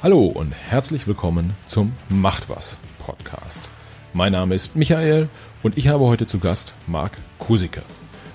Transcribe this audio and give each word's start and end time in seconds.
Hallo 0.00 0.26
und 0.26 0.52
herzlich 0.52 1.08
willkommen 1.08 1.56
zum 1.66 1.92
Macht 2.08 2.48
was 2.48 2.76
Podcast. 3.00 3.68
Mein 4.12 4.30
Name 4.30 4.54
ist 4.54 4.76
Michael 4.76 5.28
und 5.64 5.76
ich 5.76 5.88
habe 5.88 6.04
heute 6.04 6.28
zu 6.28 6.38
Gast 6.38 6.72
Marc 6.86 7.18
Kusicke. 7.40 7.82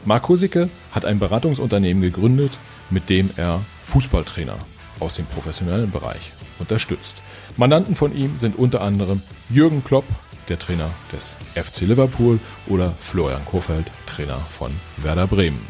Marc 0.03 0.23
Kusicke 0.23 0.67
hat 0.91 1.05
ein 1.05 1.19
Beratungsunternehmen 1.19 2.03
gegründet, 2.03 2.51
mit 2.89 3.09
dem 3.09 3.29
er 3.37 3.61
Fußballtrainer 3.85 4.57
aus 4.99 5.13
dem 5.13 5.25
professionellen 5.25 5.89
Bereich 5.89 6.33
unterstützt. 6.59 7.23
Mandanten 7.55 7.95
von 7.95 8.13
ihm 8.13 8.37
sind 8.39 8.59
unter 8.59 8.81
anderem 8.81 9.21
Jürgen 9.49 9.85
Klopp, 9.85 10.05
der 10.49 10.59
Trainer 10.59 10.89
des 11.13 11.37
FC 11.55 11.87
Liverpool, 11.87 12.41
oder 12.67 12.91
Florian 12.91 13.45
Kofeld, 13.45 13.89
Trainer 14.05 14.37
von 14.37 14.73
Werder 14.97 15.27
Bremen. 15.27 15.65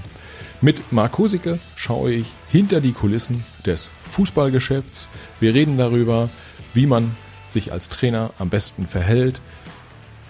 Mit 0.63 0.94
Marc 0.94 1.17
Husicke 1.17 1.59
schaue 1.76 2.13
ich 2.13 2.27
hinter 2.49 2.80
die 2.80 2.94
Kulissen 2.94 3.44
des 3.66 3.90
Fußballgeschäfts. 4.12 5.09
Wir 5.41 5.53
reden 5.53 5.77
darüber, 5.77 6.30
wie 6.73 6.86
man 6.86 7.17
sich 7.49 7.73
als 7.73 7.89
Trainer 7.89 8.31
am 8.39 8.48
besten 8.48 8.88
verhält. 8.88 9.41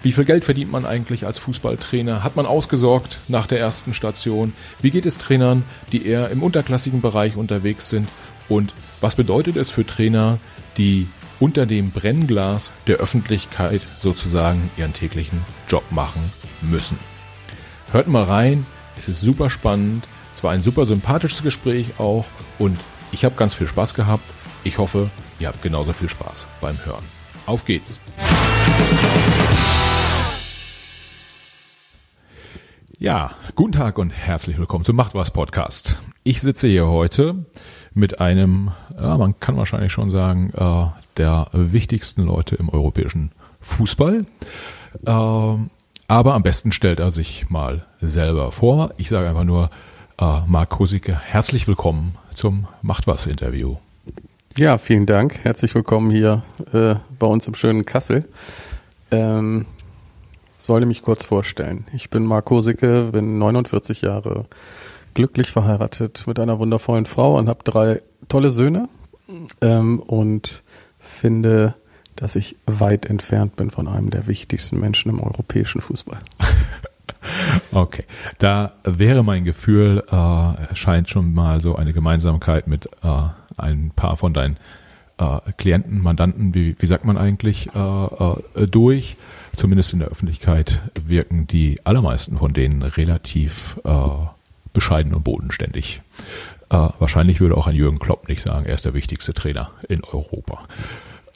Wie 0.02 0.10
viel 0.10 0.24
Geld 0.24 0.44
verdient 0.44 0.72
man 0.72 0.86
eigentlich 0.86 1.24
als 1.24 1.38
Fußballtrainer? 1.38 2.24
Hat 2.24 2.34
man 2.34 2.46
ausgesorgt 2.46 3.18
nach 3.28 3.46
der 3.46 3.60
ersten 3.60 3.94
Station? 3.94 4.54
Wie 4.82 4.90
geht 4.90 5.06
es 5.06 5.18
Trainern, 5.18 5.62
die 5.92 6.04
eher 6.04 6.30
im 6.30 6.42
unterklassigen 6.42 7.00
Bereich 7.00 7.36
unterwegs 7.36 7.88
sind? 7.88 8.08
Und 8.48 8.74
was 9.00 9.14
bedeutet 9.14 9.54
es 9.54 9.70
für 9.70 9.86
Trainer, 9.86 10.40
die 10.78 11.06
unter 11.38 11.64
dem 11.64 11.92
Brennglas 11.92 12.72
der 12.88 12.96
Öffentlichkeit 12.96 13.82
sozusagen 14.00 14.68
ihren 14.76 14.94
täglichen 14.94 15.42
Job 15.68 15.84
machen 15.90 16.32
müssen? 16.60 16.98
Hört 17.92 18.08
mal 18.08 18.24
rein, 18.24 18.66
es 18.98 19.08
ist 19.08 19.20
super 19.20 19.48
spannend. 19.48 20.08
War 20.44 20.52
ein 20.52 20.62
super 20.62 20.84
sympathisches 20.84 21.42
Gespräch 21.42 21.98
auch 21.98 22.26
und 22.58 22.78
ich 23.12 23.24
habe 23.24 23.34
ganz 23.34 23.54
viel 23.54 23.66
Spaß 23.66 23.94
gehabt. 23.94 24.24
Ich 24.62 24.76
hoffe, 24.76 25.08
ihr 25.40 25.48
habt 25.48 25.62
genauso 25.62 25.94
viel 25.94 26.10
Spaß 26.10 26.46
beim 26.60 26.76
Hören. 26.84 27.02
Auf 27.46 27.64
geht's! 27.64 27.98
Ja, 32.98 33.30
guten 33.54 33.72
Tag 33.72 33.96
und 33.96 34.10
herzlich 34.10 34.58
willkommen 34.58 34.84
zum 34.84 34.96
Macht 34.96 35.14
was 35.14 35.30
Podcast. 35.30 35.96
Ich 36.24 36.42
sitze 36.42 36.68
hier 36.68 36.88
heute 36.88 37.46
mit 37.94 38.20
einem, 38.20 38.72
ja, 39.00 39.16
man 39.16 39.40
kann 39.40 39.56
wahrscheinlich 39.56 39.92
schon 39.92 40.10
sagen, 40.10 40.52
äh, 40.54 40.84
der 41.16 41.48
wichtigsten 41.52 42.22
Leute 42.22 42.56
im 42.56 42.68
europäischen 42.68 43.32
Fußball. 43.60 44.26
Äh, 45.06 45.10
aber 45.10 46.34
am 46.34 46.42
besten 46.42 46.70
stellt 46.70 47.00
er 47.00 47.10
sich 47.10 47.48
mal 47.48 47.86
selber 48.02 48.52
vor. 48.52 48.92
Ich 48.98 49.08
sage 49.08 49.26
einfach 49.26 49.44
nur, 49.44 49.70
Uh, 50.20 50.42
Marc 50.46 50.70
Kosicke, 50.70 51.18
herzlich 51.18 51.66
willkommen 51.66 52.14
zum 52.34 52.68
Macht 52.82 53.08
was 53.08 53.26
Interview. 53.26 53.78
Ja, 54.56 54.78
vielen 54.78 55.06
Dank. 55.06 55.40
Herzlich 55.42 55.74
willkommen 55.74 56.12
hier 56.12 56.44
äh, 56.72 56.94
bei 57.18 57.26
uns 57.26 57.48
im 57.48 57.56
schönen 57.56 57.84
Kassel. 57.84 58.24
Ähm, 59.10 59.66
sollte 60.56 60.86
mich 60.86 61.02
kurz 61.02 61.24
vorstellen. 61.24 61.86
Ich 61.92 62.10
bin 62.10 62.26
Marc 62.26 62.44
Kosicke, 62.44 63.10
bin 63.10 63.38
49 63.38 64.02
Jahre 64.02 64.46
glücklich 65.14 65.50
verheiratet 65.50 66.28
mit 66.28 66.38
einer 66.38 66.60
wundervollen 66.60 67.06
Frau 67.06 67.36
und 67.36 67.48
habe 67.48 67.64
drei 67.64 68.00
tolle 68.28 68.52
Söhne 68.52 68.88
ähm, 69.60 69.98
und 69.98 70.62
finde, 71.00 71.74
dass 72.14 72.36
ich 72.36 72.54
weit 72.66 73.06
entfernt 73.06 73.56
bin 73.56 73.70
von 73.70 73.88
einem 73.88 74.10
der 74.10 74.28
wichtigsten 74.28 74.78
Menschen 74.78 75.10
im 75.10 75.20
europäischen 75.20 75.80
Fußball. 75.80 76.20
Okay, 77.72 78.04
da 78.38 78.72
wäre 78.84 79.24
mein 79.24 79.44
Gefühl, 79.44 80.04
äh, 80.10 80.74
scheint 80.74 81.08
schon 81.08 81.34
mal 81.34 81.60
so 81.60 81.74
eine 81.76 81.92
Gemeinsamkeit 81.92 82.66
mit 82.66 82.86
äh, 83.02 83.28
ein 83.56 83.90
paar 83.94 84.16
von 84.16 84.32
deinen 84.32 84.58
äh, 85.18 85.40
Klienten, 85.56 86.00
Mandanten, 86.00 86.54
wie, 86.54 86.76
wie 86.78 86.86
sagt 86.86 87.04
man 87.04 87.16
eigentlich, 87.16 87.70
äh, 87.74 87.78
äh, 87.78 88.66
durch. 88.66 89.16
Zumindest 89.56 89.92
in 89.92 90.00
der 90.00 90.08
Öffentlichkeit 90.08 90.82
wirken 91.00 91.46
die 91.46 91.80
allermeisten 91.84 92.38
von 92.38 92.52
denen 92.52 92.82
relativ 92.82 93.80
äh, 93.84 94.08
bescheiden 94.72 95.14
und 95.14 95.22
bodenständig. 95.24 96.02
Wahrscheinlich 96.70 97.40
würde 97.40 97.56
auch 97.56 97.68
ein 97.68 97.76
Jürgen 97.76 98.00
Klopp 98.00 98.28
nicht 98.28 98.42
sagen, 98.42 98.66
er 98.66 98.74
ist 98.74 98.84
der 98.84 98.94
wichtigste 98.94 99.32
Trainer 99.32 99.70
in 99.88 100.02
Europa. 100.02 100.64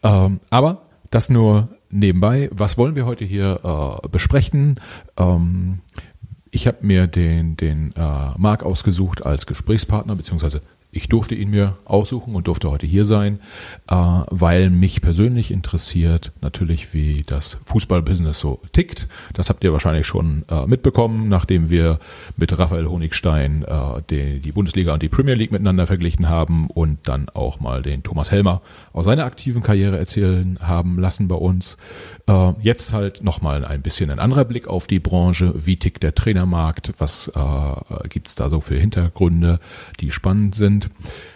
Ähm, 0.02 0.40
aber 0.50 0.82
das 1.12 1.30
nur 1.30 1.68
nebenbei. 1.90 2.48
Was 2.52 2.78
wollen 2.78 2.94
wir 2.94 3.06
heute 3.06 3.24
hier 3.24 4.00
äh, 4.04 4.08
besprechen? 4.08 4.80
Ähm, 5.16 5.80
ich 6.50 6.66
habe 6.66 6.78
mir 6.80 7.06
den, 7.06 7.56
den 7.56 7.92
äh, 7.96 8.30
Marc 8.38 8.62
ausgesucht 8.62 9.24
als 9.24 9.46
Gesprächspartner, 9.46 10.16
beziehungsweise 10.16 10.62
ich 10.90 11.08
durfte 11.08 11.34
ihn 11.34 11.50
mir 11.50 11.76
aussuchen 11.84 12.34
und 12.34 12.48
durfte 12.48 12.70
heute 12.70 12.86
hier 12.86 13.04
sein, 13.04 13.40
äh, 13.88 13.94
weil 13.94 14.70
mich 14.70 15.02
persönlich 15.02 15.50
interessiert 15.50 16.32
natürlich, 16.40 16.94
wie 16.94 17.24
das 17.26 17.58
Fußballbusiness 17.66 18.40
so 18.40 18.60
tickt. 18.72 19.06
Das 19.34 19.50
habt 19.50 19.62
ihr 19.64 19.72
wahrscheinlich 19.72 20.06
schon 20.06 20.44
äh, 20.48 20.66
mitbekommen, 20.66 21.28
nachdem 21.28 21.68
wir 21.68 21.98
mit 22.38 22.58
Raphael 22.58 22.88
Honigstein 22.88 23.64
äh, 23.64 24.02
die, 24.08 24.52
Bundesliga 24.52 24.94
und 24.94 25.02
die 25.02 25.10
Premier 25.10 25.34
League 25.34 25.52
miteinander 25.52 25.86
verglichen 25.86 26.28
haben 26.28 26.68
und 26.68 27.06
dann 27.06 27.28
auch 27.28 27.60
mal 27.60 27.82
den 27.82 28.02
Thomas 28.02 28.30
Helmer 28.30 28.62
aus 28.94 29.04
seiner 29.04 29.26
aktiven 29.26 29.62
Karriere 29.62 29.98
erzählen 29.98 30.58
haben 30.60 30.98
lassen 30.98 31.28
bei 31.28 31.36
uns. 31.36 31.76
Jetzt 32.60 32.92
halt 32.92 33.22
nochmal 33.22 33.64
ein 33.64 33.80
bisschen 33.80 34.10
ein 34.10 34.18
anderer 34.18 34.44
Blick 34.44 34.68
auf 34.68 34.86
die 34.86 34.98
Branche. 34.98 35.54
Wie 35.56 35.76
tickt 35.76 36.02
der 36.02 36.14
Trainermarkt? 36.14 36.92
Was 36.98 37.28
äh, 37.28 38.08
gibt's 38.08 38.34
da 38.34 38.50
so 38.50 38.60
für 38.60 38.74
Hintergründe, 38.74 39.60
die 40.00 40.10
spannend 40.10 40.54
sind? 40.54 40.77
Sind. 40.80 40.90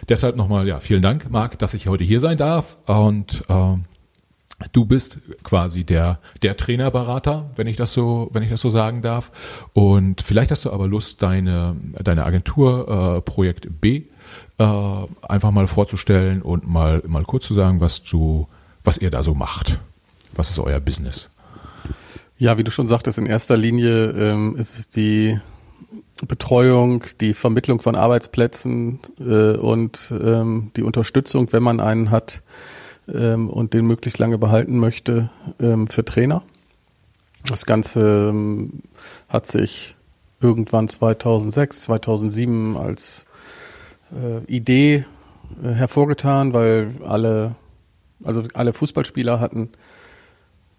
Deshalb 0.09 0.35
nochmal, 0.35 0.67
ja, 0.67 0.79
vielen 0.79 1.01
Dank, 1.01 1.29
Marc, 1.29 1.59
dass 1.59 1.73
ich 1.73 1.87
heute 1.87 2.03
hier 2.03 2.19
sein 2.19 2.37
darf. 2.37 2.77
Und 2.85 3.43
äh, 3.49 3.75
du 4.71 4.85
bist 4.85 5.19
quasi 5.43 5.83
der, 5.83 6.19
der 6.41 6.57
Trainerberater, 6.57 7.49
wenn 7.55 7.67
ich 7.67 7.77
das 7.77 7.93
so, 7.93 8.29
wenn 8.33 8.43
ich 8.43 8.49
das 8.49 8.61
so 8.61 8.69
sagen 8.69 9.01
darf. 9.01 9.31
Und 9.73 10.21
vielleicht 10.21 10.51
hast 10.51 10.65
du 10.65 10.71
aber 10.71 10.87
Lust, 10.87 11.21
deine, 11.21 11.75
deine 12.03 12.25
Agentur 12.25 13.17
äh, 13.17 13.21
Projekt 13.21 13.81
B 13.81 14.03
äh, 14.57 15.07
einfach 15.21 15.51
mal 15.51 15.67
vorzustellen 15.67 16.41
und 16.41 16.67
mal, 16.67 17.01
mal 17.07 17.23
kurz 17.23 17.45
zu 17.45 17.53
sagen, 17.53 17.81
was 17.81 18.03
du, 18.03 18.47
was 18.83 18.97
ihr 18.97 19.09
da 19.09 19.23
so 19.23 19.33
macht. 19.33 19.79
Was 20.35 20.49
ist 20.49 20.59
euer 20.59 20.79
Business? 20.79 21.29
Ja, 22.39 22.57
wie 22.57 22.63
du 22.63 22.71
schon 22.71 22.87
sagtest, 22.87 23.19
in 23.19 23.27
erster 23.27 23.55
Linie 23.55 24.09
ähm, 24.09 24.55
ist 24.55 24.77
es 24.77 24.89
die 24.89 25.39
Betreuung, 26.27 27.03
die 27.21 27.33
Vermittlung 27.33 27.81
von 27.81 27.95
Arbeitsplätzen 27.95 28.99
äh, 29.19 29.55
und 29.57 30.13
ähm, 30.19 30.71
die 30.75 30.83
Unterstützung, 30.83 31.51
wenn 31.51 31.63
man 31.63 31.79
einen 31.79 32.11
hat 32.11 32.41
ähm, 33.07 33.49
und 33.49 33.73
den 33.73 33.85
möglichst 33.85 34.19
lange 34.19 34.37
behalten 34.37 34.77
möchte, 34.77 35.29
ähm, 35.59 35.87
für 35.87 36.05
Trainer. 36.05 36.43
Das 37.47 37.65
Ganze 37.65 38.29
ähm, 38.29 38.83
hat 39.27 39.47
sich 39.47 39.95
irgendwann 40.39 40.87
2006, 40.87 41.81
2007 41.81 42.77
als 42.77 43.25
äh, 44.11 44.43
Idee 44.45 45.05
äh, 45.63 45.69
hervorgetan, 45.69 46.53
weil 46.53 46.91
alle, 47.05 47.55
also 48.23 48.43
alle 48.53 48.73
Fußballspieler 48.73 49.39
hatten 49.39 49.69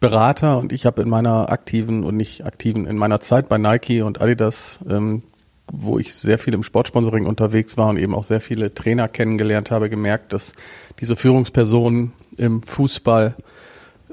Berater 0.00 0.59
und 0.59 0.72
ich 0.72 0.84
habe 0.84 1.00
in 1.00 1.09
meiner 1.09 1.50
aktiven 1.50 2.04
und 2.04 2.16
nicht 2.16 2.44
aktiven, 2.44 2.87
in 2.87 2.99
meiner 2.99 3.21
Zeit 3.21 3.49
bei 3.49 3.56
Nike 3.56 4.03
und 4.03 4.21
Adidas, 4.21 4.78
ähm, 4.88 5.22
wo 5.71 5.99
ich 5.99 6.15
sehr 6.15 6.39
viel 6.39 6.55
im 6.55 6.63
Sportsponsoring 6.63 7.27
unterwegs 7.27 7.77
war 7.77 7.89
und 7.89 7.99
eben 7.99 8.15
auch 8.15 8.23
sehr 8.23 8.41
viele 8.41 8.75
Trainer 8.75 9.09
kennengelernt 9.09 9.71
habe, 9.71 9.89
gemerkt, 9.89 10.33
dass 10.33 10.53
diese 11.01 11.17
Führungspersonen 11.17 12.13
im 12.37 12.63
Fußball 12.63 13.35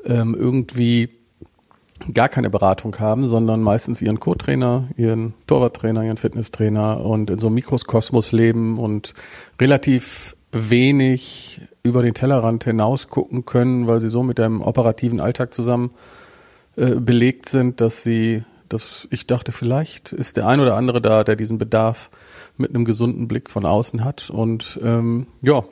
ähm, 0.05 0.35
irgendwie 0.37 1.09
gar 2.13 2.29
keine 2.29 2.49
Beratung 2.49 2.97
haben, 2.99 3.27
sondern 3.27 3.61
meistens 3.61 4.01
ihren 4.01 4.19
Co-Trainer, 4.19 4.87
ihren 4.97 5.33
Torwarttrainer, 5.47 6.03
ihren 6.03 6.17
Fitnesstrainer 6.17 7.05
und 7.05 7.29
in 7.29 7.39
so 7.39 7.47
einem 7.47 7.55
Mikrokosmos 7.55 8.31
leben 8.31 8.79
und 8.79 9.13
relativ 9.59 10.35
wenig 10.51 11.61
über 11.83 12.01
den 12.01 12.13
Tellerrand 12.13 12.63
hinaus 12.63 13.07
gucken 13.07 13.45
können, 13.45 13.87
weil 13.87 13.99
sie 13.99 14.09
so 14.09 14.23
mit 14.23 14.37
dem 14.37 14.61
operativen 14.61 15.19
Alltag 15.19 15.53
zusammen 15.53 15.91
äh, 16.75 16.95
belegt 16.95 17.49
sind, 17.49 17.81
dass 17.81 18.03
sie, 18.03 18.43
dass 18.73 19.07
ich 19.11 19.27
dachte, 19.27 19.51
vielleicht 19.51 20.13
ist 20.13 20.37
der 20.37 20.47
ein 20.47 20.59
oder 20.59 20.75
andere 20.75 21.01
da, 21.01 21.23
der 21.23 21.35
diesen 21.35 21.57
Bedarf 21.57 22.09
mit 22.57 22.71
einem 22.71 22.85
gesunden 22.85 23.27
Blick 23.27 23.49
von 23.49 23.65
außen 23.65 24.03
hat. 24.03 24.29
Und 24.29 24.79
ähm, 24.83 25.27
ja, 25.41 25.63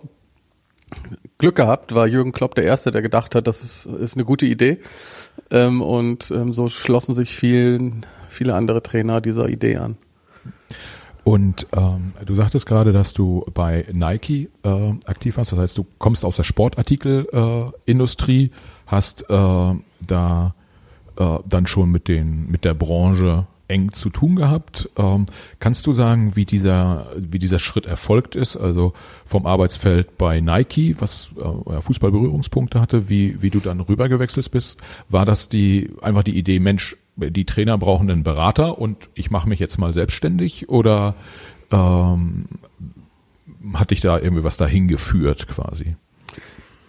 Glück 1.38 1.56
gehabt, 1.56 1.96
war 1.96 2.08
Jürgen 2.08 2.32
Klopp 2.32 2.56
der 2.56 2.64
Erste, 2.64 2.92
der 2.92 3.02
gedacht 3.02 3.36
hat, 3.36 3.48
das 3.48 3.64
ist, 3.64 3.86
ist 3.86 4.16
eine 4.16 4.26
gute 4.26 4.46
Idee. 4.46 4.80
Ähm, 5.52 5.82
und 5.82 6.32
ähm, 6.32 6.54
so 6.54 6.70
schlossen 6.70 7.14
sich 7.14 7.36
vielen, 7.36 8.06
viele 8.28 8.56
andere 8.56 8.84
Trainer 8.84 9.22
dieser 9.22 9.50
Idee 9.50 9.78
an. 9.78 9.98
Und 11.24 11.68
ähm, 11.74 12.14
du 12.26 12.34
sagtest 12.34 12.66
gerade, 12.66 12.92
dass 12.92 13.14
du 13.14 13.46
bei 13.54 13.86
Nike 13.92 14.50
äh, 14.64 14.94
aktiv 15.06 15.38
warst. 15.38 15.52
Das 15.52 15.60
heißt, 15.60 15.78
du 15.78 15.86
kommst 16.00 16.26
aus 16.26 16.38
der 16.38 16.44
Sportartikelindustrie, 16.44 18.46
äh, 18.46 18.52
hast 18.88 19.30
äh, 19.30 19.76
da 20.08 20.56
äh, 21.20 21.38
dann 21.48 21.68
schon 21.68 21.92
mit 21.92 22.08
den 22.08 22.50
mit 22.50 22.66
der 22.66 22.74
Branche 22.74 23.46
eng 23.70 23.92
zu 23.92 24.10
tun 24.10 24.36
gehabt. 24.36 24.90
Ähm, 24.98 25.28
kannst 25.60 25.86
du 25.88 25.94
sagen, 25.94 26.36
wie 26.36 26.46
dieser, 26.46 27.12
wie 27.16 27.40
dieser 27.40 27.60
Schritt 27.60 27.86
erfolgt 27.86 28.36
ist? 28.36 28.58
Also 28.58 28.94
vom 29.26 29.46
Arbeitsfeld 29.46 30.18
bei 30.18 30.42
Nike, 30.42 30.96
was 31.00 31.30
äh, 31.38 31.80
Fußballberührungspunkte 31.80 32.82
hatte, 32.82 33.10
wie, 33.10 33.42
wie 33.42 33.52
du 33.52 33.60
dann 33.60 33.80
rübergewechselt 33.80 34.50
bist. 34.52 34.82
War 35.08 35.26
das 35.26 35.50
die, 35.50 35.92
einfach 36.02 36.24
die 36.24 36.38
Idee, 36.38 36.60
Mensch, 36.60 36.98
die 37.16 37.46
Trainer 37.46 37.78
brauchen 37.78 38.10
einen 38.10 38.24
Berater 38.24 38.80
und 38.80 39.10
ich 39.14 39.30
mache 39.30 39.48
mich 39.48 39.60
jetzt 39.60 39.78
mal 39.78 39.94
selbstständig 39.94 40.70
oder 40.70 41.16
ähm, 41.72 42.46
hat 43.74 43.92
dich 43.92 44.00
da 44.00 44.18
irgendwie 44.18 44.44
was 44.44 44.58
dahin 44.58 44.88
geführt 44.88 45.48
quasi? 45.48 45.96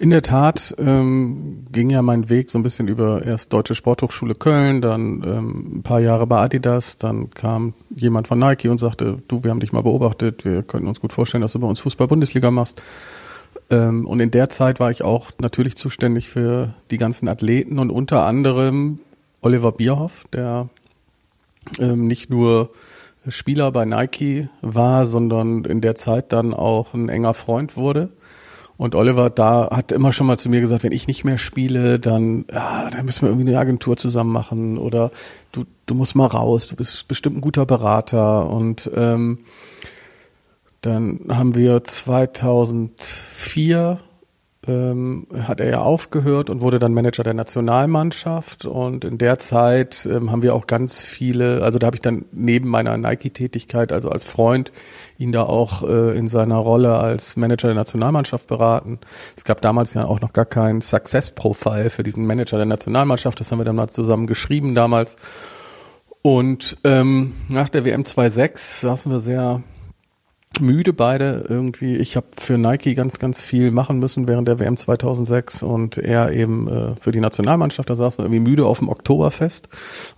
In 0.00 0.08
der 0.08 0.22
Tat 0.22 0.74
ähm, 0.78 1.66
ging 1.70 1.90
ja 1.90 2.00
mein 2.00 2.30
Weg 2.30 2.48
so 2.48 2.58
ein 2.58 2.62
bisschen 2.62 2.88
über 2.88 3.22
erst 3.22 3.52
Deutsche 3.52 3.74
Sporthochschule 3.74 4.34
Köln, 4.34 4.80
dann 4.80 5.22
ähm, 5.22 5.76
ein 5.76 5.82
paar 5.82 6.00
Jahre 6.00 6.26
bei 6.26 6.38
Adidas, 6.38 6.96
dann 6.96 7.28
kam 7.28 7.74
jemand 7.94 8.26
von 8.26 8.38
Nike 8.38 8.70
und 8.70 8.78
sagte, 8.78 9.18
du, 9.28 9.44
wir 9.44 9.50
haben 9.50 9.60
dich 9.60 9.72
mal 9.72 9.82
beobachtet, 9.82 10.46
wir 10.46 10.62
könnten 10.62 10.88
uns 10.88 11.02
gut 11.02 11.12
vorstellen, 11.12 11.42
dass 11.42 11.52
du 11.52 11.58
bei 11.58 11.66
uns 11.66 11.80
Fußball-Bundesliga 11.80 12.50
machst. 12.50 12.80
Ähm, 13.68 14.06
und 14.06 14.20
in 14.20 14.30
der 14.30 14.48
Zeit 14.48 14.80
war 14.80 14.90
ich 14.90 15.02
auch 15.02 15.32
natürlich 15.38 15.76
zuständig 15.76 16.30
für 16.30 16.72
die 16.90 16.96
ganzen 16.96 17.28
Athleten 17.28 17.78
und 17.78 17.90
unter 17.90 18.24
anderem 18.24 19.00
Oliver 19.42 19.72
Bierhoff, 19.72 20.24
der 20.32 20.70
ähm, 21.78 22.06
nicht 22.06 22.30
nur 22.30 22.70
Spieler 23.28 23.70
bei 23.70 23.84
Nike 23.84 24.48
war, 24.62 25.04
sondern 25.04 25.66
in 25.66 25.82
der 25.82 25.94
Zeit 25.94 26.32
dann 26.32 26.54
auch 26.54 26.94
ein 26.94 27.10
enger 27.10 27.34
Freund 27.34 27.76
wurde 27.76 28.08
und 28.80 28.94
Oliver 28.94 29.28
da 29.28 29.68
hat 29.70 29.92
immer 29.92 30.10
schon 30.10 30.26
mal 30.26 30.38
zu 30.38 30.48
mir 30.48 30.62
gesagt, 30.62 30.84
wenn 30.84 30.92
ich 30.92 31.06
nicht 31.06 31.22
mehr 31.22 31.36
spiele, 31.36 31.98
dann, 31.98 32.46
ja, 32.50 32.88
dann 32.88 33.04
müssen 33.04 33.20
wir 33.20 33.28
irgendwie 33.28 33.50
eine 33.50 33.58
Agentur 33.58 33.98
zusammen 33.98 34.32
machen 34.32 34.78
oder 34.78 35.10
du, 35.52 35.66
du 35.84 35.94
musst 35.94 36.16
mal 36.16 36.24
raus, 36.24 36.68
du 36.68 36.76
bist 36.76 37.06
bestimmt 37.06 37.36
ein 37.36 37.42
guter 37.42 37.66
Berater. 37.66 38.48
Und 38.48 38.90
ähm, 38.94 39.40
dann 40.80 41.26
haben 41.28 41.56
wir 41.56 41.84
2004 41.84 44.00
ähm, 44.66 45.26
hat 45.46 45.60
er 45.60 45.70
ja 45.70 45.80
aufgehört 45.80 46.50
und 46.50 46.60
wurde 46.60 46.78
dann 46.78 46.92
Manager 46.92 47.22
der 47.22 47.32
Nationalmannschaft. 47.32 48.66
Und 48.66 49.04
in 49.04 49.16
der 49.16 49.38
Zeit 49.38 50.06
ähm, 50.10 50.30
haben 50.30 50.42
wir 50.42 50.54
auch 50.54 50.66
ganz 50.66 51.02
viele, 51.02 51.62
also 51.62 51.78
da 51.78 51.86
habe 51.86 51.96
ich 51.96 52.02
dann 52.02 52.26
neben 52.32 52.68
meiner 52.68 52.96
Nike-Tätigkeit, 52.98 53.90
also 53.90 54.10
als 54.10 54.24
Freund, 54.24 54.70
ihn 55.16 55.32
da 55.32 55.44
auch 55.44 55.82
äh, 55.82 56.16
in 56.16 56.28
seiner 56.28 56.56
Rolle 56.56 56.98
als 56.98 57.36
Manager 57.36 57.68
der 57.68 57.76
Nationalmannschaft 57.76 58.46
beraten. 58.48 58.98
Es 59.36 59.44
gab 59.44 59.62
damals 59.62 59.94
ja 59.94 60.04
auch 60.04 60.20
noch 60.20 60.34
gar 60.34 60.46
kein 60.46 60.82
Success-Profile 60.82 61.88
für 61.88 62.02
diesen 62.02 62.26
Manager 62.26 62.58
der 62.58 62.66
Nationalmannschaft. 62.66 63.40
Das 63.40 63.50
haben 63.50 63.58
wir 63.60 63.64
dann 63.64 63.76
mal 63.76 63.88
zusammen 63.88 64.26
geschrieben 64.26 64.74
damals. 64.74 65.16
Und 66.22 66.76
ähm, 66.84 67.32
nach 67.48 67.70
der 67.70 67.86
WM 67.86 68.02
2.6 68.02 68.82
saßen 68.82 69.10
wir 69.10 69.20
sehr 69.20 69.62
müde 70.58 70.92
beide 70.92 71.46
irgendwie. 71.48 71.96
Ich 71.96 72.16
habe 72.16 72.26
für 72.36 72.58
Nike 72.58 72.94
ganz, 72.94 73.18
ganz 73.18 73.40
viel 73.40 73.70
machen 73.70 73.98
müssen 74.00 74.26
während 74.26 74.48
der 74.48 74.58
WM 74.58 74.76
2006 74.76 75.62
und 75.62 75.96
er 75.96 76.32
eben 76.32 76.68
äh, 76.68 76.96
für 77.00 77.12
die 77.12 77.20
Nationalmannschaft. 77.20 77.88
Da 77.88 77.94
saßen 77.94 78.18
wir 78.18 78.24
irgendwie 78.24 78.50
müde 78.50 78.66
auf 78.66 78.80
dem 78.80 78.88
Oktoberfest 78.88 79.68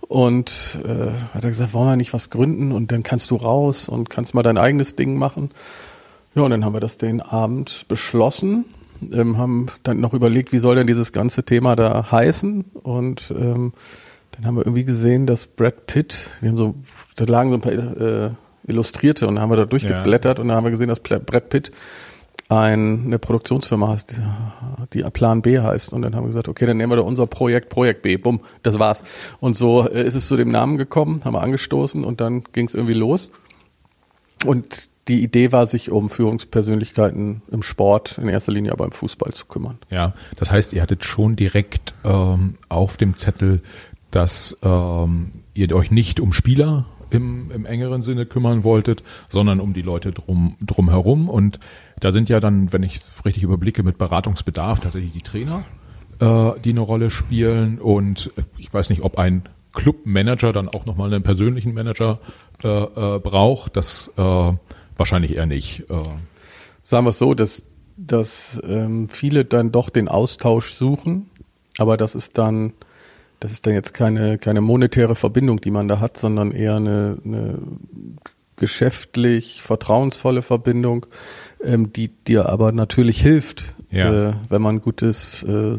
und 0.01 0.79
äh, 0.83 1.11
hat 1.33 1.43
er 1.43 1.49
gesagt, 1.49 1.73
wollen 1.73 1.89
wir 1.89 1.95
nicht 1.97 2.13
was 2.13 2.31
gründen 2.31 2.71
und 2.71 2.91
dann 2.91 3.03
kannst 3.03 3.29
du 3.29 3.35
raus 3.35 3.87
und 3.87 4.09
kannst 4.09 4.33
mal 4.33 4.43
dein 4.43 4.57
eigenes 4.57 4.95
Ding 4.95 5.17
machen. 5.17 5.51
Ja, 6.33 6.41
und 6.41 6.49
dann 6.49 6.65
haben 6.65 6.73
wir 6.73 6.79
das 6.79 6.97
den 6.97 7.21
Abend 7.21 7.85
beschlossen, 7.87 8.65
ähm, 9.11 9.37
haben 9.37 9.67
dann 9.83 9.99
noch 9.99 10.15
überlegt, 10.15 10.51
wie 10.51 10.57
soll 10.57 10.75
denn 10.75 10.87
dieses 10.87 11.11
ganze 11.11 11.43
Thema 11.43 11.75
da 11.75 12.11
heißen 12.11 12.65
und 12.81 13.31
ähm, 13.37 13.73
dann 14.31 14.47
haben 14.47 14.55
wir 14.55 14.65
irgendwie 14.65 14.83
gesehen, 14.83 15.27
dass 15.27 15.45
Brad 15.45 15.85
Pitt, 15.85 16.31
wir 16.41 16.49
haben 16.49 16.57
so, 16.57 16.73
da 17.15 17.25
lagen 17.25 17.49
so 17.49 17.55
ein 17.55 17.61
paar 17.61 17.71
äh, 17.71 18.31
Illustrierte 18.67 19.27
und 19.27 19.35
dann 19.35 19.43
haben 19.43 19.51
wir 19.51 19.57
da 19.57 19.65
durchgeblättert 19.65 20.37
ja. 20.37 20.41
und 20.41 20.47
dann 20.47 20.57
haben 20.57 20.63
wir 20.63 20.71
gesehen, 20.71 20.87
dass 20.87 20.99
Brad 20.99 21.49
Pitt 21.49 21.71
ein, 22.49 23.05
eine 23.05 23.19
Produktionsfirma 23.19 23.89
heißt, 23.89 24.21
die 24.93 25.03
Plan 25.03 25.41
B 25.41 25.59
heißt. 25.59 25.93
Und 25.93 26.01
dann 26.01 26.15
haben 26.15 26.23
wir 26.23 26.27
gesagt, 26.27 26.47
okay, 26.47 26.65
dann 26.65 26.77
nehmen 26.77 26.91
wir 26.91 26.97
da 26.97 27.01
unser 27.01 27.25
Projekt, 27.25 27.69
Projekt 27.69 28.01
B, 28.01 28.17
bumm, 28.17 28.41
das 28.63 28.79
war's. 28.79 29.03
Und 29.39 29.55
so 29.55 29.87
äh, 29.87 30.03
ist 30.03 30.15
es 30.15 30.27
zu 30.27 30.37
dem 30.37 30.49
Namen 30.49 30.77
gekommen, 30.77 31.21
haben 31.23 31.33
wir 31.33 31.41
angestoßen 31.41 32.03
und 32.03 32.21
dann 32.21 32.43
ging 32.51 32.67
es 32.67 32.73
irgendwie 32.73 32.93
los. 32.93 33.31
Und 34.45 34.89
die 35.07 35.21
Idee 35.21 35.51
war, 35.51 35.67
sich 35.67 35.91
um 35.91 36.09
Führungspersönlichkeiten 36.09 37.41
im 37.51 37.61
Sport, 37.61 38.17
in 38.17 38.29
erster 38.29 38.51
Linie 38.51 38.71
aber 38.71 38.85
im 38.85 38.91
Fußball 38.91 39.33
zu 39.33 39.45
kümmern. 39.45 39.77
Ja, 39.89 40.13
das 40.37 40.51
heißt, 40.51 40.73
ihr 40.73 40.81
hattet 40.81 41.03
schon 41.03 41.35
direkt 41.35 41.93
ähm, 42.03 42.55
auf 42.69 42.97
dem 42.97 43.15
Zettel, 43.15 43.61
dass 44.11 44.57
ähm, 44.63 45.31
ihr 45.53 45.73
euch 45.75 45.91
nicht 45.91 46.19
um 46.19 46.33
Spieler 46.33 46.85
im, 47.13 47.51
im 47.51 47.65
engeren 47.65 48.01
Sinne 48.01 48.25
kümmern 48.25 48.63
wolltet, 48.63 49.03
sondern 49.29 49.59
um 49.59 49.73
die 49.73 49.81
Leute 49.81 50.11
drum 50.11 50.55
drumherum. 50.61 51.29
Und 51.29 51.59
da 51.99 52.11
sind 52.11 52.29
ja 52.29 52.39
dann, 52.39 52.73
wenn 52.73 52.83
ich 52.83 52.99
richtig 53.23 53.43
überblicke, 53.43 53.83
mit 53.83 53.97
Beratungsbedarf 53.97 54.79
tatsächlich 54.79 55.11
die 55.13 55.21
Trainer, 55.21 55.63
äh, 56.19 56.51
die 56.63 56.71
eine 56.71 56.81
Rolle 56.81 57.11
spielen. 57.11 57.79
Und 57.79 58.31
ich 58.57 58.73
weiß 58.73 58.89
nicht, 58.89 59.03
ob 59.03 59.17
ein 59.17 59.43
Clubmanager 59.73 60.53
dann 60.53 60.69
auch 60.69 60.85
nochmal 60.85 61.13
einen 61.13 61.23
persönlichen 61.23 61.73
Manager 61.73 62.19
äh, 62.63 62.67
äh, 62.67 63.19
braucht. 63.19 63.77
Das 63.77 64.11
äh, 64.17 64.53
wahrscheinlich 64.97 65.35
eher 65.35 65.45
nicht. 65.45 65.89
Äh. 65.89 65.95
Sagen 66.83 67.05
wir 67.05 67.11
es 67.11 67.19
so, 67.19 67.33
dass, 67.33 67.63
dass 67.95 68.59
ähm, 68.67 69.07
viele 69.09 69.45
dann 69.45 69.71
doch 69.71 69.89
den 69.89 70.07
Austausch 70.07 70.73
suchen, 70.73 71.29
aber 71.77 71.97
das 71.97 72.15
ist 72.15 72.37
dann 72.37 72.73
das 73.43 73.51
ist 73.51 73.67
dann 73.67 73.73
jetzt 73.73 73.93
keine, 73.93 74.37
keine 74.37 74.61
monetäre 74.61 75.15
Verbindung, 75.15 75.59
die 75.59 75.69
man 75.69 75.89
da 75.89 75.99
hat, 75.99 76.17
sondern 76.17 76.53
eher 76.53 76.77
eine, 76.77 77.17
eine 77.25 77.59
geschäftlich 78.55 79.61
vertrauensvolle 79.61 80.41
Verbindung, 80.41 81.05
ähm, 81.61 81.91
die 81.91 82.07
dir 82.07 82.47
aber 82.47 82.71
natürlich 82.71 83.21
hilft, 83.21 83.75
ja. 83.91 84.29
äh, 84.29 84.33
wenn 84.47 84.61
man 84.61 84.79
gutes, 84.79 85.43
äh, 85.43 85.73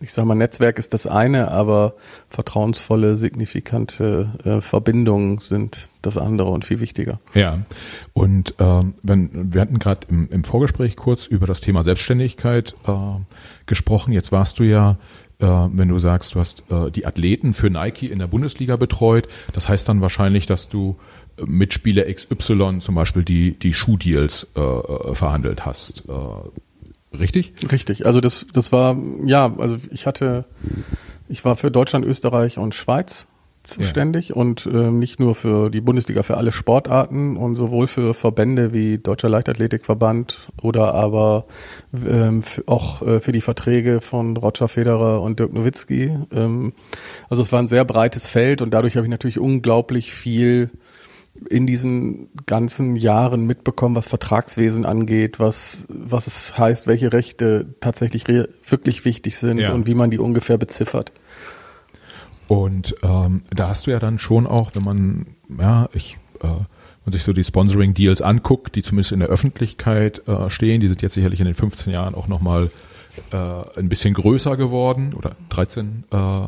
ich 0.00 0.12
sag 0.12 0.26
mal, 0.26 0.34
Netzwerk 0.34 0.78
ist 0.78 0.92
das 0.92 1.06
eine, 1.06 1.50
aber 1.50 1.94
vertrauensvolle, 2.28 3.16
signifikante 3.16 4.32
äh, 4.44 4.60
Verbindungen 4.60 5.38
sind 5.38 5.88
das 6.02 6.18
andere 6.18 6.50
und 6.50 6.66
viel 6.66 6.80
wichtiger. 6.80 7.18
Ja, 7.32 7.60
und 8.12 8.56
ähm, 8.58 8.92
wenn, 9.02 9.54
wir 9.54 9.62
hatten 9.62 9.78
gerade 9.78 10.06
im, 10.10 10.28
im 10.28 10.44
Vorgespräch 10.44 10.96
kurz 10.96 11.26
über 11.26 11.46
das 11.46 11.62
Thema 11.62 11.82
Selbstständigkeit 11.82 12.74
äh, 12.86 12.92
gesprochen. 13.64 14.12
Jetzt 14.12 14.32
warst 14.32 14.58
du 14.58 14.64
ja 14.64 14.98
äh, 15.38 15.46
wenn 15.46 15.88
du 15.88 15.98
sagst, 15.98 16.34
du 16.34 16.40
hast 16.40 16.64
äh, 16.70 16.90
die 16.90 17.06
Athleten 17.06 17.52
für 17.52 17.70
Nike 17.70 18.10
in 18.10 18.18
der 18.18 18.26
Bundesliga 18.26 18.76
betreut. 18.76 19.28
Das 19.52 19.68
heißt 19.68 19.88
dann 19.88 20.00
wahrscheinlich, 20.00 20.46
dass 20.46 20.68
du 20.68 20.96
äh, 21.36 21.42
mit 21.44 21.72
Spieler 21.72 22.04
XY 22.12 22.78
zum 22.80 22.94
Beispiel 22.94 23.24
die, 23.24 23.52
die 23.52 23.74
Schuhdeals 23.74 24.46
äh, 24.56 24.60
äh, 24.60 25.14
verhandelt 25.14 25.66
hast. 25.66 26.04
Äh, 26.08 27.16
richtig? 27.16 27.52
Richtig. 27.70 28.06
Also 28.06 28.20
das, 28.20 28.46
das 28.52 28.72
war, 28.72 28.96
ja, 29.24 29.54
also 29.58 29.76
ich 29.90 30.06
hatte, 30.06 30.44
ich 31.28 31.44
war 31.44 31.56
für 31.56 31.70
Deutschland, 31.70 32.04
Österreich 32.04 32.58
und 32.58 32.74
Schweiz 32.74 33.26
zuständig 33.66 34.30
ja. 34.30 34.34
und 34.36 34.66
äh, 34.66 34.90
nicht 34.90 35.20
nur 35.20 35.34
für 35.34 35.70
die 35.70 35.80
Bundesliga, 35.80 36.22
für 36.22 36.36
alle 36.36 36.52
Sportarten 36.52 37.36
und 37.36 37.54
sowohl 37.54 37.86
für 37.86 38.14
Verbände 38.14 38.72
wie 38.72 38.98
Deutscher 38.98 39.28
Leichtathletikverband 39.28 40.50
oder 40.62 40.94
aber 40.94 41.46
ähm, 42.06 42.42
auch 42.66 43.02
äh, 43.02 43.20
für 43.20 43.32
die 43.32 43.40
Verträge 43.40 44.00
von 44.00 44.36
Roger 44.36 44.68
Federer 44.68 45.22
und 45.22 45.38
Dirk 45.38 45.52
Nowitzki. 45.52 46.16
Ähm, 46.32 46.72
also 47.28 47.42
es 47.42 47.52
war 47.52 47.60
ein 47.60 47.66
sehr 47.66 47.84
breites 47.84 48.26
Feld 48.26 48.62
und 48.62 48.72
dadurch 48.72 48.96
habe 48.96 49.06
ich 49.06 49.10
natürlich 49.10 49.38
unglaublich 49.38 50.12
viel 50.12 50.70
in 51.48 51.66
diesen 51.66 52.28
ganzen 52.46 52.96
Jahren 52.96 53.46
mitbekommen, 53.46 53.94
was 53.94 54.06
Vertragswesen 54.06 54.84
angeht, 54.84 55.38
was, 55.38 55.84
was 55.88 56.26
es 56.26 56.56
heißt, 56.56 56.86
welche 56.86 57.12
Rechte 57.12 57.74
tatsächlich 57.80 58.24
wirklich 58.26 59.04
wichtig 59.04 59.36
sind 59.36 59.58
ja. 59.58 59.72
und 59.72 59.86
wie 59.86 59.94
man 59.94 60.10
die 60.10 60.18
ungefähr 60.18 60.58
beziffert. 60.58 61.12
Und 62.48 62.94
ähm, 63.02 63.42
da 63.50 63.68
hast 63.68 63.86
du 63.86 63.90
ja 63.90 63.98
dann 63.98 64.18
schon 64.18 64.46
auch, 64.46 64.74
wenn 64.74 64.84
man, 64.84 65.26
ja, 65.58 65.88
ich, 65.92 66.16
äh, 66.40 66.48
wenn 67.04 67.12
sich 67.12 67.24
so 67.24 67.32
die 67.32 67.44
Sponsoring-Deals 67.44 68.22
anguckt, 68.22 68.76
die 68.76 68.82
zumindest 68.82 69.12
in 69.12 69.20
der 69.20 69.28
Öffentlichkeit 69.28 70.26
äh, 70.28 70.50
stehen, 70.50 70.80
die 70.80 70.88
sind 70.88 71.02
jetzt 71.02 71.14
sicherlich 71.14 71.40
in 71.40 71.46
den 71.46 71.54
15 71.54 71.92
Jahren 71.92 72.14
auch 72.14 72.28
nochmal 72.28 72.70
äh, 73.32 73.78
ein 73.78 73.88
bisschen 73.88 74.14
größer 74.14 74.56
geworden 74.56 75.14
oder 75.14 75.36
13 75.48 76.04
äh, 76.12 76.42
äh, 76.44 76.46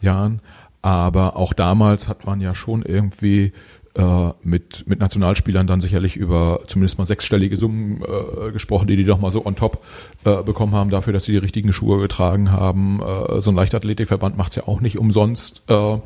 Jahren. 0.00 0.40
Aber 0.82 1.36
auch 1.36 1.52
damals 1.52 2.08
hat 2.08 2.24
man 2.24 2.40
ja 2.40 2.54
schon 2.54 2.82
irgendwie 2.82 3.52
äh, 3.94 4.30
mit, 4.42 4.86
mit 4.86 5.00
Nationalspielern 5.00 5.66
dann 5.66 5.80
sicherlich 5.80 6.16
über 6.16 6.60
zumindest 6.66 6.98
mal 6.98 7.04
sechsstellige 7.04 7.56
Summen 7.56 8.02
äh, 8.02 8.52
gesprochen, 8.52 8.86
die 8.86 8.96
die 8.96 9.04
doch 9.04 9.20
mal 9.20 9.32
so 9.32 9.44
on 9.44 9.56
top 9.56 9.82
äh, 10.24 10.42
bekommen 10.42 10.74
haben 10.74 10.90
dafür, 10.90 11.12
dass 11.12 11.24
sie 11.24 11.32
die 11.32 11.38
richtigen 11.38 11.72
Schuhe 11.72 12.00
getragen 12.00 12.52
haben. 12.52 13.00
Äh, 13.02 13.40
so 13.40 13.50
ein 13.50 13.56
Leichtathletikverband 13.56 14.36
macht's 14.36 14.56
ja 14.56 14.68
auch 14.68 14.80
nicht 14.80 14.98
umsonst. 14.98 15.62
Äh, 15.68 15.98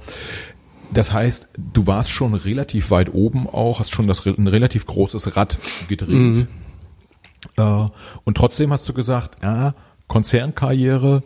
das 0.93 1.13
heißt, 1.13 1.49
du 1.59 1.87
warst 1.87 2.11
schon 2.11 2.35
relativ 2.35 2.91
weit 2.91 3.13
oben 3.13 3.49
auch, 3.49 3.81
hast 3.81 3.93
schon 3.93 4.07
das, 4.07 4.25
ein 4.25 4.49
relativ 4.49 4.87
großes 4.87 5.37
Rad 5.37 5.59
gedreht. 5.89 6.09
Mhm. 6.09 6.47
Äh, 7.57 7.89
und 8.25 8.37
trotzdem 8.37 8.73
hast 8.73 8.89
du 8.89 8.93
gesagt, 8.93 9.43
ja, 9.43 9.75
Konzernkarriere 10.09 11.23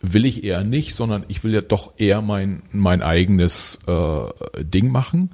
will 0.00 0.24
ich 0.24 0.44
eher 0.44 0.64
nicht, 0.64 0.94
sondern 0.94 1.24
ich 1.28 1.44
will 1.44 1.54
ja 1.54 1.60
doch 1.60 1.92
eher 1.96 2.20
mein, 2.20 2.62
mein 2.72 3.02
eigenes 3.02 3.78
äh, 3.86 4.62
Ding 4.62 4.90
machen. 4.90 5.30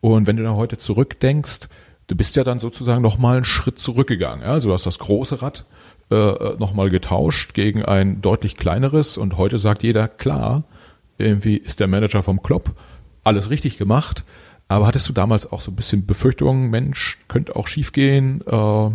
Und 0.00 0.26
wenn 0.26 0.36
du 0.36 0.42
da 0.42 0.54
heute 0.54 0.78
zurückdenkst, 0.78 1.68
du 2.06 2.16
bist 2.16 2.36
ja 2.36 2.44
dann 2.44 2.58
sozusagen 2.58 3.02
nochmal 3.02 3.36
einen 3.36 3.44
Schritt 3.44 3.78
zurückgegangen. 3.78 4.44
Ja? 4.44 4.52
Also 4.52 4.68
du 4.68 4.74
hast 4.74 4.86
das 4.86 4.98
große 4.98 5.42
Rad 5.42 5.64
äh, 6.10 6.56
nochmal 6.58 6.90
getauscht 6.90 7.54
gegen 7.54 7.84
ein 7.84 8.20
deutlich 8.20 8.56
kleineres 8.56 9.16
und 9.16 9.36
heute 9.36 9.58
sagt 9.58 9.82
jeder, 9.82 10.08
klar, 10.08 10.64
irgendwie 11.18 11.56
ist 11.56 11.80
der 11.80 11.86
Manager 11.86 12.22
vom 12.22 12.42
Klopp, 12.42 12.72
alles 13.22 13.50
richtig 13.50 13.78
gemacht. 13.78 14.24
Aber 14.68 14.86
hattest 14.86 15.08
du 15.08 15.12
damals 15.12 15.50
auch 15.50 15.62
so 15.62 15.72
ein 15.72 15.76
bisschen 15.76 16.06
Befürchtungen, 16.06 16.70
Mensch, 16.70 17.18
könnte 17.28 17.56
auch 17.56 17.66
schiefgehen? 17.66 18.40
Äh, 18.46 18.90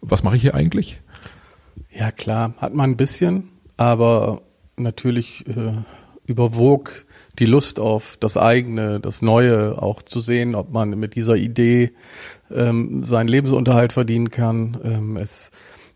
was 0.00 0.22
mache 0.22 0.36
ich 0.36 0.42
hier 0.42 0.54
eigentlich? 0.54 1.00
Ja, 1.94 2.10
klar, 2.10 2.54
hat 2.58 2.74
man 2.74 2.90
ein 2.90 2.96
bisschen, 2.96 3.48
aber 3.76 4.42
natürlich 4.76 5.46
äh, 5.48 5.72
überwog 6.30 7.04
die 7.38 7.44
Lust 7.44 7.80
auf 7.80 8.16
das 8.20 8.36
eigene, 8.36 9.00
das 9.00 9.20
Neue, 9.20 9.82
auch 9.82 10.02
zu 10.02 10.20
sehen, 10.20 10.54
ob 10.54 10.70
man 10.70 10.90
mit 10.90 11.16
dieser 11.16 11.36
Idee 11.36 11.92
ähm, 12.50 13.02
seinen 13.02 13.28
Lebensunterhalt 13.28 13.92
verdienen 13.92 14.30
kann. 14.30 14.78
Ähm, 14.84 15.16
es 15.16 15.50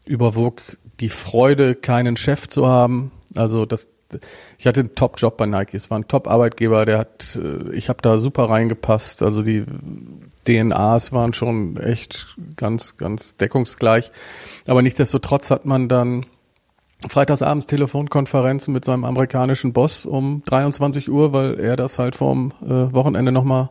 überwog 0.04 0.60
die 1.00 1.08
Freude, 1.08 1.74
keinen 1.76 2.16
Chef 2.16 2.48
zu 2.48 2.66
haben. 2.66 3.12
Also 3.36 3.64
das, 3.64 3.88
ich 4.58 4.66
hatte 4.66 4.80
einen 4.80 4.94
Top-Job 4.96 5.36
bei 5.36 5.46
Nike. 5.46 5.74
Es 5.74 5.88
war 5.90 5.98
ein 5.98 6.08
Top-Arbeitgeber, 6.08 6.84
der 6.84 6.98
hat, 6.98 7.38
äh, 7.40 7.72
ich 7.72 7.88
habe 7.88 8.02
da 8.02 8.18
super 8.18 8.44
reingepasst. 8.50 9.22
Also 9.22 9.42
die 9.42 9.64
DNAs 10.48 11.12
waren 11.12 11.32
schon 11.32 11.76
echt 11.76 12.36
ganz, 12.56 12.96
ganz 12.96 13.36
deckungsgleich. 13.36 14.10
Aber 14.66 14.82
nichtsdestotrotz 14.82 15.50
hat 15.50 15.64
man 15.64 15.88
dann 15.88 16.26
freitagsabends 17.08 17.66
Telefonkonferenzen 17.66 18.72
mit 18.72 18.84
seinem 18.84 19.04
amerikanischen 19.04 19.72
Boss 19.72 20.06
um 20.06 20.42
23 20.46 21.10
Uhr, 21.10 21.32
weil 21.32 21.60
er 21.60 21.76
das 21.76 21.98
halt 21.98 22.16
vorm 22.16 22.52
äh, 22.62 22.94
Wochenende 22.94 23.32
nochmal 23.32 23.70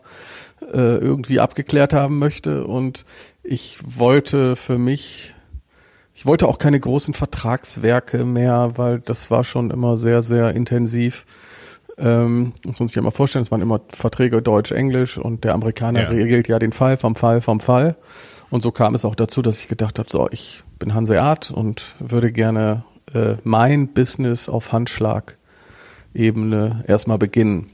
äh, 0.62 0.98
irgendwie 0.98 1.39
abgeklärt 1.39 1.94
haben 1.94 2.20
möchte. 2.20 2.65
Und 2.65 3.06
ich 3.44 3.80
wollte 3.84 4.56
für 4.56 4.77
mich, 4.77 5.34
ich 6.13 6.25
wollte 6.25 6.48
auch 6.48 6.60
keine 6.60 6.80
großen 6.80 7.13
Vertragswerke 7.13 8.25
mehr, 8.25 8.74
weil 8.75 9.00
das 9.00 9.32
war 9.32 9.44
schon 9.44 9.72
immer 9.72 9.98
sehr, 9.98 10.22
sehr 10.22 10.53
intensiv. 10.53 11.25
Ähm, 11.98 12.53
muss 12.65 12.80
man 12.80 12.88
sich 12.88 12.96
ja 12.96 13.01
mal 13.01 13.12
vorstellen, 13.12 13.44
es 13.44 13.51
waren 13.51 13.62
immer 13.62 13.82
Verträge 13.89 14.42
Deutsch-Englisch 14.42 15.18
und 15.18 15.44
der 15.44 15.53
Amerikaner 15.53 16.03
ja. 16.03 16.10
regelt 16.10 16.48
ja 16.48 16.58
den 16.58 16.72
Fall 16.72 16.98
vom 16.98 17.15
Fall 17.15 17.42
vom 17.42 17.60
Fall. 17.60 17.98
Und 18.50 18.62
so 18.62 18.72
kam 18.72 18.96
es 18.96 19.06
auch 19.06 19.15
dazu, 19.15 19.42
dass 19.42 19.60
ich 19.60 19.68
gedacht 19.68 20.00
habe, 20.00 20.10
so, 20.10 20.27
ich 20.32 20.63
bin 20.80 20.94
Hanseat 20.94 21.51
und 21.51 21.96
würde 22.00 22.32
gerne 22.32 22.84
äh, 23.13 23.38
mein 23.43 23.89
Business 23.89 24.50
auf 24.50 24.72
Handschlag-Ebene 24.72 26.84
erstmal 26.88 27.17
beginnen. 27.17 27.70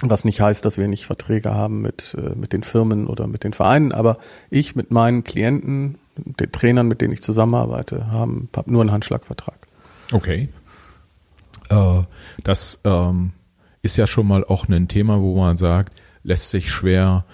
Was 0.00 0.24
nicht 0.24 0.40
heißt, 0.40 0.64
dass 0.64 0.78
wir 0.78 0.88
nicht 0.88 1.06
Verträge 1.06 1.54
haben 1.54 1.80
mit, 1.80 2.16
äh, 2.18 2.34
mit 2.34 2.52
den 2.52 2.64
Firmen 2.64 3.06
oder 3.06 3.28
mit 3.28 3.44
den 3.44 3.52
Vereinen, 3.52 3.92
aber 3.92 4.18
ich 4.50 4.74
mit 4.74 4.90
meinen 4.90 5.22
Klienten, 5.22 5.98
den 6.16 6.50
Trainern, 6.50 6.88
mit 6.88 7.00
denen 7.00 7.12
ich 7.12 7.22
zusammenarbeite, 7.22 8.10
haben 8.10 8.48
hab 8.54 8.66
nur 8.66 8.80
einen 8.80 8.92
Handschlagvertrag. 8.92 9.68
Okay. 10.12 10.48
Äh, 11.68 12.02
das 12.42 12.80
ähm, 12.84 13.32
ist 13.82 13.96
ja 13.96 14.06
schon 14.06 14.26
mal 14.26 14.44
auch 14.44 14.68
ein 14.68 14.88
Thema, 14.88 15.20
wo 15.20 15.36
man 15.36 15.56
sagt, 15.56 16.00
lässt 16.24 16.50
sich 16.50 16.70
schwer 16.70 17.24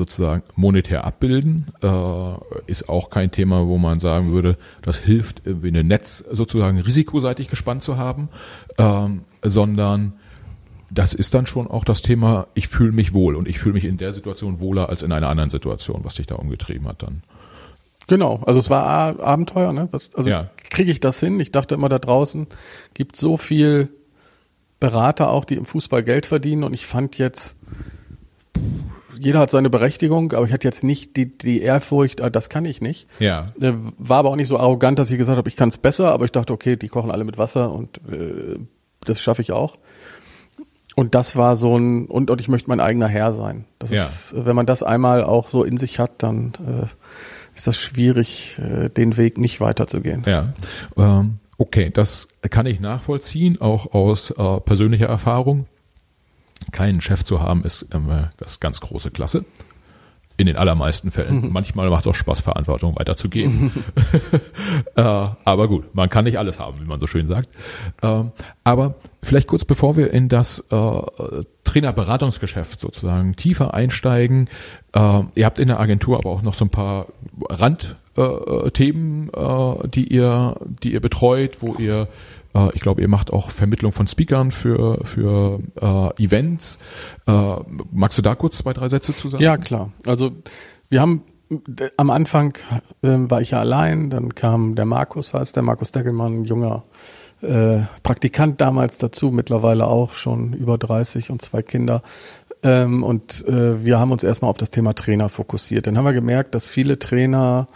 sozusagen 0.00 0.42
monetär 0.56 1.04
abbilden, 1.04 1.66
äh, 1.82 2.32
ist 2.66 2.88
auch 2.88 3.10
kein 3.10 3.30
Thema, 3.30 3.68
wo 3.68 3.76
man 3.76 4.00
sagen 4.00 4.32
würde, 4.32 4.56
das 4.80 4.96
hilft, 4.96 5.42
irgendwie 5.44 5.68
ein 5.68 5.86
Netz 5.86 6.24
sozusagen 6.30 6.78
risikoseitig 6.78 7.50
gespannt 7.50 7.84
zu 7.84 7.98
haben, 7.98 8.30
ähm, 8.78 9.24
sondern 9.42 10.14
das 10.90 11.12
ist 11.12 11.34
dann 11.34 11.44
schon 11.44 11.68
auch 11.68 11.84
das 11.84 12.00
Thema, 12.00 12.46
ich 12.54 12.68
fühle 12.68 12.92
mich 12.92 13.12
wohl 13.12 13.36
und 13.36 13.46
ich 13.46 13.58
fühle 13.58 13.74
mich 13.74 13.84
in 13.84 13.98
der 13.98 14.12
Situation 14.12 14.58
wohler 14.58 14.88
als 14.88 15.02
in 15.02 15.12
einer 15.12 15.28
anderen 15.28 15.50
Situation, 15.50 16.00
was 16.02 16.14
dich 16.14 16.26
da 16.26 16.36
umgetrieben 16.36 16.88
hat 16.88 17.02
dann. 17.02 17.22
Genau, 18.06 18.42
also 18.46 18.58
es 18.58 18.70
war 18.70 19.20
Abenteuer, 19.20 19.72
ne? 19.74 19.88
Was, 19.92 20.14
also 20.14 20.30
ja. 20.30 20.50
kriege 20.70 20.90
ich 20.90 20.98
das 20.98 21.20
hin? 21.20 21.38
Ich 21.38 21.52
dachte 21.52 21.74
immer, 21.74 21.90
da 21.90 21.98
draußen 21.98 22.46
gibt 22.94 23.16
so 23.16 23.36
viel 23.36 23.90
Berater 24.80 25.28
auch, 25.28 25.44
die 25.44 25.56
im 25.56 25.66
Fußball 25.66 26.02
Geld 26.02 26.24
verdienen 26.24 26.64
und 26.64 26.72
ich 26.72 26.86
fand 26.86 27.18
jetzt, 27.18 27.56
jeder 29.18 29.40
hat 29.40 29.50
seine 29.50 29.70
Berechtigung, 29.70 30.32
aber 30.32 30.46
ich 30.46 30.52
hatte 30.52 30.66
jetzt 30.66 30.84
nicht 30.84 31.16
die, 31.16 31.36
die 31.36 31.60
Ehrfurcht, 31.60 32.20
ah, 32.20 32.30
das 32.30 32.48
kann 32.48 32.64
ich 32.64 32.80
nicht. 32.80 33.06
Ja. 33.18 33.48
Äh, 33.60 33.72
war 33.98 34.18
aber 34.18 34.30
auch 34.30 34.36
nicht 34.36 34.48
so 34.48 34.58
arrogant, 34.58 34.98
dass 34.98 35.10
ich 35.10 35.18
gesagt 35.18 35.38
habe, 35.38 35.48
ich 35.48 35.56
kann 35.56 35.68
es 35.68 35.78
besser, 35.78 36.12
aber 36.12 36.24
ich 36.24 36.32
dachte, 36.32 36.52
okay, 36.52 36.76
die 36.76 36.88
kochen 36.88 37.10
alle 37.10 37.24
mit 37.24 37.38
Wasser 37.38 37.72
und 37.72 37.98
äh, 38.10 38.58
das 39.04 39.20
schaffe 39.20 39.42
ich 39.42 39.52
auch. 39.52 39.78
Und 40.96 41.14
das 41.14 41.36
war 41.36 41.56
so 41.56 41.78
ein, 41.78 42.06
und, 42.06 42.30
und 42.30 42.40
ich 42.40 42.48
möchte 42.48 42.68
mein 42.68 42.80
eigener 42.80 43.08
Herr 43.08 43.32
sein. 43.32 43.64
Das 43.78 43.90
ja. 43.90 44.04
ist, 44.04 44.34
wenn 44.36 44.56
man 44.56 44.66
das 44.66 44.82
einmal 44.82 45.22
auch 45.22 45.48
so 45.48 45.64
in 45.64 45.78
sich 45.78 45.98
hat, 45.98 46.22
dann 46.22 46.52
äh, 46.66 46.86
ist 47.54 47.66
das 47.66 47.76
schwierig, 47.76 48.58
äh, 48.58 48.88
den 48.90 49.16
Weg 49.16 49.38
nicht 49.38 49.60
weiterzugehen. 49.60 50.24
Ja. 50.26 50.52
Ähm, 50.96 51.38
okay, 51.58 51.90
das 51.90 52.28
kann 52.50 52.66
ich 52.66 52.80
nachvollziehen, 52.80 53.60
auch 53.60 53.94
aus 53.94 54.30
äh, 54.30 54.60
persönlicher 54.60 55.06
Erfahrung 55.06 55.66
keinen 56.72 57.00
Chef 57.00 57.24
zu 57.24 57.40
haben, 57.40 57.64
ist 57.64 57.88
ähm, 57.92 58.08
das 58.36 58.60
ganz 58.60 58.80
große 58.80 59.10
Klasse. 59.10 59.44
In 60.36 60.46
den 60.46 60.56
allermeisten 60.56 61.10
Fällen. 61.10 61.52
Manchmal 61.52 61.90
macht 61.90 62.06
es 62.06 62.06
auch 62.06 62.14
Spaß, 62.14 62.40
Verantwortung 62.40 62.96
weiterzugeben. 62.96 63.72
äh, 64.96 65.02
aber 65.02 65.68
gut, 65.68 65.94
man 65.94 66.08
kann 66.08 66.24
nicht 66.24 66.38
alles 66.38 66.58
haben, 66.58 66.80
wie 66.80 66.86
man 66.86 66.98
so 66.98 67.06
schön 67.06 67.26
sagt. 67.26 67.50
Äh, 68.00 68.24
aber 68.64 68.94
vielleicht 69.22 69.48
kurz 69.48 69.66
bevor 69.66 69.96
wir 69.96 70.10
in 70.14 70.30
das 70.30 70.64
äh, 70.70 71.02
Trainerberatungsgeschäft 71.64 72.80
sozusagen 72.80 73.36
tiefer 73.36 73.74
einsteigen. 73.74 74.48
Äh, 74.92 75.22
ihr 75.34 75.44
habt 75.44 75.58
in 75.58 75.68
der 75.68 75.78
Agentur 75.78 76.16
aber 76.16 76.30
auch 76.30 76.42
noch 76.42 76.54
so 76.54 76.64
ein 76.64 76.70
paar 76.70 77.08
Randthemen, 77.48 79.30
äh, 79.34 79.88
die 79.88 80.08
ihr, 80.08 80.56
die 80.82 80.94
ihr 80.94 81.00
betreut, 81.00 81.58
wo 81.60 81.74
ihr 81.74 82.08
äh, 82.54 82.68
ich 82.74 82.80
glaube, 82.80 83.00
ihr 83.00 83.08
macht 83.08 83.32
auch 83.32 83.50
Vermittlung 83.50 83.92
von 83.92 84.06
Speakern 84.06 84.50
für, 84.50 85.04
für 85.04 85.60
äh, 85.80 86.22
Events. 86.22 86.78
Äh, 87.26 87.56
magst 87.92 88.18
du 88.18 88.22
da 88.22 88.34
kurz 88.34 88.58
zwei, 88.58 88.72
drei 88.72 88.88
Sätze 88.88 89.14
zu 89.14 89.28
sagen? 89.28 89.42
Ja, 89.42 89.56
klar. 89.56 89.92
Also 90.06 90.32
wir 90.88 91.00
haben 91.00 91.22
am 91.96 92.10
Anfang 92.10 92.56
äh, 93.02 93.08
war 93.08 93.40
ich 93.40 93.50
ja 93.50 93.60
allein, 93.60 94.10
dann 94.10 94.34
kam 94.34 94.76
der 94.76 94.86
Markus, 94.86 95.34
heißt 95.34 95.56
der 95.56 95.62
Markus 95.62 95.90
Deckelmann, 95.90 96.42
ein 96.42 96.44
junger 96.44 96.84
äh, 97.42 97.80
Praktikant 98.02 98.60
damals 98.60 98.98
dazu, 98.98 99.30
mittlerweile 99.30 99.86
auch 99.86 100.14
schon 100.14 100.52
über 100.52 100.78
30 100.78 101.30
und 101.30 101.42
zwei 101.42 101.62
Kinder. 101.62 102.02
Ähm, 102.62 103.02
und 103.02 103.46
äh, 103.48 103.84
wir 103.84 103.98
haben 103.98 104.12
uns 104.12 104.22
erstmal 104.22 104.50
auf 104.50 104.58
das 104.58 104.70
Thema 104.70 104.94
Trainer 104.94 105.28
fokussiert. 105.28 105.86
Dann 105.86 105.96
haben 105.96 106.04
wir 106.04 106.12
gemerkt, 106.12 106.54
dass 106.54 106.68
viele 106.68 106.98
Trainer 106.98 107.68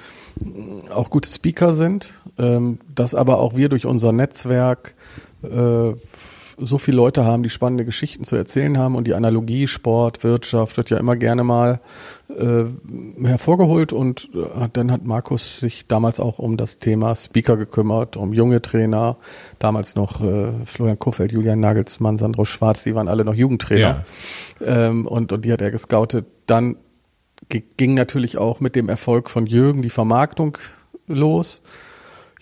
auch 0.92 1.10
gute 1.10 1.30
Speaker 1.30 1.74
sind, 1.74 2.12
ähm, 2.38 2.78
dass 2.94 3.14
aber 3.14 3.38
auch 3.38 3.56
wir 3.56 3.68
durch 3.68 3.86
unser 3.86 4.12
Netzwerk 4.12 4.94
äh, 5.42 5.92
so 6.56 6.78
viele 6.78 6.96
Leute 6.96 7.24
haben, 7.24 7.42
die 7.42 7.50
spannende 7.50 7.84
Geschichten 7.84 8.24
zu 8.24 8.36
erzählen 8.36 8.78
haben 8.78 8.94
und 8.94 9.06
die 9.06 9.14
Analogie 9.14 9.66
Sport, 9.66 10.22
Wirtschaft 10.22 10.76
wird 10.76 10.90
ja 10.90 10.98
immer 10.98 11.16
gerne 11.16 11.42
mal 11.42 11.80
äh, 12.28 12.64
hervorgeholt 13.24 13.92
und 13.92 14.30
äh, 14.34 14.68
dann 14.72 14.90
hat 14.90 15.04
Markus 15.04 15.58
sich 15.60 15.86
damals 15.86 16.20
auch 16.20 16.38
um 16.38 16.56
das 16.56 16.78
Thema 16.78 17.14
Speaker 17.14 17.56
gekümmert, 17.56 18.16
um 18.16 18.32
junge 18.32 18.62
Trainer, 18.62 19.16
damals 19.58 19.96
noch 19.96 20.22
äh, 20.22 20.52
Florian 20.64 20.98
Kofeld, 20.98 21.32
Julian 21.32 21.60
Nagelsmann, 21.60 22.18
Sandro 22.18 22.44
Schwarz, 22.44 22.84
die 22.84 22.94
waren 22.94 23.08
alle 23.08 23.24
noch 23.24 23.34
Jugendtrainer 23.34 24.04
ja. 24.60 24.66
ähm, 24.66 25.06
und, 25.06 25.32
und 25.32 25.44
die 25.44 25.52
hat 25.52 25.60
er 25.60 25.70
gescoutet. 25.70 26.26
Dann 26.46 26.76
ging 27.48 27.94
natürlich 27.94 28.38
auch 28.38 28.60
mit 28.60 28.74
dem 28.74 28.88
Erfolg 28.88 29.28
von 29.28 29.46
Jürgen 29.46 29.82
die 29.82 29.90
Vermarktung 29.90 30.56
los. 31.06 31.62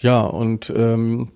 Ja, 0.03 0.23
und 0.23 0.73
ähm, 0.77 1.29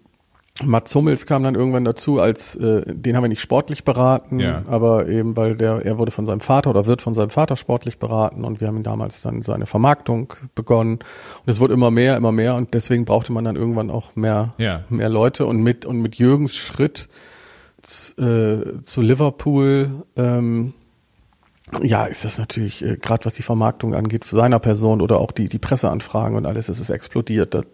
Mats 0.64 0.94
Hummels 0.94 1.26
kam 1.26 1.42
dann 1.42 1.54
irgendwann 1.54 1.84
dazu, 1.84 2.18
als 2.18 2.54
äh, 2.56 2.82
den 2.86 3.14
haben 3.14 3.24
wir 3.24 3.28
nicht 3.28 3.40
sportlich 3.40 3.84
beraten, 3.84 4.40
ja. 4.40 4.62
aber 4.68 5.06
eben 5.06 5.36
weil 5.36 5.54
der 5.54 5.84
er 5.84 5.98
wurde 5.98 6.10
von 6.10 6.24
seinem 6.24 6.40
Vater 6.40 6.70
oder 6.70 6.86
wird 6.86 7.02
von 7.02 7.12
seinem 7.12 7.30
Vater 7.30 7.56
sportlich 7.56 7.98
beraten 7.98 8.42
und 8.42 8.60
wir 8.60 8.68
haben 8.68 8.78
ihn 8.78 8.82
damals 8.82 9.20
dann 9.20 9.42
seine 9.42 9.66
Vermarktung 9.66 10.32
begonnen 10.54 10.94
und 10.94 11.50
es 11.50 11.60
wurde 11.60 11.74
immer 11.74 11.90
mehr, 11.90 12.16
immer 12.16 12.32
mehr 12.32 12.54
und 12.54 12.72
deswegen 12.72 13.04
brauchte 13.04 13.32
man 13.32 13.44
dann 13.44 13.56
irgendwann 13.56 13.90
auch 13.90 14.16
mehr 14.16 14.52
ja. 14.56 14.84
mehr 14.88 15.10
Leute 15.10 15.44
und 15.46 15.62
mit 15.62 15.84
und 15.84 16.00
mit 16.00 16.16
Jürgens 16.16 16.54
Schritt 16.54 17.08
äh, 18.18 18.82
zu 18.82 19.02
Liverpool 19.02 20.06
ähm, 20.16 20.72
ja, 21.82 22.04
ist 22.06 22.24
das 22.24 22.38
natürlich, 22.38 22.84
äh, 22.84 22.96
gerade 22.96 23.24
was 23.24 23.34
die 23.34 23.42
Vermarktung 23.42 23.94
angeht, 23.94 24.24
für 24.24 24.36
seiner 24.36 24.58
Person 24.58 25.00
oder 25.00 25.18
auch 25.18 25.32
die, 25.32 25.48
die 25.48 25.58
Presseanfragen 25.58 26.36
und 26.36 26.46
alles, 26.46 26.66
das 26.66 26.78
ist 26.78 26.90
explodiert. 26.90 27.54
Das, 27.54 27.64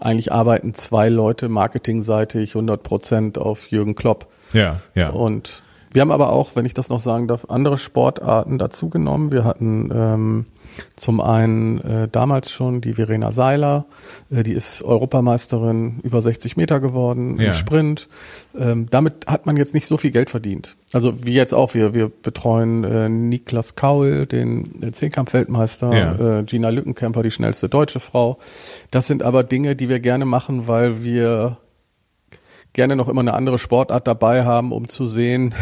eigentlich 0.00 0.32
arbeiten 0.32 0.74
zwei 0.74 1.08
Leute 1.08 1.48
marketingseitig 1.48 2.50
100 2.50 2.82
Prozent 2.82 3.38
auf 3.38 3.68
Jürgen 3.68 3.94
Klopp. 3.94 4.28
Ja, 4.52 4.80
ja. 4.94 5.10
Und 5.10 5.62
wir 5.92 6.00
haben 6.02 6.10
aber 6.10 6.30
auch, 6.30 6.50
wenn 6.54 6.66
ich 6.66 6.74
das 6.74 6.88
noch 6.88 7.00
sagen 7.00 7.28
darf, 7.28 7.46
andere 7.48 7.78
Sportarten 7.78 8.58
dazugenommen. 8.58 9.32
Wir 9.32 9.44
hatten 9.44 9.90
ähm, 9.94 10.46
Zum 10.96 11.20
einen 11.20 11.80
äh, 11.80 12.08
damals 12.08 12.50
schon 12.50 12.80
die 12.80 12.94
Verena 12.94 13.30
Seiler, 13.30 13.86
äh, 14.30 14.42
die 14.42 14.52
ist 14.52 14.82
Europameisterin 14.82 16.00
über 16.02 16.20
60 16.20 16.56
Meter 16.56 16.80
geworden 16.80 17.38
Ja. 17.38 17.46
im 17.46 17.52
Sprint. 17.52 18.08
Ähm, 18.58 18.88
damit 18.90 19.26
hat 19.26 19.46
man 19.46 19.56
jetzt 19.56 19.74
nicht 19.74 19.86
so 19.86 19.96
viel 19.96 20.10
Geld 20.10 20.30
verdient. 20.30 20.76
Also 20.92 21.24
wie 21.24 21.34
jetzt 21.34 21.54
auch, 21.54 21.74
wir, 21.74 21.94
wir 21.94 22.08
betreuen 22.08 22.84
äh, 22.84 23.08
Niklas 23.08 23.74
Kaul, 23.76 24.26
den 24.26 24.82
äh, 24.82 24.92
Zehnkampf-Weltmeister, 24.92 25.92
Ja. 25.94 26.38
äh, 26.40 26.42
Gina 26.44 26.68
Lückenkämper, 26.70 27.22
die 27.22 27.30
schnellste 27.30 27.68
deutsche 27.68 28.00
Frau. 28.00 28.38
Das 28.90 29.06
sind 29.06 29.22
aber 29.22 29.44
Dinge, 29.44 29.76
die 29.76 29.88
wir 29.88 30.00
gerne 30.00 30.24
machen, 30.24 30.68
weil 30.68 31.02
wir 31.02 31.58
gerne 32.72 32.96
noch 32.96 33.08
immer 33.08 33.22
eine 33.22 33.32
andere 33.34 33.58
Sportart 33.58 34.06
dabei 34.06 34.44
haben, 34.44 34.72
um 34.72 34.88
zu 34.88 35.06
sehen, 35.06 35.54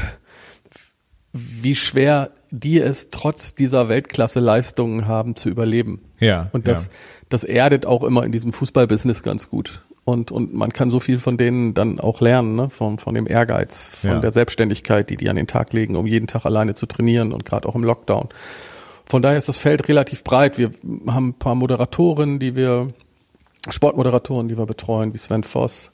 wie 1.32 1.74
schwer 1.74 2.30
die 2.60 2.80
es 2.80 3.10
trotz 3.10 3.54
dieser 3.54 3.88
Weltklasse-Leistungen 3.88 5.08
haben 5.08 5.34
zu 5.34 5.48
überleben. 5.48 6.00
Ja. 6.20 6.48
Und 6.52 6.68
das, 6.68 6.86
ja. 6.86 6.92
das 7.28 7.44
erdet 7.44 7.84
auch 7.86 8.04
immer 8.04 8.24
in 8.24 8.32
diesem 8.32 8.52
Fußballbusiness 8.52 9.22
ganz 9.22 9.50
gut. 9.50 9.82
Und, 10.04 10.30
und 10.30 10.52
man 10.54 10.72
kann 10.72 10.90
so 10.90 11.00
viel 11.00 11.18
von 11.18 11.36
denen 11.36 11.74
dann 11.74 11.98
auch 11.98 12.20
lernen, 12.20 12.54
ne? 12.56 12.70
von, 12.70 12.98
von 12.98 13.14
dem 13.14 13.26
Ehrgeiz, 13.26 13.96
von 14.02 14.10
Ja. 14.10 14.18
der 14.20 14.32
Selbstständigkeit, 14.32 15.08
die 15.10 15.16
die 15.16 15.28
an 15.30 15.36
den 15.36 15.46
Tag 15.46 15.72
legen, 15.72 15.96
um 15.96 16.06
jeden 16.06 16.26
Tag 16.26 16.44
alleine 16.44 16.74
zu 16.74 16.86
trainieren 16.86 17.32
und 17.32 17.44
gerade 17.44 17.68
auch 17.68 17.74
im 17.74 17.82
Lockdown. 17.82 18.28
Von 19.06 19.22
daher 19.22 19.38
ist 19.38 19.48
das 19.48 19.58
Feld 19.58 19.88
relativ 19.88 20.22
breit. 20.22 20.58
Wir 20.58 20.70
haben 21.08 21.28
ein 21.30 21.34
paar 21.34 21.54
Moderatoren, 21.54 22.38
die 22.38 22.54
wir, 22.54 22.88
Sportmoderatoren, 23.68 24.48
die 24.48 24.58
wir 24.58 24.66
betreuen, 24.66 25.12
wie 25.14 25.18
Sven 25.18 25.42
Voss 25.42 25.90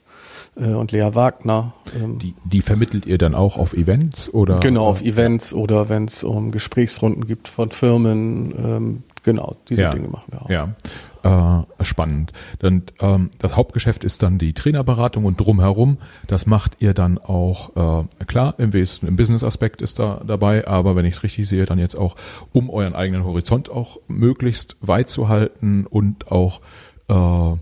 und 0.55 0.91
Lea 0.91 1.09
Wagner. 1.13 1.73
Ähm, 1.95 2.19
Die, 2.19 2.35
die 2.43 2.61
vermittelt 2.61 3.05
ihr 3.05 3.17
dann 3.17 3.35
auch 3.35 3.57
auf 3.57 3.73
Events 3.73 4.33
oder? 4.33 4.59
Genau, 4.59 4.85
auf 4.85 5.01
Events 5.01 5.53
oder 5.53 5.87
wenn 5.89 6.05
es 6.05 6.23
um 6.23 6.51
Gesprächsrunden 6.51 7.25
gibt 7.25 7.47
von 7.47 7.71
Firmen. 7.71 8.53
Ähm, 8.57 9.03
genau, 9.23 9.55
diese 9.69 9.83
Ja. 9.83 9.91
Dinge 9.91 10.09
machen 10.09 10.31
wir 10.31 10.41
auch. 10.41 10.49
Ja, 10.49 10.75
äh, 11.23 11.83
spannend. 11.85 12.33
Dann 12.59 12.83
ähm, 12.99 13.29
das 13.39 13.55
Hauptgeschäft 13.55 14.03
ist 14.03 14.23
dann 14.23 14.39
die 14.39 14.53
Trainerberatung 14.53 15.23
und 15.25 15.39
drumherum. 15.39 15.99
Das 16.27 16.45
macht 16.45 16.77
ihr 16.79 16.93
dann 16.93 17.17
auch 17.17 18.01
äh, 18.01 18.25
klar 18.25 18.55
im 18.57 18.73
Wesentlichen 18.73 19.07
im 19.07 19.15
Business-Aspekt 19.15 19.81
ist 19.81 19.99
da 19.99 20.21
dabei, 20.25 20.67
aber 20.67 20.95
wenn 20.95 21.05
ich 21.05 21.15
es 21.15 21.23
richtig 21.23 21.47
sehe, 21.47 21.65
dann 21.65 21.79
jetzt 21.79 21.95
auch 21.95 22.15
um 22.51 22.69
euren 22.69 22.93
eigenen 22.95 23.23
Horizont 23.23 23.69
auch 23.69 23.99
möglichst 24.07 24.75
weit 24.81 25.09
zu 25.09 25.29
halten 25.29 25.85
und 25.85 26.31
auch 26.31 26.59
äh, 27.07 27.55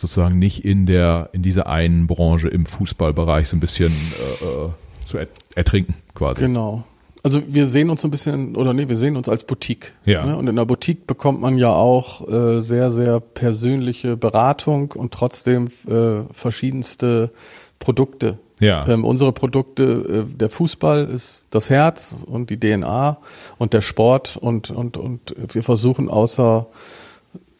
sozusagen 0.00 0.38
nicht 0.38 0.64
in 0.64 0.86
der 0.86 1.30
in 1.32 1.42
dieser 1.42 1.66
einen 1.66 2.06
Branche 2.06 2.48
im 2.48 2.66
Fußballbereich 2.66 3.48
so 3.48 3.56
ein 3.56 3.60
bisschen 3.60 3.92
äh, 3.92 4.44
äh, 4.44 4.68
zu 5.04 5.18
er 5.18 5.26
ertrinken 5.54 5.94
quasi. 6.14 6.40
Genau. 6.40 6.84
Also 7.24 7.42
wir 7.48 7.66
sehen 7.66 7.90
uns 7.90 8.00
so 8.00 8.08
ein 8.08 8.10
bisschen, 8.12 8.54
oder 8.54 8.72
nee, 8.72 8.88
wir 8.88 8.96
sehen 8.96 9.16
uns 9.16 9.28
als 9.28 9.44
Boutique. 9.44 9.92
Ja. 10.04 10.24
Ne? 10.24 10.36
Und 10.36 10.46
in 10.46 10.56
der 10.56 10.64
Boutique 10.64 11.06
bekommt 11.06 11.40
man 11.40 11.58
ja 11.58 11.70
auch 11.70 12.28
äh, 12.28 12.60
sehr, 12.60 12.90
sehr 12.90 13.18
persönliche 13.20 14.16
Beratung 14.16 14.92
und 14.92 15.12
trotzdem 15.12 15.68
äh, 15.88 16.22
verschiedenste 16.30 17.32
Produkte. 17.80 18.38
Ja. 18.60 18.86
Ähm, 18.88 19.04
unsere 19.04 19.32
Produkte, 19.32 20.26
äh, 20.28 20.36
der 20.36 20.50
Fußball 20.50 21.06
ist 21.06 21.42
das 21.50 21.70
Herz 21.70 22.14
und 22.26 22.50
die 22.50 22.58
DNA 22.58 23.18
und 23.58 23.72
der 23.72 23.80
Sport 23.80 24.36
und, 24.36 24.70
und, 24.70 24.96
und 24.96 25.34
wir 25.52 25.62
versuchen 25.62 26.08
außer, 26.08 26.66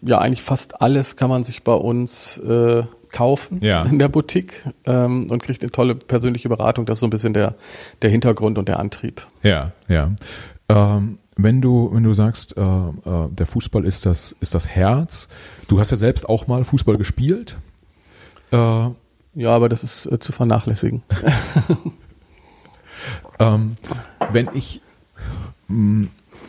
ja 0.03 0.19
eigentlich 0.19 0.43
fast 0.43 0.81
alles 0.81 1.17
kann 1.17 1.31
man 1.31 1.45
sich 1.45 1.63
bei 1.65 1.75
uns 1.75 2.39
äh, 2.39 2.85
kaufen 3.11 3.61
Ja. 3.63 3.85
in 3.85 3.99
der 3.99 4.09
Boutique 4.09 4.65
ähm, 4.85 5.31
und 5.31 5.43
kriegt 5.43 5.63
eine 5.63 5.73
tolle 5.73 5.95
persönliche 5.95 6.49
Beratung. 6.49 6.87
Das 6.87 6.99
ist 6.99 7.01
so 7.01 7.07
ein 7.07 7.11
bisschen 7.11 7.33
der, 7.33 7.55
der 8.03 8.11
Hintergrund 8.11 8.59
und 8.59 8.69
der 8.69 8.79
Antrieb. 8.79 9.27
Ja, 9.43 9.73
ja. 9.89 10.11
Ähm, 10.69 11.19
wenn 11.37 11.61
du, 11.63 11.89
wenn 11.93 12.03
du 12.03 12.13
sagst, 12.13 12.57
äh, 12.57 12.61
äh, 12.63 13.29
der 13.31 13.47
Fußball 13.47 13.85
ist 13.85 14.05
das, 14.07 14.37
ist 14.41 14.55
das 14.55 14.69
Herz, 14.69 15.29
du 15.69 15.79
hast 15.81 15.91
ja 15.91 15.97
selbst 15.97 16.29
auch 16.29 16.47
mal 16.49 16.65
Fußball 16.65 16.99
gespielt. 16.99 17.57
Äh, 18.53 18.57
Ja, 19.35 19.51
aber 19.55 19.69
das 19.69 19.85
ist 19.85 20.07
äh, 20.07 20.19
zu 20.19 20.33
vernachlässigen. 20.33 21.03
ähm, 23.39 23.77
wenn 24.33 24.49
ich, 24.55 24.83
mh, 25.69 26.09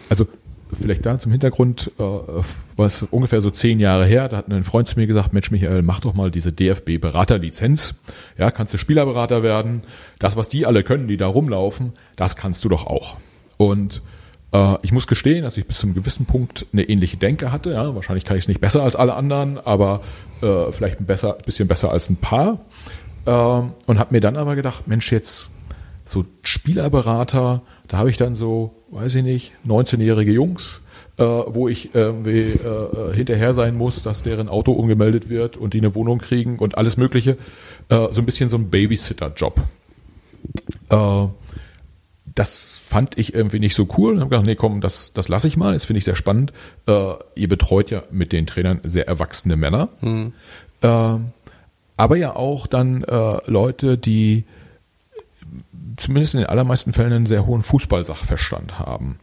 also 0.09 0.27
vielleicht 0.71 1.05
da 1.05 1.17
zum 1.19 1.31
Hintergrund, 1.31 1.91
äh, 1.97 2.03
was 2.75 3.03
ungefähr 3.03 3.41
so 3.41 3.49
zehn 3.49 3.79
Jahre 3.79 4.05
her, 4.05 4.29
da 4.29 4.37
hat 4.37 4.49
ein 4.49 4.63
Freund 4.63 4.87
zu 4.87 4.99
mir 4.99 5.07
gesagt, 5.07 5.33
Mensch 5.33 5.51
Michael, 5.51 5.81
mach 5.81 5.99
doch 5.99 6.13
mal 6.13 6.31
diese 6.31 6.51
DFB-Beraterlizenz. 6.51 7.95
Ja, 8.37 8.51
kannst 8.51 8.73
du 8.73 8.77
Spielerberater 8.77 9.43
werden. 9.43 9.83
Das, 10.19 10.35
was 10.35 10.49
die 10.49 10.65
alle 10.65 10.83
können, 10.83 11.07
die 11.07 11.17
da 11.17 11.27
rumlaufen, 11.27 11.93
das 12.15 12.35
kannst 12.35 12.63
du 12.63 12.69
doch 12.69 12.85
auch. 12.85 13.17
Und 13.57 14.01
äh, 14.51 14.75
ich 14.81 14.91
muss 14.91 15.07
gestehen, 15.07 15.43
dass 15.43 15.57
ich 15.57 15.65
bis 15.65 15.79
zu 15.79 15.87
einem 15.87 15.95
gewissen 15.95 16.25
Punkt 16.25 16.65
eine 16.73 16.83
ähnliche 16.83 17.17
Denke 17.17 17.51
hatte. 17.51 17.71
Ja, 17.71 17.95
wahrscheinlich 17.95 18.25
kann 18.25 18.37
ich 18.37 18.43
es 18.43 18.47
nicht 18.47 18.61
besser 18.61 18.83
als 18.83 18.95
alle 18.95 19.15
anderen, 19.15 19.57
aber 19.57 20.01
äh, 20.41 20.71
vielleicht 20.71 20.99
ein 20.99 21.05
besser, 21.05 21.37
bisschen 21.45 21.67
besser 21.67 21.91
als 21.91 22.09
ein 22.09 22.17
paar. 22.17 22.59
Äh, 23.25 23.31
und 23.31 23.99
habe 23.99 24.13
mir 24.13 24.21
dann 24.21 24.37
aber 24.37 24.55
gedacht, 24.55 24.87
Mensch, 24.87 25.11
jetzt 25.11 25.51
so 26.05 26.25
Spielerberater, 26.43 27.61
da 27.89 27.97
habe 27.97 28.09
ich 28.09 28.17
dann 28.17 28.35
so, 28.35 28.71
weiß 28.91 29.15
ich 29.15 29.23
nicht, 29.23 29.51
19-jährige 29.67 30.31
Jungs, 30.31 30.81
äh, 31.17 31.23
wo 31.23 31.67
ich 31.67 31.93
irgendwie 31.95 32.41
äh, 32.41 33.13
hinterher 33.13 33.53
sein 33.53 33.75
muss, 33.75 34.03
dass 34.03 34.23
deren 34.23 34.47
Auto 34.47 34.71
umgemeldet 34.71 35.27
wird 35.27 35.57
und 35.57 35.73
die 35.73 35.79
eine 35.79 35.95
Wohnung 35.95 36.19
kriegen 36.19 36.59
und 36.59 36.77
alles 36.77 36.97
Mögliche. 36.97 37.31
Äh, 37.89 38.07
so 38.11 38.21
ein 38.21 38.25
bisschen 38.25 38.49
so 38.49 38.57
ein 38.57 38.69
Babysitter-Job. 38.69 39.61
Äh, 40.89 41.27
das 42.35 42.79
fand 42.85 43.17
ich 43.17 43.33
irgendwie 43.33 43.59
nicht 43.59 43.75
so 43.75 43.87
cool. 43.97 44.13
Und 44.13 44.19
habe 44.19 44.29
gedacht, 44.29 44.45
nee, 44.45 44.55
komm, 44.55 44.81
das, 44.81 45.11
das 45.13 45.27
lasse 45.27 45.47
ich 45.47 45.57
mal. 45.57 45.73
Das 45.73 45.85
finde 45.85 45.97
ich 45.97 46.05
sehr 46.05 46.15
spannend. 46.15 46.53
Äh, 46.85 47.13
ihr 47.33 47.49
betreut 47.49 47.89
ja 47.89 48.03
mit 48.11 48.31
den 48.33 48.45
Trainern 48.45 48.81
sehr 48.83 49.07
erwachsene 49.07 49.55
Männer. 49.55 49.89
Äh, 50.81 51.17
aber 51.97 52.17
ja 52.17 52.35
auch 52.35 52.67
dann 52.67 53.03
äh, 53.03 53.37
Leute, 53.49 53.97
die 53.97 54.45
zumindest 55.99 56.33
in 56.33 56.41
den 56.41 56.49
allermeisten 56.49 56.93
Fällen 56.93 57.13
einen 57.13 57.25
sehr 57.25 57.45
hohen 57.45 57.61
Fußballsachverstand 57.61 58.79
haben. 58.79 59.19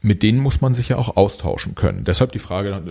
Mit 0.00 0.22
denen 0.22 0.38
muss 0.38 0.60
man 0.60 0.74
sich 0.74 0.90
ja 0.90 0.98
auch 0.98 1.16
austauschen 1.16 1.74
können. 1.74 2.04
Deshalb 2.04 2.32
die 2.32 2.38
Frage, 2.38 2.82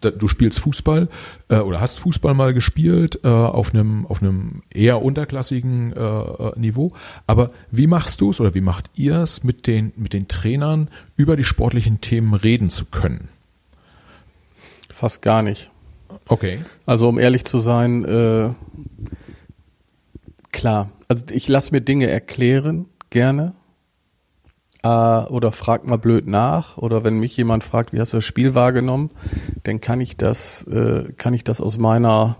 du 0.00 0.28
spielst 0.28 0.60
Fußball 0.60 1.08
äh, 1.48 1.58
oder 1.58 1.80
hast 1.80 2.00
Fußball 2.00 2.32
mal 2.32 2.54
gespielt 2.54 3.20
äh, 3.22 3.28
auf 3.28 3.74
einem 3.74 4.06
auf 4.06 4.22
einem 4.22 4.62
eher 4.70 5.02
unterklassigen 5.02 5.92
äh, 5.92 6.58
Niveau. 6.58 6.94
Aber 7.26 7.50
wie 7.70 7.86
machst 7.86 8.22
du 8.22 8.30
es 8.30 8.40
oder 8.40 8.54
wie 8.54 8.62
macht 8.62 8.90
ihr 8.94 9.18
es 9.18 9.44
mit 9.44 9.66
den 9.66 9.92
mit 9.96 10.14
den 10.14 10.26
Trainern 10.26 10.88
über 11.16 11.36
die 11.36 11.44
sportlichen 11.44 12.00
Themen 12.00 12.32
reden 12.32 12.70
zu 12.70 12.86
können? 12.86 13.28
Fast 14.88 15.20
gar 15.20 15.42
nicht. 15.42 15.70
Okay. 16.28 16.60
Also 16.86 17.08
um 17.08 17.18
ehrlich 17.18 17.44
zu 17.44 17.58
sein, 17.58 18.04
äh, 18.06 18.50
klar. 20.54 20.90
Also 21.08 21.26
ich 21.30 21.48
lasse 21.48 21.72
mir 21.72 21.82
Dinge 21.82 22.08
erklären, 22.08 22.86
gerne. 23.10 23.54
Äh, 24.82 24.88
oder 24.88 25.52
frag 25.52 25.86
mal 25.86 25.98
blöd 25.98 26.26
nach. 26.26 26.78
Oder 26.78 27.04
wenn 27.04 27.18
mich 27.18 27.36
jemand 27.36 27.64
fragt, 27.64 27.92
wie 27.92 28.00
hast 28.00 28.14
du 28.14 28.18
das 28.18 28.24
Spiel 28.24 28.54
wahrgenommen, 28.54 29.10
dann 29.64 29.80
kann 29.80 30.00
ich 30.00 30.16
das, 30.16 30.62
äh, 30.64 31.12
kann 31.18 31.34
ich 31.34 31.44
das 31.44 31.60
aus 31.60 31.76
meiner 31.76 32.38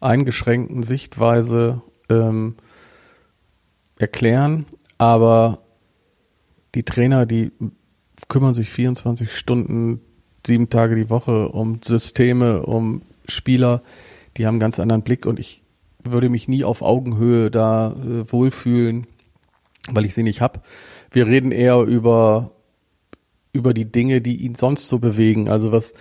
eingeschränkten 0.00 0.82
Sichtweise 0.84 1.82
ähm, 2.08 2.54
erklären. 3.98 4.64
Aber 4.96 5.58
die 6.74 6.84
Trainer, 6.84 7.26
die 7.26 7.52
kümmern 8.28 8.54
sich 8.54 8.70
24 8.70 9.32
Stunden, 9.32 10.00
sieben 10.46 10.70
Tage 10.70 10.94
die 10.94 11.10
Woche 11.10 11.48
um 11.48 11.80
Systeme, 11.84 12.64
um 12.64 13.02
Spieler, 13.26 13.82
die 14.36 14.46
haben 14.46 14.54
einen 14.54 14.60
ganz 14.60 14.78
anderen 14.78 15.02
Blick 15.02 15.26
und 15.26 15.38
ich 15.38 15.62
würde 16.04 16.28
mich 16.28 16.48
nie 16.48 16.64
auf 16.64 16.82
Augenhöhe 16.82 17.50
da 17.50 17.92
äh, 17.92 18.30
wohlfühlen, 18.30 19.06
weil 19.90 20.04
ich 20.04 20.14
sie 20.14 20.22
nicht 20.22 20.40
hab. 20.40 20.66
Wir 21.10 21.26
reden 21.26 21.52
eher 21.52 21.80
über 21.82 22.52
über 23.52 23.74
die 23.74 23.90
Dinge, 23.90 24.20
die 24.20 24.36
ihn 24.36 24.54
sonst 24.54 24.88
so 24.88 24.98
bewegen. 24.98 25.48
Also 25.48 25.72
was, 25.72 25.94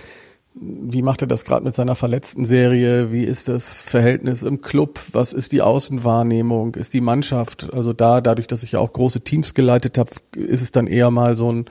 wie 0.54 1.02
macht 1.02 1.22
er 1.22 1.28
das 1.28 1.46
gerade 1.46 1.66
mit 1.66 1.76
seiner 1.76 1.96
verletzten 1.96 2.46
Serie? 2.46 3.12
Wie 3.12 3.24
ist 3.24 3.48
das 3.48 3.82
Verhältnis 3.82 4.44
im 4.44 4.62
Club? 4.62 5.00
Was 5.12 5.34
ist 5.34 5.52
die 5.52 5.62
Außenwahrnehmung? 5.62 6.76
Ist 6.76 6.94
die 6.94 7.02
Mannschaft? 7.02 7.74
Also 7.74 7.94
da, 7.94 8.22
dadurch, 8.22 8.48
dass 8.48 8.64
ich 8.64 8.74
ja 8.74 8.80
auch 8.80 8.94
große 8.94 9.22
Teams 9.22 9.54
geleitet 9.54 9.98
habe, 9.98 10.12
ist 10.36 10.62
es 10.62 10.72
dann 10.72 10.88
eher 10.88 11.12
mal 11.12 11.36
so 11.36 11.52
ein 11.52 11.66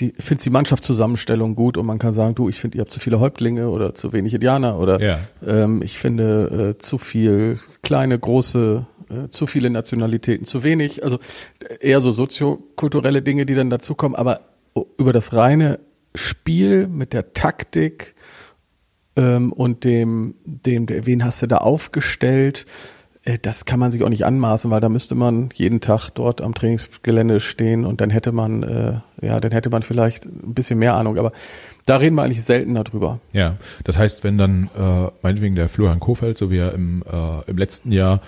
die 0.00 0.12
finde 0.18 0.42
die 0.42 0.50
Mannschaftszusammenstellung 0.50 1.54
gut 1.54 1.76
und 1.76 1.86
man 1.86 1.98
kann 1.98 2.12
sagen, 2.12 2.34
du, 2.34 2.48
ich 2.48 2.58
finde, 2.58 2.78
ihr 2.78 2.82
habt 2.82 2.90
zu 2.90 3.00
viele 3.00 3.20
Häuptlinge 3.20 3.68
oder 3.68 3.94
zu 3.94 4.12
wenig 4.12 4.34
Indianer 4.34 4.78
oder 4.78 5.00
Ja. 5.00 5.18
ähm, 5.46 5.82
ich 5.82 5.98
finde 5.98 6.74
äh, 6.76 6.78
zu 6.78 6.98
viel 6.98 7.58
kleine, 7.82 8.18
große, 8.18 8.86
äh, 9.10 9.28
zu 9.28 9.46
viele 9.46 9.70
Nationalitäten, 9.70 10.46
zu 10.46 10.64
wenig. 10.64 11.04
Also 11.04 11.18
eher 11.80 12.00
so 12.00 12.10
soziokulturelle 12.10 13.22
Dinge, 13.22 13.46
die 13.46 13.54
dann 13.54 13.70
dazukommen, 13.70 14.16
aber 14.16 14.40
über 14.96 15.12
das 15.12 15.32
reine 15.34 15.80
Spiel 16.14 16.86
mit 16.88 17.12
der 17.12 17.34
Taktik 17.34 18.14
ähm, 19.16 19.52
und 19.52 19.84
dem, 19.84 20.34
dem, 20.44 20.86
der, 20.86 21.06
wen 21.06 21.24
hast 21.24 21.42
du 21.42 21.46
da 21.46 21.58
aufgestellt, 21.58 22.64
äh, 22.64 22.99
das 23.42 23.66
kann 23.66 23.78
man 23.78 23.90
sich 23.90 24.02
auch 24.02 24.08
nicht 24.08 24.24
anmaßen, 24.24 24.70
weil 24.70 24.80
da 24.80 24.88
müsste 24.88 25.14
man 25.14 25.50
jeden 25.54 25.80
Tag 25.80 26.10
dort 26.10 26.40
am 26.40 26.54
Trainingsgelände 26.54 27.40
stehen 27.40 27.84
und 27.84 28.00
dann 28.00 28.08
hätte 28.08 28.32
man, 28.32 28.62
äh, 28.62 29.00
ja, 29.20 29.40
dann 29.40 29.52
hätte 29.52 29.68
man 29.68 29.82
vielleicht 29.82 30.24
ein 30.24 30.54
bisschen 30.54 30.78
mehr 30.78 30.94
Ahnung, 30.94 31.18
aber 31.18 31.32
da 31.84 31.96
reden 31.96 32.16
wir 32.16 32.22
eigentlich 32.22 32.44
selten 32.44 32.74
darüber. 32.74 33.20
Ja, 33.32 33.56
das 33.84 33.98
heißt, 33.98 34.24
wenn 34.24 34.38
dann 34.38 34.70
äh, 34.76 35.10
meinetwegen 35.22 35.54
der 35.54 35.68
Florian 35.68 36.00
Kofeld, 36.00 36.38
so 36.38 36.50
wie 36.50 36.58
er 36.58 36.72
im, 36.72 37.02
äh, 37.10 37.50
im 37.50 37.58
letzten 37.58 37.92
Jahr 37.92 38.20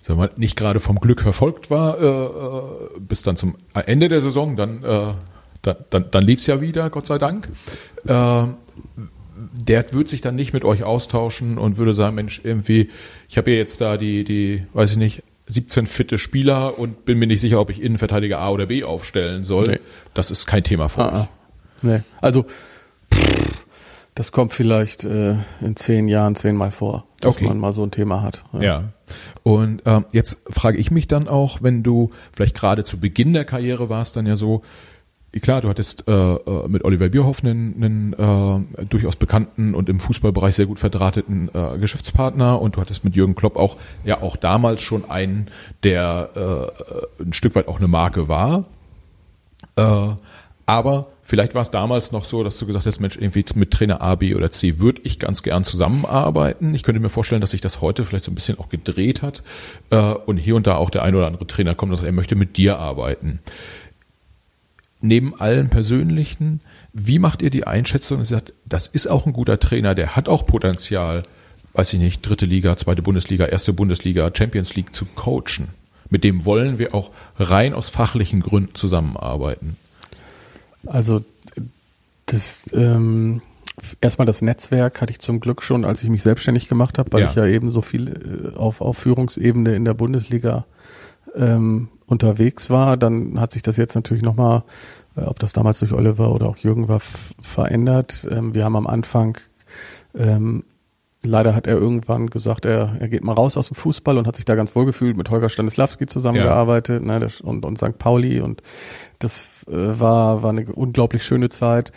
sagen 0.00 0.18
wir 0.18 0.30
nicht 0.36 0.56
gerade 0.56 0.80
vom 0.80 0.98
Glück 0.98 1.22
verfolgt 1.22 1.70
war, 1.70 2.00
äh, 2.00 2.04
äh 2.04 3.00
bis 3.00 3.22
dann 3.22 3.36
zum 3.36 3.56
Ende 3.74 4.08
der 4.08 4.20
Saison, 4.20 4.56
dann, 4.56 4.82
äh, 4.82 5.12
dann, 5.62 5.76
dann, 5.90 6.10
dann 6.10 6.24
lief 6.24 6.40
es 6.40 6.46
ja 6.48 6.60
wieder, 6.60 6.90
Gott 6.90 7.06
sei 7.06 7.18
Dank. 7.18 7.48
Äh, 8.06 8.46
der 9.52 9.92
wird 9.92 10.08
sich 10.08 10.20
dann 10.20 10.34
nicht 10.34 10.52
mit 10.52 10.64
euch 10.64 10.82
austauschen 10.84 11.58
und 11.58 11.76
würde 11.76 11.94
sagen, 11.94 12.14
Mensch, 12.14 12.40
irgendwie, 12.42 12.90
ich 13.28 13.36
habe 13.36 13.50
ja 13.50 13.58
jetzt 13.58 13.80
da 13.80 13.96
die, 13.96 14.24
die, 14.24 14.66
weiß 14.72 14.92
ich 14.92 14.96
nicht, 14.96 15.22
17 15.46 15.86
fitte 15.86 16.18
Spieler 16.18 16.78
und 16.78 17.04
bin 17.04 17.18
mir 17.18 17.26
nicht 17.26 17.40
sicher, 17.40 17.60
ob 17.60 17.70
ich 17.70 17.82
Innenverteidiger 17.82 18.38
A 18.38 18.50
oder 18.50 18.66
B 18.66 18.84
aufstellen 18.84 19.44
soll. 19.44 19.64
Nee. 19.68 19.80
Das 20.14 20.30
ist 20.30 20.46
kein 20.46 20.64
Thema 20.64 20.88
für 20.88 21.02
ah, 21.02 21.28
mich. 21.82 21.92
Nee. 21.92 22.00
Also 22.20 22.46
das 24.14 24.30
kommt 24.30 24.52
vielleicht 24.52 25.04
äh, 25.04 25.36
in 25.60 25.74
zehn 25.76 26.06
Jahren 26.08 26.34
zehnmal 26.34 26.70
vor, 26.70 27.04
dass 27.20 27.36
okay. 27.36 27.46
man 27.46 27.58
mal 27.58 27.72
so 27.72 27.82
ein 27.82 27.90
Thema 27.90 28.22
hat. 28.22 28.44
Ja. 28.52 28.60
ja. 28.60 28.84
Und 29.42 29.82
ähm, 29.86 30.04
jetzt 30.12 30.42
frage 30.50 30.78
ich 30.78 30.90
mich 30.90 31.08
dann 31.08 31.28
auch, 31.28 31.62
wenn 31.62 31.82
du 31.82 32.10
vielleicht 32.34 32.54
gerade 32.54 32.84
zu 32.84 32.98
Beginn 33.00 33.32
der 33.32 33.44
Karriere 33.44 33.88
warst, 33.88 34.16
dann 34.16 34.26
ja 34.26 34.36
so, 34.36 34.62
klar, 35.40 35.62
du 35.62 35.68
hattest 35.68 36.06
äh, 36.08 36.12
äh, 36.12 36.68
mit 36.68 36.84
Oliver 36.84 37.08
Bierhoff 37.08 37.42
einen, 37.42 37.82
einen 37.82 38.66
äh, 38.78 38.84
durchaus 38.84 39.16
bekannten 39.16 39.74
und 39.74 39.88
im 39.88 39.98
Fußballbereich 39.98 40.54
sehr 40.54 40.66
gut 40.66 40.78
verdrahteten 40.78 41.50
äh, 41.54 41.78
Geschäftspartner 41.78 42.60
und 42.60 42.76
du 42.76 42.80
hattest 42.80 43.04
mit 43.04 43.16
Jürgen 43.16 43.34
Klopp 43.34 43.56
auch 43.56 43.76
ja 44.04 44.20
auch 44.20 44.36
damals 44.36 44.82
schon 44.82 45.08
einen, 45.10 45.48
der 45.82 46.72
äh, 47.18 47.22
ein 47.22 47.32
Stück 47.32 47.54
weit 47.54 47.68
auch 47.68 47.78
eine 47.78 47.88
Marke 47.88 48.28
war. 48.28 48.64
Äh, 49.76 50.16
aber 50.66 51.08
vielleicht 51.22 51.54
war 51.54 51.62
es 51.62 51.70
damals 51.70 52.12
noch 52.12 52.24
so, 52.24 52.44
dass 52.44 52.58
du 52.58 52.66
gesagt 52.66 52.86
hast, 52.86 53.00
Mensch, 53.00 53.16
irgendwie 53.16 53.44
mit 53.54 53.72
Trainer 53.72 54.00
A, 54.00 54.14
B 54.14 54.34
oder 54.34 54.52
C 54.52 54.78
würde 54.78 55.00
ich 55.04 55.18
ganz 55.18 55.42
gern 55.42 55.64
zusammenarbeiten. 55.64 56.74
Ich 56.74 56.82
könnte 56.82 57.00
mir 57.00 57.08
vorstellen, 57.08 57.40
dass 57.40 57.50
sich 57.50 57.60
das 57.60 57.80
heute 57.80 58.04
vielleicht 58.04 58.24
so 58.24 58.30
ein 58.30 58.34
bisschen 58.34 58.58
auch 58.58 58.68
gedreht 58.68 59.22
hat 59.22 59.42
äh, 59.90 59.96
und 59.96 60.36
hier 60.36 60.56
und 60.56 60.66
da 60.66 60.76
auch 60.76 60.90
der 60.90 61.02
ein 61.02 61.14
oder 61.14 61.26
andere 61.26 61.46
Trainer 61.46 61.74
kommt 61.74 61.90
und 61.90 61.96
sagt, 61.96 62.06
er 62.06 62.12
möchte 62.12 62.36
mit 62.36 62.58
dir 62.58 62.78
arbeiten 62.78 63.40
neben 65.02 65.38
allen 65.38 65.68
persönlichen, 65.68 66.60
wie 66.92 67.18
macht 67.18 67.42
ihr 67.42 67.50
die 67.50 67.66
Einschätzung? 67.66 68.20
Ihr 68.20 68.24
sagt, 68.24 68.52
das 68.66 68.86
ist 68.86 69.06
auch 69.06 69.26
ein 69.26 69.32
guter 69.32 69.58
Trainer, 69.58 69.94
der 69.94 70.16
hat 70.16 70.28
auch 70.28 70.46
Potenzial, 70.46 71.24
weiß 71.74 71.92
ich 71.92 72.00
nicht, 72.00 72.26
dritte 72.26 72.46
Liga, 72.46 72.76
zweite 72.76 73.02
Bundesliga, 73.02 73.46
erste 73.46 73.72
Bundesliga, 73.72 74.30
Champions 74.32 74.74
League 74.74 74.94
zu 74.94 75.04
coachen. 75.04 75.68
Mit 76.08 76.24
dem 76.24 76.44
wollen 76.44 76.78
wir 76.78 76.94
auch 76.94 77.10
rein 77.36 77.74
aus 77.74 77.88
fachlichen 77.88 78.40
Gründen 78.40 78.74
zusammenarbeiten. 78.74 79.76
Also 80.86 81.24
das 82.26 82.64
ähm, 82.74 83.40
erstmal 84.00 84.26
das 84.26 84.42
Netzwerk 84.42 85.00
hatte 85.00 85.12
ich 85.12 85.20
zum 85.20 85.40
Glück 85.40 85.62
schon, 85.62 85.84
als 85.84 86.02
ich 86.02 86.10
mich 86.10 86.22
selbstständig 86.22 86.68
gemacht 86.68 86.98
habe, 86.98 87.12
weil 87.12 87.22
ja. 87.22 87.30
ich 87.30 87.34
ja 87.34 87.46
eben 87.46 87.70
so 87.70 87.82
viel 87.82 88.52
äh, 88.54 88.56
auf, 88.56 88.80
auf 88.80 88.98
Führungsebene 88.98 89.74
in 89.74 89.84
der 89.84 89.94
Bundesliga 89.94 90.64
ähm, 91.34 91.88
unterwegs 92.06 92.70
war, 92.70 92.96
dann 92.96 93.40
hat 93.40 93.52
sich 93.52 93.62
das 93.62 93.76
jetzt 93.76 93.94
natürlich 93.94 94.22
nochmal, 94.22 94.62
äh, 95.16 95.22
ob 95.22 95.38
das 95.38 95.52
damals 95.52 95.80
durch 95.80 95.92
Oliver 95.92 96.32
oder 96.32 96.46
auch 96.46 96.58
Jürgen 96.58 96.88
war, 96.88 97.00
verändert. 97.00 98.26
Ähm, 98.30 98.54
wir 98.54 98.64
haben 98.64 98.76
am 98.76 98.86
Anfang, 98.86 99.38
ähm, 100.14 100.64
leider 101.22 101.54
hat 101.54 101.66
er 101.66 101.76
irgendwann 101.76 102.28
gesagt, 102.28 102.64
er, 102.64 102.96
er 103.00 103.08
geht 103.08 103.24
mal 103.24 103.32
raus 103.32 103.56
aus 103.56 103.68
dem 103.68 103.76
Fußball 103.76 104.18
und 104.18 104.26
hat 104.26 104.36
sich 104.36 104.44
da 104.44 104.54
ganz 104.54 104.74
wohl 104.74 104.84
gefühlt, 104.84 105.16
mit 105.16 105.30
Holger 105.30 105.48
Stanislawski 105.48 106.06
zusammengearbeitet 106.06 107.02
ja. 107.04 107.18
ne, 107.18 107.28
und, 107.42 107.64
und 107.64 107.78
St. 107.78 107.98
Pauli 107.98 108.40
und 108.40 108.62
das 109.18 109.48
äh, 109.68 109.72
war, 109.72 110.42
war 110.42 110.50
eine 110.50 110.66
unglaublich 110.72 111.24
schöne 111.24 111.48
Zeit. 111.48 111.92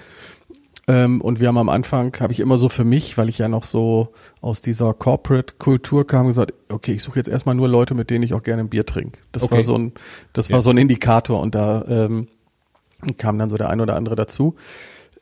Ähm, 0.87 1.19
und 1.21 1.39
wir 1.39 1.47
haben 1.47 1.57
am 1.57 1.69
Anfang, 1.69 2.15
habe 2.19 2.31
ich 2.31 2.39
immer 2.39 2.57
so 2.57 2.69
für 2.69 2.83
mich, 2.83 3.17
weil 3.17 3.27
ich 3.27 3.39
ja 3.39 3.47
noch 3.47 3.63
so 3.63 4.13
aus 4.41 4.61
dieser 4.61 4.93
Corporate-Kultur 4.93 6.05
kam, 6.05 6.27
gesagt, 6.27 6.53
okay, 6.69 6.93
ich 6.93 7.03
suche 7.03 7.17
jetzt 7.17 7.27
erstmal 7.27 7.55
nur 7.55 7.67
Leute, 7.67 7.95
mit 7.95 8.11
denen 8.11 8.23
ich 8.23 8.33
auch 8.33 8.43
gerne 8.43 8.61
ein 8.61 8.69
Bier 8.69 8.85
trinke. 8.85 9.19
Das 9.31 9.43
okay. 9.43 9.55
war 9.55 9.63
so 9.63 9.77
ein, 9.77 9.93
das 10.33 10.49
ja. 10.49 10.55
war 10.55 10.61
so 10.61 10.69
ein 10.69 10.77
Indikator 10.77 11.41
und 11.41 11.55
da 11.55 11.85
ähm, 11.87 12.27
kam 13.17 13.39
dann 13.39 13.49
so 13.49 13.57
der 13.57 13.69
ein 13.69 13.81
oder 13.81 13.95
andere 13.95 14.15
dazu. 14.15 14.55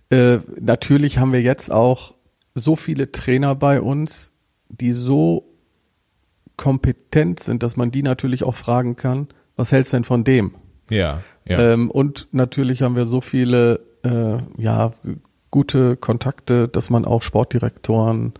Äh, 0.10 0.39
natürlich 0.60 1.17
haben 1.17 1.32
wir 1.32 1.41
jetzt 1.41 1.71
auch 1.71 2.13
so 2.56 2.76
viele 2.76 3.12
Trainer 3.12 3.56
bei 3.56 3.82
uns, 3.82 4.34
die 4.67 4.91
so 4.91 5.45
kompetent 6.58 7.41
sind, 7.41 7.63
dass 7.63 7.78
man 7.78 7.89
die 7.89 8.04
natürlich 8.04 8.43
auch 8.43 8.56
fragen 8.56 8.95
kann, 8.95 9.28
was 9.56 9.71
hältst 9.71 9.93
du 9.93 9.97
denn 9.97 10.04
von 10.04 10.23
dem? 10.23 10.56
Ja. 10.89 11.21
ja. 11.45 11.73
Ähm, 11.73 11.89
und 11.89 12.28
natürlich 12.32 12.82
haben 12.82 12.95
wir 12.95 13.06
so 13.06 13.21
viele 13.21 13.80
äh, 14.04 14.38
ja 14.58 14.91
gute 15.54 15.98
Kontakte, 15.98 16.68
dass 16.68 16.89
man 16.89 17.06
auch 17.06 17.22
Sportdirektoren 17.22 18.34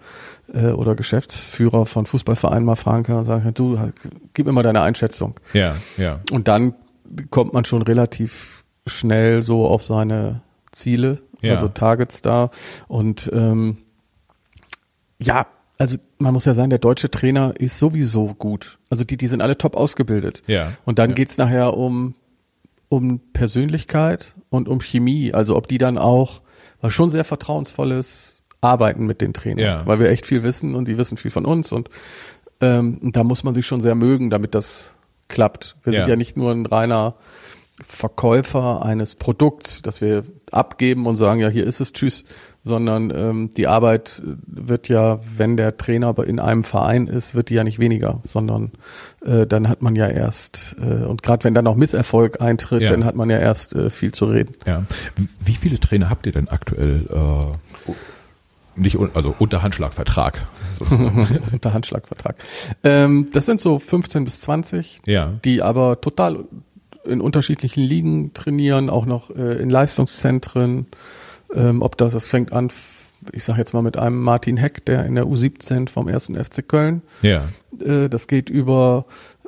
äh, 0.52 0.70
oder 0.70 0.96
Geschäftsführer 0.96 1.86
von 1.86 2.08
Fußballvereinen 2.08 2.66
mal 2.66 2.76
fragen 2.76 3.04
kann 3.04 3.18
und 3.18 3.26
sagen, 3.26 3.54
du, 3.54 3.78
gib 4.34 4.48
mir 4.48 4.52
mal 4.52 4.64
deine 4.64 4.82
Einschätzung. 4.82 5.40
Ja, 5.54 5.76
ja. 5.96 6.22
Und 6.32 6.48
dann 6.48 6.74
kommt 7.30 7.54
man 7.54 7.66
schon 7.66 7.84
relativ 7.84 8.64
schnell 8.88 9.44
so 9.44 9.68
auf 9.68 9.84
seine 9.84 10.42
Ziele, 10.72 11.22
ja. 11.42 11.54
also 11.54 11.68
Targets 11.68 12.24
da. 12.24 12.50
Und 12.88 13.30
ähm, 13.32 13.78
ja, 15.20 15.46
also 15.78 15.98
man 16.18 16.34
muss 16.34 16.46
ja 16.46 16.56
sagen, 16.56 16.72
der 16.72 16.80
deutsche 16.80 17.12
Trainer 17.12 17.54
ist 17.56 17.78
sowieso 17.78 18.34
gut. 18.34 18.80
Also 18.90 19.04
die, 19.04 19.18
die 19.18 19.28
sind 19.28 19.44
alle 19.44 19.60
top 19.60 19.76
ausgebildet. 19.76 20.42
Ja. 20.48 20.74
Und 20.84 20.98
dann 20.98 21.12
ja. 21.12 21.16
geht's 21.16 21.38
nachher 21.38 21.78
um, 21.78 22.16
um 22.90 23.20
Persönlichkeit 23.34 24.34
und 24.50 24.68
um 24.68 24.82
Chemie. 24.82 25.32
Also 25.32 25.56
ob 25.56 25.68
die 25.68 25.78
dann 25.78 26.00
auch 26.00 26.42
war 26.84 26.92
schon 26.92 27.10
sehr 27.10 27.24
vertrauensvolles 27.24 28.44
Arbeiten 28.60 29.06
mit 29.06 29.22
den 29.22 29.34
Trainern, 29.34 29.66
ja. 29.66 29.88
weil 29.88 30.00
wir 30.00 30.10
echt 30.10 30.26
viel 30.26 30.44
wissen 30.44 30.76
und 30.76 30.88
die 30.88 30.98
wissen 30.98 31.16
viel 31.16 31.32
von 31.32 31.46
uns 31.46 31.72
und, 31.72 31.90
ähm, 32.60 33.00
da 33.02 33.24
muss 33.24 33.44
man 33.44 33.54
sich 33.54 33.66
schon 33.66 33.80
sehr 33.80 33.96
mögen, 33.96 34.30
damit 34.30 34.54
das 34.54 34.92
klappt. 35.30 35.78
Wir 35.84 35.94
ja. 35.94 36.00
sind 36.02 36.10
ja 36.10 36.16
nicht 36.18 36.36
nur 36.36 36.52
ein 36.52 36.66
reiner 36.66 37.16
Verkäufer 37.86 38.84
eines 38.86 39.16
Produkts, 39.16 39.82
das 39.82 40.02
wir 40.02 40.26
abgeben 40.52 41.08
und 41.08 41.16
sagen, 41.16 41.40
ja, 41.40 41.48
hier 41.48 41.66
ist 41.66 41.80
es, 41.80 41.94
tschüss, 41.94 42.26
sondern 42.64 43.12
ähm, 43.12 43.50
die 43.56 43.68
Arbeit 43.68 44.24
wird 44.46 44.88
ja, 44.88 45.20
wenn 45.38 45.58
der 45.58 45.78
Trainer 45.78 46.18
in 46.20 46.40
einem 46.40 46.64
Verein 46.64 47.08
ist, 47.08 47.36
wird 47.36 47.50
die 47.50 47.56
ja 47.56 47.66
nicht 47.66 47.78
weniger, 47.78 48.22
sondern 48.24 48.72
äh, 49.26 49.46
dann 49.46 49.68
hat 49.68 49.82
man 49.82 49.96
ja 49.96 50.08
erst, 50.08 50.78
äh, 50.80 51.04
und 51.04 51.24
gerade 51.24 51.44
wenn 51.44 51.54
dann 51.54 51.66
noch 51.66 51.76
Misserfolg 51.76 52.42
eintritt, 52.42 52.82
ja. 52.82 52.90
dann 52.90 53.04
hat 53.04 53.16
man 53.16 53.30
ja 53.30 53.38
erst 53.38 53.76
äh, 53.76 53.90
viel 53.90 54.14
zu 54.14 54.26
reden. 54.26 54.56
Ja. 54.66 54.86
Wie 55.42 55.56
viele 55.56 55.78
Trainer 55.78 56.10
habt 56.10 56.26
ihr 56.26 56.32
denn 56.32 56.48
aktuell? 56.48 57.06
Äh, 57.12 57.92
nicht 58.76 58.98
also 59.14 59.36
unter 59.38 59.62
Handschlagvertrag. 59.62 60.48
unter 61.52 61.74
Handschlagvertrag. 61.74 62.38
Ähm, 62.84 63.28
das 63.34 63.46
sind 63.46 63.60
so 63.60 63.78
15 63.78 64.24
bis 64.24 64.42
20, 64.42 65.02
ja. 65.06 65.34
die 65.44 65.62
aber 65.62 66.02
total 66.02 66.46
in 67.04 67.20
unterschiedlichen 67.20 67.82
Ligen 67.82 68.34
trainieren, 68.34 68.90
auch 68.90 69.06
noch 69.06 69.30
äh, 69.32 69.62
in 69.62 69.70
Leistungszentren. 69.70 70.88
Ähm, 71.54 71.82
ob 71.82 71.98
das, 71.98 72.14
das 72.14 72.28
fängt 72.28 72.52
an, 72.54 72.70
ich 73.32 73.44
sage 73.44 73.60
jetzt 73.60 73.74
mal 73.74 73.82
mit 73.82 73.98
einem 73.98 74.22
Martin 74.22 74.58
Heck, 74.58 74.86
der 74.86 75.06
in 75.06 75.16
der 75.16 75.26
U17 75.26 75.90
vom 75.90 76.08
ersten 76.08 76.36
FC 76.36 76.68
Köln. 76.68 77.02
Ja. 77.22 77.46
Äh, 77.80 78.10
das 78.10 78.28
geht 78.28 78.50
über 78.50 79.06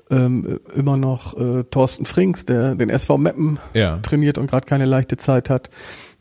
ähm, 0.10 0.60
immer 0.76 0.98
noch 0.98 1.38
äh, 1.38 1.64
Thorsten 1.64 2.06
Frings, 2.06 2.46
der 2.46 2.76
den 2.76 2.90
SV 2.90 3.18
Meppen 3.18 3.60
ja. 3.74 3.98
trainiert 4.00 4.38
und 4.38 4.50
gerade 4.50 4.66
keine 4.66 4.86
leichte 4.86 5.18
Zeit 5.18 5.50
hat 5.50 5.70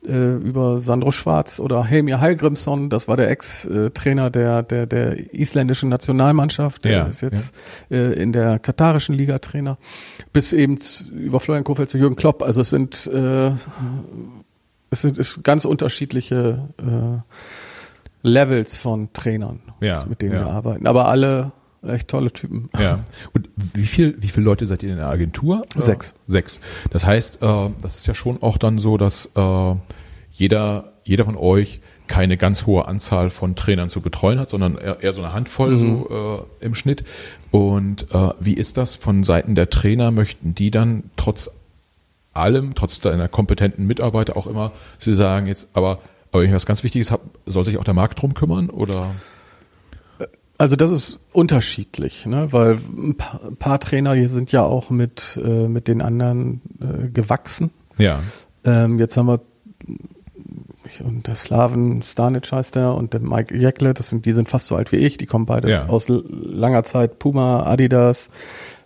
äh, 0.06 0.36
über 0.36 0.78
Sandro 0.78 1.12
Schwarz 1.12 1.60
oder 1.60 1.84
Helmir 1.84 2.20
Heilgrimsson, 2.20 2.90
das 2.90 3.08
war 3.08 3.16
der 3.16 3.30
Ex-Trainer 3.30 4.30
der, 4.30 4.62
der, 4.62 4.86
der 4.86 5.34
isländischen 5.34 5.88
Nationalmannschaft, 5.88 6.84
der 6.84 6.92
ja, 6.92 7.04
ist 7.06 7.22
jetzt 7.22 7.54
ja. 7.88 7.98
äh, 7.98 8.12
in 8.12 8.32
der 8.32 8.58
katarischen 8.58 9.14
Liga 9.14 9.38
Trainer, 9.38 9.78
bis 10.32 10.52
eben 10.52 10.78
über 11.12 11.40
Florian 11.40 11.64
Kofeld 11.64 11.90
zu 11.90 11.98
Jürgen 11.98 12.16
Klopp. 12.16 12.42
Also 12.42 12.60
es 12.60 12.70
sind, 12.70 13.06
äh, 13.06 13.52
es 14.94 15.02
sind 15.02 15.18
ist 15.18 15.42
ganz 15.42 15.64
unterschiedliche 15.64 16.68
äh, 16.78 17.20
Levels 18.22 18.76
von 18.76 19.12
Trainern, 19.12 19.60
ja, 19.80 20.04
mit 20.08 20.22
denen 20.22 20.32
wir 20.32 20.46
arbeiten. 20.46 20.86
Aber 20.86 21.08
alle 21.08 21.52
echt 21.86 22.08
tolle 22.08 22.32
Typen. 22.32 22.68
Ja. 22.78 23.00
Und 23.34 23.50
wie 23.56 23.84
viel, 23.84 24.16
wie 24.18 24.28
viele 24.28 24.44
Leute 24.46 24.66
seid 24.66 24.82
ihr 24.82 24.90
in 24.90 24.96
der 24.96 25.08
Agentur? 25.08 25.66
Sechs. 25.76 26.10
Äh, 26.10 26.14
sechs. 26.26 26.60
Das 26.90 27.04
heißt, 27.04 27.42
äh, 27.42 27.70
das 27.82 27.96
ist 27.96 28.06
ja 28.06 28.14
schon 28.14 28.42
auch 28.42 28.56
dann 28.56 28.78
so, 28.78 28.96
dass 28.96 29.30
äh, 29.36 29.74
jeder, 30.32 30.92
jeder 31.04 31.24
von 31.24 31.36
euch 31.36 31.80
keine 32.06 32.36
ganz 32.36 32.66
hohe 32.66 32.86
Anzahl 32.86 33.28
von 33.30 33.56
Trainern 33.56 33.90
zu 33.90 34.00
betreuen 34.00 34.38
hat, 34.38 34.50
sondern 34.50 34.76
eher, 34.76 35.02
eher 35.02 35.12
so 35.12 35.22
eine 35.22 35.32
Handvoll 35.32 35.72
mhm. 35.72 35.80
so 35.80 36.46
äh, 36.60 36.64
im 36.64 36.74
Schnitt. 36.74 37.04
Und 37.50 38.06
äh, 38.14 38.30
wie 38.40 38.54
ist 38.54 38.76
das 38.76 38.94
von 38.94 39.22
Seiten 39.22 39.54
der 39.54 39.70
Trainer? 39.70 40.10
Möchten 40.10 40.54
die 40.54 40.70
dann 40.70 41.10
trotz 41.16 41.50
allem, 42.34 42.74
trotz 42.74 43.00
deiner 43.00 43.28
kompetenten 43.28 43.86
Mitarbeiter 43.86 44.36
auch 44.36 44.46
immer, 44.46 44.72
sie 44.98 45.14
sagen 45.14 45.46
jetzt, 45.46 45.68
aber, 45.74 46.00
aber 46.32 46.42
wenn 46.42 46.48
ich 46.48 46.54
was 46.54 46.66
ganz 46.66 46.82
Wichtiges 46.82 47.10
habe, 47.10 47.22
soll 47.46 47.64
sich 47.64 47.78
auch 47.78 47.84
der 47.84 47.94
Markt 47.94 48.20
drum 48.20 48.34
kümmern 48.34 48.70
oder? 48.70 49.10
Also 50.56 50.76
das 50.76 50.90
ist 50.90 51.18
unterschiedlich, 51.32 52.26
ne? 52.26 52.52
weil 52.52 52.78
ein 52.96 53.16
paar, 53.16 53.40
ein 53.44 53.56
paar 53.56 53.80
Trainer 53.80 54.14
hier 54.14 54.28
sind 54.28 54.52
ja 54.52 54.62
auch 54.62 54.90
mit, 54.90 55.38
äh, 55.42 55.66
mit 55.68 55.88
den 55.88 56.00
anderen 56.00 56.60
äh, 56.80 57.08
gewachsen. 57.08 57.70
Ja. 57.98 58.20
Ähm, 58.64 58.98
jetzt 58.98 59.16
haben 59.16 59.26
wir 59.26 59.40
und 61.02 61.26
der 61.26 61.34
Slaven 61.34 62.02
Stanic 62.02 62.52
heißt 62.52 62.74
der 62.74 62.94
und 62.94 63.14
der 63.14 63.20
Mike 63.20 63.56
Jekle, 63.56 63.94
das 63.94 64.10
sind, 64.10 64.26
die 64.26 64.32
sind 64.32 64.48
fast 64.48 64.66
so 64.66 64.76
alt 64.76 64.92
wie 64.92 64.96
ich, 64.96 65.16
die 65.16 65.26
kommen 65.26 65.46
beide 65.46 65.70
Ja. 65.70 65.86
aus 65.86 66.06
langer 66.08 66.84
Zeit, 66.84 67.18
Puma, 67.18 67.64
Adidas, 67.64 68.28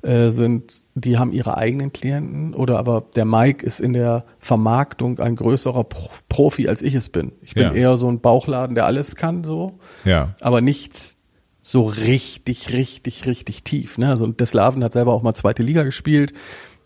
äh, 0.02 0.30
sind, 0.30 0.84
die 0.94 1.18
haben 1.18 1.32
ihre 1.32 1.56
eigenen 1.56 1.92
Klienten 1.92 2.54
oder 2.54 2.78
aber 2.78 3.04
der 3.16 3.24
Mike 3.24 3.64
ist 3.66 3.80
in 3.80 3.92
der 3.92 4.24
Vermarktung 4.38 5.18
ein 5.18 5.36
größerer 5.36 5.84
Pro 5.84 6.08
Profi, 6.28 6.68
als 6.68 6.82
ich 6.82 6.94
es 6.94 7.08
bin. 7.08 7.32
Ich 7.42 7.54
bin 7.54 7.64
Ja. 7.64 7.72
eher 7.72 7.96
so 7.96 8.08
ein 8.08 8.20
Bauchladen, 8.20 8.74
der 8.74 8.86
alles 8.86 9.16
kann 9.16 9.42
so, 9.44 9.78
Ja. 10.04 10.34
aber 10.40 10.60
nichts 10.60 11.16
so 11.60 11.84
richtig, 11.84 12.72
richtig, 12.72 13.26
richtig 13.26 13.64
tief. 13.64 13.98
Ne? 13.98 14.08
Also 14.08 14.26
der 14.28 14.46
Slaven 14.46 14.82
hat 14.84 14.92
selber 14.92 15.12
auch 15.12 15.22
mal 15.22 15.34
zweite 15.34 15.62
Liga 15.62 15.82
gespielt, 15.82 16.32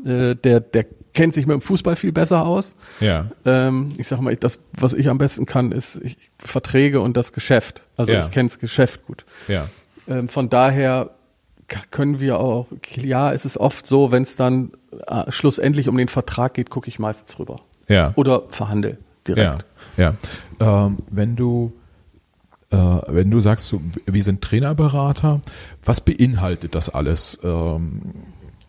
äh, 0.04 0.34
der, 0.34 0.60
der 0.60 0.86
kennt 1.14 1.34
sich 1.34 1.46
mit 1.46 1.52
dem 1.54 1.60
Fußball 1.60 1.94
viel 1.94 2.10
besser 2.12 2.46
aus. 2.46 2.74
Ja. 3.00 3.26
Ähm, 3.44 3.92
ich 3.98 4.08
sag 4.08 4.20
mal, 4.22 4.34
das, 4.34 4.58
was 4.80 4.94
ich 4.94 5.08
am 5.10 5.18
besten 5.18 5.44
kann, 5.44 5.70
ist 5.70 6.00
ich, 6.02 6.16
Verträge 6.38 7.00
und 7.02 7.16
das 7.18 7.32
Geschäft. 7.34 7.82
Also 7.96 8.12
Ja. 8.14 8.20
ich 8.24 8.30
kenne 8.30 8.48
das 8.48 8.58
Geschäft 8.58 9.06
gut. 9.06 9.24
Ja. 9.46 9.66
Ähm, 10.08 10.28
von 10.30 10.48
daher 10.48 11.10
können 11.90 12.20
wir 12.20 12.38
auch, 12.38 12.66
ja, 12.96 13.32
es 13.32 13.44
ist 13.44 13.56
oft 13.56 13.86
so, 13.86 14.12
wenn 14.12 14.22
es 14.22 14.36
dann 14.36 14.72
äh, 15.06 15.30
schlussendlich 15.30 15.88
um 15.88 15.96
den 15.96 16.08
Vertrag 16.08 16.54
geht, 16.54 16.70
gucke 16.70 16.88
ich 16.88 16.98
meistens 16.98 17.38
rüber. 17.38 17.56
Ja. 17.88 18.12
Oder 18.16 18.42
verhandel 18.48 18.98
direkt. 19.26 19.64
Ja, 19.96 20.14
ja. 20.60 20.86
Ähm, 20.86 20.96
wenn 21.10 21.36
du 21.36 21.72
äh, 22.70 22.76
wenn 22.76 23.30
du 23.30 23.40
sagst, 23.40 23.70
du, 23.70 23.82
wir 24.06 24.22
sind 24.22 24.40
Trainerberater, 24.40 25.42
was 25.84 26.00
beinhaltet 26.00 26.74
das 26.74 26.88
alles 26.88 27.38
ähm, 27.44 28.00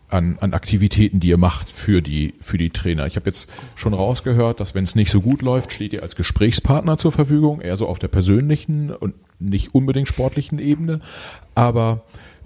an, 0.08 0.36
an 0.40 0.52
Aktivitäten, 0.52 1.20
die 1.20 1.28
ihr 1.28 1.38
macht 1.38 1.70
für 1.70 2.02
die 2.02 2.34
für 2.40 2.58
die 2.58 2.70
Trainer? 2.70 3.06
Ich 3.06 3.16
habe 3.16 3.26
jetzt 3.26 3.48
schon 3.74 3.94
rausgehört, 3.94 4.60
dass 4.60 4.74
wenn 4.74 4.84
es 4.84 4.94
nicht 4.94 5.10
so 5.10 5.22
gut 5.22 5.42
läuft, 5.42 5.72
steht 5.72 5.92
ihr 5.94 6.02
als 6.02 6.16
Gesprächspartner 6.16 6.98
zur 6.98 7.12
Verfügung, 7.12 7.60
eher 7.60 7.76
so 7.76 7.88
auf 7.88 7.98
der 7.98 8.08
persönlichen 8.08 8.90
und 8.90 9.14
nicht 9.40 9.74
unbedingt 9.74 10.08
sportlichen 10.08 10.58
Ebene, 10.58 11.00
aber 11.54 12.02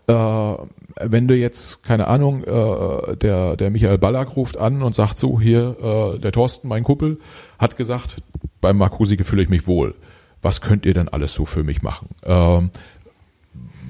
wenn 0.09 1.29
du 1.29 1.37
jetzt, 1.37 1.83
keine 1.83 2.09
Ahnung, 2.09 2.43
äh, 2.45 3.17
der, 3.17 3.57
der 3.57 3.71
Michael 3.71 3.99
Ballack 3.99 4.37
ruft 4.37 4.57
an 4.57 4.83
und 4.83 4.95
sagt 4.95 5.19
so, 5.19 5.41
hier, 5.41 5.77
äh, 6.17 6.19
der 6.19 6.33
Thorsten, 6.33 6.69
mein 6.69 6.85
Kumpel, 6.85 7.19
hat 7.59 7.77
gesagt, 7.77 8.17
beim 8.61 8.79
Markusige 8.79 9.25
fühle 9.25 9.43
ich 9.43 9.49
mich 9.49 9.67
wohl. 9.67 9.95
Was 10.41 10.61
könnt 10.61 10.87
ihr 10.87 10.95
denn 10.95 11.09
alles 11.09 11.35
so 11.35 11.45
für 11.45 11.65
mich 11.65 11.83
machen? 11.83 12.09
Ähm, 12.25 12.71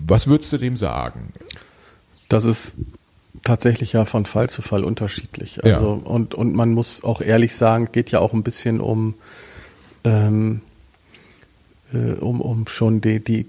was 0.06 0.26
würdest 0.26 0.52
du 0.52 0.58
dem 0.58 0.76
sagen? 0.76 1.32
Das 2.28 2.44
ist 2.44 2.74
tatsächlich 3.44 3.92
ja 3.92 4.04
von 4.04 4.26
Fall 4.26 4.50
zu 4.50 4.62
Fall 4.62 4.84
unterschiedlich. 4.84 5.60
Ja. 5.62 5.74
Also 5.74 5.92
und 5.92 6.34
und 6.34 6.54
man 6.54 6.72
muss 6.72 7.04
auch 7.04 7.20
ehrlich 7.20 7.54
sagen, 7.54 7.90
geht 7.92 8.10
ja 8.10 8.18
auch 8.20 8.32
ein 8.32 8.42
bisschen 8.42 8.80
um 8.80 9.14
ähm, 10.04 10.62
äh, 11.92 12.12
um 12.12 12.40
um 12.40 12.66
schon 12.66 13.00
die 13.00 13.20
die 13.20 13.46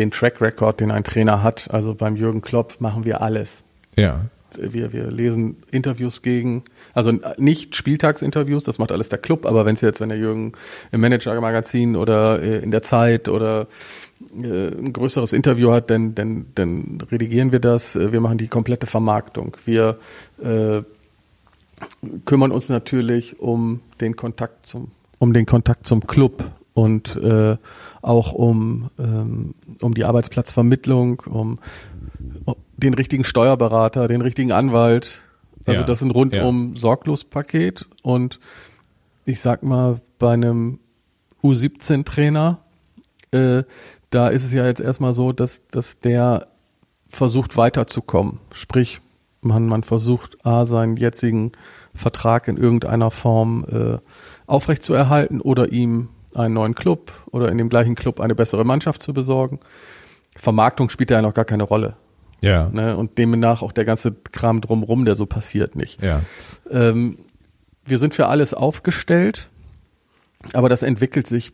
den 0.00 0.10
Track 0.10 0.40
Record, 0.40 0.80
den 0.80 0.90
ein 0.90 1.04
Trainer 1.04 1.42
hat. 1.42 1.70
Also 1.70 1.94
beim 1.94 2.16
Jürgen 2.16 2.40
Klopp 2.40 2.80
machen 2.80 3.04
wir 3.04 3.20
alles. 3.20 3.62
Ja, 3.96 4.24
Wir, 4.56 4.92
wir 4.92 5.10
lesen 5.10 5.56
Interviews 5.70 6.22
gegen, 6.22 6.64
also 6.92 7.12
nicht 7.36 7.76
Spieltagsinterviews, 7.76 8.64
das 8.64 8.78
macht 8.78 8.90
alles 8.90 9.08
der 9.08 9.18
Club, 9.18 9.46
aber 9.46 9.64
wenn 9.64 9.74
es 9.74 9.80
jetzt, 9.80 10.00
wenn 10.00 10.08
der 10.08 10.18
Jürgen 10.18 10.52
im 10.90 11.00
Manager-Magazin 11.00 11.94
oder 11.94 12.42
äh, 12.42 12.58
in 12.58 12.70
der 12.72 12.82
Zeit 12.82 13.28
oder 13.28 13.68
äh, 14.42 14.68
ein 14.68 14.92
größeres 14.92 15.32
Interview 15.32 15.70
hat, 15.70 15.90
dann, 15.90 16.14
dann, 16.16 16.46
dann 16.56 16.98
redigieren 17.12 17.52
wir 17.52 17.60
das. 17.60 17.94
Äh, 17.94 18.10
Wir 18.12 18.20
machen 18.20 18.38
die 18.38 18.48
komplette 18.48 18.86
Vermarktung. 18.86 19.56
Wir 19.66 19.98
äh, 20.42 20.82
kümmern 22.24 22.50
uns 22.50 22.68
natürlich 22.68 23.38
um 23.38 23.80
den 24.00 24.16
Kontakt 24.16 24.66
zum, 24.66 24.90
um 25.18 25.32
den 25.32 25.46
Kontakt 25.46 25.86
zum 25.86 26.06
Club 26.06 26.44
und 26.74 27.16
äh, 27.16 27.56
auch 28.02 28.32
um, 28.32 28.90
ähm, 28.98 29.54
um 29.80 29.94
die 29.94 30.04
Arbeitsplatzvermittlung, 30.04 31.20
um, 31.26 31.56
um 32.44 32.54
den 32.76 32.94
richtigen 32.94 33.24
Steuerberater, 33.24 34.08
den 34.08 34.20
richtigen 34.20 34.52
Anwalt. 34.52 35.22
Also 35.66 35.80
Ja, 35.80 35.86
das 35.86 36.00
ist 36.00 36.06
ein 36.06 36.10
rundum 36.10 36.76
sorglos 36.76 37.24
Paket 37.24 37.86
und 38.02 38.40
ich 39.24 39.40
sag 39.40 39.62
mal 39.62 40.00
bei 40.18 40.32
einem 40.32 40.78
U17-Trainer, 41.42 42.58
äh, 43.32 43.62
da 44.10 44.28
ist 44.28 44.44
es 44.44 44.52
ja 44.52 44.66
jetzt 44.66 44.80
erstmal 44.80 45.14
so, 45.14 45.32
dass, 45.32 45.66
dass 45.68 46.00
der 46.00 46.48
versucht 47.08 47.56
weiterzukommen. 47.56 48.38
Sprich, 48.52 49.00
man, 49.40 49.66
man 49.66 49.82
versucht 49.82 50.44
A, 50.44 50.66
seinen 50.66 50.96
jetzigen 50.96 51.52
Vertrag 51.94 52.48
in 52.48 52.56
irgendeiner 52.56 53.10
Form 53.10 53.64
äh, 53.70 53.98
aufrechtzuerhalten 54.46 55.40
oder 55.40 55.72
ihm 55.72 56.08
einen 56.34 56.54
neuen 56.54 56.74
Club 56.74 57.12
oder 57.30 57.50
in 57.50 57.58
dem 57.58 57.68
gleichen 57.68 57.94
Club 57.94 58.20
eine 58.20 58.34
bessere 58.34 58.64
Mannschaft 58.64 59.02
zu 59.02 59.12
besorgen. 59.12 59.60
Vermarktung 60.36 60.88
spielt 60.90 61.10
da 61.10 61.16
ja 61.16 61.22
noch 61.22 61.34
gar 61.34 61.44
keine 61.44 61.64
Rolle. 61.64 61.96
ja, 62.40 62.68
Ne? 62.68 62.96
Und 62.96 63.18
demnach 63.18 63.62
auch 63.62 63.72
der 63.72 63.84
ganze 63.84 64.12
Kram 64.12 64.60
drumrum, 64.60 65.04
der 65.04 65.16
so 65.16 65.26
passiert, 65.26 65.76
nicht. 65.76 66.02
ja, 66.02 66.20
Ähm, 66.70 67.18
wir 67.84 67.98
sind 67.98 68.14
für 68.14 68.28
alles 68.28 68.54
aufgestellt, 68.54 69.50
aber 70.52 70.68
das 70.68 70.82
entwickelt 70.82 71.26
sich 71.26 71.52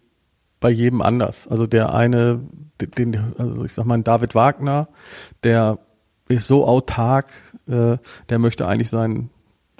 bei 0.60 0.70
jedem 0.70 1.02
anders. 1.02 1.48
Also 1.48 1.66
der 1.66 1.94
eine, 1.94 2.40
den, 2.80 3.34
also 3.38 3.64
ich 3.64 3.72
sag 3.72 3.86
mal, 3.86 4.00
David 4.02 4.34
Wagner, 4.34 4.88
der 5.42 5.78
ist 6.28 6.46
so 6.46 6.66
autark, 6.66 7.28
äh, 7.68 7.98
der 8.28 8.38
möchte 8.38 8.66
eigentlich 8.66 8.90
seinen 8.90 9.30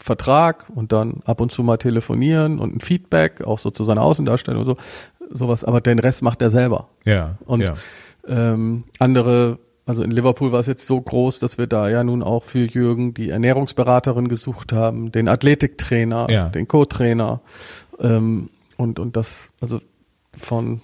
Vertrag 0.07 0.67
und 0.75 0.93
dann 0.93 1.21
ab 1.25 1.41
und 1.41 1.51
zu 1.53 1.63
mal 1.63 1.77
telefonieren 1.77 2.59
und 2.59 2.77
ein 2.77 2.81
Feedback, 2.81 3.43
auch 3.45 3.59
so 3.59 3.71
zu 3.71 3.85
seiner 3.85 4.03
Außendarstellung 4.03 4.61
und 4.61 4.65
so, 4.65 4.77
sowas, 5.31 5.65
aber 5.65 5.81
den 5.81 5.99
Rest 5.99 6.23
macht 6.23 6.41
er 6.41 6.51
selber. 6.51 6.89
ja, 7.05 7.37
Und 7.45 7.61
ja, 7.61 7.75
ähm, 8.29 8.85
andere, 9.01 9.59
also 9.85 10.03
in 10.03 10.11
Liverpool 10.13 10.53
war 10.53 10.61
es 10.61 10.67
jetzt 10.67 10.87
so 10.87 11.01
groß, 11.01 11.41
dass 11.41 11.59
wir 11.59 11.67
da 11.67 11.89
ja 11.89 12.05
nun 12.05 12.23
auch 12.23 12.45
für 12.45 12.61
Jürgen 12.67 13.13
die 13.15 13.31
Ernährungsberaterin 13.31 14.29
gesucht 14.29 14.73
haben, 14.73 15.11
den 15.13 15.29
Athletiktrainer, 15.29 16.31
Ja. 16.31 16.49
den 16.49 16.69
Co-Trainer 16.69 17.41
ähm, 18.01 18.49
und, 18.77 18.99
und 19.01 19.17
das, 19.17 19.51
also 19.61 19.81
von 20.37 20.81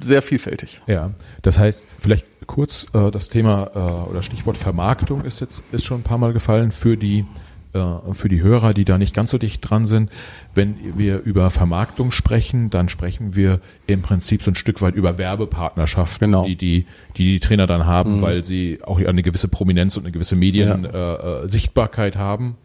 sehr 0.00 0.22
vielfältig. 0.22 0.80
ja. 0.86 1.10
Das 1.42 1.58
heißt, 1.58 1.86
vielleicht 1.98 2.26
kurz 2.46 2.86
äh, 2.94 3.10
das 3.10 3.28
Thema 3.28 3.70
äh, 3.74 4.10
oder 4.10 4.22
Stichwort 4.22 4.56
Vermarktung 4.56 5.24
ist 5.24 5.40
jetzt 5.40 5.62
ist 5.72 5.84
schon 5.84 6.00
ein 6.00 6.04
paar 6.04 6.18
Mal 6.18 6.32
gefallen 6.32 6.70
für 6.70 6.96
die 6.96 7.26
für 7.72 8.28
die 8.28 8.42
Hörer, 8.42 8.74
die 8.74 8.84
da 8.84 8.98
nicht 8.98 9.14
ganz 9.14 9.30
so 9.30 9.38
dicht 9.38 9.68
dran 9.68 9.86
sind. 9.86 10.10
Wenn 10.54 10.76
wir 10.98 11.20
über 11.20 11.48
Vermarktung 11.50 12.12
sprechen, 12.12 12.68
dann 12.68 12.88
sprechen 12.90 13.34
wir 13.34 13.60
im 13.86 14.02
Prinzip 14.02 14.42
so 14.42 14.50
ein 14.50 14.54
Stück 14.54 14.82
weit 14.82 14.94
über 14.94 15.16
Werbepartnerschaften, 15.16 16.32
Genau. 16.32 16.44
die, 16.44 16.56
die, 16.56 16.86
die 17.16 17.24
die 17.32 17.40
Trainer 17.40 17.66
dann 17.66 17.86
haben, 17.86 18.20
weil 18.20 18.44
sie 18.44 18.80
auch 18.84 18.98
eine 18.98 19.22
gewisse 19.22 19.48
Prominenz 19.48 19.96
und 19.96 20.04
eine 20.04 20.12
gewisse 20.12 20.36
Mediensichtbarkeit 20.36 21.40
äh, 21.40 21.44
äh, 21.44 21.48
Sichtbarkeit 21.48 22.16
haben. 22.16 22.56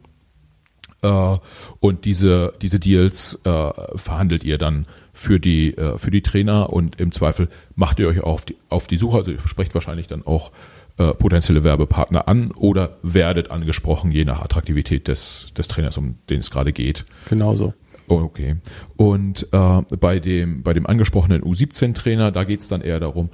Äh, 1.02 1.38
und 1.80 2.06
diese, 2.06 2.54
diese 2.62 2.80
Deals 2.80 3.40
äh, 3.46 3.72
verhandelt 3.96 4.44
ihr 4.44 4.58
dann 4.58 4.88
für 5.14 5.40
die, 5.40 5.76
äh, 5.78 5.98
für 5.98 6.12
die 6.12 6.22
Trainer 6.22 6.72
und 6.72 7.00
im 7.00 7.12
Zweifel 7.12 7.50
macht 7.76 8.00
ihr 8.00 8.08
euch 8.08 8.22
auf 8.22 8.46
die, 8.46 8.56
auf 8.70 8.88
die 8.88 8.98
Suche, 8.98 9.18
also 9.18 9.32
ihr 9.32 9.40
sprecht 9.46 9.74
wahrscheinlich 9.74 10.08
dann 10.08 10.26
auch 10.26 10.52
äh, 10.98 11.14
potenzielle 11.14 11.64
Werbepartner 11.64 12.28
an 12.28 12.52
oder 12.52 12.98
werdet 13.04 13.52
angesprochen, 13.52 14.12
je 14.12 14.26
nach 14.26 14.42
Attraktivität 14.42 15.08
des, 15.08 15.54
des 15.56 15.68
Trainers, 15.68 15.98
um 15.98 16.16
den 16.30 16.40
es 16.40 16.52
gerade 16.52 16.74
geht. 16.74 17.06
Genauso. 17.30 17.74
Okay. 18.08 18.56
Und 18.96 19.48
äh, 19.52 19.82
bei 20.00 20.20
dem 20.20 20.64
bei 20.64 20.74
dem 20.74 20.88
angesprochenen 20.88 21.44
U17-Trainer, 21.44 22.32
da 22.32 22.44
geht 22.46 22.62
es 22.62 22.68
dann 22.68 22.82
eher 22.82 23.00
darum, 23.00 23.30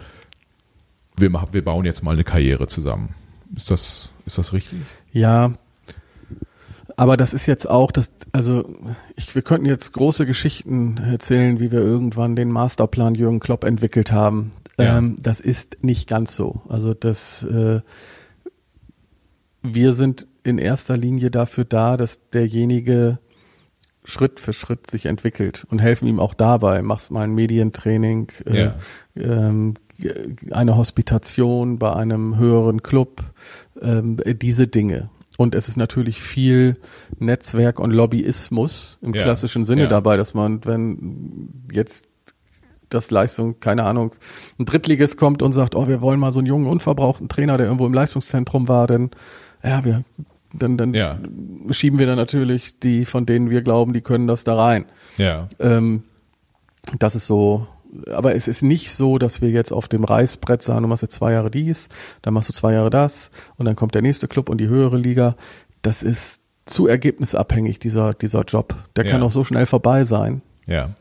wir, 1.16 1.30
machen, 1.30 1.50
wir 1.52 1.64
bauen 1.64 1.86
jetzt 1.86 2.04
mal 2.04 2.14
eine 2.14 2.24
Karriere 2.24 2.68
zusammen. 2.68 3.16
Ist 3.56 3.70
das 3.70 4.12
ist 4.26 4.38
das 4.38 4.52
richtig? 4.52 4.80
Ja, 5.12 5.54
aber 6.96 7.18
das 7.18 7.34
ist 7.34 7.46
jetzt 7.46 7.70
auch 7.70 7.92
das, 7.92 8.12
also 8.32 8.76
ich, 9.16 9.34
wir 9.34 9.42
könnten 9.42 9.66
jetzt 9.66 9.94
große 9.94 10.26
Geschichten 10.26 10.98
erzählen, 10.98 11.60
wie 11.60 11.72
wir 11.72 11.80
irgendwann 11.80 12.36
den 12.36 12.52
Masterplan 12.52 13.16
Jürgen 13.16 13.40
Klopp 13.40 13.64
entwickelt 13.64 14.12
haben. 14.12 14.52
Ja. 14.80 14.98
Ähm, 14.98 15.16
das 15.22 15.40
ist 15.40 15.84
nicht 15.84 16.08
ganz 16.10 16.36
so. 16.36 16.62
Also 16.68 16.94
das, 16.94 17.44
äh, 17.44 17.82
wir 19.62 19.94
sind 19.94 20.28
in 20.44 20.58
erster 20.58 20.98
Linie 20.98 21.32
dafür 21.32 21.64
da, 21.66 21.96
dass 21.98 22.20
derjenige 22.32 23.20
Schritt 24.04 24.40
für 24.42 24.52
Schritt 24.52 24.90
sich 24.92 25.06
entwickelt 25.06 25.66
und 25.70 25.80
helfen 25.80 26.08
ihm 26.08 26.20
auch 26.20 26.34
dabei. 26.34 26.82
Machst 26.82 27.12
mal 27.12 27.22
ein 27.22 27.34
Medientraining, 27.34 28.32
äh, 28.46 28.64
Ja. 28.66 28.76
ähm, 29.16 29.76
eine 30.52 30.76
Hospitation 30.76 31.80
bei 31.80 31.94
einem 31.94 32.38
höheren 32.38 32.84
Club, 32.84 33.24
ähm, 33.82 34.18
diese 34.42 34.68
Dinge. 34.68 35.10
Und 35.38 35.56
es 35.56 35.68
ist 35.70 35.78
natürlich 35.78 36.22
viel 36.22 36.78
Netzwerk 37.20 37.80
und 37.80 37.92
Lobbyismus 37.92 38.98
im 39.02 39.14
Ja. 39.14 39.22
klassischen 39.24 39.64
Sinne 39.66 39.84
Ja. 39.84 39.88
dabei, 39.88 40.18
dass 40.18 40.34
man, 40.34 40.66
wenn 40.66 41.66
jetzt 41.72 42.06
dass 42.94 43.12
Leistung, 43.12 43.60
keine 43.60 43.84
Ahnung, 43.84 44.14
ein 44.60 44.66
Drittliges 44.66 45.18
kommt 45.18 45.42
und 45.42 45.54
sagt, 45.54 45.76
oh, 45.76 45.88
wir 45.88 46.02
wollen 46.02 46.20
mal 46.20 46.32
so 46.32 46.40
einen 46.40 46.48
jungen, 46.48 46.68
unverbrauchten 46.68 47.30
Trainer, 47.30 47.58
der 47.58 47.68
irgendwo 47.68 47.86
im 47.86 47.94
Leistungszentrum 47.94 48.68
war, 48.68 48.88
denn 48.88 49.12
ja, 49.64 49.84
wir 49.86 50.04
dann, 50.54 50.78
dann 50.78 50.94
ja. 50.94 51.18
schieben 51.72 52.00
wir 52.00 52.06
dann 52.06 52.18
natürlich 52.18 52.80
die, 52.80 53.06
von 53.06 53.26
denen 53.26 53.50
wir 53.50 53.62
glauben, 53.62 53.94
die 53.94 54.02
können 54.02 54.28
das 54.28 54.44
da 54.44 54.56
rein. 54.56 54.86
Ja. 55.18 55.50
Ähm, 55.60 56.04
das 57.00 57.16
ist 57.16 57.28
so, 57.28 57.68
aber 58.12 58.36
es 58.36 58.48
ist 58.48 58.62
nicht 58.62 58.94
so, 58.94 59.18
dass 59.18 59.42
wir 59.42 59.50
jetzt 59.50 59.72
auf 59.72 59.88
dem 59.88 60.04
Reißbrett 60.04 60.62
sagen, 60.62 60.84
du 60.84 60.88
machst 60.88 61.02
jetzt 61.02 61.16
zwei 61.16 61.32
Jahre 61.32 61.50
dies, 61.50 61.90
dann 62.22 62.34
machst 62.34 62.50
du 62.50 62.54
zwei 62.54 62.74
Jahre 62.74 62.90
das 62.90 63.32
und 63.58 63.66
dann 63.66 63.76
kommt 63.76 63.96
der 63.96 64.02
nächste 64.02 64.28
Club 64.28 64.50
und 64.50 64.60
die 64.60 64.68
höhere 64.68 64.98
Liga. 64.98 65.36
Das 65.82 66.04
ist 66.04 66.42
zu 66.66 66.88
ergebnisabhängig, 66.88 67.80
dieser, 67.80 68.14
dieser 68.14 68.44
Job. 68.44 68.76
Der 68.96 69.06
ja. 69.06 69.12
kann 69.12 69.24
auch 69.24 69.32
so 69.32 69.44
schnell 69.44 69.66
vorbei 69.66 70.06
sein. 70.06 70.42
Ja. 70.66 70.94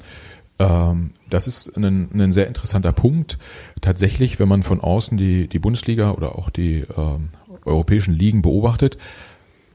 Ähm, 0.58 1.10
das 1.28 1.48
ist 1.48 1.76
ein, 1.76 2.08
ein 2.12 2.32
sehr 2.32 2.46
interessanter 2.46 2.92
Punkt. 2.92 3.38
Tatsächlich, 3.80 4.38
wenn 4.38 4.48
man 4.48 4.62
von 4.62 4.80
außen 4.80 5.16
die, 5.16 5.48
die 5.48 5.58
Bundesliga 5.58 6.12
oder 6.12 6.36
auch 6.36 6.50
die 6.50 6.84
ähm, 6.96 7.30
europäischen 7.64 8.14
Ligen 8.14 8.42
beobachtet, 8.42 8.98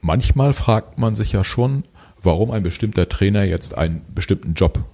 manchmal 0.00 0.52
fragt 0.52 0.98
man 0.98 1.14
sich 1.14 1.32
ja 1.32 1.44
schon, 1.44 1.84
warum 2.22 2.50
ein 2.50 2.62
bestimmter 2.62 3.08
Trainer 3.08 3.44
jetzt 3.44 3.76
einen 3.76 4.04
bestimmten 4.14 4.54
Job 4.54 4.84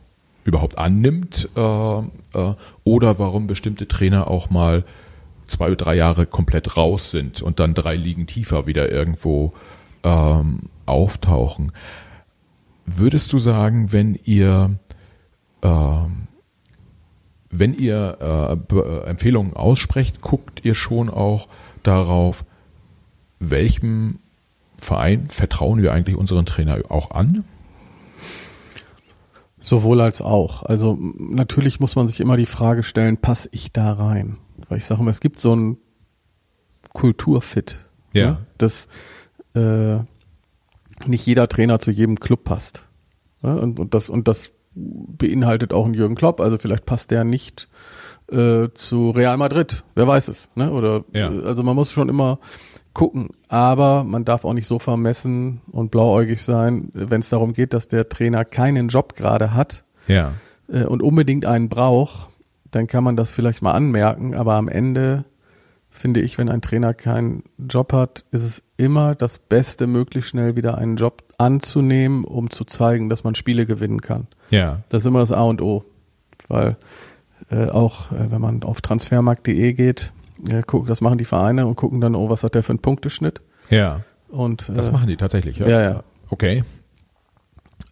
überhaupt 0.44 0.78
annimmt 0.78 1.48
äh, 1.56 1.60
äh, 1.60 2.54
oder 2.84 3.18
warum 3.18 3.46
bestimmte 3.46 3.88
Trainer 3.88 4.28
auch 4.28 4.50
mal 4.50 4.84
zwei 5.46 5.66
oder 5.66 5.76
drei 5.76 5.96
Jahre 5.96 6.26
komplett 6.26 6.76
raus 6.76 7.10
sind 7.10 7.42
und 7.42 7.60
dann 7.60 7.74
drei 7.74 7.96
Ligen 7.96 8.26
tiefer 8.26 8.66
wieder 8.66 8.90
irgendwo 8.90 9.52
ähm, 10.02 10.70
auftauchen. 10.86 11.72
Würdest 12.86 13.32
du 13.32 13.38
sagen, 13.38 13.92
wenn 13.92 14.18
ihr 14.24 14.76
äh, 14.76 14.83
wenn 17.56 17.74
ihr 17.74 18.18
äh, 18.20 18.76
äh, 18.76 19.04
Empfehlungen 19.04 19.54
aussprecht, 19.54 20.20
guckt 20.20 20.64
ihr 20.64 20.74
schon 20.74 21.08
auch 21.08 21.48
darauf, 21.82 22.44
welchem 23.38 24.18
Verein 24.76 25.28
vertrauen 25.28 25.82
wir 25.82 25.92
eigentlich 25.92 26.16
unseren 26.16 26.46
Trainer 26.46 26.80
auch 26.88 27.12
an? 27.12 27.44
Sowohl 29.60 30.00
als 30.00 30.20
auch. 30.20 30.62
Also 30.62 30.98
natürlich 31.00 31.80
muss 31.80 31.96
man 31.96 32.06
sich 32.06 32.20
immer 32.20 32.36
die 32.36 32.46
Frage 32.46 32.82
stellen, 32.82 33.16
passe 33.16 33.48
ich 33.52 33.72
da 33.72 33.92
rein? 33.92 34.38
Weil 34.68 34.78
ich 34.78 34.84
sage 34.84 35.00
immer, 35.00 35.10
es 35.10 35.20
gibt 35.20 35.38
so 35.38 35.54
ein 35.54 35.78
Kulturfit. 36.92 37.78
Ja. 38.12 38.32
Ne? 38.32 38.46
Dass 38.58 38.88
äh, 39.54 39.98
nicht 41.06 41.24
jeder 41.24 41.48
Trainer 41.48 41.78
zu 41.78 41.90
jedem 41.90 42.20
Club 42.20 42.44
passt. 42.44 42.84
Ja? 43.42 43.54
Und, 43.54 43.78
und, 43.80 43.94
das, 43.94 44.10
und 44.10 44.28
das 44.28 44.52
beinhaltet 44.74 45.72
auch 45.72 45.84
einen 45.84 45.94
Jürgen 45.94 46.14
Klopp. 46.14 46.40
Also 46.40 46.58
vielleicht 46.58 46.86
passt 46.86 47.10
der 47.10 47.24
nicht 47.24 47.68
äh, 48.30 48.68
zu 48.74 49.10
Real 49.10 49.36
Madrid. 49.36 49.84
Wer 49.94 50.06
weiß 50.06 50.28
es. 50.28 50.48
Ne? 50.54 50.70
Oder 50.70 51.04
ja. 51.12 51.28
also 51.28 51.62
man 51.62 51.76
muss 51.76 51.92
schon 51.92 52.08
immer 52.08 52.38
gucken. 52.94 53.28
Aber 53.48 54.04
man 54.04 54.24
darf 54.24 54.44
auch 54.44 54.54
nicht 54.54 54.66
so 54.66 54.78
vermessen 54.78 55.60
und 55.70 55.90
blauäugig 55.90 56.42
sein, 56.42 56.90
wenn 56.94 57.20
es 57.20 57.28
darum 57.28 57.52
geht, 57.52 57.74
dass 57.74 57.88
der 57.88 58.08
Trainer 58.08 58.44
keinen 58.44 58.88
Job 58.88 59.16
gerade 59.16 59.52
hat 59.52 59.84
ja. 60.06 60.32
äh, 60.68 60.84
und 60.84 61.02
unbedingt 61.02 61.44
einen 61.44 61.68
braucht, 61.68 62.30
dann 62.70 62.86
kann 62.86 63.04
man 63.04 63.16
das 63.16 63.30
vielleicht 63.30 63.62
mal 63.62 63.72
anmerken. 63.72 64.34
Aber 64.34 64.54
am 64.54 64.68
Ende 64.68 65.24
finde 65.90 66.20
ich, 66.20 66.38
wenn 66.38 66.48
ein 66.48 66.62
Trainer 66.62 66.94
keinen 66.94 67.44
Job 67.58 67.92
hat, 67.92 68.24
ist 68.30 68.42
es 68.42 68.62
immer 68.76 69.14
das 69.14 69.38
Beste, 69.38 69.86
möglichst 69.86 70.30
schnell 70.30 70.56
wieder 70.56 70.78
einen 70.78 70.96
Job 70.96 71.22
anzunehmen, 71.38 72.24
um 72.24 72.50
zu 72.50 72.64
zeigen, 72.64 73.08
dass 73.08 73.24
man 73.24 73.34
Spiele 73.34 73.66
gewinnen 73.66 74.00
kann. 74.00 74.26
Ja. 74.50 74.80
Das 74.88 75.02
ist 75.02 75.06
immer 75.06 75.20
das 75.20 75.32
A 75.32 75.42
und 75.42 75.60
O. 75.62 75.84
Weil 76.48 76.76
äh, 77.50 77.68
auch 77.68 78.12
äh, 78.12 78.30
wenn 78.30 78.40
man 78.40 78.62
auf 78.62 78.80
transfermarkt.de 78.80 79.72
geht, 79.72 80.12
ja, 80.48 80.62
guck, 80.62 80.86
das 80.86 81.00
machen 81.00 81.18
die 81.18 81.24
Vereine 81.24 81.66
und 81.66 81.76
gucken 81.76 82.00
dann, 82.00 82.14
oh, 82.14 82.28
was 82.28 82.42
hat 82.42 82.54
der 82.54 82.62
für 82.62 82.72
einen 82.72 82.80
Punkteschnitt? 82.80 83.40
Ja. 83.70 84.00
Und, 84.28 84.70
das 84.74 84.88
äh, 84.88 84.92
machen 84.92 85.08
die 85.08 85.16
tatsächlich, 85.16 85.58
ja. 85.58 85.68
Ja, 85.68 85.80
ja. 85.80 86.02
Okay. 86.28 86.64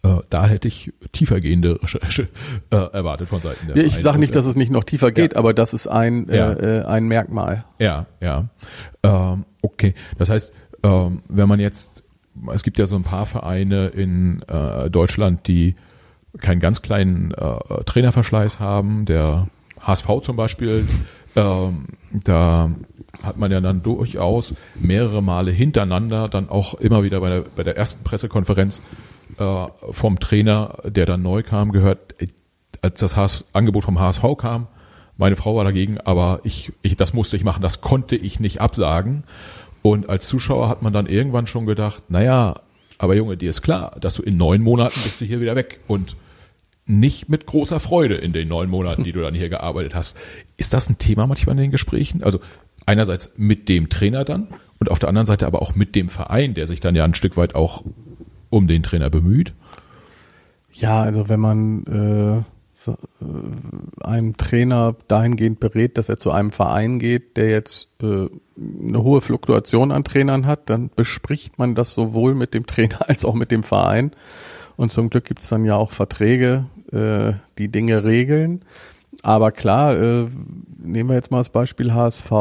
Äh, 0.03 0.17
da 0.29 0.47
hätte 0.47 0.67
ich 0.67 0.91
tiefergehende 1.13 1.81
Recherche 1.81 2.27
äh, 2.69 2.75
erwartet 2.75 3.29
von 3.29 3.39
Seiten 3.39 3.67
der 3.67 3.77
ja, 3.77 3.83
Ich 3.83 3.97
sage 3.97 4.19
nicht, 4.19 4.35
dass 4.35 4.45
es 4.45 4.55
nicht 4.55 4.71
noch 4.71 4.83
tiefer 4.83 5.11
geht, 5.11 5.33
ja. 5.33 5.39
aber 5.39 5.53
das 5.53 5.73
ist 5.73 5.87
ein, 5.87 6.27
ja. 6.29 6.51
äh, 6.51 6.83
ein 6.83 7.05
Merkmal. 7.05 7.63
Ja, 7.79 8.07
ja. 8.19 8.49
Ähm, 9.03 9.45
okay. 9.61 9.93
Das 10.17 10.29
heißt, 10.29 10.53
ähm, 10.83 11.23
wenn 11.29 11.47
man 11.47 11.59
jetzt, 11.59 12.02
es 12.53 12.63
gibt 12.63 12.79
ja 12.79 12.87
so 12.87 12.95
ein 12.95 13.03
paar 13.03 13.25
Vereine 13.25 13.87
in 13.87 14.41
äh, 14.47 14.89
Deutschland, 14.89 15.47
die 15.47 15.75
keinen 16.39 16.59
ganz 16.59 16.81
kleinen 16.81 17.31
äh, 17.31 17.83
Trainerverschleiß 17.85 18.59
haben. 18.59 19.05
Der 19.05 19.47
HSV 19.79 20.07
zum 20.21 20.35
Beispiel, 20.35 20.87
ähm, 21.35 21.87
da 22.11 22.71
hat 23.21 23.37
man 23.37 23.51
ja 23.51 23.61
dann 23.61 23.83
durchaus 23.83 24.55
mehrere 24.75 25.21
Male 25.21 25.51
hintereinander 25.51 26.27
dann 26.29 26.49
auch 26.49 26.73
immer 26.75 27.03
wieder 27.03 27.19
bei 27.19 27.29
der, 27.29 27.41
bei 27.55 27.63
der 27.63 27.77
ersten 27.77 28.03
Pressekonferenz 28.03 28.81
äh, 29.37 29.67
vom 29.91 30.19
Trainer, 30.19 30.77
der 30.85 31.05
dann 31.05 31.21
neu 31.21 31.43
kam, 31.43 31.71
gehört, 31.71 32.15
als 32.81 32.99
das 32.99 33.15
HS, 33.15 33.45
Angebot 33.53 33.83
vom 33.83 33.99
HSV 33.99 34.23
kam, 34.37 34.67
meine 35.17 35.35
Frau 35.35 35.55
war 35.55 35.63
dagegen, 35.63 35.99
aber 35.99 36.39
ich, 36.43 36.73
ich, 36.81 36.97
das 36.97 37.13
musste 37.13 37.37
ich 37.37 37.43
machen, 37.43 37.61
das 37.61 37.81
konnte 37.81 38.15
ich 38.15 38.39
nicht 38.39 38.61
absagen. 38.61 39.23
Und 39.83 40.09
als 40.09 40.27
Zuschauer 40.27 40.69
hat 40.69 40.81
man 40.81 40.93
dann 40.93 41.05
irgendwann 41.05 41.45
schon 41.45 41.67
gedacht, 41.67 42.03
naja, 42.09 42.61
aber 42.97 43.15
Junge, 43.15 43.37
dir 43.37 43.49
ist 43.49 43.61
klar, 43.61 43.95
dass 43.99 44.15
du 44.15 44.23
in 44.23 44.37
neun 44.37 44.61
Monaten 44.61 44.99
bist 45.03 45.21
du 45.21 45.25
hier 45.25 45.41
wieder 45.41 45.55
weg. 45.55 45.81
Und 45.87 46.15
nicht 46.85 47.29
mit 47.29 47.45
großer 47.45 47.79
Freude 47.79 48.15
in 48.15 48.33
den 48.33 48.47
neun 48.47 48.69
Monaten, 48.69 49.03
die 49.03 49.11
du 49.11 49.21
dann 49.21 49.35
hier 49.35 49.49
gearbeitet 49.49 49.93
hast. 49.93 50.17
Ist 50.57 50.73
das 50.73 50.89
ein 50.89 50.97
Thema 50.97 51.27
manchmal 51.27 51.55
in 51.55 51.61
den 51.63 51.71
Gesprächen? 51.71 52.23
Also 52.23 52.39
einerseits 52.85 53.33
mit 53.37 53.69
dem 53.69 53.89
Trainer 53.89 54.25
dann 54.25 54.47
und 54.79 54.89
auf 54.89 54.99
der 54.99 55.09
anderen 55.09 55.25
Seite 55.25 55.47
aber 55.47 55.61
auch 55.61 55.75
mit 55.75 55.95
dem 55.95 56.09
Verein, 56.09 56.53
der 56.53 56.67
sich 56.67 56.79
dann 56.79 56.95
ja 56.95 57.03
ein 57.03 57.13
Stück 57.13 57.37
weit 57.37 57.55
auch 57.55 57.83
um 58.49 58.67
den 58.67 58.83
Trainer 58.83 59.09
bemüht. 59.09 59.53
Ja, 60.73 61.01
also 61.01 61.29
wenn 61.29 61.39
man 61.39 61.85
äh, 61.85 62.43
so, 62.73 62.97
äh, 63.21 64.03
einem 64.03 64.37
Trainer 64.37 64.95
dahingehend 65.07 65.59
berät, 65.59 65.97
dass 65.97 66.09
er 66.09 66.17
zu 66.17 66.31
einem 66.31 66.51
Verein 66.51 66.99
geht, 66.99 67.37
der 67.37 67.49
jetzt 67.49 67.89
äh, 68.01 68.27
eine 68.57 69.03
hohe 69.03 69.21
Fluktuation 69.21 69.91
an 69.91 70.03
Trainern 70.03 70.45
hat, 70.45 70.69
dann 70.69 70.89
bespricht 70.95 71.57
man 71.57 71.75
das 71.75 71.93
sowohl 71.93 72.35
mit 72.35 72.53
dem 72.53 72.65
Trainer 72.65 72.99
als 73.09 73.25
auch 73.25 73.33
mit 73.33 73.51
dem 73.51 73.63
Verein. 73.63 74.11
Und 74.75 74.91
zum 74.91 75.09
Glück 75.09 75.25
gibt 75.25 75.41
es 75.41 75.49
dann 75.49 75.65
ja 75.65 75.75
auch 75.75 75.91
Verträge, 75.91 76.65
äh, 76.91 77.33
die 77.57 77.69
Dinge 77.69 78.03
regeln. 78.03 78.63
Aber 79.21 79.51
klar, 79.51 79.95
äh, 79.95 80.25
nehmen 80.77 81.09
wir 81.09 81.15
jetzt 81.15 81.31
mal 81.31 81.37
das 81.39 81.49
Beispiel 81.49 81.93
HSV. 81.93 82.31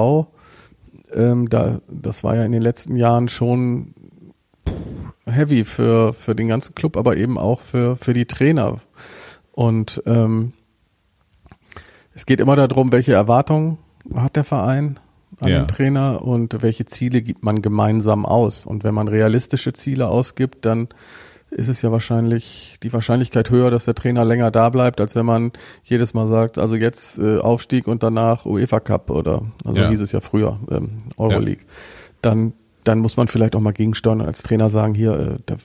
Ähm, 1.13 1.49
da, 1.49 1.81
das 1.89 2.25
war 2.25 2.37
ja 2.37 2.45
in 2.45 2.53
den 2.53 2.63
letzten 2.63 2.97
Jahren 2.97 3.29
schon 3.29 3.95
heavy 5.27 5.65
für, 5.65 6.13
für 6.13 6.35
den 6.35 6.49
ganzen 6.49 6.75
Club, 6.75 6.97
aber 6.97 7.17
eben 7.17 7.39
auch 7.39 7.61
für, 7.61 7.97
für 7.97 8.15
die 8.15 8.27
Trainer. 8.27 8.79
Und 9.53 10.03
ähm, 10.07 10.55
es 12.15 12.27
geht 12.27 12.41
immer 12.41 12.57
darum, 12.57 12.93
welche 12.93 13.13
Erwartungen 13.13 13.79
hat 14.15 14.37
der 14.37 14.45
Verein 14.45 14.99
an 15.43 15.51
ja. 15.51 15.59
den 15.59 15.69
Trainer 15.69 16.23
und 16.23 16.63
welche 16.63 16.85
Ziele 16.85 17.23
gibt 17.23 17.43
man 17.43 17.63
gemeinsam 17.63 18.25
aus. 18.27 18.67
Und 18.67 18.85
wenn 18.85 18.95
man 18.95 19.09
realistische 19.09 19.73
Ziele 19.73 20.09
ausgibt, 20.09 20.65
dann 20.65 20.89
ist 21.51 21.69
es 21.69 21.83
ja 21.83 21.93
wahrscheinlich 21.93 22.79
die 22.83 22.93
Wahrscheinlichkeit 22.93 23.51
höher, 23.51 23.71
dass 23.71 23.85
der 23.85 23.95
Trainer 23.95 24.25
länger 24.25 24.51
da 24.51 24.71
bleibt, 24.71 25.01
als 25.01 25.15
wenn 25.15 25.27
man 25.27 25.53
jedes 25.85 26.15
Mal 26.15 26.29
sagt, 26.29 26.59
also 26.59 26.77
jetzt 26.77 27.19
äh, 27.19 27.39
Aufstieg 27.39 27.87
und 27.87 28.03
danach 28.03 28.47
UEFA 28.47 28.81
Cup 28.81 29.11
oder 29.11 29.43
also 29.65 29.77
ja. 29.77 29.89
hieß 29.89 30.01
es 30.01 30.13
ja 30.13 30.21
früher 30.21 30.59
ähm, 30.71 30.99
Euroleague. 31.19 31.63
Ja. 31.63 31.73
Dann 32.23 32.55
dann 32.85 32.99
muss 32.99 33.17
man 33.17 33.29
vielleicht 33.29 33.55
auch 33.55 33.61
mal 33.61 33.73
gegensteuern 33.73 34.21
und 34.21 34.27
als 34.27 34.43
Trainer 34.43 34.71
sagen, 34.71 34.95
hier 34.95 35.13
äh, 35.13 35.39
da 35.47 35.57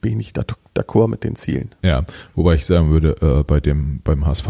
bin 0.00 0.12
ich 0.12 0.16
nicht 0.16 0.38
d'accord 0.74 1.08
mit 1.08 1.24
den 1.24 1.36
Zielen. 1.36 1.74
Ja, 1.82 2.04
wobei 2.34 2.54
ich 2.54 2.64
sagen 2.64 2.90
würde, 2.90 3.16
äh, 3.20 3.42
bei 3.44 3.60
dem 3.60 4.00
beim 4.02 4.26
HSV 4.26 4.48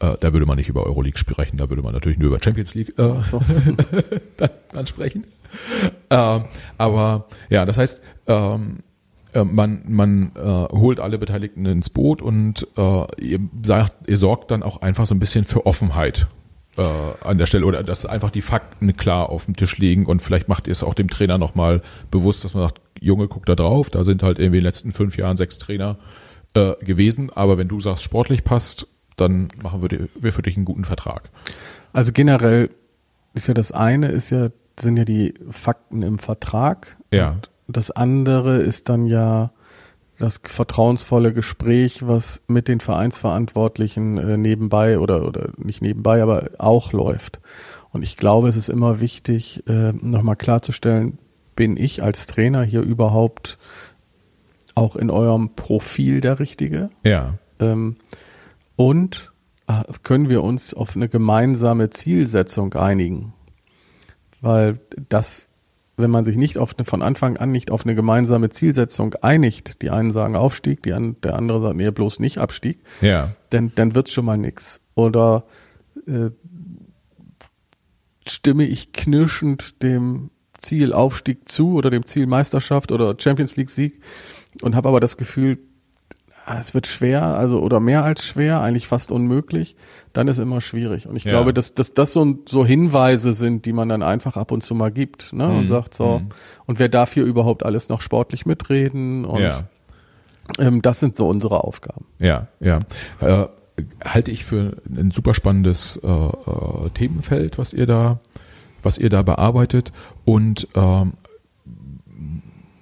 äh, 0.00 0.16
da 0.20 0.32
würde 0.32 0.46
man 0.46 0.56
nicht 0.56 0.68
über 0.68 0.84
Euroleague 0.84 1.18
sprechen, 1.18 1.56
da 1.56 1.68
würde 1.68 1.82
man 1.82 1.92
natürlich 1.92 2.18
nur 2.18 2.28
über 2.28 2.42
Champions 2.42 2.74
League 2.74 2.98
äh, 2.98 3.22
so. 3.22 3.40
dann, 4.36 4.50
dann 4.72 4.86
sprechen. 4.86 5.24
Ähm, 6.10 6.44
aber 6.78 7.26
ja, 7.48 7.64
das 7.64 7.78
heißt, 7.78 8.02
ähm, 8.26 8.80
äh, 9.32 9.44
man, 9.44 9.82
man 9.86 10.32
äh, 10.34 10.40
holt 10.40 11.00
alle 11.00 11.18
Beteiligten 11.18 11.66
ins 11.66 11.90
Boot 11.90 12.22
und 12.22 12.66
äh, 12.76 13.22
ihr 13.22 13.40
sagt, 13.62 14.08
ihr 14.08 14.16
sorgt 14.16 14.50
dann 14.50 14.62
auch 14.62 14.82
einfach 14.82 15.06
so 15.06 15.14
ein 15.14 15.18
bisschen 15.18 15.44
für 15.44 15.66
Offenheit 15.66 16.26
äh, 16.76 16.82
an 17.22 17.38
der 17.38 17.46
Stelle 17.46 17.66
oder 17.66 17.82
dass 17.82 18.06
einfach 18.06 18.30
die 18.30 18.42
Fakten 18.42 18.96
klar 18.96 19.30
auf 19.30 19.46
dem 19.46 19.56
Tisch 19.56 19.78
liegen 19.78 20.06
und 20.06 20.22
vielleicht 20.22 20.48
macht 20.48 20.66
ihr 20.66 20.72
es 20.72 20.82
auch 20.82 20.94
dem 20.94 21.08
Trainer 21.08 21.38
nochmal 21.38 21.82
bewusst, 22.10 22.44
dass 22.44 22.54
man 22.54 22.64
sagt, 22.64 22.80
Junge, 23.00 23.28
guck 23.28 23.46
da 23.46 23.54
drauf, 23.54 23.90
da 23.90 24.04
sind 24.04 24.22
halt 24.22 24.38
irgendwie 24.38 24.58
in 24.58 24.62
den 24.62 24.68
letzten 24.68 24.92
fünf 24.92 25.16
Jahren 25.16 25.36
sechs 25.36 25.58
Trainer 25.58 25.98
äh, 26.54 26.72
gewesen, 26.84 27.30
aber 27.30 27.58
wenn 27.58 27.68
du 27.68 27.80
sagst, 27.80 28.04
sportlich 28.04 28.44
passt, 28.44 28.88
dann 29.16 29.48
machen 29.62 29.82
wir, 29.82 30.08
wir 30.14 30.32
für 30.32 30.42
dich 30.42 30.56
einen 30.56 30.64
guten 30.64 30.84
Vertrag. 30.84 31.30
Also 31.92 32.12
generell 32.12 32.70
ist 33.34 33.48
ja 33.48 33.54
das 33.54 33.72
eine, 33.72 34.08
ist 34.08 34.30
ja, 34.30 34.48
sind 34.78 34.96
ja 34.96 35.04
die 35.04 35.34
Fakten 35.50 36.02
im 36.02 36.18
Vertrag. 36.18 36.96
Ja. 37.12 37.38
Das 37.68 37.90
andere 37.90 38.58
ist 38.58 38.88
dann 38.88 39.06
ja 39.06 39.50
das 40.18 40.40
vertrauensvolle 40.42 41.32
Gespräch, 41.32 42.06
was 42.06 42.40
mit 42.46 42.68
den 42.68 42.80
Vereinsverantwortlichen 42.80 44.18
äh, 44.18 44.36
nebenbei 44.36 44.98
oder, 44.98 45.26
oder 45.26 45.50
nicht 45.56 45.82
nebenbei, 45.82 46.22
aber 46.22 46.50
auch 46.58 46.92
läuft. 46.92 47.40
Und 47.92 48.02
ich 48.02 48.16
glaube, 48.16 48.48
es 48.48 48.56
ist 48.56 48.68
immer 48.68 49.00
wichtig, 49.00 49.62
äh, 49.66 49.92
nochmal 49.92 50.36
klarzustellen, 50.36 51.18
bin 51.54 51.76
ich 51.76 52.02
als 52.02 52.26
Trainer 52.26 52.62
hier 52.62 52.82
überhaupt 52.82 53.58
auch 54.74 54.96
in 54.96 55.10
eurem 55.10 55.54
Profil 55.54 56.20
der 56.20 56.38
Richtige? 56.38 56.90
Ja. 57.02 57.34
Ähm, 57.58 57.96
und 58.76 59.32
äh, 59.66 59.82
können 60.02 60.28
wir 60.28 60.42
uns 60.42 60.74
auf 60.74 60.94
eine 60.94 61.08
gemeinsame 61.08 61.90
Zielsetzung 61.90 62.74
einigen? 62.74 63.32
Weil 64.40 64.78
das 65.08 65.48
wenn 65.96 66.10
man 66.10 66.24
sich 66.24 66.36
nicht 66.36 66.58
auf 66.58 66.74
eine, 66.76 66.84
von 66.84 67.02
Anfang 67.02 67.36
an 67.36 67.50
nicht 67.50 67.70
auf 67.70 67.84
eine 67.84 67.94
gemeinsame 67.94 68.50
Zielsetzung 68.50 69.14
einigt, 69.14 69.82
die 69.82 69.90
einen 69.90 70.12
sagen 70.12 70.36
Aufstieg, 70.36 70.82
die 70.82 70.92
an, 70.92 71.16
der 71.22 71.36
andere 71.36 71.62
sagt, 71.62 71.76
nee, 71.76 71.90
bloß 71.90 72.20
nicht 72.20 72.38
Abstieg, 72.38 72.78
ja. 73.00 73.34
dann, 73.50 73.72
dann 73.74 73.94
wird's 73.94 74.12
schon 74.12 74.26
mal 74.26 74.36
nix. 74.36 74.80
Oder 74.94 75.44
äh, 76.06 76.30
stimme 78.26 78.64
ich 78.64 78.92
knirschend 78.92 79.82
dem 79.82 80.30
Ziel 80.58 80.92
Aufstieg 80.92 81.48
zu 81.48 81.74
oder 81.74 81.90
dem 81.90 82.04
Ziel 82.04 82.26
Meisterschaft 82.26 82.92
oder 82.92 83.14
Champions 83.18 83.56
League 83.56 83.70
Sieg 83.70 84.02
und 84.62 84.74
habe 84.74 84.88
aber 84.88 85.00
das 85.00 85.16
Gefühl, 85.16 85.58
es 86.46 86.74
wird 86.74 86.86
schwer, 86.86 87.24
also 87.24 87.60
oder 87.60 87.80
mehr 87.80 88.04
als 88.04 88.24
schwer, 88.24 88.60
eigentlich 88.60 88.86
fast 88.86 89.10
unmöglich, 89.10 89.74
dann 90.12 90.28
ist 90.28 90.38
immer 90.38 90.60
schwierig. 90.60 91.08
Und 91.08 91.16
ich 91.16 91.24
ja. 91.24 91.30
glaube, 91.30 91.52
dass, 91.52 91.74
dass 91.74 91.92
das 91.92 92.12
so, 92.12 92.38
so 92.46 92.64
Hinweise 92.64 93.34
sind, 93.34 93.66
die 93.66 93.72
man 93.72 93.88
dann 93.88 94.02
einfach 94.02 94.36
ab 94.36 94.52
und 94.52 94.62
zu 94.62 94.74
mal 94.74 94.92
gibt, 94.92 95.32
ne? 95.32 95.48
Mhm. 95.48 95.58
Und 95.58 95.66
sagt 95.66 95.94
so, 95.94 96.20
mhm. 96.20 96.28
und 96.66 96.78
wer 96.78 96.88
darf 96.88 97.12
hier 97.12 97.24
überhaupt 97.24 97.64
alles 97.64 97.88
noch 97.88 98.00
sportlich 98.00 98.46
mitreden? 98.46 99.24
Und 99.24 99.42
ja. 99.42 99.64
ähm, 100.58 100.82
das 100.82 101.00
sind 101.00 101.16
so 101.16 101.28
unsere 101.28 101.64
Aufgaben. 101.64 102.06
Ja, 102.20 102.46
ja. 102.60 102.78
Äh, 103.20 103.46
halte 104.04 104.30
ich 104.30 104.44
für 104.44 104.76
ein 104.88 105.10
super 105.10 105.34
spannendes 105.34 105.96
äh, 105.96 106.08
äh, 106.08 106.90
Themenfeld, 106.94 107.58
was 107.58 107.72
ihr 107.72 107.86
da, 107.86 108.20
was 108.82 108.98
ihr 108.98 109.10
da 109.10 109.22
bearbeitet. 109.22 109.92
Und 110.24 110.68
ähm, 110.76 111.14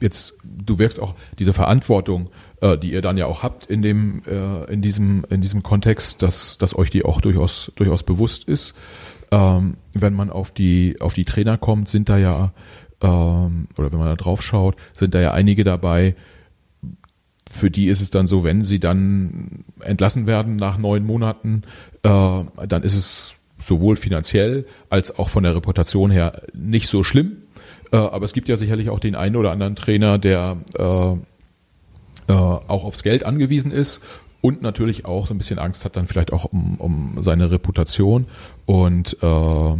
jetzt, 0.01 0.35
du 0.45 0.79
wirkst 0.79 1.01
auch 1.01 1.15
diese 1.39 1.55
Verantwortung 1.55 2.29
äh, 2.65 2.79
die 2.79 2.93
ihr 2.93 3.03
dann 3.03 3.19
ja 3.19 3.27
auch 3.27 3.43
habt 3.43 3.67
in 3.67 3.83
dem 3.83 4.23
äh, 4.27 4.73
in 4.73 4.81
diesem 4.81 5.25
in 5.29 5.41
diesem 5.41 5.63
Kontext, 5.63 6.23
dass 6.23 6.57
dass 6.59 6.77
euch 6.77 6.91
die 6.91 7.05
auch 7.05 7.21
durchaus 7.21 7.71
durchaus 7.77 8.03
bewusst 8.03 8.45
ist. 8.45 8.75
Ähm, 9.31 9.77
wenn 9.93 10.15
man 10.15 10.31
auf 10.31 10.51
die 10.51 10.97
auf 11.01 11.13
die 11.15 11.27
Trainer 11.27 11.59
kommt, 11.59 11.89
sind 11.89 12.09
da 12.09 12.17
ja 12.17 12.53
ähm, 13.03 13.69
oder 13.77 13.93
wenn 13.93 13.99
man 13.99 14.09
da 14.09 14.17
drauf 14.17 14.43
schaut, 14.43 14.77
sind 14.95 15.15
da 15.15 15.21
ja 15.21 15.33
einige 15.33 15.63
dabei. 15.63 16.17
Für 17.51 17.71
die 17.71 17.89
ist 17.89 18.01
es 18.01 18.11
dann 18.11 18.27
so, 18.27 18.43
wenn 18.43 18.63
sie 18.63 18.81
dann 18.81 19.65
entlassen 19.81 20.27
werden 20.27 20.57
nach 20.57 20.79
neun 20.79 21.05
Monaten, 21.05 21.63
äh, 22.03 22.09
dann 22.67 22.83
ist 22.83 22.95
es 22.95 23.37
sowohl 23.59 23.97
finanziell 23.97 24.67
als 24.89 25.19
auch 25.19 25.29
von 25.29 25.45
der 25.45 25.55
Reputation 25.55 26.11
her 26.11 26.43
nicht 26.55 26.89
so 26.89 27.05
schlimm. 27.05 27.37
Äh, 27.93 27.97
aber 27.97 28.25
es 28.25 28.33
gibt 28.33 28.49
ja 28.49 28.57
sicherlich 28.57 28.89
auch 28.89 28.99
den 28.99 29.15
einen 29.15 29.37
oder 29.37 29.53
anderen 29.53 29.77
Trainer, 29.77 30.19
der 30.19 30.57
äh, 30.77 31.17
äh, 32.29 32.33
auch 32.33 32.85
aufs 32.85 33.03
Geld 33.03 33.25
angewiesen 33.25 33.71
ist 33.71 34.03
und 34.41 34.63
natürlich 34.63 35.05
auch 35.05 35.27
so 35.27 35.35
ein 35.35 35.39
bisschen 35.39 35.59
Angst 35.59 35.85
hat 35.85 35.97
dann 35.97 36.07
vielleicht 36.07 36.33
auch 36.33 36.45
um, 36.45 36.77
um 36.77 37.23
seine 37.23 37.51
Reputation 37.51 38.27
und 38.67 39.17
äh, 39.23 39.77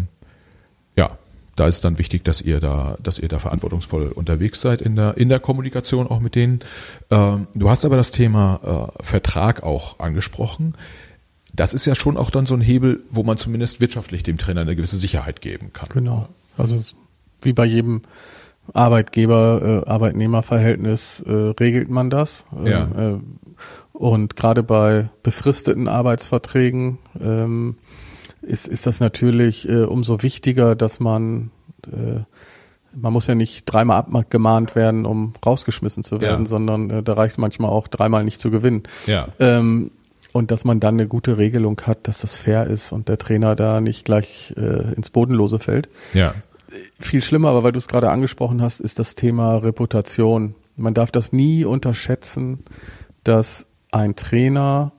ja, 0.97 1.19
da 1.57 1.67
ist 1.67 1.77
es 1.77 1.81
dann 1.81 1.99
wichtig, 1.99 2.25
dass 2.25 2.41
ihr 2.41 2.61
da, 2.61 2.97
dass 3.03 3.19
ihr 3.19 3.29
da 3.29 3.39
verantwortungsvoll 3.39 4.09
unterwegs 4.09 4.61
seid 4.61 4.83
in 4.83 4.97
der 4.97 5.17
in 5.17 5.29
der 5.29 5.41
Kommunikation 5.41 6.09
auch 6.09 6.21
mit 6.21 6.35
denen. 6.35 6.61
Ähm, 7.11 7.47
du 7.55 7.71
hast 7.71 7.85
aber 7.85 7.97
das 7.97 8.11
Thema 8.11 8.91
äh, 8.99 9.05
Vertrag 9.05 9.63
auch 9.63 10.01
angesprochen. 10.01 10.75
Das 11.53 11.73
ist 11.73 11.87
ja 11.87 11.95
schon 11.95 12.17
auch 12.17 12.31
dann 12.31 12.47
so 12.47 12.55
ein 12.55 12.61
Hebel, 12.61 13.03
wo 13.11 13.23
man 13.23 13.39
zumindest 13.39 13.81
wirtschaftlich 13.81 14.25
dem 14.25 14.39
Trainer 14.39 14.63
eine 14.63 14.75
gewisse 14.75 14.97
Sicherheit 14.97 15.41
geben 15.41 15.73
kann. 15.73 15.89
Genau. 15.93 16.29
Also 16.57 16.83
wie 17.43 17.53
bei 17.53 17.65
jedem 17.65 18.03
Arbeitgeber-Arbeitnehmer-Verhältnis 18.73 21.23
äh, 21.27 21.53
regelt 21.61 21.91
man 21.91 22.09
das. 22.11 22.45
Ähm, 22.57 22.67
ja. 22.67 22.89
Äh, 22.97 23.19
und 23.93 24.37
gerade 24.37 24.63
bei 24.63 25.11
befristeten 25.23 25.89
Arbeitsverträgen 25.89 26.99
ähm, 27.21 27.77
ist, 28.43 28.67
ist 28.67 28.87
das 28.87 29.01
natürlich 29.01 29.69
äh, 29.69 29.85
umso 29.85 30.23
wichtiger, 30.23 30.75
dass 30.75 31.01
man 31.01 31.51
äh, 31.87 32.21
man 32.97 33.13
muss 33.13 33.27
ja 33.27 33.35
nicht 33.35 33.65
dreimal 33.67 33.99
abgemahnt 33.99 34.77
werden, 34.77 35.05
um 35.05 35.35
rausgeschmissen 35.45 36.05
zu 36.05 36.21
werden, 36.21 36.45
ja. 36.45 36.49
sondern 36.49 36.91
äh, 36.91 37.03
da 37.03 37.15
reicht 37.15 37.33
es 37.33 37.39
manchmal 37.39 37.71
auch 37.71 37.89
dreimal 37.89 38.23
nicht 38.25 38.39
zu 38.41 38.53
gewinnen. 38.53 38.85
Ja. 39.07 39.27
Ähm, 39.41 39.91
und 40.33 40.51
dass 40.51 40.65
man 40.65 40.81
dann 40.81 40.95
eine 40.95 41.07
gute 41.07 41.39
Regelung 41.39 41.81
hat, 41.83 42.09
dass 42.09 42.21
das 42.21 42.37
fair 42.37 42.67
ist 42.67 42.93
und 42.93 43.09
der 43.09 43.19
Trainer 43.19 43.55
da 43.55 43.81
nicht 43.81 44.05
gleich 44.05 44.53
äh, 44.57 44.95
ins 44.95 45.11
Bodenlose 45.11 45.59
fällt. 45.59 45.89
Ja 46.13 46.35
viel 46.99 47.23
schlimmer, 47.23 47.51
aber 47.51 47.63
weil 47.63 47.73
du 47.73 47.79
es 47.79 47.89
gerade 47.89 48.11
angesprochen 48.11 48.63
hast, 48.63 48.81
ist 48.81 48.99
das 48.99 49.15
Thema 49.15 49.57
Reputation. 49.57 50.55
Man 50.77 50.95
darf 50.95 51.11
das 51.11 51.33
nie 51.33 51.65
unterschätzen, 51.65 52.65
dass 53.23 53.67
ein 53.91 54.17
Trainer, 54.17 54.93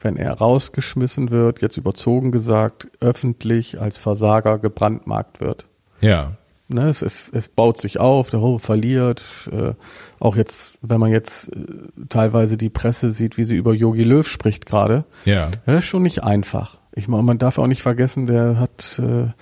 wenn 0.00 0.16
er 0.16 0.32
rausgeschmissen 0.34 1.30
wird, 1.30 1.60
jetzt 1.62 1.76
überzogen 1.76 2.32
gesagt, 2.32 2.88
öffentlich 3.00 3.80
als 3.80 3.98
Versager 3.98 4.58
gebrandmarkt 4.58 5.40
wird. 5.40 5.66
Ja. 6.00 6.36
Ne, 6.72 6.88
es, 6.88 7.02
es, 7.02 7.28
es 7.34 7.48
baut 7.48 7.78
sich 7.78 7.98
auf, 7.98 8.30
der 8.30 8.40
Hohe 8.40 8.60
verliert. 8.60 9.50
Äh, 9.50 9.72
auch 10.20 10.36
jetzt, 10.36 10.78
wenn 10.82 11.00
man 11.00 11.10
jetzt 11.10 11.48
äh, 11.48 11.64
teilweise 12.08 12.56
die 12.56 12.70
Presse 12.70 13.10
sieht, 13.10 13.36
wie 13.36 13.44
sie 13.44 13.56
über 13.56 13.74
Yogi 13.74 14.04
Löw 14.04 14.26
spricht 14.26 14.66
gerade. 14.66 15.04
Ja. 15.24 15.50
Das 15.66 15.78
ist 15.78 15.86
schon 15.86 16.04
nicht 16.04 16.22
einfach. 16.22 16.78
Ich 16.94 17.08
meine, 17.08 17.24
man 17.24 17.38
darf 17.38 17.58
auch 17.58 17.66
nicht 17.66 17.82
vergessen, 17.82 18.26
der 18.26 18.60
hat 18.60 19.00
äh, 19.02 19.32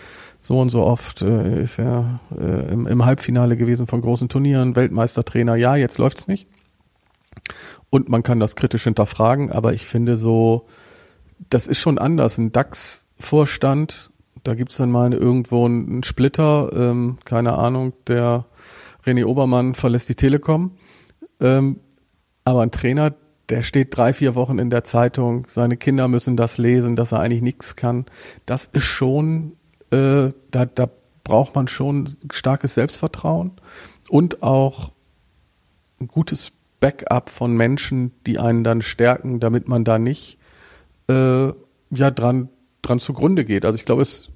so 0.48 0.58
und 0.60 0.70
so 0.70 0.82
oft 0.82 1.20
äh, 1.20 1.62
ist 1.62 1.78
er 1.78 2.20
äh, 2.34 2.72
im, 2.72 2.86
im, 2.86 3.04
Halbfinale 3.04 3.54
gewesen 3.58 3.86
von 3.86 4.00
großen 4.00 4.30
Turnieren, 4.30 4.76
Weltmeistertrainer. 4.76 5.56
Ja, 5.56 5.76
jetzt 5.76 5.98
läuft's 5.98 6.26
nicht. 6.26 6.46
Und 7.90 8.08
man 8.08 8.22
kann 8.22 8.40
das 8.40 8.56
kritisch 8.56 8.84
hinterfragen, 8.84 9.52
aber 9.52 9.74
ich 9.74 9.84
finde 9.84 10.16
so, 10.16 10.66
das 11.50 11.66
ist 11.66 11.80
schon 11.80 11.98
anders. 11.98 12.38
Ein 12.38 12.50
DAX-Vorstand, 12.50 14.10
da 14.42 14.54
gibt's 14.54 14.78
dann 14.78 14.90
mal 14.90 15.12
irgendwo 15.12 15.66
einen 15.66 16.02
Splitter, 16.02 16.70
ähm, 16.72 17.18
keine 17.26 17.52
Ahnung, 17.58 17.92
der 18.06 18.46
René 19.04 19.26
Obermann 19.26 19.74
verlässt 19.74 20.08
die 20.08 20.14
Telekom. 20.14 20.78
Ähm, 21.40 21.80
aber 22.44 22.62
ein 22.62 22.70
Trainer, 22.70 23.14
der 23.50 23.62
steht 23.62 23.94
drei, 23.94 24.14
vier 24.14 24.34
Wochen 24.34 24.58
in 24.58 24.70
der 24.70 24.82
Zeitung, 24.82 25.46
seine 25.46 25.76
Kinder 25.76 26.08
müssen 26.08 26.38
das 26.38 26.56
lesen, 26.56 26.96
dass 26.96 27.12
er 27.12 27.20
eigentlich 27.20 27.42
nichts 27.42 27.76
kann. 27.76 28.06
Das 28.46 28.64
ist 28.64 28.84
schon 28.84 29.57
äh, 29.90 30.32
da, 30.50 30.66
da 30.66 30.88
braucht 31.24 31.54
man 31.54 31.68
schon 31.68 32.08
starkes 32.32 32.74
Selbstvertrauen 32.74 33.52
und 34.08 34.42
auch 34.42 34.92
ein 36.00 36.08
gutes 36.08 36.52
Backup 36.80 37.30
von 37.30 37.56
Menschen, 37.56 38.12
die 38.26 38.38
einen 38.38 38.64
dann 38.64 38.82
stärken, 38.82 39.40
damit 39.40 39.68
man 39.68 39.84
da 39.84 39.98
nicht 39.98 40.38
äh, 41.08 41.48
ja 41.90 42.10
dran 42.10 42.48
dran 42.82 42.98
zugrunde 42.98 43.44
geht. 43.44 43.64
Also 43.64 43.76
ich 43.76 43.84
glaube, 43.84 44.02
es 44.02 44.30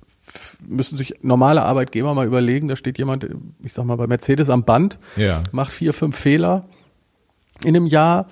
müssen 0.67 0.97
sich 0.97 1.17
normale 1.23 1.63
Arbeitgeber 1.63 2.15
mal 2.15 2.27
überlegen, 2.27 2.69
da 2.69 2.77
steht 2.77 2.99
jemand, 2.99 3.27
ich 3.63 3.73
sag 3.73 3.85
mal 3.85 3.97
bei 3.97 4.07
Mercedes 4.07 4.51
am 4.51 4.65
Band, 4.65 4.99
ja. 5.17 5.43
macht 5.53 5.73
vier, 5.73 5.93
fünf 5.93 6.17
Fehler 6.17 6.65
in 7.63 7.77
einem 7.77 7.87
Jahr, 7.87 8.27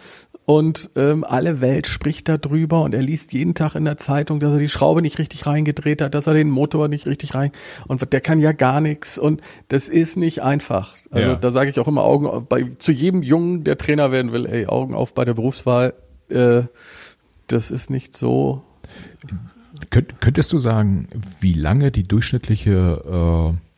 und 0.50 0.90
ähm, 0.96 1.22
alle 1.22 1.60
Welt 1.60 1.86
spricht 1.86 2.28
darüber 2.28 2.82
und 2.82 2.92
er 2.92 3.02
liest 3.02 3.32
jeden 3.32 3.54
Tag 3.54 3.76
in 3.76 3.84
der 3.84 3.98
Zeitung, 3.98 4.40
dass 4.40 4.52
er 4.52 4.58
die 4.58 4.68
Schraube 4.68 5.00
nicht 5.00 5.20
richtig 5.20 5.46
reingedreht 5.46 6.02
hat, 6.02 6.12
dass 6.12 6.26
er 6.26 6.34
den 6.34 6.50
Motor 6.50 6.88
nicht 6.88 7.06
richtig 7.06 7.36
rein 7.36 7.52
und 7.86 8.12
der 8.12 8.20
kann 8.20 8.40
ja 8.40 8.50
gar 8.50 8.80
nichts 8.80 9.16
und 9.16 9.42
das 9.68 9.88
ist 9.88 10.16
nicht 10.16 10.42
einfach. 10.42 10.96
Also 11.12 11.28
ja. 11.28 11.36
da 11.36 11.52
sage 11.52 11.70
ich 11.70 11.78
auch 11.78 11.86
immer 11.86 12.02
Augen 12.02 12.26
auf, 12.26 12.46
bei 12.48 12.64
zu 12.80 12.90
jedem 12.90 13.22
Jungen, 13.22 13.62
der 13.62 13.78
Trainer 13.78 14.10
werden 14.10 14.32
will, 14.32 14.44
ey 14.44 14.66
Augen 14.66 14.92
auf 14.92 15.14
bei 15.14 15.24
der 15.24 15.34
Berufswahl. 15.34 15.94
Äh, 16.28 16.62
das 17.46 17.70
ist 17.70 17.88
nicht 17.88 18.16
so. 18.16 18.64
Könnt, 19.90 20.20
könntest 20.20 20.52
du 20.52 20.58
sagen, 20.58 21.06
wie 21.38 21.54
lange 21.54 21.92
die 21.92 22.02
durchschnittliche 22.02 23.54
äh 23.54 23.69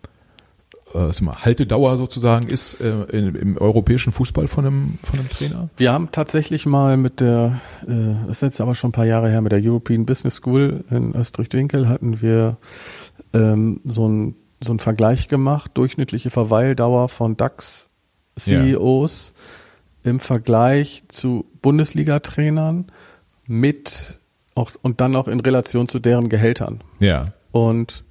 äh, 0.95 1.12
Haltedauer 1.12 1.97
sozusagen 1.97 2.49
ist 2.49 2.80
äh, 2.80 3.05
in, 3.11 3.34
im 3.34 3.59
europäischen 3.59 4.12
Fußball 4.12 4.49
von 4.49 4.66
einem, 4.66 4.99
von 5.03 5.18
einem 5.18 5.28
Trainer? 5.28 5.68
Wir 5.76 5.93
haben 5.93 6.11
tatsächlich 6.12 6.66
mal 6.66 6.97
mit 6.97 7.20
der, 7.20 7.61
äh, 7.86 8.26
das 8.26 8.36
ist 8.36 8.43
jetzt 8.43 8.61
aber 8.61 8.74
schon 8.74 8.90
ein 8.90 8.93
paar 8.93 9.07
Jahre 9.07 9.30
her, 9.30 9.40
mit 9.40 9.53
der 9.53 9.61
European 9.62 10.07
Business 10.07 10.36
School 10.36 10.84
in 10.90 11.14
Österreich-Winkel 11.14 11.88
hatten 11.88 12.20
wir 12.20 12.57
ähm, 13.32 13.80
so 13.84 14.09
ein 14.09 14.34
so 14.64 14.72
einen 14.72 14.78
Vergleich 14.78 15.28
gemacht, 15.28 15.72
durchschnittliche 15.74 16.30
Verweildauer 16.30 17.09
von 17.09 17.36
DAX-CEOs 17.36 19.32
ja. 20.05 20.11
im 20.11 20.20
Vergleich 20.20 21.05
zu 21.09 21.45
Bundesliga-Trainern 21.62 22.86
mit 23.47 24.20
auch 24.55 24.70
und 24.82 25.01
dann 25.01 25.16
auch 25.16 25.28
in 25.28 25.40
Relation 25.40 25.88
zu 25.88 25.99
deren 25.99 26.28
Gehältern. 26.28 26.82
Ja. 27.01 27.32
Und 27.51 28.05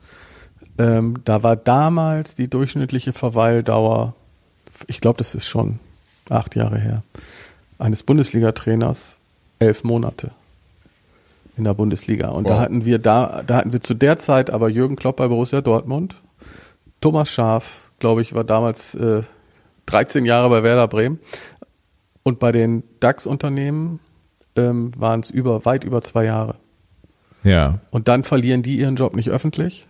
ähm, 0.82 1.16
da 1.26 1.44
war 1.44 1.56
damals 1.56 2.34
die 2.34 2.50
durchschnittliche 2.50 3.14
Verweildauer, 3.14 4.16
ich 4.88 5.00
glaube, 5.00 5.18
das 5.18 5.36
ist 5.36 5.48
schon 5.48 5.80
acht 6.28 6.56
Jahre 6.56 6.80
her, 6.80 7.04
eines 7.78 8.02
Bundesliga-Trainers 8.02 9.20
elf 9.60 9.84
Monate 9.84 10.32
in 11.56 11.66
der 11.66 11.76
Bundesliga. 11.76 12.30
Und 12.30 12.46
wow. 12.46 12.54
da 12.54 12.60
hatten 12.60 12.84
wir 12.84 12.98
da, 12.98 13.44
da 13.46 13.58
hatten 13.58 13.74
wir 13.74 13.82
zu 13.82 13.94
der 13.94 14.18
Zeit 14.18 14.50
aber 14.50 14.70
Jürgen 14.70 14.96
Klopp 14.96 15.18
bei 15.18 15.28
Borussia 15.28 15.62
Dortmund, 15.62 16.16
Thomas 17.00 17.30
Schaaf, 17.30 17.92
glaube 18.00 18.24
ich, 18.24 18.34
war 18.34 18.44
damals 18.44 18.96
äh, 18.96 19.22
13 19.86 20.26
Jahre 20.26 20.50
bei 20.50 20.64
Werder 20.64 20.88
Bremen. 20.88 21.20
Und 22.24 22.40
bei 22.40 22.52
den 22.52 22.84
DAX-Unternehmen 23.00 24.00
ähm, 24.56 24.92
waren 24.98 25.20
es 25.20 25.30
über, 25.30 25.64
weit 25.66 25.84
über 25.84 26.02
zwei 26.02 26.26
Jahre. 26.26 26.56
Ja. 27.44 27.80
Und 27.92 28.08
dann 28.08 28.24
verlieren 28.24 28.64
die 28.64 28.78
ihren 28.78 28.96
Job 28.96 29.16
nicht 29.16 29.30
öffentlich, 29.30 29.88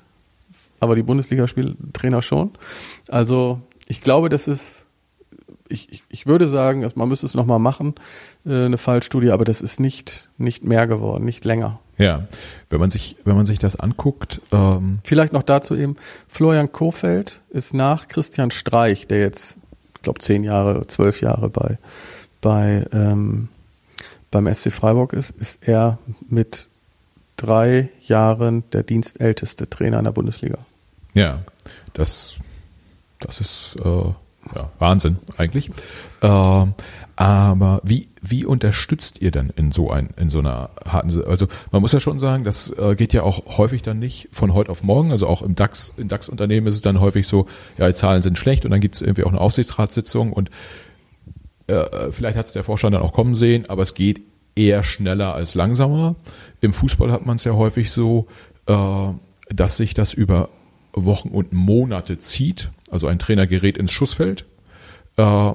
aber 0.82 0.96
die 0.96 1.04
Bundesligaspieltrainer 1.04 2.22
schon. 2.22 2.52
Also 3.08 3.62
ich 3.88 4.02
glaube, 4.02 4.28
das 4.28 4.48
ist, 4.48 4.86
ich, 5.70 5.92
ich, 5.92 6.04
ich 6.10 6.26
würde 6.26 6.48
sagen, 6.48 6.86
man 6.96 7.08
müsste 7.08 7.26
es 7.26 7.36
nochmal 7.36 7.60
machen, 7.60 7.96
äh, 8.46 8.66
eine 8.66 8.78
Fallstudie, 8.78 9.32
aber 9.32 9.46
das 9.46 9.62
ist 9.62 9.80
nicht, 9.80 10.28
nicht 10.38 10.66
mehr 10.66 10.88
geworden, 10.88 11.24
nicht 11.24 11.46
länger. 11.46 11.80
Ja, 11.98 12.26
wenn 12.70 12.80
man 12.80 12.90
sich, 12.90 13.16
wenn 13.26 13.36
man 13.36 13.46
sich 13.46 13.60
das 13.60 13.76
anguckt. 13.76 14.42
Ähm 14.52 15.00
Vielleicht 15.04 15.34
noch 15.34 15.44
dazu 15.44 15.76
eben, 15.76 15.96
Florian 16.28 16.72
Kofeld 16.72 17.40
ist 17.52 17.74
nach 17.74 18.08
Christian 18.08 18.50
Streich, 18.50 19.08
der 19.08 19.20
jetzt, 19.20 19.58
ich 19.96 20.02
glaube, 20.02 20.20
zehn 20.20 20.44
Jahre, 20.44 20.88
zwölf 20.88 21.22
Jahre 21.22 21.50
bei, 21.50 21.78
bei 22.42 22.88
ähm, 22.92 23.50
beim 24.32 24.52
SC 24.52 24.72
Freiburg 24.72 25.14
ist, 25.14 25.30
ist 25.32 25.68
er 25.68 26.00
mit 26.28 26.70
drei 27.38 27.90
Jahren 28.02 28.64
der 28.72 28.82
dienstälteste 28.82 29.70
Trainer 29.70 30.00
in 30.00 30.06
der 30.06 30.12
Bundesliga. 30.12 30.60
Ja, 31.14 31.42
das, 31.94 32.38
das 33.20 33.42
ist 33.42 33.78
äh, 33.84 34.14
ja, 34.56 34.70
Wahnsinn 34.80 35.18
eigentlich. 35.38 35.70
Äh, 36.22 36.66
aber 37.16 37.82
wie, 37.84 38.08
wie 38.22 38.46
unterstützt 38.46 39.22
ihr 39.22 39.32
denn 39.32 39.52
in 39.56 39.72
so 39.72 39.92
ein, 39.92 40.10
in 40.18 40.30
so 40.30 40.40
einer 40.40 40.72
harten, 40.86 41.24
also 41.26 41.48
man 41.72 41.82
muss 41.82 41.92
ja 41.92 42.00
schon 42.00 42.18
sagen, 42.18 42.44
das 42.44 42.72
äh, 42.72 42.96
geht 42.96 43.14
ja 43.14 43.24
auch 43.24 43.58
häufig 43.58 43.84
dann 43.84 44.00
nicht 44.00 44.30
von 44.32 44.54
heute 44.54 44.72
auf 44.72 44.82
morgen. 44.84 45.12
Also 45.12 45.28
auch 45.28 45.42
im 45.42 45.56
DAX, 45.56 45.94
in 45.98 46.08
DAX-Unternehmen 46.08 46.68
ist 46.68 46.76
es 46.76 46.82
dann 46.82 47.00
häufig 47.00 47.28
so, 47.28 47.48
ja, 47.78 47.88
die 47.88 47.94
Zahlen 47.94 48.22
sind 48.22 48.38
schlecht 48.38 48.66
und 48.66 48.72
dann 48.72 48.80
gibt 48.80 48.96
es 48.96 49.02
irgendwie 49.02 49.24
auch 49.24 49.30
eine 49.30 49.42
Aufsichtsratssitzung 49.42 50.34
und 50.34 50.50
äh, 51.68 52.12
vielleicht 52.12 52.38
hat 52.38 52.48
es 52.48 52.54
der 52.54 52.64
Vorstand 52.64 52.96
dann 52.96 53.04
auch 53.04 53.14
kommen 53.14 53.36
sehen, 53.36 53.70
aber 53.70 53.84
es 53.84 53.94
geht 53.94 54.22
eher 54.56 54.84
schneller 54.84 55.34
als 55.34 55.56
langsamer. 55.56 56.16
Im 56.60 56.74
Fußball 56.74 57.12
hat 57.12 57.26
man 57.26 57.36
es 57.36 57.44
ja 57.44 57.54
häufig 57.54 57.92
so, 57.92 58.28
äh, 58.68 58.76
dass 59.50 59.78
sich 59.78 59.94
das 59.94 60.14
über 60.14 60.50
Wochen 60.94 61.30
und 61.30 61.54
Monate 61.54 62.18
zieht. 62.20 62.72
Also 62.90 63.08
ein 63.08 63.20
Trainer 63.20 63.48
gerät 63.48 63.78
ins 63.78 63.92
Schussfeld 63.92 64.46
äh, 65.18 65.52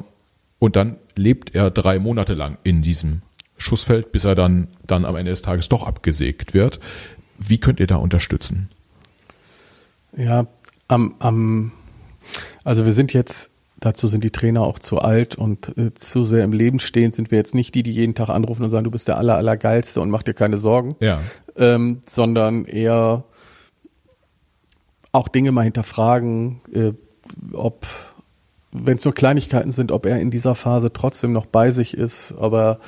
und 0.59 0.76
dann 0.76 0.97
lebt 1.14 1.55
er 1.55 1.70
drei 1.70 1.99
Monate 1.99 2.34
lang 2.34 2.59
in 2.62 2.82
diesem 2.82 3.22
Schussfeld, 3.59 4.12
bis 4.12 4.24
er 4.24 4.34
dann, 4.34 4.68
dann 4.87 5.05
am 5.05 5.16
Ende 5.16 5.30
des 5.30 5.43
Tages 5.43 5.68
doch 5.68 5.87
abgesägt 5.87 6.55
wird. 6.55 6.80
Wie 7.39 7.59
könnt 7.59 7.80
ihr 7.80 7.87
da 7.87 7.97
unterstützen? 7.97 8.70
Ja, 10.16 10.47
am, 10.89 11.14
am, 11.18 11.72
also 12.64 12.84
wir 12.84 12.93
sind 12.93 13.12
jetzt, 13.12 13.51
dazu 13.80 14.07
sind 14.07 14.24
die 14.24 14.30
Trainer 14.30 14.62
auch 14.62 14.78
zu 14.78 14.99
alt 14.99 15.37
und 15.37 15.76
äh, 15.76 15.93
zu 15.95 16.24
sehr 16.24 16.45
im 16.45 16.53
Leben 16.53 16.78
stehend 16.78 17.14
sind 17.14 17.30
wir 17.30 17.39
jetzt 17.39 17.55
nicht 17.55 17.74
die, 17.74 17.82
die 17.82 17.93
jeden 17.93 18.14
Tag 18.14 18.28
anrufen 18.30 18.64
und 18.64 18.70
sagen, 18.70 18.84
du 18.84 18.91
bist 18.91 19.09
der 19.09 19.18
aller, 19.18 19.37
allergeilste 19.37 20.01
und 20.01 20.11
mach 20.11 20.22
dir 20.22 20.34
keine 20.34 20.59
Sorgen. 20.59 20.95
Ja. 21.01 21.20
Ähm, 21.57 22.01
sondern 22.07 22.64
eher 22.64 23.24
auch 25.16 25.28
Dinge 25.28 25.52
mal 25.52 25.62
hinterfragen, 25.62 26.60
äh, 26.72 26.92
ob 27.52 27.86
wenn 28.72 28.98
es 28.98 29.04
nur 29.04 29.14
Kleinigkeiten 29.14 29.72
sind, 29.72 29.90
ob 29.90 30.06
er 30.06 30.20
in 30.20 30.30
dieser 30.30 30.54
Phase 30.54 30.92
trotzdem 30.92 31.32
noch 31.32 31.46
bei 31.46 31.70
sich 31.70 31.96
ist, 31.96 32.34
ob 32.36 32.52
er 32.52 32.78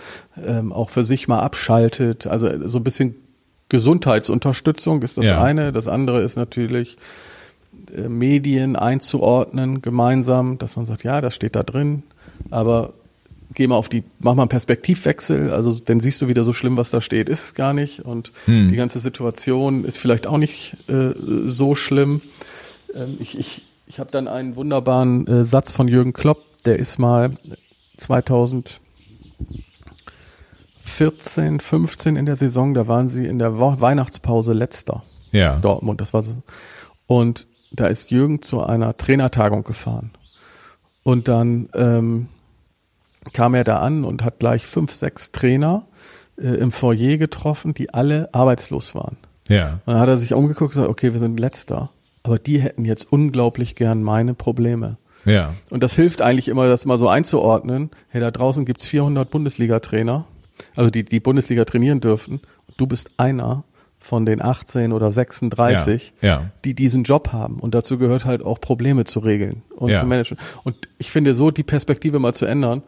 ähm, 0.44 0.72
auch 0.72 0.90
für 0.90 1.04
sich 1.04 1.28
mal 1.28 1.40
abschaltet. 1.40 2.26
Also 2.26 2.46
äh, 2.46 2.68
so 2.68 2.78
ein 2.78 2.84
bisschen 2.84 3.16
Gesundheitsunterstützung 3.68 5.02
ist 5.02 5.18
das 5.18 5.26
ja. 5.26 5.42
eine. 5.42 5.72
Das 5.72 5.88
andere 5.88 6.20
ist 6.20 6.36
natürlich 6.36 6.98
äh, 7.94 8.08
Medien 8.08 8.76
einzuordnen 8.76 9.82
gemeinsam, 9.82 10.58
dass 10.58 10.76
man 10.76 10.86
sagt, 10.86 11.04
ja, 11.04 11.20
das 11.20 11.34
steht 11.34 11.56
da 11.56 11.62
drin, 11.62 12.02
aber 12.50 12.92
geh 13.59 13.66
mal 13.66 13.76
auf 13.76 13.90
die, 13.90 14.04
mach 14.20 14.34
mal 14.34 14.44
einen 14.44 14.48
Perspektivwechsel, 14.48 15.50
also 15.50 15.78
dann 15.84 16.00
siehst 16.00 16.22
du 16.22 16.28
wieder 16.28 16.44
so 16.44 16.54
schlimm, 16.54 16.78
was 16.78 16.88
da 16.90 17.02
steht, 17.02 17.28
ist 17.28 17.42
es 17.42 17.54
gar 17.54 17.74
nicht 17.74 18.00
und 18.00 18.32
hm. 18.46 18.70
die 18.70 18.76
ganze 18.76 19.00
Situation 19.00 19.84
ist 19.84 19.98
vielleicht 19.98 20.26
auch 20.26 20.38
nicht 20.38 20.76
äh, 20.88 21.11
so 21.44 21.74
schlimm. 21.74 22.22
Ähm, 22.94 23.18
ich, 23.20 23.38
ich 23.38 23.64
ich 23.88 23.98
habe 23.98 24.11
dann 24.11 24.28
einen 24.28 24.54
wunderbaren 24.54 25.26
äh, 25.26 25.44
Satz 25.46 25.72
von 25.72 25.88
Jürgen 25.88 26.12
Klopp, 26.12 26.44
der 26.64 26.78
ist 26.78 26.98
mal 26.98 27.38
2014, 27.96 28.78
15 31.59 32.16
in 32.16 32.26
der 32.26 32.36
Saison, 32.36 32.74
da 32.74 32.86
waren 32.86 33.09
sie 33.09 33.24
in 33.26 33.38
der 33.38 33.59
Wo 33.59 33.80
Weihnachtspause 33.80 34.52
letzter. 34.52 35.04
Ja. 35.32 35.56
Dortmund, 35.56 36.02
das 36.02 36.12
war 36.12 36.22
so. 36.22 36.34
Und 37.06 37.46
da 37.72 37.86
ist 37.86 38.11
Jürgen 38.11 38.42
zu 38.42 38.62
einer 38.62 38.96
Trainertagung 38.96 39.64
gefahren. 39.64 40.11
Und 41.02 41.28
dann 41.28 41.70
ähm, 41.74 42.28
kam 43.32 43.54
er 43.54 43.64
da 43.64 43.80
an 43.80 44.04
und 44.04 44.24
hat 44.24 44.38
gleich 44.38 44.66
fünf, 44.66 44.92
sechs 44.92 45.32
Trainer 45.32 45.86
äh, 46.36 46.48
im 46.48 46.72
Foyer 46.72 47.16
getroffen, 47.16 47.74
die 47.74 47.92
alle 47.92 48.28
arbeitslos 48.32 48.94
waren. 48.94 49.16
Ja. 49.48 49.80
Und 49.86 49.94
dann 49.94 50.00
hat 50.00 50.08
er 50.08 50.18
sich 50.18 50.34
umgeguckt 50.34 50.76
und 50.76 50.82
gesagt, 50.82 50.88
okay, 50.88 51.12
wir 51.12 51.20
sind 51.20 51.40
letzter 51.40 51.90
aber 52.28 52.38
die 52.38 52.60
hätten 52.60 52.84
jetzt 52.84 53.10
unglaublich 53.10 53.74
gern 53.74 54.02
meine 54.02 54.34
Probleme. 54.34 54.98
Ja. 55.24 55.54
Und 55.70 55.82
das 55.82 55.94
hilft 55.94 56.20
eigentlich 56.20 56.48
immer, 56.48 56.66
das 56.68 56.84
mal 56.84 56.98
so 56.98 57.08
einzuordnen. 57.08 57.90
Hey, 58.08 58.20
da 58.20 58.30
draußen 58.30 58.66
gibt's 58.66 58.86
400 58.86 59.30
Bundesliga-Trainer, 59.30 60.26
also 60.76 60.90
die, 60.90 61.04
die 61.04 61.20
Bundesliga 61.20 61.64
trainieren 61.64 62.00
dürfen. 62.00 62.40
Du 62.76 62.86
bist 62.86 63.10
einer 63.16 63.64
von 63.98 64.26
den 64.26 64.42
18 64.42 64.92
oder 64.92 65.10
36, 65.10 66.12
ja, 66.20 66.28
ja. 66.28 66.50
die 66.64 66.74
diesen 66.74 67.02
Job 67.02 67.32
haben. 67.32 67.58
Und 67.60 67.74
dazu 67.74 67.96
gehört 67.96 68.26
halt 68.26 68.42
auch 68.42 68.60
Probleme 68.60 69.04
zu 69.04 69.20
regeln 69.20 69.62
und 69.74 69.90
ja. 69.90 70.00
zu 70.00 70.06
managen. 70.06 70.38
Und 70.64 70.76
ich 70.98 71.10
finde, 71.10 71.32
so 71.34 71.50
die 71.50 71.64
Perspektive 71.64 72.18
mal 72.18 72.34
zu 72.34 72.44
ändern, 72.44 72.82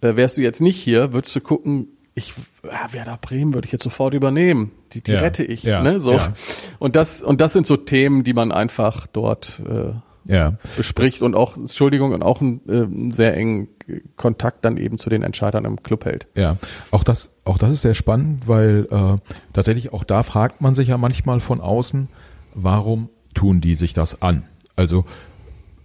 äh, 0.00 0.16
wärst 0.16 0.36
du 0.36 0.40
jetzt 0.40 0.60
nicht 0.60 0.76
hier, 0.76 1.12
würdest 1.12 1.34
du 1.36 1.40
gucken, 1.40 1.88
ich, 2.14 2.34
ja, 2.64 2.92
Werder 2.92 3.18
Bremen 3.20 3.54
würde 3.54 3.66
ich 3.66 3.72
jetzt 3.72 3.84
sofort 3.84 4.14
übernehmen. 4.14 4.72
Die, 4.92 5.02
die 5.02 5.12
ja, 5.12 5.20
rette 5.20 5.44
ich. 5.44 5.62
Ja, 5.62 5.82
ne? 5.82 6.00
so. 6.00 6.14
Ja. 6.14 6.32
Und 6.78 6.96
das, 6.96 7.22
und 7.22 7.40
das 7.40 7.52
sind 7.52 7.66
so 7.66 7.76
Themen, 7.76 8.24
die 8.24 8.32
man 8.32 8.52
einfach 8.52 9.06
dort 9.06 9.62
äh, 9.68 9.92
ja. 10.24 10.54
bespricht 10.76 11.16
das, 11.16 11.22
und 11.22 11.34
auch, 11.34 11.56
Entschuldigung, 11.56 12.12
und 12.12 12.22
auch 12.22 12.40
einen, 12.40 12.60
äh, 12.68 12.82
einen 12.82 13.12
sehr 13.12 13.36
engen 13.36 13.68
Kontakt 14.16 14.64
dann 14.64 14.76
eben 14.76 14.98
zu 14.98 15.10
den 15.10 15.22
Entscheidern 15.22 15.64
im 15.64 15.82
Club 15.82 16.04
hält. 16.04 16.26
Ja, 16.34 16.56
auch 16.90 17.04
das, 17.04 17.36
auch 17.44 17.58
das 17.58 17.72
ist 17.72 17.82
sehr 17.82 17.94
spannend, 17.94 18.46
weil 18.46 18.86
äh, 18.90 19.16
tatsächlich 19.52 19.92
auch 19.92 20.04
da 20.04 20.22
fragt 20.22 20.60
man 20.60 20.74
sich 20.74 20.88
ja 20.88 20.98
manchmal 20.98 21.40
von 21.40 21.60
außen, 21.60 22.08
warum 22.54 23.08
tun 23.34 23.60
die 23.60 23.74
sich 23.74 23.94
das 23.94 24.22
an? 24.22 24.44
Also 24.76 25.04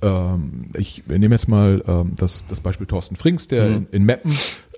ähm, 0.06 0.70
ich 0.78 1.04
nehme 1.08 1.34
jetzt 1.34 1.48
mal 1.48 1.84
ähm, 1.88 2.14
das, 2.16 2.46
das 2.46 2.60
Beispiel 2.60 2.88
Thorsten 2.88 3.16
Frings, 3.16 3.48
der 3.48 3.68
mhm. 3.68 3.76
in, 3.76 3.88
in 3.92 4.04
Meppen 4.04 4.32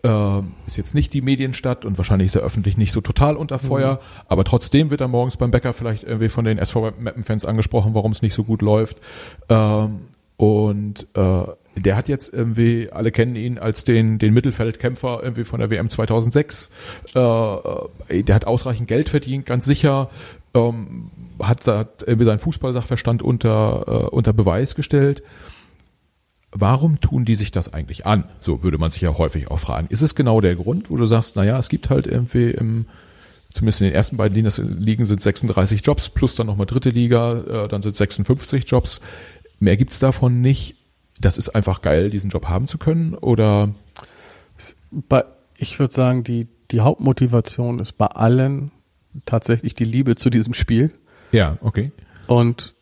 äh, 0.03 0.39
ist 0.65 0.77
jetzt 0.77 0.95
nicht 0.95 1.13
die 1.13 1.21
Medienstadt 1.21 1.85
und 1.85 1.97
wahrscheinlich 1.97 2.27
ist 2.27 2.35
er 2.35 2.41
öffentlich 2.41 2.77
nicht 2.77 2.91
so 2.91 3.01
total 3.01 3.35
unter 3.35 3.59
Feuer, 3.59 3.95
mhm. 3.95 4.21
aber 4.27 4.43
trotzdem 4.43 4.89
wird 4.89 5.01
er 5.01 5.07
morgens 5.07 5.37
beim 5.37 5.51
Bäcker 5.51 5.73
vielleicht 5.73 6.03
irgendwie 6.03 6.29
von 6.29 6.45
den 6.45 6.57
SV 6.57 6.93
Mappen-Fans 6.99 7.45
angesprochen, 7.45 7.93
warum 7.93 8.11
es 8.11 8.21
nicht 8.21 8.33
so 8.33 8.43
gut 8.43 8.61
läuft. 8.61 8.97
Ähm, 9.49 10.01
und 10.37 11.07
äh, 11.15 11.43
der 11.75 11.95
hat 11.95 12.09
jetzt 12.09 12.33
irgendwie, 12.33 12.89
alle 12.91 13.11
kennen 13.11 13.35
ihn 13.35 13.57
als 13.57 13.83
den, 13.83 14.19
den 14.19 14.33
Mittelfeldkämpfer 14.33 15.19
irgendwie 15.21 15.43
von 15.43 15.59
der 15.59 15.69
WM 15.69 15.89
2006. 15.89 16.71
Äh, 17.15 17.19
äh, 17.19 18.23
der 18.23 18.35
hat 18.35 18.45
ausreichend 18.45 18.87
Geld 18.87 19.09
verdient, 19.09 19.45
ganz 19.45 19.65
sicher. 19.65 20.09
Ähm, 20.53 21.11
hat, 21.41 21.67
hat 21.67 22.03
irgendwie 22.05 22.25
seinen 22.25 22.39
Fußballsachverstand 22.39 23.21
unter, 23.21 23.83
äh, 23.87 24.09
unter 24.09 24.33
Beweis 24.33 24.75
gestellt 24.75 25.23
warum 26.51 26.99
tun 27.01 27.25
die 27.25 27.35
sich 27.35 27.51
das 27.51 27.73
eigentlich 27.73 28.05
an? 28.05 28.25
So 28.39 28.63
würde 28.63 28.77
man 28.77 28.91
sich 28.91 29.01
ja 29.01 29.17
häufig 29.17 29.49
auch 29.51 29.59
fragen. 29.59 29.87
Ist 29.89 30.01
es 30.01 30.15
genau 30.15 30.41
der 30.41 30.55
Grund, 30.55 30.89
wo 30.89 30.97
du 30.97 31.05
sagst, 31.05 31.35
naja, 31.35 31.57
es 31.57 31.69
gibt 31.69 31.89
halt 31.89 32.07
irgendwie 32.07 32.51
im, 32.51 32.85
zumindest 33.53 33.81
in 33.81 33.87
den 33.87 33.93
ersten 33.93 34.17
beiden 34.17 34.35
Ligen 34.79 35.05
sind 35.05 35.21
36 35.21 35.85
Jobs, 35.85 36.09
plus 36.09 36.35
dann 36.35 36.47
nochmal 36.47 36.67
dritte 36.67 36.89
Liga, 36.89 37.41
äh, 37.41 37.67
dann 37.67 37.81
sind 37.81 37.95
56 37.95 38.69
Jobs. 38.69 39.01
Mehr 39.59 39.77
gibt's 39.77 39.99
davon 39.99 40.41
nicht. 40.41 40.75
Das 41.19 41.37
ist 41.37 41.49
einfach 41.49 41.81
geil, 41.81 42.09
diesen 42.11 42.29
Job 42.29 42.47
haben 42.47 42.67
zu 42.67 42.77
können, 42.77 43.15
oder? 43.15 43.73
Ich 45.57 45.79
würde 45.79 45.93
sagen, 45.93 46.23
die, 46.23 46.47
die 46.69 46.81
Hauptmotivation 46.81 47.79
ist 47.79 47.97
bei 47.97 48.05
allen 48.05 48.71
tatsächlich 49.25 49.75
die 49.75 49.85
Liebe 49.85 50.15
zu 50.15 50.29
diesem 50.29 50.53
Spiel. 50.53 50.91
Ja, 51.31 51.57
okay. 51.61 51.91
Und 52.27 52.75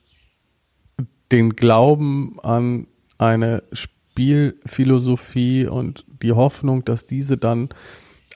den 1.31 1.55
Glauben 1.55 2.37
an 2.41 2.87
eine 3.17 3.63
Spielphilosophie 3.71 5.67
und 5.67 6.05
die 6.21 6.31
Hoffnung, 6.33 6.85
dass 6.85 7.05
diese 7.05 7.37
dann 7.37 7.69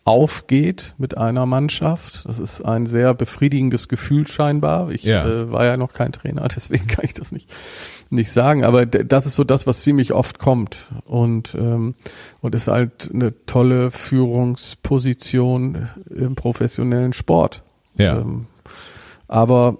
aufgeht 0.06 0.96
mit 0.98 1.18
einer 1.18 1.46
Mannschaft. 1.46 2.26
Das 2.26 2.40
ist 2.40 2.62
ein 2.62 2.88
sehr 2.88 3.14
befriedigendes 3.14 3.88
Gefühl 3.90 4.28
scheinbar. 4.28 4.90
Ich 4.90 5.04
Ja. 5.04 5.28
äh, 5.28 5.52
war 5.52 5.66
ja 5.66 5.78
noch 5.78 5.94
kein 5.94 6.12
Trainer, 6.12 6.48
deswegen 6.56 6.88
kann 6.88 7.06
ich 7.06 7.14
das 7.14 7.32
nicht 7.32 7.50
nicht 8.10 8.32
sagen. 8.32 8.64
Aber 8.64 8.88
das 8.88 9.28
ist 9.28 9.36
so 9.36 9.44
das, 9.44 9.68
was 9.68 9.84
ziemlich 9.84 10.14
oft 10.14 10.40
kommt 10.40 10.90
und 11.06 11.54
ähm, 11.54 11.94
und 12.42 12.56
ist 12.56 12.68
halt 12.68 13.12
eine 13.14 13.34
tolle 13.46 13.92
Führungsposition 13.92 15.90
im 16.10 16.36
professionellen 16.36 17.14
Sport. 17.14 17.64
Ja. 18.00 18.22
Ähm, 18.22 18.48
aber 19.28 19.78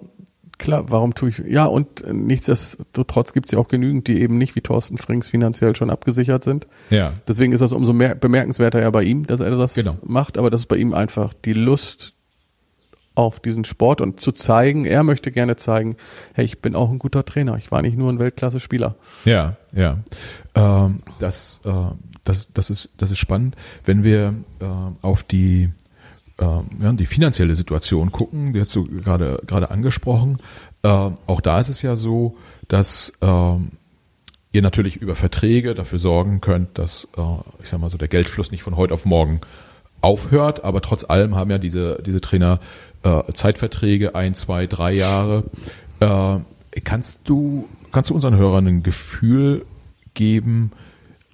klar, 0.58 0.84
warum 0.90 1.14
tue 1.14 1.30
ich, 1.30 1.38
ja, 1.38 1.64
und 1.64 2.04
nichtsdestotrotz 2.12 3.32
gibt 3.32 3.46
es 3.46 3.52
ja 3.52 3.58
auch 3.58 3.68
genügend, 3.68 4.06
die 4.06 4.20
eben 4.20 4.38
nicht 4.38 4.54
wie 4.54 4.60
Thorsten 4.60 4.98
Frings 4.98 5.28
finanziell 5.30 5.74
schon 5.74 5.90
abgesichert 5.90 6.44
sind. 6.44 6.66
Ja. 6.90 7.14
Deswegen 7.26 7.52
ist 7.52 7.60
das 7.60 7.72
umso 7.72 7.92
mehr 7.92 8.14
bemerkenswerter 8.14 8.80
ja 8.80 8.90
bei 8.90 9.02
ihm, 9.02 9.26
dass 9.26 9.40
er 9.40 9.50
das 9.50 9.74
Genau. 9.74 9.96
macht, 10.04 10.38
aber 10.38 10.50
das 10.50 10.60
ist 10.62 10.66
bei 10.66 10.76
ihm 10.76 10.94
einfach 10.94 11.32
die 11.32 11.54
Lust 11.54 12.12
auf 13.16 13.40
diesen 13.40 13.64
Sport 13.64 14.00
und 14.00 14.20
zu 14.20 14.32
zeigen, 14.32 14.84
er 14.84 15.02
möchte 15.02 15.32
gerne 15.32 15.56
zeigen, 15.56 15.96
hey, 16.34 16.44
ich 16.44 16.60
bin 16.62 16.76
auch 16.76 16.90
ein 16.90 16.98
guter 16.98 17.24
Trainer, 17.24 17.56
ich 17.56 17.70
war 17.72 17.82
nicht 17.82 17.96
nur 17.98 18.10
ein 18.10 18.18
Weltklasse-Spieler. 18.18 18.94
Ja, 19.24 19.56
ja. 19.72 19.98
Ähm, 20.54 21.00
das, 21.18 21.60
äh, 21.64 21.72
das, 22.24 22.52
das, 22.52 22.70
ist, 22.70 22.90
das 22.98 23.10
ist 23.10 23.18
spannend. 23.18 23.56
Wenn 23.84 24.04
wir 24.04 24.34
äh, 24.60 24.64
auf 25.02 25.22
die, 25.24 25.70
ja, 26.40 26.92
die 26.92 27.06
finanzielle 27.06 27.54
Situation 27.54 28.12
gucken, 28.12 28.52
die 28.52 28.60
hast 28.60 28.74
du 28.74 28.86
gerade, 28.86 29.42
gerade 29.46 29.70
angesprochen, 29.70 30.38
äh, 30.82 30.88
auch 30.88 31.40
da 31.40 31.60
ist 31.60 31.68
es 31.68 31.82
ja 31.82 31.96
so, 31.96 32.36
dass 32.68 33.12
ähm, 33.20 33.72
ihr 34.52 34.62
natürlich 34.62 34.96
über 34.96 35.14
Verträge 35.14 35.74
dafür 35.74 35.98
sorgen 35.98 36.40
könnt, 36.40 36.78
dass, 36.78 37.08
äh, 37.16 37.22
ich 37.62 37.68
sag 37.68 37.80
mal 37.80 37.90
so, 37.90 37.98
der 37.98 38.08
Geldfluss 38.08 38.50
nicht 38.50 38.62
von 38.62 38.76
heute 38.76 38.94
auf 38.94 39.04
morgen 39.04 39.40
aufhört, 40.00 40.64
aber 40.64 40.80
trotz 40.80 41.04
allem 41.04 41.36
haben 41.36 41.50
ja 41.50 41.58
diese, 41.58 42.02
diese 42.04 42.20
Trainer 42.20 42.60
äh, 43.02 43.32
Zeitverträge, 43.32 44.14
ein, 44.14 44.34
zwei, 44.34 44.66
drei 44.66 44.92
Jahre. 44.92 45.44
Äh, 46.00 46.38
kannst 46.82 47.20
du, 47.28 47.68
kannst 47.92 48.10
du 48.10 48.14
unseren 48.14 48.36
Hörern 48.36 48.66
ein 48.66 48.82
Gefühl 48.82 49.66
geben, 50.14 50.72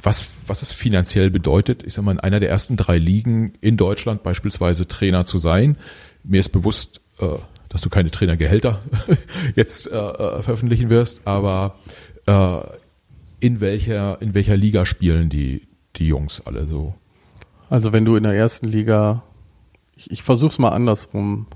was, 0.01 0.27
was 0.47 0.63
es 0.63 0.73
finanziell 0.73 1.31
bedeutet, 1.31 1.83
ich 1.85 1.95
sag 1.95 2.05
mal, 2.05 2.13
in 2.13 2.21
einer 2.21 2.41
der 2.41 2.51
ersten 2.51 2.77
drei 2.77 2.99
Ligen 2.99 3.55
in 3.61 3.77
Deutschland 3.77 4.23
beispielsweise 4.23 4.87
Trainer 4.87 5.25
zu 5.25 5.39
sein? 5.39 5.77
Mir 6.23 6.41
ist 6.41 6.51
bewusst, 6.51 7.01
äh, 7.19 7.39
dass 7.69 7.81
du 7.81 7.89
keine 7.89 8.11
Trainergehälter 8.11 8.83
jetzt 9.57 9.91
äh, 9.91 9.97
äh, 9.97 10.43
veröffentlichen 10.43 10.91
wirst, 10.91 11.27
aber 11.27 11.79
äh, 12.27 12.59
in 13.41 13.61
welcher, 13.61 14.21
in 14.21 14.35
welcher 14.35 14.57
Liga 14.57 14.87
spielen 14.87 15.29
die, 15.29 15.67
die 15.97 16.07
Jungs 16.07 16.43
alle 16.45 16.67
so? 16.67 16.95
Also 17.71 17.93
wenn 17.93 18.05
du 18.05 18.17
in 18.17 18.23
der 18.23 18.35
ersten 18.35 18.67
Liga, 18.67 19.23
ich, 19.97 20.11
ich 20.11 20.23
versuch's 20.23 20.59
mal 20.59 20.71
andersrum, 20.71 21.47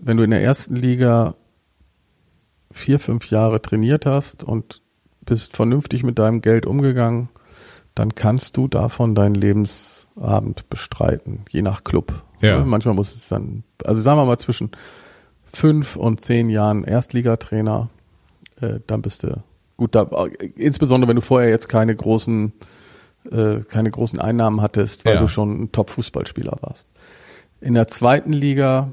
wenn 0.00 0.16
du 0.16 0.22
in 0.22 0.30
der 0.30 0.42
ersten 0.42 0.76
Liga 0.76 1.34
vier, 2.70 3.00
fünf 3.00 3.30
Jahre 3.30 3.60
trainiert 3.60 4.06
hast 4.06 4.44
und 4.44 4.82
bist 5.24 5.56
vernünftig 5.56 6.02
mit 6.02 6.18
deinem 6.18 6.40
Geld 6.40 6.66
umgegangen, 6.66 7.28
dann 7.94 8.14
kannst 8.14 8.56
du 8.56 8.68
davon 8.68 9.14
deinen 9.14 9.34
Lebensabend 9.34 10.68
bestreiten, 10.70 11.44
je 11.50 11.62
nach 11.62 11.84
Club. 11.84 12.22
Ja. 12.40 12.64
Manchmal 12.64 12.94
muss 12.94 13.14
es 13.14 13.28
dann, 13.28 13.64
also 13.84 14.00
sagen 14.00 14.18
wir 14.18 14.24
mal 14.24 14.38
zwischen 14.38 14.70
fünf 15.52 15.96
und 15.96 16.20
zehn 16.20 16.48
Jahren 16.48 16.84
Erstligatrainer, 16.84 17.90
äh, 18.60 18.80
dann 18.86 19.02
bist 19.02 19.22
du 19.22 19.42
gut 19.76 19.94
da. 19.94 20.08
Insbesondere 20.56 21.08
wenn 21.08 21.16
du 21.16 21.22
vorher 21.22 21.50
jetzt 21.50 21.68
keine 21.68 21.94
großen 21.94 22.52
äh, 23.30 23.60
keine 23.68 23.90
großen 23.90 24.18
Einnahmen 24.18 24.62
hattest, 24.62 25.04
weil 25.04 25.16
Ja. 25.16 25.20
du 25.20 25.28
schon 25.28 25.62
ein 25.64 25.72
Top-Fußballspieler 25.72 26.56
warst. 26.62 26.88
In 27.60 27.74
der 27.74 27.88
zweiten 27.88 28.32
Liga, 28.32 28.92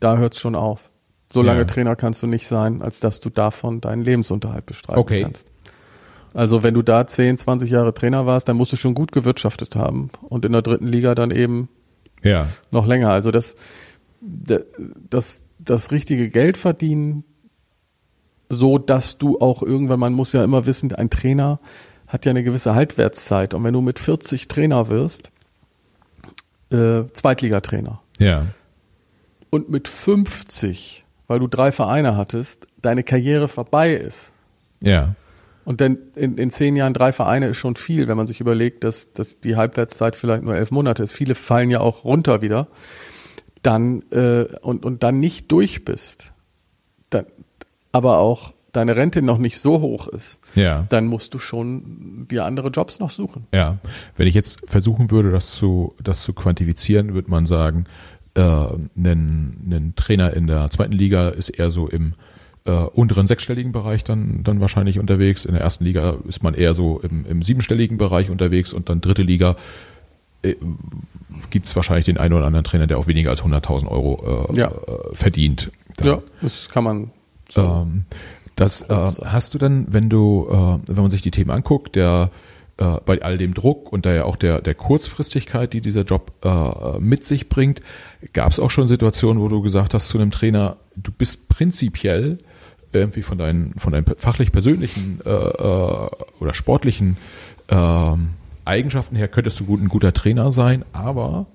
da 0.00 0.18
hört 0.18 0.34
es 0.34 0.40
schon 0.40 0.54
auf. 0.54 0.90
So 1.34 1.42
lange 1.42 1.60
Ja. 1.60 1.64
Trainer 1.66 1.96
kannst 1.96 2.22
du 2.22 2.26
nicht 2.28 2.46
sein, 2.46 2.80
als 2.80 3.00
dass 3.00 3.20
du 3.20 3.28
davon 3.28 3.80
deinen 3.80 4.02
Lebensunterhalt 4.02 4.64
bestreiten 4.66 5.00
Okay. 5.00 5.22
kannst. 5.22 5.50
Also 6.32 6.62
wenn 6.62 6.74
du 6.74 6.82
da 6.82 7.06
10, 7.06 7.36
20 7.36 7.70
Jahre 7.70 7.92
Trainer 7.92 8.24
warst, 8.26 8.48
dann 8.48 8.56
musst 8.56 8.72
du 8.72 8.76
schon 8.76 8.94
gut 8.94 9.12
gewirtschaftet 9.12 9.76
haben 9.76 10.08
und 10.22 10.44
in 10.44 10.52
der 10.52 10.62
dritten 10.62 10.86
Liga 10.88 11.14
dann 11.14 11.30
eben 11.30 11.68
Ja, 12.22 12.48
noch 12.70 12.86
länger. 12.86 13.10
Also 13.10 13.30
das, 13.30 13.56
das, 14.20 15.42
das 15.58 15.90
richtige 15.90 16.28
Geld 16.30 16.56
verdienen, 16.56 17.24
so 18.48 18.78
dass 18.78 19.18
du 19.18 19.38
auch 19.40 19.62
irgendwann, 19.62 19.98
man 20.00 20.12
muss 20.12 20.32
ja 20.32 20.42
immer 20.44 20.66
wissen, 20.66 20.92
ein 20.94 21.10
Trainer 21.10 21.58
hat 22.06 22.26
ja 22.26 22.30
eine 22.30 22.42
gewisse 22.44 22.74
Haltwertszeit. 22.74 23.54
Und 23.54 23.64
wenn 23.64 23.72
du 23.72 23.80
mit 23.80 23.98
40 23.98 24.46
Trainer 24.48 24.88
wirst, 24.88 25.30
äh, 26.70 27.04
Zweitligatrainer, 27.12 28.00
ja, 28.18 28.46
und 29.50 29.68
mit 29.70 29.86
50, 29.88 31.03
weil 31.26 31.38
du 31.38 31.46
drei 31.46 31.72
Vereine 31.72 32.16
hattest, 32.16 32.66
deine 32.80 33.02
Karriere 33.02 33.48
vorbei 33.48 33.94
ist, 33.94 34.32
ja, 34.82 35.14
und 35.64 35.80
dann 35.80 35.98
in, 36.14 36.36
in 36.36 36.50
zehn 36.50 36.76
Jahren 36.76 36.92
drei 36.92 37.12
Vereine 37.12 37.48
ist 37.48 37.56
schon 37.56 37.76
viel, 37.76 38.06
wenn 38.06 38.16
man 38.16 38.26
sich 38.26 38.40
überlegt, 38.40 38.84
dass, 38.84 39.12
dass 39.12 39.40
die 39.40 39.56
Halbwertszeit 39.56 40.14
vielleicht 40.14 40.42
nur 40.42 40.54
elf 40.54 40.70
Monate 40.70 41.02
ist. 41.02 41.12
Viele 41.12 41.34
fallen 41.34 41.70
ja 41.70 41.80
auch 41.80 42.04
runter 42.04 42.42
wieder. 42.42 42.68
Dann 43.62 44.02
äh, 44.10 44.44
und, 44.60 44.84
und 44.84 45.02
dann 45.02 45.20
nicht 45.20 45.50
durch 45.50 45.86
bist, 45.86 46.32
dann, 47.08 47.24
aber 47.92 48.18
auch 48.18 48.52
deine 48.72 48.96
Rente 48.96 49.22
noch 49.22 49.38
nicht 49.38 49.58
so 49.58 49.80
hoch 49.80 50.08
ist, 50.08 50.38
ja. 50.54 50.84
dann 50.90 51.06
musst 51.06 51.32
du 51.32 51.38
schon 51.38 52.26
dir 52.28 52.44
andere 52.44 52.68
Jobs 52.68 52.98
noch 52.98 53.10
suchen. 53.10 53.46
Ja, 53.54 53.78
wenn 54.16 54.26
ich 54.26 54.34
jetzt 54.34 54.68
versuchen 54.68 55.10
würde, 55.10 55.30
das 55.30 55.52
zu, 55.52 55.94
das 56.02 56.22
zu 56.22 56.34
quantifizieren, 56.34 57.14
würde 57.14 57.30
man 57.30 57.46
sagen, 57.46 57.86
äh, 58.34 58.40
ein, 58.40 59.66
ein 59.70 59.92
Trainer 59.96 60.32
in 60.34 60.46
der 60.46 60.70
zweiten 60.70 60.92
Liga 60.92 61.28
ist 61.28 61.48
eher 61.50 61.70
so 61.70 61.88
im 61.88 62.14
äh, 62.66 62.70
unteren 62.72 63.26
sechsstelligen 63.26 63.72
Bereich 63.72 64.04
dann, 64.04 64.42
dann 64.42 64.60
wahrscheinlich 64.60 64.98
unterwegs. 64.98 65.44
In 65.44 65.52
der 65.52 65.62
ersten 65.62 65.84
Liga 65.84 66.16
ist 66.28 66.42
man 66.42 66.54
eher 66.54 66.74
so 66.74 67.00
im, 67.00 67.26
im 67.26 67.42
siebenstelligen 67.42 67.98
Bereich 67.98 68.30
unterwegs 68.30 68.72
und 68.72 68.88
dann 68.88 69.00
dritte 69.00 69.22
Liga 69.22 69.56
äh, 70.42 70.54
gibt 71.50 71.66
es 71.66 71.76
wahrscheinlich 71.76 72.06
den 72.06 72.16
einen 72.18 72.32
oder 72.34 72.46
anderen 72.46 72.64
Trainer, 72.64 72.86
der 72.86 72.98
auch 72.98 73.06
weniger 73.06 73.30
als 73.30 73.42
100.000 73.42 73.88
Euro 73.88 74.48
äh, 74.52 74.58
Ja. 74.58 74.68
äh, 74.68 75.14
verdient. 75.14 75.70
Dann. 75.96 76.06
Ja, 76.06 76.18
das 76.40 76.68
kann 76.68 76.84
man 76.84 77.10
so. 77.48 77.60
Ähm, 77.62 78.04
das 78.56 78.82
äh, 78.82 78.94
hast 79.24 79.54
du 79.54 79.58
dann, 79.58 79.86
wenn 79.92 80.08
du, 80.08 80.46
äh, 80.48 80.78
wenn 80.88 81.02
man 81.02 81.10
sich 81.10 81.22
die 81.22 81.30
Themen 81.32 81.50
anguckt, 81.50 81.96
der 81.96 82.30
äh, 82.76 82.98
bei 83.04 83.22
all 83.22 83.38
dem 83.38 83.54
Druck 83.54 83.92
und 83.92 84.06
daher 84.06 84.26
auch 84.26 84.36
der, 84.36 84.60
der 84.60 84.74
Kurzfristigkeit, 84.74 85.72
die 85.72 85.80
dieser 85.80 86.02
Job 86.02 86.32
äh, 86.44 86.98
mit 86.98 87.24
sich 87.24 87.48
bringt, 87.48 87.80
gab 88.32 88.50
es 88.50 88.60
auch 88.60 88.70
schon 88.70 88.86
Situationen, 88.86 89.42
wo 89.42 89.48
du 89.48 89.62
gesagt 89.62 89.94
hast 89.94 90.08
zu 90.08 90.18
einem 90.18 90.30
Trainer, 90.30 90.76
du 90.96 91.12
bist 91.12 91.48
prinzipiell 91.48 92.38
irgendwie 92.92 93.22
von 93.22 93.38
deinen, 93.38 93.74
von 93.74 93.92
deinen 93.92 94.06
fachlich 94.16 94.52
persönlichen 94.52 95.20
äh, 95.24 95.30
äh, 95.30 96.08
oder 96.40 96.54
sportlichen 96.54 97.16
ähm, 97.68 98.30
Eigenschaften 98.64 99.16
her 99.16 99.28
könntest 99.28 99.60
du 99.60 99.64
gut, 99.64 99.80
ein 99.80 99.88
guter 99.88 100.12
Trainer 100.12 100.50
sein, 100.50 100.84
aber 100.92 101.46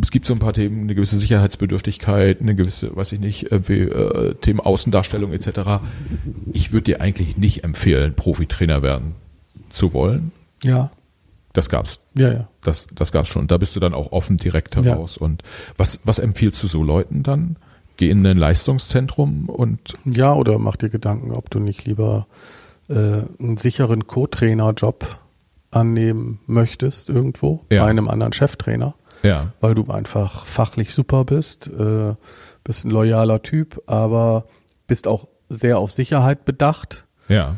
es 0.00 0.10
gibt 0.10 0.26
so 0.26 0.34
ein 0.34 0.38
paar 0.38 0.52
Themen, 0.52 0.82
eine 0.82 0.94
gewisse 0.94 1.18
Sicherheitsbedürftigkeit, 1.18 2.40
eine 2.40 2.54
gewisse, 2.54 2.94
weiß 2.94 3.12
ich 3.12 3.20
nicht, 3.20 3.50
irgendwie, 3.50 3.80
äh, 3.80 4.34
Themen 4.34 4.60
Außendarstellung 4.60 5.32
etc. 5.32 5.80
Ich 6.52 6.72
würde 6.72 6.84
dir 6.84 7.00
eigentlich 7.00 7.36
nicht 7.36 7.64
empfehlen, 7.64 8.14
Profitrainer 8.14 8.82
werden 8.82 9.14
zu 9.70 9.92
wollen. 9.92 10.32
ja, 10.62 10.90
Das 11.54 11.68
gab's, 11.70 12.00
ja, 12.14 12.32
ja. 12.32 12.48
das, 12.62 12.86
das 12.94 13.12
gab's 13.12 13.28
schon. 13.30 13.48
Da 13.48 13.56
bist 13.58 13.74
du 13.76 13.80
dann 13.80 13.94
auch 13.94 14.12
offen 14.12 14.36
direkt 14.36 14.76
heraus. 14.76 15.16
Und 15.16 15.42
was, 15.76 16.00
was 16.04 16.18
empfiehlst 16.18 16.62
du 16.62 16.66
so 16.66 16.82
Leuten 16.82 17.22
dann? 17.22 17.56
Geh 17.96 18.10
in 18.10 18.24
ein 18.26 18.38
Leistungszentrum 18.38 19.48
und 19.48 19.94
Ja, 20.04 20.32
oder 20.34 20.58
mach 20.58 20.76
dir 20.76 20.88
Gedanken, 20.90 21.32
ob 21.32 21.50
du 21.50 21.58
nicht 21.58 21.84
lieber 21.86 22.26
äh, 22.88 22.94
einen 23.40 23.56
sicheren 23.58 24.06
Co-Trainer-Job 24.06 25.18
annehmen 25.70 26.40
möchtest 26.46 27.08
irgendwo 27.08 27.64
Ja. 27.70 27.82
bei 27.84 27.90
einem 27.90 28.08
anderen 28.08 28.32
Cheftrainer, 28.32 28.94
ja, 29.22 29.52
weil 29.60 29.74
du 29.74 29.90
einfach 29.90 30.46
fachlich 30.46 30.94
super 30.94 31.24
bist, 31.24 31.68
äh, 31.68 32.14
bist 32.64 32.84
ein 32.84 32.90
loyaler 32.90 33.42
Typ, 33.42 33.82
aber 33.86 34.46
bist 34.86 35.06
auch 35.06 35.28
sehr 35.48 35.78
auf 35.78 35.92
Sicherheit 35.92 36.44
bedacht, 36.44 37.06
ja, 37.28 37.56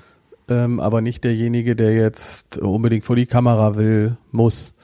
ähm, 0.50 0.80
aber 0.80 1.00
nicht 1.00 1.24
derjenige, 1.24 1.76
der 1.76 1.94
jetzt 1.94 2.58
unbedingt 2.58 3.04
vor 3.04 3.16
die 3.16 3.26
Kamera 3.26 3.76
will, 3.76 4.16
muss. 4.32 4.74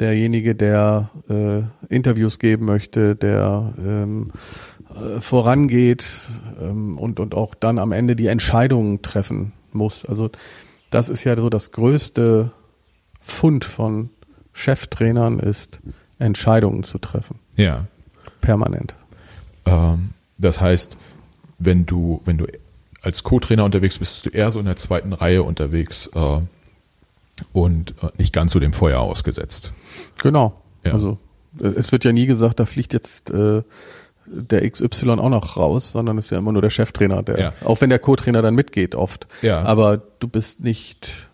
Derjenige, 0.00 0.54
der 0.54 1.10
äh, 1.28 1.62
Interviews 1.92 2.38
geben 2.38 2.66
möchte, 2.66 3.16
der 3.16 3.74
ähm, 3.78 4.30
äh, 4.94 5.20
vorangeht 5.20 6.06
ähm, 6.60 6.96
und, 6.96 7.18
und 7.18 7.34
auch 7.34 7.56
dann 7.56 7.80
am 7.80 7.90
Ende 7.90 8.14
die 8.14 8.28
Entscheidungen 8.28 9.02
treffen 9.02 9.52
muss. 9.72 10.04
Also 10.04 10.30
das 10.90 11.08
ist 11.08 11.24
ja 11.24 11.36
so 11.36 11.50
das 11.50 11.72
größte 11.72 12.52
Fund 13.20 13.64
von 13.64 14.10
Cheftrainern 14.52 15.40
ist, 15.40 15.80
Entscheidungen 16.18 16.82
zu 16.82 16.98
treffen. 16.98 17.38
ja. 17.56 17.86
Permanent. 18.40 18.94
Ähm, 19.66 20.10
das 20.38 20.60
heißt, 20.60 20.96
wenn 21.58 21.86
du, 21.86 22.22
wenn 22.24 22.38
du 22.38 22.46
als 23.02 23.24
Co-Trainer 23.24 23.64
unterwegs 23.64 23.98
bist, 23.98 24.22
bist 24.22 24.26
du 24.26 24.38
eher 24.38 24.52
so 24.52 24.60
in 24.60 24.66
der 24.66 24.76
zweiten 24.76 25.12
Reihe 25.12 25.42
unterwegs. 25.42 26.08
Äh, 26.14 26.42
und 27.52 27.94
äh, 28.02 28.08
nicht 28.18 28.32
ganz 28.32 28.52
so 28.52 28.60
dem 28.60 28.72
Feuer 28.72 29.00
ausgesetzt. 29.00 29.72
Genau. 30.22 30.60
Ja. 30.84 30.92
Also 30.92 31.18
äh, 31.60 31.68
es 31.68 31.92
wird 31.92 32.04
ja 32.04 32.12
nie 32.12 32.26
gesagt, 32.26 32.60
da 32.60 32.66
fliegt 32.66 32.92
jetzt 32.92 33.30
äh, 33.30 33.62
der 34.26 34.70
XY 34.70 35.10
auch 35.12 35.30
noch 35.30 35.56
raus, 35.56 35.92
sondern 35.92 36.18
es 36.18 36.26
ist 36.26 36.30
ja 36.32 36.38
immer 36.38 36.52
nur 36.52 36.62
der 36.62 36.70
Cheftrainer, 36.70 37.22
der, 37.22 37.38
ja. 37.38 37.52
auch 37.64 37.80
wenn 37.80 37.90
der 37.90 37.98
Co-Trainer 37.98 38.42
dann 38.42 38.54
mitgeht 38.54 38.94
oft. 38.94 39.26
Ja. 39.42 39.62
Aber 39.62 39.96
du 40.18 40.28
bist 40.28 40.60
nicht 40.60 41.28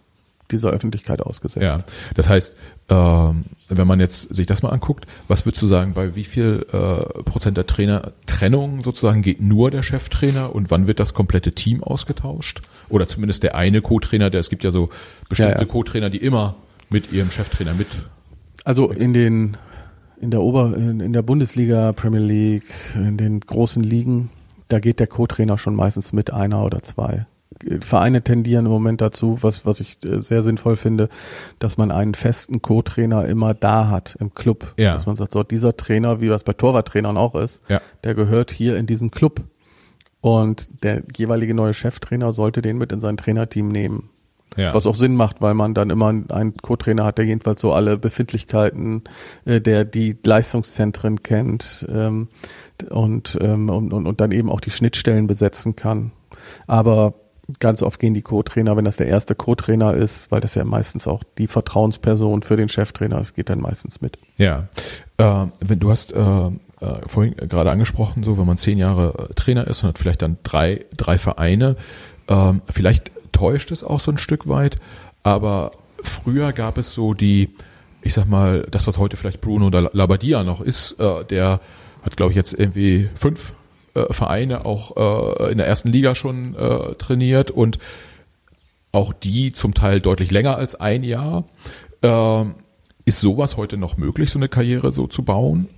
dieser 0.50 0.70
Öffentlichkeit 0.70 1.20
ausgesetzt. 1.20 1.64
Ja. 1.64 1.84
Das 2.14 2.28
heißt, 2.28 2.56
ähm, 2.90 3.44
wenn 3.68 3.86
man 3.86 4.00
jetzt 4.00 4.34
sich 4.34 4.46
das 4.46 4.62
mal 4.62 4.70
anguckt, 4.70 5.06
was 5.28 5.46
würdest 5.46 5.62
du 5.62 5.66
sagen, 5.66 5.94
bei 5.94 6.16
wie 6.16 6.24
viel 6.24 6.66
äh, 6.72 7.22
Prozent 7.22 7.56
der 7.56 7.66
Trainer 7.66 8.12
Trennung 8.26 8.82
sozusagen 8.82 9.22
geht 9.22 9.40
nur 9.40 9.70
der 9.70 9.82
Cheftrainer 9.82 10.54
und 10.54 10.70
wann 10.70 10.86
wird 10.86 11.00
das 11.00 11.14
komplette 11.14 11.52
Team 11.52 11.82
ausgetauscht? 11.82 12.60
Oder 12.88 13.08
zumindest 13.08 13.42
der 13.42 13.54
eine 13.54 13.80
Co-Trainer, 13.80 14.30
der 14.30 14.40
es 14.40 14.50
gibt 14.50 14.64
ja 14.64 14.70
so 14.70 14.90
bestimmte 15.28 15.54
ja, 15.54 15.60
ja. 15.60 15.66
Co-Trainer, 15.66 16.10
die 16.10 16.18
immer 16.18 16.56
mit 16.90 17.12
ihrem 17.12 17.30
Cheftrainer 17.30 17.74
mit. 17.74 17.88
Also 18.64 18.90
in 18.90 19.12
den 19.12 19.56
in 20.20 20.30
der 20.30 20.42
Ober 20.42 20.74
in, 20.76 21.00
in 21.00 21.12
der 21.12 21.22
Bundesliga, 21.22 21.92
Premier 21.92 22.20
League, 22.20 22.72
in 22.94 23.16
den 23.16 23.40
großen 23.40 23.82
Ligen, 23.82 24.30
da 24.68 24.78
geht 24.78 25.00
der 25.00 25.06
Co-Trainer 25.06 25.58
schon 25.58 25.74
meistens 25.74 26.12
mit 26.12 26.32
einer 26.32 26.64
oder 26.64 26.82
zwei. 26.82 27.26
Vereine 27.80 28.22
tendieren 28.22 28.66
im 28.66 28.72
Moment 28.72 29.00
dazu, 29.00 29.38
was, 29.42 29.64
was 29.64 29.80
ich 29.80 29.98
äh, 30.04 30.20
sehr 30.20 30.42
sinnvoll 30.42 30.76
finde, 30.76 31.08
dass 31.58 31.76
man 31.76 31.90
einen 31.90 32.14
festen 32.14 32.62
Co-Trainer 32.62 33.26
immer 33.26 33.54
da 33.54 33.88
hat 33.88 34.16
im 34.20 34.34
Club. 34.34 34.74
Ja. 34.76 34.94
Dass 34.94 35.06
man 35.06 35.16
sagt, 35.16 35.32
so 35.32 35.42
dieser 35.42 35.76
Trainer, 35.76 36.20
wie 36.20 36.28
das 36.28 36.44
bei 36.44 36.52
Torwarttrainern 36.52 37.16
auch 37.16 37.34
ist, 37.34 37.60
ja. 37.68 37.80
der 38.02 38.14
gehört 38.14 38.50
hier 38.50 38.76
in 38.76 38.86
diesen 38.86 39.10
Club. 39.10 39.44
Und 40.20 40.82
der 40.82 41.02
jeweilige 41.16 41.52
neue 41.52 41.74
Cheftrainer 41.74 42.32
sollte 42.32 42.62
den 42.62 42.78
mit 42.78 42.92
in 42.92 43.00
sein 43.00 43.18
Trainerteam 43.18 43.68
nehmen. 43.68 44.08
Ja. 44.56 44.72
Was 44.72 44.86
auch 44.86 44.94
Sinn 44.94 45.16
macht, 45.16 45.40
weil 45.40 45.54
man 45.54 45.74
dann 45.74 45.90
immer 45.90 46.08
einen 46.08 46.56
Co-Trainer 46.56 47.04
hat, 47.04 47.18
der 47.18 47.24
jedenfalls 47.24 47.60
so 47.60 47.72
alle 47.72 47.98
Befindlichkeiten, 47.98 49.02
äh, 49.44 49.60
der 49.60 49.84
die 49.84 50.16
Leistungszentren 50.24 51.22
kennt 51.22 51.84
ähm, 51.88 52.28
und, 52.88 53.36
ähm, 53.40 53.68
und, 53.68 53.92
und, 53.92 54.06
und 54.06 54.20
dann 54.20 54.32
eben 54.32 54.50
auch 54.50 54.60
die 54.60 54.70
Schnittstellen 54.70 55.26
besetzen 55.26 55.76
kann. 55.76 56.12
Aber 56.66 57.14
ganz 57.60 57.82
oft 57.82 58.00
gehen 58.00 58.14
die 58.14 58.22
Co-Trainer, 58.22 58.76
wenn 58.76 58.84
das 58.84 58.96
der 58.96 59.06
erste 59.06 59.34
Co-Trainer 59.34 59.94
ist, 59.94 60.30
weil 60.30 60.40
das 60.40 60.54
ja 60.54 60.64
meistens 60.64 61.06
auch 61.06 61.22
die 61.38 61.46
Vertrauensperson 61.46 62.42
für 62.42 62.56
den 62.56 62.68
Cheftrainer 62.68 63.20
ist, 63.20 63.34
geht 63.34 63.50
dann 63.50 63.60
meistens 63.60 64.00
mit. 64.00 64.18
Ja, 64.38 64.68
äh, 65.18 65.46
wenn 65.60 65.78
du 65.78 65.90
hast 65.90 66.12
äh, 66.12 66.18
äh, 66.18 66.50
vorhin 67.06 67.34
gerade 67.36 67.70
angesprochen, 67.70 68.24
so 68.24 68.38
wenn 68.38 68.46
man 68.46 68.56
zehn 68.56 68.78
Jahre 68.78 69.28
äh, 69.30 69.34
Trainer 69.34 69.66
ist 69.66 69.82
und 69.82 69.90
hat 69.90 69.98
vielleicht 69.98 70.22
dann 70.22 70.38
drei 70.42 70.84
drei 70.96 71.18
Vereine, 71.18 71.76
äh, 72.28 72.52
vielleicht 72.70 73.10
täuscht 73.32 73.70
es 73.70 73.84
auch 73.84 74.00
so 74.00 74.10
ein 74.10 74.18
Stück 74.18 74.48
weit, 74.48 74.78
aber 75.22 75.72
früher 76.02 76.52
gab 76.52 76.78
es 76.78 76.94
so 76.94 77.14
die, 77.14 77.50
ich 78.02 78.14
sag 78.14 78.26
mal, 78.26 78.66
das 78.70 78.86
was 78.86 78.98
heute 78.98 79.16
vielleicht 79.16 79.40
Bruno 79.40 79.66
oder 79.66 79.90
Labadia 79.92 80.44
noch 80.44 80.60
ist, 80.60 80.98
äh, 81.00 81.24
der 81.24 81.60
hat 82.02 82.16
glaube 82.16 82.32
ich 82.32 82.36
jetzt 82.36 82.52
irgendwie 82.52 83.08
fünf 83.14 83.52
äh, 83.94 84.12
Vereine 84.12 84.66
auch 84.66 84.96
äh, 85.46 85.52
in 85.52 85.58
der 85.58 85.66
ersten 85.66 85.88
Liga 85.88 86.14
schon 86.14 86.54
äh, 86.54 86.94
trainiert 86.94 87.50
und 87.50 87.78
auch 88.92 89.12
die 89.12 89.52
zum 89.52 89.74
Teil 89.74 90.00
deutlich 90.00 90.30
länger 90.30 90.56
als 90.56 90.74
ein 90.76 91.02
Jahr. 91.02 91.44
Äh, 92.02 92.44
ist 93.04 93.20
sowas 93.20 93.56
heute 93.56 93.76
noch 93.76 93.96
möglich, 93.96 94.30
so 94.30 94.38
eine 94.38 94.48
Karriere 94.48 94.92
so 94.92 95.06
zu 95.06 95.24
bauen? 95.24 95.68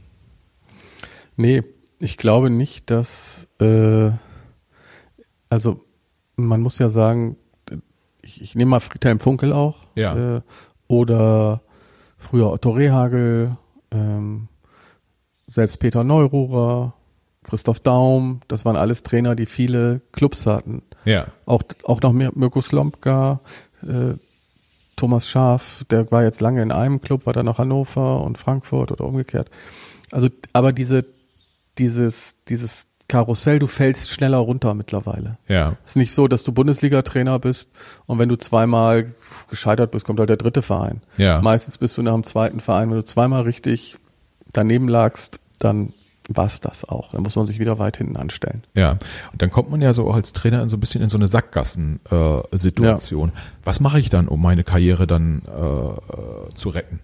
Nee, 1.37 1.63
ich 1.99 2.17
glaube 2.17 2.51
nicht, 2.51 2.91
dass, 2.91 3.49
äh, 3.61 4.11
also 5.49 5.85
man 6.37 6.61
muss 6.61 6.79
ja 6.79 6.89
sagen, 6.89 7.37
ich, 8.23 8.43
ich 8.43 8.55
nehme 8.55 8.71
mal 8.73 8.81
Friedhelm 8.81 9.21
Funkel 9.21 9.53
auch. 9.53 9.87
Ja. 9.95 10.37
Äh, 10.37 10.41
oder 10.89 11.63
früher 12.19 12.51
Otto 12.51 12.71
Rehagel, 12.71 13.57
ähm, 13.91 14.49
selbst 15.47 15.79
Peter 15.79 16.05
Neururer, 16.05 16.95
Christoph 17.47 17.81
Daum, 17.81 18.41
das 18.49 18.65
waren 18.65 18.77
alles 18.77 19.03
Trainer, 19.03 19.37
die 19.37 19.47
viele 19.47 20.01
Clubs 20.13 20.47
hatten. 20.47 20.83
Ja. 21.05 21.29
Auch, 21.47 21.63
auch 21.85 22.03
noch 22.03 22.13
Mirko 22.13 22.61
Slomka, 22.61 23.41
äh, 23.83 24.15
Thomas 24.97 25.29
Schaaf, 25.29 25.85
der 25.91 26.11
war 26.11 26.25
jetzt 26.25 26.41
lange 26.41 26.63
in 26.63 26.73
einem 26.73 27.01
Club, 27.01 27.27
war 27.27 27.33
dann 27.33 27.47
noch 27.47 27.59
Hannover 27.59 28.23
und 28.23 28.39
Frankfurt 28.39 28.91
oder 28.91 29.05
umgekehrt. 29.05 29.51
Also, 30.11 30.29
aber 30.53 30.73
diese, 30.73 31.05
dieses, 31.79 32.35
dieses 32.49 32.87
Karussell, 33.09 33.61
du 33.61 33.69
fällst 33.69 34.11
schneller 34.11 34.39
runter 34.39 34.75
mittlerweile. 34.75 35.39
Ja. 35.47 35.77
Es 35.85 35.93
ist 35.93 35.97
nicht 35.97 36.13
so, 36.13 36.27
dass 36.27 36.43
du 36.43 36.51
Bundesliga-Trainer 36.51 37.39
bist 37.39 37.71
und 38.07 38.19
wenn 38.19 38.29
du 38.29 38.37
zweimal 38.37 39.15
gescheitert 39.49 39.93
bist, 39.93 40.05
kommt 40.05 40.19
halt 40.19 40.31
der 40.31 40.39
dritte 40.39 40.63
Verein. 40.63 41.03
Ja. 41.17 41.41
Meistens 41.41 41.79
bist 41.79 41.97
du 41.97 42.03
nach 42.03 42.15
dem 42.15 42.25
zweiten 42.25 42.59
Verein, 42.59 42.91
wenn 42.91 42.97
du 42.97 43.05
zweimal 43.05 43.43
richtig 43.43 43.97
daneben 44.53 44.89
lagst, 44.89 45.39
dann 45.61 45.93
war 46.29 46.47
es 46.47 46.61
das 46.61 46.85
auch. 46.85 47.13
Dann 47.13 47.23
muss 47.23 47.37
man 47.37 47.47
sich 47.47 47.59
wieder 47.59 47.79
weit 47.79 47.97
hinten 47.99 48.17
anstellen. 48.17 48.65
Ja, 48.75 48.99
und 49.33 49.43
dann 49.43 49.51
kommt 49.51 49.71
man 49.71 49.81
ja 49.81 49.93
so 49.93 50.09
auch 50.09 50.15
als 50.15 50.33
Trainer 50.33 50.69
so 50.69 50.77
ein 50.77 50.81
bisschen 50.81 51.03
in 51.03 51.09
so 51.09 51.19
eine 51.19 51.29
Sackgassen-Situation. 51.29 53.29
Äh, 53.29 53.33
ja. 53.33 53.39
Was 53.65 53.81
mache 53.81 54.01
ich 54.01 54.11
dann, 54.11 54.29
um 54.29 54.43
meine 54.43 54.65
Karriere 54.65 55.07
dann 55.07 55.43
äh, 55.47 56.55
zu 56.55 56.71
retten? 56.71 57.01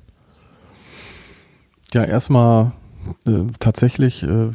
Ja, 1.92 2.04
erstmal 2.04 2.72
äh, 3.26 3.44
tatsächlich 3.58 4.22
äh, 4.22 4.50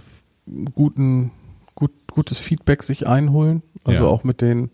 guten, 0.73 1.31
gut, 1.75 1.91
gutes 2.11 2.39
Feedback 2.39 2.83
sich 2.83 3.07
einholen. 3.07 3.63
Also 3.83 4.05
ja. 4.05 4.09
auch 4.09 4.23
mit 4.23 4.41
den, 4.41 4.69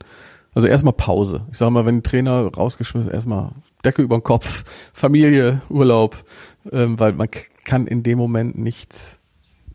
also 0.54 0.68
erstmal 0.68 0.94
Pause. 0.94 1.46
Ich 1.52 1.58
sage 1.58 1.72
mal, 1.72 1.86
wenn 1.86 1.98
ein 1.98 2.04
Trainer 2.04 2.48
rausgeschmissen 2.48 3.10
ist, 3.10 3.16
erstmal 3.16 3.52
Decke 3.84 4.02
über 4.02 4.18
den 4.18 4.24
Kopf, 4.24 4.64
Familie, 4.94 5.62
Urlaub, 5.70 6.24
ähm, 6.72 7.00
weil 7.00 7.14
man 7.14 7.28
kann 7.64 7.88
in 7.88 8.04
dem 8.04 8.18
Moment 8.18 8.58
nichts 8.58 9.20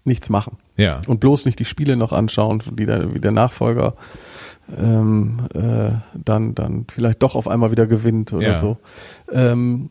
nichts 0.09 0.31
machen. 0.31 0.59
Ja. 0.77 1.01
Und 1.07 1.21
bloß 1.21 1.45
nicht 1.45 1.59
die 1.59 1.65
Spiele 1.65 1.97
noch 1.97 2.13
anschauen, 2.13 2.63
die 2.73 2.87
der, 2.87 3.15
wie 3.15 3.21
der 3.21 3.33
Nachfolger 3.33 3.95
ähm, 4.77 5.49
äh, 5.55 5.93
dann, 6.15 6.55
dann 6.55 6.87
vielleicht 6.91 7.23
doch 7.23 7.35
auf 7.35 7.49
einmal 7.49 7.71
wieder 7.71 7.87
gewinnt 7.87 8.33
oder 8.33 8.49
ja. 8.49 8.57
so. 8.57 8.77
Ähm, 9.33 9.91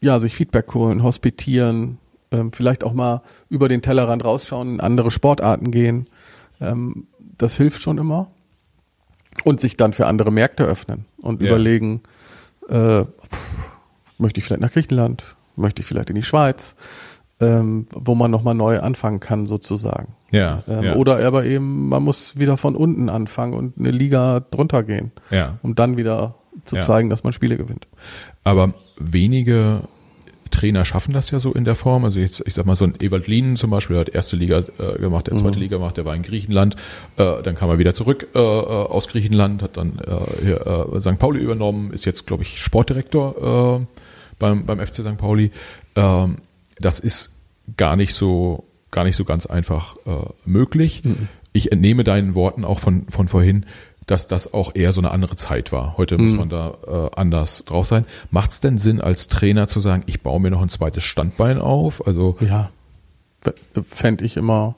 ja, 0.00 0.20
sich 0.20 0.34
Feedback 0.34 0.72
holen, 0.74 1.02
hospitieren, 1.02 1.98
ähm, 2.30 2.52
vielleicht 2.52 2.84
auch 2.84 2.92
mal 2.92 3.22
über 3.48 3.68
den 3.68 3.82
Tellerrand 3.82 4.24
rausschauen, 4.24 4.74
in 4.74 4.80
andere 4.80 5.10
Sportarten 5.10 5.70
gehen. 5.70 6.08
Ähm, 6.60 7.06
das 7.38 7.56
hilft 7.56 7.82
schon 7.82 7.98
immer. 7.98 8.30
Und 9.44 9.60
sich 9.60 9.76
dann 9.76 9.92
für 9.92 10.06
andere 10.06 10.32
Märkte 10.32 10.64
öffnen 10.64 11.04
und 11.18 11.42
ja. 11.42 11.48
überlegen, 11.48 12.00
äh, 12.70 13.04
möchte 14.16 14.40
ich 14.40 14.46
vielleicht 14.46 14.62
nach 14.62 14.72
Griechenland, 14.72 15.36
möchte 15.56 15.82
ich 15.82 15.86
vielleicht 15.86 16.08
in 16.08 16.16
die 16.16 16.22
Schweiz, 16.22 16.74
ähm, 17.40 17.86
wo 17.94 18.14
man 18.14 18.30
nochmal 18.30 18.54
neu 18.54 18.80
anfangen 18.80 19.20
kann, 19.20 19.46
sozusagen. 19.46 20.14
Ja, 20.30 20.62
ähm, 20.68 20.84
ja. 20.84 20.94
Oder 20.96 21.24
aber 21.26 21.44
eben, 21.44 21.88
man 21.88 22.02
muss 22.02 22.38
wieder 22.38 22.56
von 22.56 22.74
unten 22.76 23.08
anfangen 23.08 23.54
und 23.54 23.78
eine 23.78 23.90
Liga 23.90 24.40
drunter 24.50 24.82
gehen, 24.82 25.12
ja. 25.30 25.58
um 25.62 25.74
dann 25.74 25.96
wieder 25.96 26.34
zu 26.64 26.76
Ja. 26.76 26.82
zeigen, 26.82 27.10
dass 27.10 27.24
man 27.24 27.32
Spiele 27.32 27.56
gewinnt. 27.56 27.86
Aber 28.42 28.72
wenige 28.98 29.82
Trainer 30.50 30.84
schaffen 30.84 31.12
das 31.12 31.30
ja 31.30 31.38
so 31.38 31.52
in 31.52 31.64
der 31.64 31.74
Form. 31.74 32.04
Also 32.04 32.20
jetzt, 32.20 32.42
ich 32.46 32.54
sag 32.54 32.64
mal, 32.66 32.76
so 32.76 32.84
ein 32.86 32.94
Ewald 33.00 33.26
Lienen 33.26 33.56
zum 33.56 33.70
Beispiel 33.70 33.94
der 33.94 34.00
hat 34.02 34.08
erste 34.08 34.36
Liga 34.36 34.62
äh, 34.78 34.98
gemacht, 34.98 35.26
der 35.26 35.36
zweite 35.36 35.58
Mhm. 35.58 35.62
Liga 35.64 35.76
gemacht, 35.76 35.96
der 35.98 36.04
war 36.06 36.14
in 36.14 36.22
Griechenland, 36.22 36.76
äh, 37.16 37.42
dann 37.42 37.54
kam 37.56 37.68
er 37.68 37.78
wieder 37.78 37.94
zurück 37.94 38.28
äh, 38.34 38.38
äh, 38.38 38.42
aus 38.42 39.08
Griechenland, 39.08 39.62
hat 39.62 39.76
dann 39.76 39.98
äh, 39.98 40.42
hier, 40.44 40.66
äh, 40.94 41.00
St. 41.00 41.18
Pauli 41.18 41.40
übernommen, 41.40 41.92
ist 41.92 42.04
jetzt, 42.06 42.26
glaube 42.26 42.44
ich, 42.44 42.58
Sportdirektor 42.62 43.86
beim, 44.38 44.66
beim 44.66 44.78
FC 44.80 44.96
St. 44.96 45.18
Pauli. 45.18 45.50
Ähm, 45.96 46.36
das 46.78 46.98
ist 46.98 47.34
gar 47.76 47.96
nicht 47.96 48.14
so, 48.14 48.64
gar 48.90 49.04
nicht 49.04 49.16
so 49.16 49.24
ganz 49.24 49.46
einfach 49.46 49.96
äh, 50.06 50.10
möglich. 50.44 51.02
Mhm. 51.04 51.28
Ich 51.52 51.72
entnehme 51.72 52.04
deinen 52.04 52.34
Worten 52.34 52.64
auch 52.64 52.78
von, 52.78 53.06
von 53.08 53.28
vorhin, 53.28 53.66
dass 54.06 54.28
das 54.28 54.54
auch 54.54 54.74
eher 54.76 54.92
so 54.92 55.00
eine 55.00 55.10
andere 55.10 55.34
Zeit 55.36 55.72
war. 55.72 55.96
Heute 55.96 56.16
muss 56.18 56.30
Mhm. 56.32 56.36
man 56.38 56.48
da 56.48 56.76
äh, 56.86 57.16
anders 57.18 57.64
drauf 57.64 57.86
sein. 57.86 58.04
Macht 58.30 58.52
es 58.52 58.60
denn 58.60 58.78
Sinn, 58.78 59.00
als 59.00 59.26
Trainer 59.28 59.66
zu 59.66 59.80
sagen, 59.80 60.04
ich 60.06 60.22
baue 60.22 60.38
mir 60.40 60.50
noch 60.50 60.62
ein 60.62 60.68
zweites 60.68 61.02
Standbein 61.02 61.58
auf? 61.58 62.06
Also 62.06 62.36
Ja, 62.40 62.70
fände 63.90 64.24
ich 64.24 64.36
immer. 64.36 64.76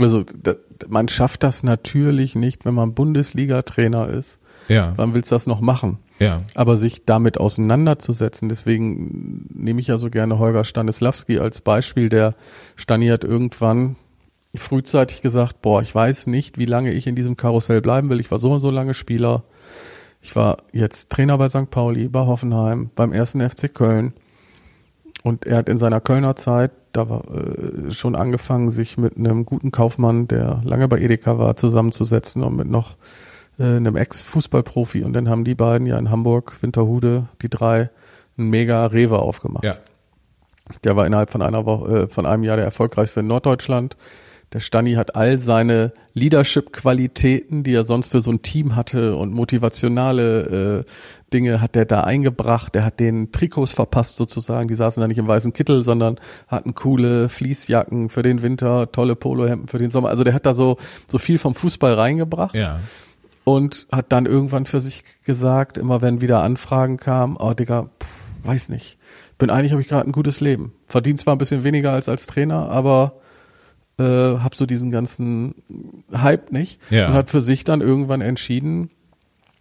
Also 0.00 0.24
da, 0.42 0.54
man 0.88 1.08
schafft 1.08 1.42
das 1.42 1.62
natürlich 1.62 2.34
nicht, 2.34 2.64
wenn 2.64 2.74
man 2.74 2.94
Bundesliga-Trainer 2.94 4.08
ist. 4.08 4.38
ja, 4.68 4.94
Wann 4.96 5.12
willst 5.14 5.30
du 5.30 5.34
das 5.34 5.46
noch 5.46 5.60
machen? 5.60 5.98
Ja, 6.22 6.42
Aber 6.54 6.76
sich 6.76 7.04
damit 7.04 7.38
auseinanderzusetzen, 7.38 8.48
deswegen 8.48 9.48
nehme 9.52 9.80
ich 9.80 9.88
ja 9.88 9.98
so 9.98 10.10
gerne 10.10 10.38
Holger 10.38 10.64
Stanislawski 10.64 11.38
als 11.38 11.60
Beispiel, 11.60 12.08
der 12.08 12.34
Stani 12.76 13.08
hat 13.08 13.24
irgendwann 13.24 13.96
frühzeitig 14.54 15.22
gesagt, 15.22 15.62
boah, 15.62 15.82
ich 15.82 15.94
weiß 15.94 16.26
nicht, 16.26 16.58
wie 16.58 16.66
lange 16.66 16.92
ich 16.92 17.06
in 17.06 17.14
diesem 17.14 17.36
Karussell 17.36 17.80
bleiben 17.80 18.10
will. 18.10 18.20
Ich 18.20 18.30
war 18.30 18.38
so 18.38 18.52
und 18.52 18.60
so 18.60 18.70
lange 18.70 18.94
Spieler. 18.94 19.44
Ich 20.20 20.36
war 20.36 20.58
jetzt 20.72 21.10
Trainer 21.10 21.38
bei 21.38 21.48
St. 21.48 21.70
Pauli, 21.70 22.08
bei 22.08 22.20
Hoffenheim, 22.20 22.90
beim 22.94 23.12
ersten 23.12 23.40
FC 23.40 23.72
Köln. 23.72 24.12
Und 25.22 25.46
er 25.46 25.56
hat 25.56 25.68
in 25.68 25.78
seiner 25.78 26.00
Kölner 26.00 26.36
Zeit 26.36 26.72
da 26.92 27.08
war, 27.08 27.24
äh, 27.34 27.90
schon 27.90 28.14
angefangen, 28.14 28.70
sich 28.70 28.98
mit 28.98 29.16
einem 29.16 29.44
guten 29.44 29.72
Kaufmann, 29.72 30.28
der 30.28 30.60
lange 30.64 30.88
bei 30.88 31.00
Edeka 31.00 31.38
war, 31.38 31.56
zusammenzusetzen 31.56 32.42
und 32.42 32.56
mit 32.56 32.68
noch 32.68 32.96
äh, 33.58 33.64
einem 33.64 33.96
Ex-Fußballprofi 33.96 35.02
und 35.04 35.12
dann 35.12 35.28
haben 35.28 35.44
die 35.44 35.54
beiden 35.54 35.86
ja 35.86 35.98
in 35.98 36.10
Hamburg, 36.10 36.56
Winterhude, 36.60 37.28
die 37.42 37.48
drei, 37.48 37.90
ein 38.38 38.50
mega 38.50 38.86
Rewe 38.86 39.18
aufgemacht. 39.18 39.64
Ja. 39.64 39.76
Der 40.84 40.96
war 40.96 41.06
innerhalb 41.06 41.30
von 41.30 41.42
einer 41.42 41.66
Woche, 41.66 42.02
äh, 42.02 42.08
von 42.08 42.26
einem 42.26 42.44
Jahr 42.44 42.56
der 42.56 42.64
erfolgreichste 42.64 43.20
in 43.20 43.26
Norddeutschland. 43.26 43.96
Der 44.52 44.60
Stani 44.60 44.94
hat 44.94 45.16
all 45.16 45.38
seine 45.38 45.92
Leadership-Qualitäten, 46.12 47.62
die 47.62 47.74
er 47.74 47.84
sonst 47.84 48.08
für 48.08 48.20
so 48.20 48.30
ein 48.30 48.42
Team 48.42 48.76
hatte 48.76 49.16
und 49.16 49.32
motivationale 49.32 50.84
äh, 50.84 50.90
Dinge 51.32 51.62
hat 51.62 51.74
der 51.74 51.86
da 51.86 52.02
eingebracht. 52.02 52.74
Der 52.74 52.84
hat 52.84 53.00
den 53.00 53.32
Trikots 53.32 53.72
verpasst 53.72 54.18
sozusagen. 54.18 54.68
Die 54.68 54.74
saßen 54.74 55.00
da 55.00 55.08
nicht 55.08 55.16
im 55.16 55.26
weißen 55.26 55.54
Kittel, 55.54 55.82
sondern 55.82 56.20
hatten 56.48 56.74
coole 56.74 57.30
Fließjacken 57.30 58.10
für 58.10 58.22
den 58.22 58.42
Winter, 58.42 58.92
tolle 58.92 59.16
Polohemden 59.16 59.68
für 59.68 59.78
den 59.78 59.90
Sommer. 59.90 60.10
Also 60.10 60.22
der 60.22 60.34
hat 60.34 60.44
da 60.44 60.52
so, 60.52 60.76
so 61.08 61.18
viel 61.18 61.38
vom 61.38 61.54
Fußball 61.54 61.94
reingebracht. 61.94 62.54
Ja. 62.54 62.80
Und 63.44 63.86
hat 63.90 64.12
dann 64.12 64.26
irgendwann 64.26 64.66
für 64.66 64.80
sich 64.80 65.04
gesagt, 65.24 65.76
immer 65.78 66.00
wenn 66.00 66.20
wieder 66.20 66.42
Anfragen 66.42 66.96
kamen, 66.96 67.36
oh 67.38 67.54
Digga, 67.54 67.88
pff, 68.00 68.46
weiß 68.46 68.68
nicht. 68.68 68.98
Bin 69.38 69.50
eigentlich, 69.50 69.72
habe 69.72 69.82
ich 69.82 69.88
gerade 69.88 70.08
ein 70.08 70.12
gutes 70.12 70.40
Leben. 70.40 70.72
Verdient 70.86 71.18
zwar 71.18 71.34
ein 71.34 71.38
bisschen 71.38 71.64
weniger 71.64 71.92
als 71.92 72.08
als 72.08 72.26
Trainer, 72.26 72.68
aber 72.70 73.14
äh, 73.98 74.04
hab 74.38 74.54
so 74.54 74.64
diesen 74.66 74.90
ganzen 74.92 75.54
Hype 76.12 76.52
nicht. 76.52 76.80
Ja. 76.90 77.08
Und 77.08 77.14
hat 77.14 77.30
für 77.30 77.40
sich 77.40 77.64
dann 77.64 77.80
irgendwann 77.80 78.20
entschieden, 78.20 78.90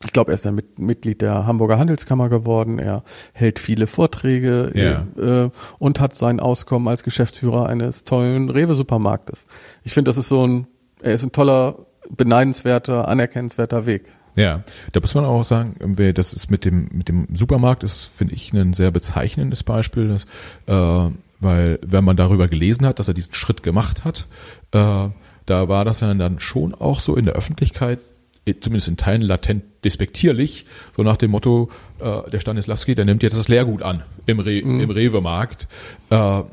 ich 0.04 0.14
glaube, 0.14 0.32
er 0.32 0.36
ist 0.36 0.46
dann 0.46 0.56
mit, 0.56 0.80
Mitglied 0.80 1.22
der 1.22 1.46
Hamburger 1.46 1.78
Handelskammer 1.78 2.28
geworden. 2.30 2.80
Er 2.80 3.04
hält 3.34 3.60
viele 3.60 3.86
Vorträge 3.88 4.72
Ja. 4.74 5.06
äh, 5.46 5.50
und 5.78 6.00
hat 6.00 6.16
sein 6.16 6.40
Auskommen 6.40 6.88
als 6.88 7.04
Geschäftsführer 7.04 7.68
eines 7.68 8.04
tollen 8.04 8.50
Rewe-Supermarktes. 8.50 9.46
Ich 9.84 9.94
finde, 9.94 10.10
das 10.10 10.18
ist 10.18 10.30
so 10.30 10.46
ein, 10.46 10.68
er 11.02 11.14
ist 11.14 11.24
ein 11.24 11.32
toller, 11.32 11.86
beneidenswerter, 12.16 13.08
anerkennenswerter 13.08 13.86
Weg. 13.86 14.12
Ja, 14.36 14.64
da 14.94 15.00
muss 15.02 15.14
man 15.14 15.26
auch 15.26 15.44
sagen, 15.44 15.76
das 16.14 16.34
ist 16.34 16.50
mit 16.50 16.64
dem 16.64 16.90
mit 16.92 17.10
dem 17.10 17.28
Supermarkt 17.34 17.84
ist, 17.84 18.06
finde 18.06 18.34
ich 18.34 18.54
ein 18.54 18.74
sehr 18.74 18.92
bezeichnendes 18.92 19.64
Beispiel, 19.64 20.08
dass, 20.08 20.26
äh, 20.68 21.12
weil 21.40 21.80
wenn 21.82 22.04
man 22.04 22.16
darüber 22.16 22.48
gelesen 22.48 22.86
hat, 22.86 23.00
dass 23.00 23.08
er 23.08 23.14
diesen 23.14 23.34
Schritt 23.34 23.62
gemacht 23.62 24.06
hat, 24.06 24.28
äh, 24.72 25.10
da 25.46 25.68
war 25.68 25.84
das 25.84 26.00
ja 26.00 26.14
dann 26.14 26.40
schon 26.40 26.74
auch 26.74 27.00
so 27.02 27.16
in 27.16 27.26
der 27.26 27.34
Öffentlichkeit, 27.34 28.00
eh, 28.46 28.54
zumindest 28.60 28.88
in 28.88 28.98
Teilen 28.98 29.22
latent 29.22 29.64
despektierlich, 29.84 30.66
so 30.96 31.04
nach 31.04 31.18
dem 31.18 31.32
Motto, 31.32 31.70
äh, 32.00 32.30
der 32.30 32.40
Stanislavski, 32.40 32.96
der 32.96 33.06
nimmt 33.06 33.24
jetzt 33.24 33.38
das 33.38 33.50
Leergut 33.50 33.82
an 33.82 34.04
im, 34.28 34.40
Re 34.40 34.60
im 34.60 34.90
Rewe-Markt. 34.90 35.68
Äh, 36.10 36.44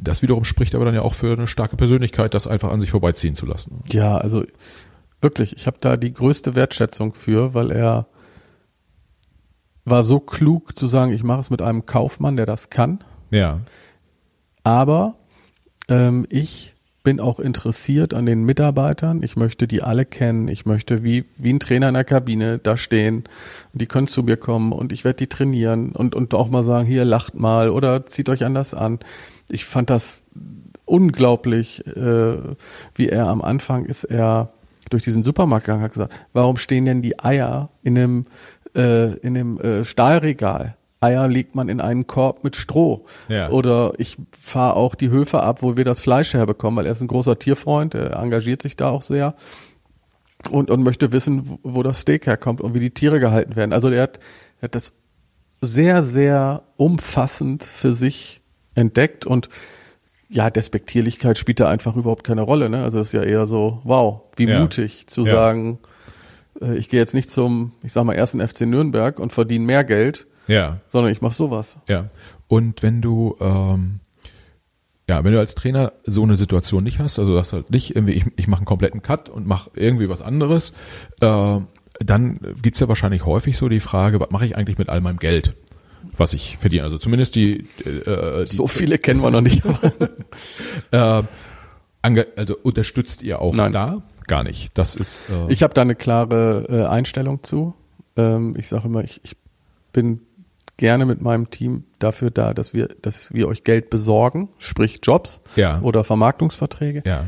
das 0.00 0.22
wiederum 0.22 0.44
spricht 0.44 0.76
aber 0.76 0.84
dann 0.84 0.94
ja 0.94 1.02
auch 1.02 1.14
für 1.14 1.32
eine 1.32 1.48
starke 1.48 1.76
Persönlichkeit, 1.76 2.34
das 2.34 2.46
einfach 2.46 2.70
an 2.70 2.78
sich 2.78 2.90
vorbeiziehen 2.90 3.34
zu 3.34 3.46
lassen. 3.46 3.82
Ja, 3.88 4.16
also 4.16 4.44
wirklich, 5.20 5.56
ich 5.56 5.66
habe 5.66 5.78
da 5.80 5.96
die 5.96 6.12
größte 6.12 6.54
Wertschätzung 6.54 7.14
für, 7.14 7.54
weil 7.54 7.70
er 7.70 8.06
war 9.84 10.04
so 10.04 10.20
klug 10.20 10.78
zu 10.78 10.86
sagen, 10.86 11.12
ich 11.12 11.22
mache 11.22 11.40
es 11.40 11.50
mit 11.50 11.62
einem 11.62 11.86
Kaufmann, 11.86 12.36
der 12.36 12.46
das 12.46 12.70
kann. 12.70 13.02
Ja, 13.30 13.60
Aber 14.64 15.16
ähm, 15.88 16.26
ich 16.30 16.74
bin 17.02 17.20
auch 17.20 17.40
interessiert 17.40 18.12
an 18.12 18.26
den 18.26 18.44
Mitarbeitern. 18.44 19.22
Ich 19.22 19.34
möchte 19.34 19.66
die 19.66 19.82
alle 19.82 20.04
kennen. 20.04 20.48
Ich 20.48 20.66
möchte 20.66 21.02
wie, 21.02 21.24
wie 21.36 21.52
ein 21.52 21.60
Trainer 21.60 21.88
in 21.88 21.94
der 21.94 22.04
Kabine 22.04 22.58
da 22.58 22.76
stehen. 22.76 23.24
Und 23.72 23.80
die 23.80 23.86
können 23.86 24.08
zu 24.08 24.22
mir 24.22 24.36
kommen 24.36 24.72
und 24.72 24.92
ich 24.92 25.04
werde 25.04 25.16
die 25.16 25.26
trainieren 25.26 25.92
und, 25.92 26.14
und 26.14 26.34
auch 26.34 26.50
mal 26.50 26.62
sagen, 26.62 26.86
hier 26.86 27.06
lacht 27.06 27.34
mal 27.34 27.70
oder 27.70 28.04
zieht 28.06 28.28
euch 28.28 28.44
anders 28.44 28.74
an. 28.74 28.98
Ich 29.48 29.64
fand 29.64 29.88
das 29.88 30.24
unglaublich, 30.84 31.86
äh, 31.86 32.36
wie 32.94 33.08
er 33.08 33.28
am 33.28 33.40
Anfang 33.40 33.86
ist 33.86 34.04
er 34.04 34.52
durch 34.88 35.02
diesen 35.04 35.22
Supermarkt 35.22 35.66
gegangen 35.66 35.82
hat 35.82 35.92
gesagt, 35.92 36.12
warum 36.32 36.56
stehen 36.56 36.84
denn 36.84 37.02
die 37.02 37.18
Eier 37.18 37.70
in 37.82 37.96
einem, 37.98 38.24
äh, 38.74 39.14
in 39.18 39.36
einem 39.36 39.58
äh, 39.60 39.84
Stahlregal? 39.84 40.76
Eier 41.00 41.28
legt 41.28 41.54
man 41.54 41.68
in 41.68 41.80
einen 41.80 42.08
Korb 42.08 42.42
mit 42.42 42.56
Stroh. 42.56 43.04
Ja. 43.28 43.50
Oder 43.50 43.92
ich 43.98 44.16
fahre 44.36 44.74
auch 44.74 44.96
die 44.96 45.10
Höfe 45.10 45.40
ab, 45.42 45.62
wo 45.62 45.76
wir 45.76 45.84
das 45.84 46.00
Fleisch 46.00 46.34
herbekommen, 46.34 46.76
weil 46.78 46.86
er 46.86 46.92
ist 46.92 47.00
ein 47.00 47.06
großer 47.08 47.38
Tierfreund, 47.38 47.94
er 47.94 48.16
engagiert 48.16 48.60
sich 48.62 48.76
da 48.76 48.88
auch 48.90 49.02
sehr 49.02 49.34
und, 50.50 50.70
und 50.70 50.82
möchte 50.82 51.12
wissen, 51.12 51.48
wo- 51.48 51.58
wo 51.62 51.82
das 51.82 52.00
Steak 52.00 52.26
herkommt 52.26 52.60
und 52.60 52.74
wie 52.74 52.80
die 52.80 52.90
Tiere 52.90 53.20
gehalten 53.20 53.54
werden. 53.54 53.72
Also 53.72 53.90
er 53.90 54.02
hat, 54.02 54.18
er 54.60 54.64
hat 54.64 54.74
das 54.74 54.94
sehr, 55.60 56.02
sehr 56.02 56.62
umfassend 56.76 57.62
für 57.64 57.92
sich 57.92 58.40
entdeckt 58.74 59.24
und 59.26 59.48
ja, 60.28 60.50
Despektierlichkeit 60.50 61.38
spielt 61.38 61.60
da 61.60 61.68
einfach 61.68 61.96
überhaupt 61.96 62.24
keine 62.24 62.42
Rolle. 62.42 62.68
Ne? 62.68 62.82
Also 62.82 62.98
es 63.00 63.08
ist 63.08 63.12
ja 63.14 63.22
eher 63.22 63.46
so, 63.46 63.80
wow, 63.84 64.22
wie 64.36 64.46
Ja. 64.46 64.60
mutig 64.60 65.06
zu 65.06 65.22
Ja. 65.22 65.32
sagen, 65.34 65.78
äh, 66.60 66.76
ich 66.76 66.88
gehe 66.88 67.00
jetzt 67.00 67.14
nicht 67.14 67.30
zum, 67.30 67.72
ich 67.82 67.92
sag 67.92 68.04
mal, 68.04 68.12
ersten 68.14 68.40
FC 68.46 68.62
Nürnberg 68.66 69.18
und 69.20 69.32
verdiene 69.32 69.64
mehr 69.64 69.84
Geld, 69.84 70.26
ja. 70.46 70.80
sondern 70.86 71.12
ich 71.12 71.22
mache 71.22 71.34
sowas. 71.34 71.78
Ja. 71.88 72.10
Und 72.46 72.82
wenn 72.82 73.00
du, 73.00 73.36
ähm, 73.40 74.00
ja, 75.08 75.24
wenn 75.24 75.32
du 75.32 75.38
als 75.38 75.54
Trainer 75.54 75.92
so 76.04 76.22
eine 76.22 76.36
Situation 76.36 76.84
nicht 76.84 76.98
hast, 76.98 77.18
also 77.18 77.34
das 77.34 77.52
halt 77.54 77.70
nicht 77.70 77.96
irgendwie, 77.96 78.12
ich, 78.12 78.24
ich 78.36 78.48
mache 78.48 78.58
einen 78.60 78.66
kompletten 78.66 79.00
Cut 79.00 79.30
und 79.30 79.46
mache 79.46 79.70
irgendwie 79.74 80.10
was 80.10 80.20
anderes, 80.20 80.74
äh, 81.22 81.60
dann 82.00 82.40
gibt's 82.62 82.80
ja 82.80 82.88
wahrscheinlich 82.88 83.24
häufig 83.24 83.56
so 83.56 83.68
die 83.70 83.80
Frage, 83.80 84.20
was 84.20 84.30
mache 84.30 84.44
ich 84.46 84.56
eigentlich 84.56 84.76
mit 84.78 84.88
all 84.90 85.00
meinem 85.00 85.18
Geld, 85.18 85.54
was 86.18 86.32
ich 86.34 86.56
verdiene? 86.58 86.82
Also 86.84 86.98
zumindest 86.98 87.34
die, 87.34 87.66
äh, 87.84 88.44
die 88.44 88.54
So 88.54 88.66
viele 88.66 88.98
kennen 88.98 89.20
wir 89.20 89.30
noch 89.30 89.40
nicht. 89.40 89.62
äh, 90.90 91.22
also 92.36 92.56
unterstützt 92.62 93.22
ihr 93.22 93.40
auch 93.40 93.54
Nein. 93.54 93.72
da? 93.72 94.02
Gar 94.26 94.44
nicht. 94.44 94.76
Das 94.76 94.94
ist 94.94 95.24
äh, 95.30 95.52
Ich 95.52 95.62
habe 95.62 95.74
da 95.74 95.82
eine 95.82 95.94
klare 95.94 96.66
äh, 96.68 96.84
Einstellung 96.86 97.42
zu. 97.42 97.74
Ähm, 98.16 98.54
ich 98.58 98.68
sage 98.68 98.86
immer, 98.88 99.02
ich, 99.02 99.20
ich 99.24 99.36
bin 99.92 100.20
gerne 100.76 101.06
mit 101.06 101.20
meinem 101.22 101.50
Team 101.50 101.84
dafür 101.98 102.30
da, 102.30 102.54
dass 102.54 102.72
wir, 102.74 102.88
dass 103.02 103.32
wir 103.32 103.48
euch 103.48 103.64
Geld 103.64 103.90
besorgen, 103.90 104.48
sprich 104.58 105.00
Jobs 105.02 105.40
Ja. 105.56 105.80
oder 105.80 106.04
Vermarktungsverträge. 106.04 107.02
ja, 107.04 107.24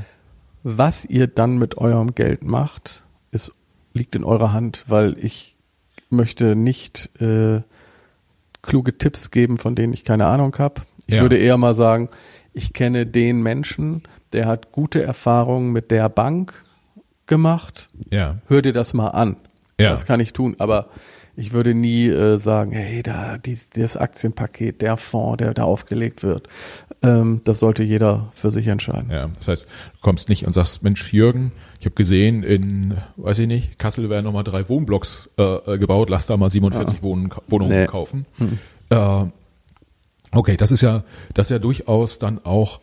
Was 0.62 1.04
ihr 1.04 1.26
dann 1.26 1.58
mit 1.58 1.76
eurem 1.78 2.14
Geld 2.14 2.44
macht, 2.44 3.02
ist, 3.32 3.52
liegt 3.92 4.14
in 4.14 4.22
eurer 4.24 4.52
Hand, 4.52 4.84
weil 4.86 5.16
ich 5.18 5.56
möchte 6.10 6.54
nicht 6.54 7.10
äh, 7.20 7.62
kluge 8.62 8.96
Tipps 8.98 9.30
geben, 9.30 9.58
von 9.58 9.74
denen 9.74 9.92
ich 9.92 10.04
keine 10.04 10.26
Ahnung 10.26 10.54
habe. 10.58 10.82
Ich 11.06 11.16
Ja. 11.16 11.22
würde 11.22 11.36
eher 11.38 11.56
mal 11.56 11.74
sagen, 11.74 12.08
ich 12.52 12.72
kenne 12.72 13.06
den 13.06 13.42
Menschen, 13.42 14.02
der 14.32 14.46
hat 14.46 14.72
gute 14.72 15.02
Erfahrungen 15.02 15.72
mit 15.72 15.90
der 15.90 16.08
Bank 16.08 16.64
gemacht. 17.26 17.88
ja, 18.10 18.38
Hör 18.48 18.62
dir 18.62 18.72
das 18.72 18.92
mal 18.94 19.08
an. 19.08 19.36
Ja. 19.78 19.90
Das 19.90 20.04
kann 20.04 20.20
ich 20.20 20.32
tun, 20.32 20.56
aber 20.58 20.88
ich 21.40 21.52
würde 21.52 21.74
nie 21.74 22.06
äh, 22.08 22.38
sagen, 22.38 22.72
hey, 22.72 23.02
da 23.02 23.38
dies, 23.38 23.70
das 23.70 23.96
Aktienpaket, 23.96 24.82
der 24.82 24.96
Fonds, 24.96 25.38
der 25.38 25.54
da 25.54 25.62
aufgelegt 25.64 26.22
wird, 26.22 26.48
ähm, 27.02 27.40
das 27.44 27.60
sollte 27.60 27.82
jeder 27.82 28.28
für 28.32 28.50
sich 28.50 28.66
entscheiden. 28.66 29.10
ja. 29.10 29.30
Das 29.38 29.48
heißt, 29.48 29.64
du 29.64 29.98
kommst 30.02 30.28
nicht 30.28 30.46
und 30.46 30.52
sagst, 30.52 30.82
Mensch, 30.82 31.12
Jürgen, 31.12 31.52
ich 31.78 31.86
habe 31.86 31.94
gesehen, 31.94 32.42
in, 32.42 32.98
weiß 33.16 33.38
ich 33.38 33.46
nicht, 33.48 33.78
Kassel 33.78 34.10
werden 34.10 34.24
nochmal 34.26 34.44
drei 34.44 34.68
Wohnblocks 34.68 35.30
äh, 35.38 35.42
äh, 35.42 35.78
gebaut, 35.78 36.10
lass 36.10 36.26
da 36.26 36.36
mal 36.36 36.50
47 36.50 37.02
Wohnen, 37.02 37.30
Wohnungen 37.48 37.72
Nee. 37.80 37.86
kaufen. 37.86 38.26
Äh, 38.90 39.24
okay, 40.32 40.56
das 40.58 40.72
ist 40.72 40.82
ja, 40.82 41.04
das 41.32 41.46
ist 41.46 41.50
ja 41.52 41.58
durchaus 41.58 42.18
dann 42.18 42.44
auch 42.44 42.80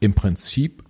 im 0.00 0.14
Prinzip 0.14 0.82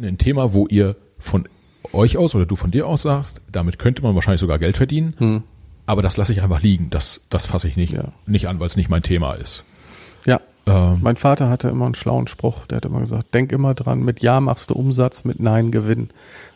ein 0.00 0.18
Thema, 0.18 0.54
wo 0.54 0.66
ihr 0.68 0.94
von 1.18 1.48
euch 1.92 2.16
aus 2.16 2.34
oder 2.34 2.46
du 2.46 2.54
von 2.56 2.70
dir 2.70 2.86
aus 2.86 3.02
sagst, 3.02 3.42
damit 3.50 3.78
könnte 3.78 4.02
man 4.02 4.14
wahrscheinlich 4.14 4.40
sogar 4.40 4.58
Geld 4.58 4.76
verdienen, 4.76 5.42
aber 5.86 6.02
das 6.02 6.16
lasse 6.16 6.32
ich 6.32 6.42
einfach 6.42 6.62
liegen. 6.62 6.90
Das, 6.90 7.22
das 7.30 7.46
fasse 7.46 7.68
ich 7.68 7.76
nicht, 7.76 7.92
Ja. 7.92 8.04
nicht 8.26 8.48
an, 8.48 8.60
weil 8.60 8.66
es 8.66 8.76
nicht 8.76 8.88
mein 8.88 9.02
Thema 9.02 9.34
ist. 9.34 9.64
Ja. 10.24 10.40
Ähm, 10.66 11.00
Mein 11.02 11.16
Vater 11.16 11.48
hatte 11.50 11.68
immer 11.68 11.84
einen 11.86 11.94
schlauen 11.94 12.26
Spruch, 12.26 12.66
der 12.66 12.76
hat 12.76 12.84
immer 12.86 13.00
gesagt, 13.00 13.34
denk 13.34 13.52
immer 13.52 13.74
dran, 13.74 14.00
mit 14.02 14.20
Ja 14.20 14.40
machst 14.40 14.70
du 14.70 14.74
Umsatz, 14.74 15.24
mit 15.24 15.40
Nein 15.40 15.70
Gewinn. 15.72 16.08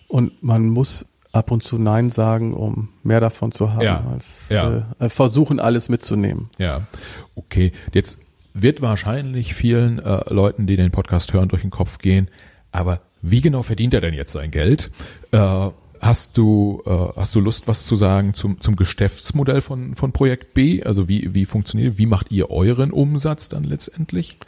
Und 0.07 0.43
man 0.43 0.69
muss 0.69 1.05
ab 1.33 1.51
und 1.51 1.63
zu 1.63 1.77
Nein 1.79 2.09
sagen, 2.09 2.55
um 2.55 2.89
mehr 3.03 3.21
davon 3.21 3.53
zu 3.53 3.73
haben, 3.75 3.83
Ja. 3.83 4.05
als 4.11 4.49
Ja. 4.49 4.87
Äh, 4.99 5.09
versuchen, 5.11 5.61
alles 5.61 5.91
mitzunehmen. 5.91 6.49
Ja, 6.57 6.87
okay. 7.35 7.73
Jetzt 7.93 8.23
wird 8.55 8.81
wahrscheinlich 8.81 9.53
vielen 9.55 9.99
äh, 9.99 10.33
Leuten, 10.33 10.67
die 10.67 10.77
den 10.77 10.91
Podcast 10.91 11.35
hören, 11.35 11.49
durch 11.49 11.61
den 11.63 11.71
Kopf 11.71 11.99
gehen. 11.99 12.29
Aber 12.73 13.01
wie 13.21 13.41
genau 13.43 13.63
verdient 13.63 13.93
er 13.95 14.01
denn 14.01 14.15
jetzt 14.15 14.33
sein 14.33 14.51
Geld? 14.51 14.91
Äh, 15.33 15.69
hast 16.01 16.37
du 16.39 16.83
äh, 16.87 16.91
hast 17.17 17.35
du 17.35 17.41
Lust, 17.41 17.69
was 17.69 17.87
zu 17.87 17.97
sagen 17.97 18.35
zum 18.35 18.61
zum 18.61 18.77
Geschäftsmodell 18.77 19.61
von 19.61 19.95
von 19.95 20.13
Projekt 20.13 20.55
B? 20.55 20.83
Also 20.83 21.09
wie 21.09 21.35
wie 21.35 21.45
funktioniert? 21.45 21.99
Wie 21.99 22.07
macht 22.07 22.31
ihr 22.31 22.51
euren 22.51 22.91
Umsatz 22.91 23.49
dann 23.49 23.65
letztendlich? 23.65 24.39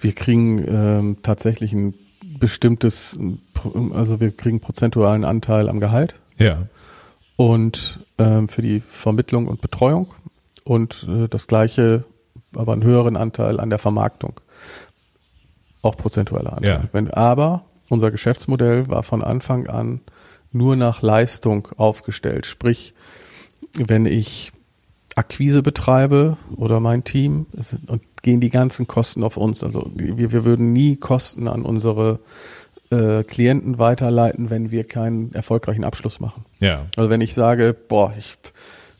Wir 0.00 0.12
kriegen 0.12 0.64
ähm, 0.68 1.16
tatsächlich 1.22 1.72
ein 1.72 1.94
bestimmtes, 2.38 3.18
also 3.92 4.20
wir 4.20 4.30
kriegen 4.30 4.60
prozentualen 4.60 5.24
Anteil 5.24 5.68
am 5.68 5.80
Gehalt 5.80 6.14
Ja, 6.36 6.66
und 7.36 8.00
ähm, 8.18 8.48
für 8.48 8.62
die 8.62 8.80
Vermittlung 8.80 9.46
und 9.46 9.60
Betreuung 9.60 10.12
und 10.64 11.06
äh, 11.08 11.28
das 11.28 11.46
gleiche, 11.46 12.04
aber 12.54 12.72
einen 12.72 12.84
höheren 12.84 13.16
Anteil 13.16 13.60
an 13.60 13.70
der 13.70 13.78
Vermarktung. 13.78 14.40
Auch 15.82 15.96
prozentueller 15.96 16.54
Anteil. 16.54 16.82
Ja. 16.82 16.88
Wenn, 16.92 17.10
aber 17.10 17.64
unser 17.88 18.10
Geschäftsmodell 18.10 18.88
war 18.88 19.02
von 19.02 19.22
Anfang 19.22 19.66
an 19.66 20.00
nur 20.56 20.76
nach 20.76 21.02
Leistung 21.02 21.68
aufgestellt. 21.76 22.46
Sprich, 22.46 22.94
wenn 23.74 24.06
ich 24.06 24.52
Akquise 25.16 25.62
betreibe 25.62 26.36
oder 26.56 26.78
mein 26.78 27.02
Team 27.02 27.46
und 27.86 28.02
gehen 28.22 28.40
die 28.40 28.50
ganzen 28.50 28.86
Kosten 28.86 29.24
auf 29.24 29.36
uns. 29.36 29.64
Also 29.64 29.90
wir, 29.94 30.32
wir 30.32 30.44
würden 30.44 30.72
nie 30.72 30.96
Kosten 30.96 31.48
an 31.48 31.62
unsere 31.62 32.20
äh, 32.90 33.24
Klienten 33.24 33.78
weiterleiten, 33.78 34.50
wenn 34.50 34.70
wir 34.70 34.84
keinen 34.84 35.32
erfolgreichen 35.32 35.84
Abschluss 35.84 36.20
machen. 36.20 36.44
Ja. 36.60 36.86
Also 36.96 37.08
wenn 37.08 37.22
ich 37.22 37.32
sage, 37.32 37.74
boah, 37.88 38.12
ich 38.18 38.36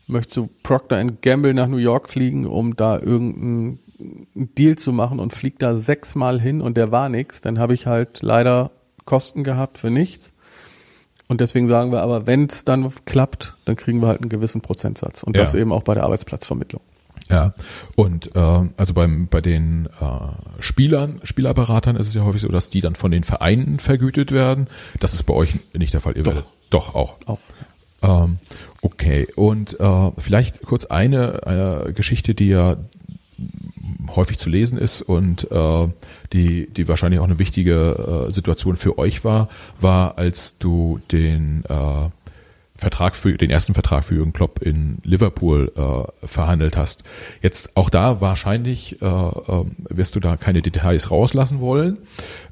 möchte 0.07 0.33
zu 0.33 0.49
Procter 0.63 1.03
Gamble 1.05 1.53
nach 1.53 1.67
New 1.67 1.77
York 1.77 2.09
fliegen, 2.09 2.47
um 2.47 2.75
da 2.75 2.99
irgendeinen 2.99 3.79
Deal 4.33 4.75
zu 4.75 4.93
machen 4.93 5.19
und 5.19 5.33
fliege 5.33 5.57
da 5.59 5.75
sechsmal 5.75 6.41
hin 6.41 6.61
und 6.61 6.77
der 6.77 6.91
war 6.91 7.09
nichts, 7.09 7.41
dann 7.41 7.59
habe 7.59 7.73
ich 7.73 7.85
halt 7.85 8.21
leider 8.21 8.71
Kosten 9.05 9.43
gehabt 9.43 9.77
für 9.77 9.89
nichts. 9.89 10.33
Und 11.27 11.41
deswegen 11.41 11.67
sagen 11.67 11.91
wir 11.91 12.01
aber, 12.01 12.25
wenn 12.25 12.45
es 12.45 12.63
dann 12.63 12.89
klappt, 13.05 13.55
dann 13.65 13.75
kriegen 13.75 14.01
wir 14.01 14.07
halt 14.07 14.21
einen 14.21 14.29
gewissen 14.29 14.61
Prozentsatz. 14.61 15.23
Und 15.23 15.35
Ja. 15.35 15.43
das 15.43 15.53
eben 15.53 15.71
auch 15.71 15.83
bei 15.83 15.93
der 15.93 16.03
Arbeitsplatzvermittlung. 16.03 16.81
Ja, 17.29 17.53
und 17.95 18.33
äh, 18.35 18.39
also 18.77 18.93
beim 18.93 19.27
bei 19.27 19.41
den 19.41 19.87
äh, 19.99 20.61
Spielern, 20.61 21.19
Spielerberatern 21.23 21.97
ist 21.97 22.07
es 22.07 22.13
ja 22.13 22.23
häufig 22.23 22.41
so, 22.41 22.47
dass 22.47 22.69
die 22.69 22.79
dann 22.79 22.95
von 22.95 23.11
den 23.11 23.23
Vereinen 23.23 23.79
vergütet 23.79 24.31
werden. 24.31 24.67
Das 25.01 25.13
ist 25.13 25.23
bei 25.23 25.33
euch 25.33 25.55
nicht 25.77 25.93
der 25.93 25.99
Fall. 25.99 26.15
Ihr 26.15 26.23
Doch. 26.23 26.33
werdet 26.35 26.47
doch 26.69 26.95
auch. 26.95 27.15
Auch. 27.25 27.39
Ähm, 28.01 28.35
okay, 28.81 29.27
und 29.35 29.77
äh, 29.79 30.11
vielleicht 30.17 30.61
kurz 30.63 30.85
eine 30.85 31.85
äh, 31.87 31.91
Geschichte, 31.93 32.33
die 32.35 32.47
ja 32.47 32.77
häufig 34.15 34.37
zu 34.37 34.49
lesen 34.49 34.77
ist 34.77 35.01
und 35.01 35.49
äh, 35.51 35.87
die, 36.33 36.67
die 36.67 36.87
wahrscheinlich 36.87 37.19
auch 37.19 37.25
eine 37.25 37.39
wichtige 37.39 38.27
äh, 38.27 38.31
Situation 38.31 38.75
für 38.75 38.97
euch 38.97 39.23
war, 39.23 39.49
war, 39.79 40.17
als 40.17 40.57
du 40.57 40.99
den 41.11 41.63
äh, 41.67 42.09
Vertrag 42.77 43.15
für 43.15 43.35
den 43.35 43.49
ersten 43.49 43.73
Vertrag 43.73 44.03
für 44.05 44.15
Jürgen 44.15 44.33
Klopp 44.33 44.61
in 44.61 44.99
Liverpool 45.03 45.71
äh, 45.75 46.27
verhandelt 46.27 46.77
hast. 46.77 47.03
Jetzt 47.41 47.75
auch 47.75 47.89
da 47.89 48.21
wahrscheinlich 48.21 49.01
äh, 49.01 49.05
äh, 49.05 49.65
wirst 49.89 50.15
du 50.15 50.19
da 50.19 50.37
keine 50.37 50.61
Details 50.61 51.09
rauslassen 51.09 51.59
wollen, 51.59 51.97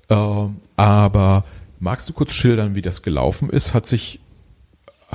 äh, 0.10 0.16
aber 0.76 1.44
magst 1.80 2.10
du 2.10 2.14
kurz 2.14 2.34
schildern, 2.34 2.76
wie 2.76 2.82
das 2.82 3.04
gelaufen 3.04 3.50
ist? 3.50 3.74
Hat 3.74 3.86
sich 3.86 4.20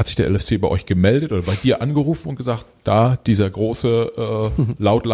hat 0.01 0.07
sich 0.07 0.17
der 0.17 0.31
LFC 0.31 0.59
bei 0.59 0.67
euch 0.67 0.87
gemeldet 0.87 1.31
oder 1.31 1.43
bei 1.43 1.55
dir 1.55 1.83
angerufen 1.83 2.31
und 2.31 2.37
gesagt, 2.37 2.65
da 2.85 3.17
dieser 3.27 3.51
große, 3.51 4.51
äh, 4.59 4.63
laut 4.79 5.05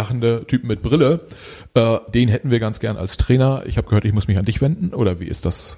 Typ 0.47 0.62
mit 0.62 0.80
Brille, 0.80 1.26
äh, 1.74 1.99
den 2.14 2.28
hätten 2.28 2.53
wir 2.53 2.61
ganz 2.61 2.78
gern 2.78 2.97
als 2.97 3.16
Trainer. 3.16 3.64
Ich 3.66 3.78
habe 3.78 3.89
gehört, 3.89 4.05
ich 4.05 4.12
muss 4.12 4.28
mich 4.28 4.39
an 4.39 4.45
dich 4.45 4.61
wenden 4.61 4.95
oder 4.95 5.18
wie 5.18 5.26
ist 5.26 5.45
das? 5.45 5.76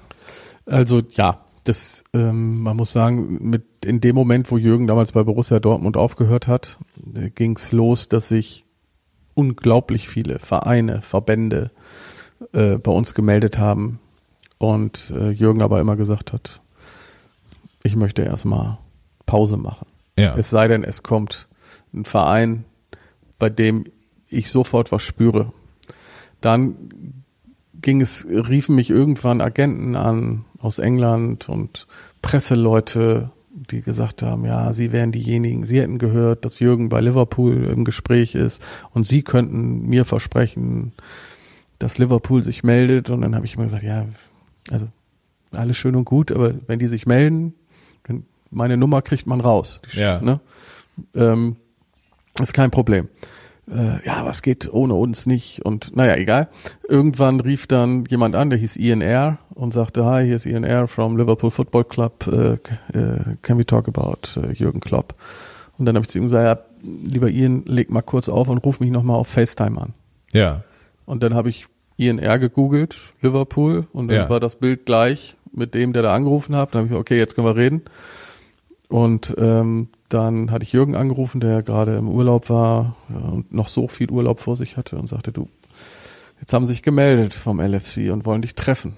Also 0.67 1.01
ja, 1.09 1.43
das, 1.63 2.03
ähm, 2.13 2.61
man 2.61 2.77
muss 2.77 2.93
sagen, 2.93 3.49
mit 3.49 3.63
in 3.83 3.99
dem 3.99 4.15
Moment, 4.15 4.51
wo 4.51 4.57
Jürgen 4.57 4.85
damals 4.85 5.11
bei 5.13 5.23
Borussia 5.23 5.59
Dortmund 5.59 5.97
aufgehört 5.97 6.47
hat, 6.47 6.77
ging 7.33 7.55
es 7.55 7.71
los, 7.71 8.09
dass 8.09 8.27
sich 8.27 8.63
unglaublich 9.33 10.07
viele 10.07 10.37
Vereine, 10.37 11.01
Verbände 11.01 11.71
äh, 12.53 12.77
bei 12.77 12.91
uns 12.91 13.15
gemeldet 13.15 13.57
haben 13.57 13.99
und 14.59 15.11
äh, 15.17 15.31
Jürgen 15.31 15.63
aber 15.63 15.79
immer 15.79 15.95
gesagt 15.95 16.31
hat, 16.31 16.61
ich 17.81 17.95
möchte 17.95 18.21
erstmal 18.21 18.77
Pause 19.29 19.57
machen. 19.57 19.87
Ja, 20.17 20.35
Es 20.35 20.49
sei 20.49 20.67
denn, 20.67 20.83
es 20.83 21.03
kommt 21.03 21.47
ein 21.93 22.03
Verein, 22.03 22.65
bei 23.37 23.49
dem 23.49 23.85
ich 24.27 24.49
sofort 24.49 24.91
was 24.91 25.03
spüre. 25.03 25.53
Dann 26.41 26.75
ging 27.75 28.01
es, 28.01 28.25
riefen 28.27 28.75
mich 28.75 28.89
irgendwann 28.89 29.39
Agenten 29.39 29.95
an 29.95 30.45
aus 30.57 30.79
England 30.79 31.47
und 31.47 31.87
Presseleute, 32.21 33.29
die 33.51 33.81
gesagt 33.81 34.23
haben, 34.23 34.45
ja, 34.45 34.73
sie 34.73 34.91
wären 34.91 35.11
diejenigen, 35.11 35.63
sie 35.63 35.79
hätten 35.79 35.99
gehört, 35.99 36.43
dass 36.43 36.59
Jürgen 36.59 36.89
bei 36.89 36.99
Liverpool 36.99 37.65
im 37.65 37.85
Gespräch 37.85 38.35
ist 38.35 38.61
und 38.91 39.05
sie 39.05 39.21
könnten 39.21 39.87
mir 39.87 40.05
versprechen, 40.05 40.91
dass 41.77 41.97
Liverpool 41.99 42.43
sich 42.43 42.63
meldet. 42.63 43.09
Und 43.09 43.21
dann 43.21 43.35
habe 43.35 43.45
ich 43.45 43.55
immer 43.55 43.65
gesagt, 43.65 43.83
ja, 43.83 44.05
also 44.71 44.87
alles 45.51 45.77
schön 45.77 45.95
und 45.95 46.05
gut, 46.05 46.31
aber 46.31 46.53
wenn 46.67 46.79
die 46.79 46.87
sich 46.87 47.05
melden, 47.05 47.53
meine 48.51 48.77
Nummer 48.77 49.01
kriegt 49.01 49.27
man 49.27 49.41
raus. 49.41 49.81
Ja. 49.93 50.21
Ne? 50.21 50.39
Ähm, 51.15 51.55
ist 52.41 52.53
kein 52.53 52.71
Problem. 52.71 53.07
Äh, 53.69 54.03
ja, 54.05 54.25
was 54.25 54.41
geht 54.41 54.71
ohne 54.71 54.95
uns 54.95 55.25
nicht? 55.27 55.63
Und 55.63 55.95
naja, 55.95 56.15
egal. 56.15 56.47
Irgendwann 56.87 57.39
rief 57.39 57.67
dann 57.67 58.05
jemand 58.05 58.35
an, 58.35 58.49
der 58.49 58.57
hieß 58.57 58.77
Ian 58.77 59.01
Air 59.01 59.37
und 59.53 59.73
sagte, 59.73 60.05
hi, 60.05 60.25
hier 60.25 60.35
ist 60.37 60.45
Ian 60.47 60.63
Air 60.63 60.87
from 60.87 61.17
Liverpool 61.17 61.51
Football 61.51 61.83
Club. 61.85 62.27
Äh, 62.27 62.53
äh, 62.97 63.35
can 63.43 63.57
we 63.59 63.65
talk 63.65 63.87
about 63.87 64.39
äh, 64.41 64.51
Jürgen 64.53 64.79
Klopp? 64.79 65.13
Und 65.77 65.85
dann 65.85 65.95
habe 65.95 66.03
ich 66.03 66.09
zu 66.09 66.17
ihm 66.17 66.23
gesagt, 66.23 66.43
ja, 66.43 66.89
lieber 67.03 67.29
Ian, 67.29 67.63
leg 67.65 67.89
mal 67.91 68.01
kurz 68.01 68.27
auf 68.29 68.49
und 68.49 68.57
ruf 68.59 68.79
mich 68.79 68.89
nochmal 68.91 69.17
auf 69.17 69.27
FaceTime 69.27 69.79
an. 69.79 69.93
ja, 70.33 70.63
Und 71.05 71.21
dann 71.23 71.33
habe 71.35 71.49
ich 71.49 71.67
INR 71.97 72.39
gegoogelt, 72.39 72.97
Liverpool, 73.21 73.85
und 73.93 74.07
dann 74.07 74.15
Ja. 74.17 74.29
war 74.29 74.39
das 74.39 74.55
Bild 74.55 74.85
gleich 74.85 75.35
mit 75.51 75.73
dem, 75.75 75.91
der 75.93 76.01
da 76.03 76.15
angerufen 76.15 76.55
hat. 76.55 76.73
Dann 76.73 76.79
habe 76.79 76.85
ich 76.87 76.89
gesagt, 76.91 77.01
okay, 77.01 77.17
jetzt 77.17 77.35
können 77.35 77.45
wir 77.47 77.55
reden. 77.55 77.81
Und 78.89 79.35
ähm, 79.37 79.87
dann 80.09 80.51
hatte 80.51 80.63
ich 80.63 80.73
Jürgen 80.73 80.95
angerufen, 80.95 81.39
der 81.39 81.61
gerade 81.63 81.95
im 81.95 82.09
Urlaub 82.09 82.49
war 82.49 82.95
und 83.07 83.53
noch 83.53 83.67
so 83.67 83.87
viel 83.87 84.09
Urlaub 84.09 84.39
vor 84.39 84.55
sich 84.55 84.77
hatte 84.77 84.97
und 84.97 85.07
sagte, 85.07 85.31
du, 85.31 85.47
jetzt 86.41 86.51
haben 86.53 86.65
sie 86.65 86.73
sich 86.73 86.81
gemeldet 86.81 87.33
vom 87.35 87.61
LFC 87.61 88.11
und 88.11 88.25
wollen 88.25 88.41
dich 88.41 88.55
treffen. 88.55 88.97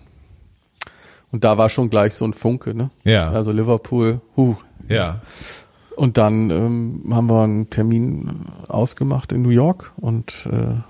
Und 1.32 1.44
da 1.44 1.58
war 1.58 1.70
schon 1.70 1.90
gleich 1.90 2.14
so 2.14 2.26
ein 2.26 2.34
Funke, 2.34 2.74
ne? 2.74 2.90
ja, 3.04 3.30
Also 3.30 3.52
Liverpool, 3.52 4.22
huh, 4.36 4.56
ja, 4.88 5.22
und 5.96 6.18
dann 6.18 6.50
ähm, 6.50 7.04
haben 7.12 7.30
wir 7.30 7.44
einen 7.44 7.70
Termin 7.70 8.46
ausgemacht 8.68 9.32
in 9.34 9.42
New 9.42 9.50
York 9.50 9.92
und 9.98 10.48
äh, 10.52 10.82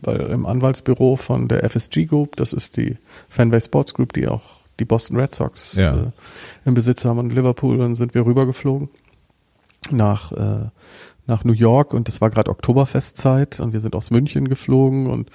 weil 0.00 0.20
im 0.30 0.46
Anwaltsbüro 0.46 1.16
von 1.16 1.48
der 1.48 1.68
FSG 1.68 2.06
Group, 2.06 2.36
das 2.36 2.52
ist 2.52 2.76
die 2.76 2.96
Fanbase 3.28 3.66
Sports 3.66 3.94
Group, 3.94 4.12
die 4.12 4.28
auch 4.28 4.57
die 4.80 4.84
Boston 4.84 5.16
Red 5.18 5.34
Sox 5.34 5.74
Ja. 5.74 5.94
äh, 5.96 6.10
im 6.64 6.74
Besitz 6.74 7.04
haben 7.04 7.18
und 7.18 7.32
Liverpool, 7.32 7.78
dann 7.78 7.94
sind 7.94 8.14
wir 8.14 8.24
rübergeflogen 8.26 8.88
nach 9.90 10.32
äh, 10.32 10.68
nach 11.26 11.44
New 11.44 11.52
York 11.52 11.92
und 11.92 12.08
das 12.08 12.20
war 12.22 12.30
gerade 12.30 12.50
Oktoberfestzeit 12.50 13.60
und 13.60 13.72
wir 13.74 13.80
sind 13.80 13.94
aus 13.94 14.10
München 14.10 14.48
geflogen 14.48 15.06
und 15.08 15.28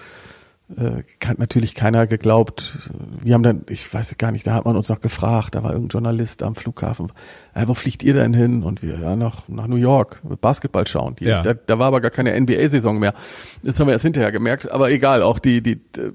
äh, 0.75 1.03
hat 1.27 1.37
natürlich 1.37 1.75
keiner 1.75 2.07
geglaubt. 2.07 2.79
Wir 3.21 3.35
haben 3.35 3.43
dann, 3.43 3.61
ich 3.69 3.93
weiß 3.93 4.17
gar 4.17 4.31
nicht, 4.31 4.47
da 4.47 4.55
hat 4.55 4.65
man 4.65 4.75
uns 4.75 4.89
noch 4.89 5.01
gefragt, 5.01 5.53
da 5.53 5.61
war 5.61 5.71
irgendein 5.73 5.89
Journalist 6.01 6.41
am 6.41 6.55
Flughafen, 6.55 7.11
äh, 7.53 7.67
wo 7.67 7.75
fliegt 7.75 8.01
ihr 8.01 8.13
denn 8.15 8.33
hin? 8.33 8.63
Und 8.63 8.81
wir, 8.81 8.97
ja, 8.97 9.15
nach, 9.15 9.47
nach 9.49 9.67
New 9.67 9.75
York, 9.75 10.19
Basketball 10.41 10.87
schauen. 10.87 11.15
Die, 11.19 11.25
Ja. 11.25 11.43
da, 11.43 11.53
da 11.53 11.77
war 11.77 11.87
aber 11.87 12.01
gar 12.01 12.09
keine 12.11 12.33
NBA-Saison 12.39 12.97
mehr. 12.97 13.13
Das 13.61 13.79
haben 13.79 13.85
wir 13.85 13.93
erst 13.93 14.05
hinterher 14.05 14.31
gemerkt, 14.31 14.71
aber 14.71 14.89
egal, 14.89 15.21
auch 15.21 15.37
die, 15.37 15.61
die, 15.61 15.73
äh, 15.97 16.11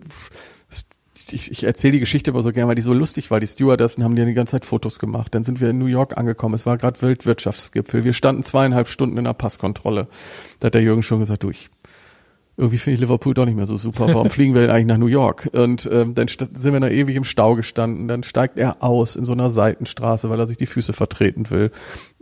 ich, 1.33 1.51
ich 1.51 1.65
erzähle 1.65 1.93
die 1.93 2.01
Geschichte 2.01 2.31
aber 2.31 2.43
so 2.43 2.53
gern, 2.53 2.69
weil 2.69 2.75
die 2.75 2.83
so 2.83 2.93
lustig 2.93 3.31
war. 3.31 3.41
Die 3.41 3.47
Stewardessen 3.47 4.05
haben 4.05 4.17
die 4.17 4.25
die 4.25 4.35
ganze 4.35 4.53
Zeit 4.53 4.67
Fotos 4.67 4.99
gemacht. 4.99 5.35
Dann 5.35 5.45
sind 5.45 5.61
wir 5.61 5.71
in 5.71 5.79
New 5.79 5.87
York 5.87 6.17
angekommen. 6.17 6.55
Es 6.55 6.67
war 6.67 6.79
gerade 6.79 7.01
Weltwirtschaftsgipfel. 7.03 8.05
Wir 8.05 8.13
standen 8.13 8.43
zweieinhalb 8.43 8.89
Stunden 8.89 9.19
in 9.19 9.25
der 9.25 9.35
Passkontrolle. 9.35 10.09
Da 10.61 10.67
hat 10.67 10.75
der 10.75 10.83
Jürgen 10.83 11.03
schon 11.03 11.21
gesagt, 11.21 11.43
du, 11.43 11.51
ich, 11.51 11.71
irgendwie 12.57 12.79
finde 12.79 12.95
ich 12.95 13.01
Liverpool 13.01 13.35
doch 13.35 13.47
nicht 13.47 13.57
mehr 13.57 13.67
so 13.67 13.77
super. 13.77 14.09
Warum 14.09 14.31
fliegen 14.31 14.55
wir 14.55 14.63
denn 14.63 14.71
eigentlich 14.71 14.87
nach 14.87 14.99
New 14.99 15.07
York? 15.07 15.49
Und 15.53 15.89
ähm, 15.91 16.15
dann 16.15 16.27
sind 16.29 16.73
wir 16.73 16.81
da 16.81 16.89
ewig 16.89 17.17
im 17.17 17.25
Stau 17.25 17.55
gestanden. 17.55 18.09
Dann 18.09 18.25
steigt 18.25 18.59
er 18.59 18.83
aus 18.83 19.15
in 19.15 19.25
so 19.25 19.33
einer 19.33 19.51
Seitenstraße, 19.51 20.29
weil 20.29 20.41
er 20.41 20.47
sich 20.47 20.57
die 20.57 20.67
Füße 20.67 20.93
vertreten 20.93 21.51
will, 21.51 21.71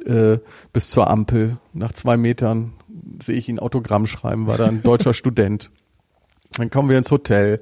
äh, 0.04 0.38
bis 0.72 0.90
zur 0.90 1.08
Ampel. 1.08 1.56
Nach 1.72 1.92
zwei 1.92 2.16
Metern 2.16 2.74
sehe 3.22 3.36
ich 3.36 3.48
ihn 3.48 3.58
Autogramm 3.58 4.06
schreiben, 4.06 4.46
war 4.46 4.58
da 4.58 4.66
ein 4.66 4.82
deutscher 4.82 5.14
Student. 5.14 5.70
Dann 6.56 6.70
kommen 6.70 6.88
wir 6.88 6.98
ins 6.98 7.10
Hotel, 7.10 7.60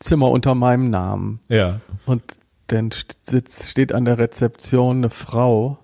Zimmer 0.00 0.30
unter 0.30 0.54
meinem 0.54 0.90
Namen. 0.90 1.40
ja, 1.48 1.80
Und 2.06 2.22
dann 2.68 2.90
sitzt, 3.24 3.68
steht 3.68 3.92
an 3.92 4.04
der 4.04 4.18
Rezeption 4.18 4.98
eine 4.98 5.10
Frau 5.10 5.78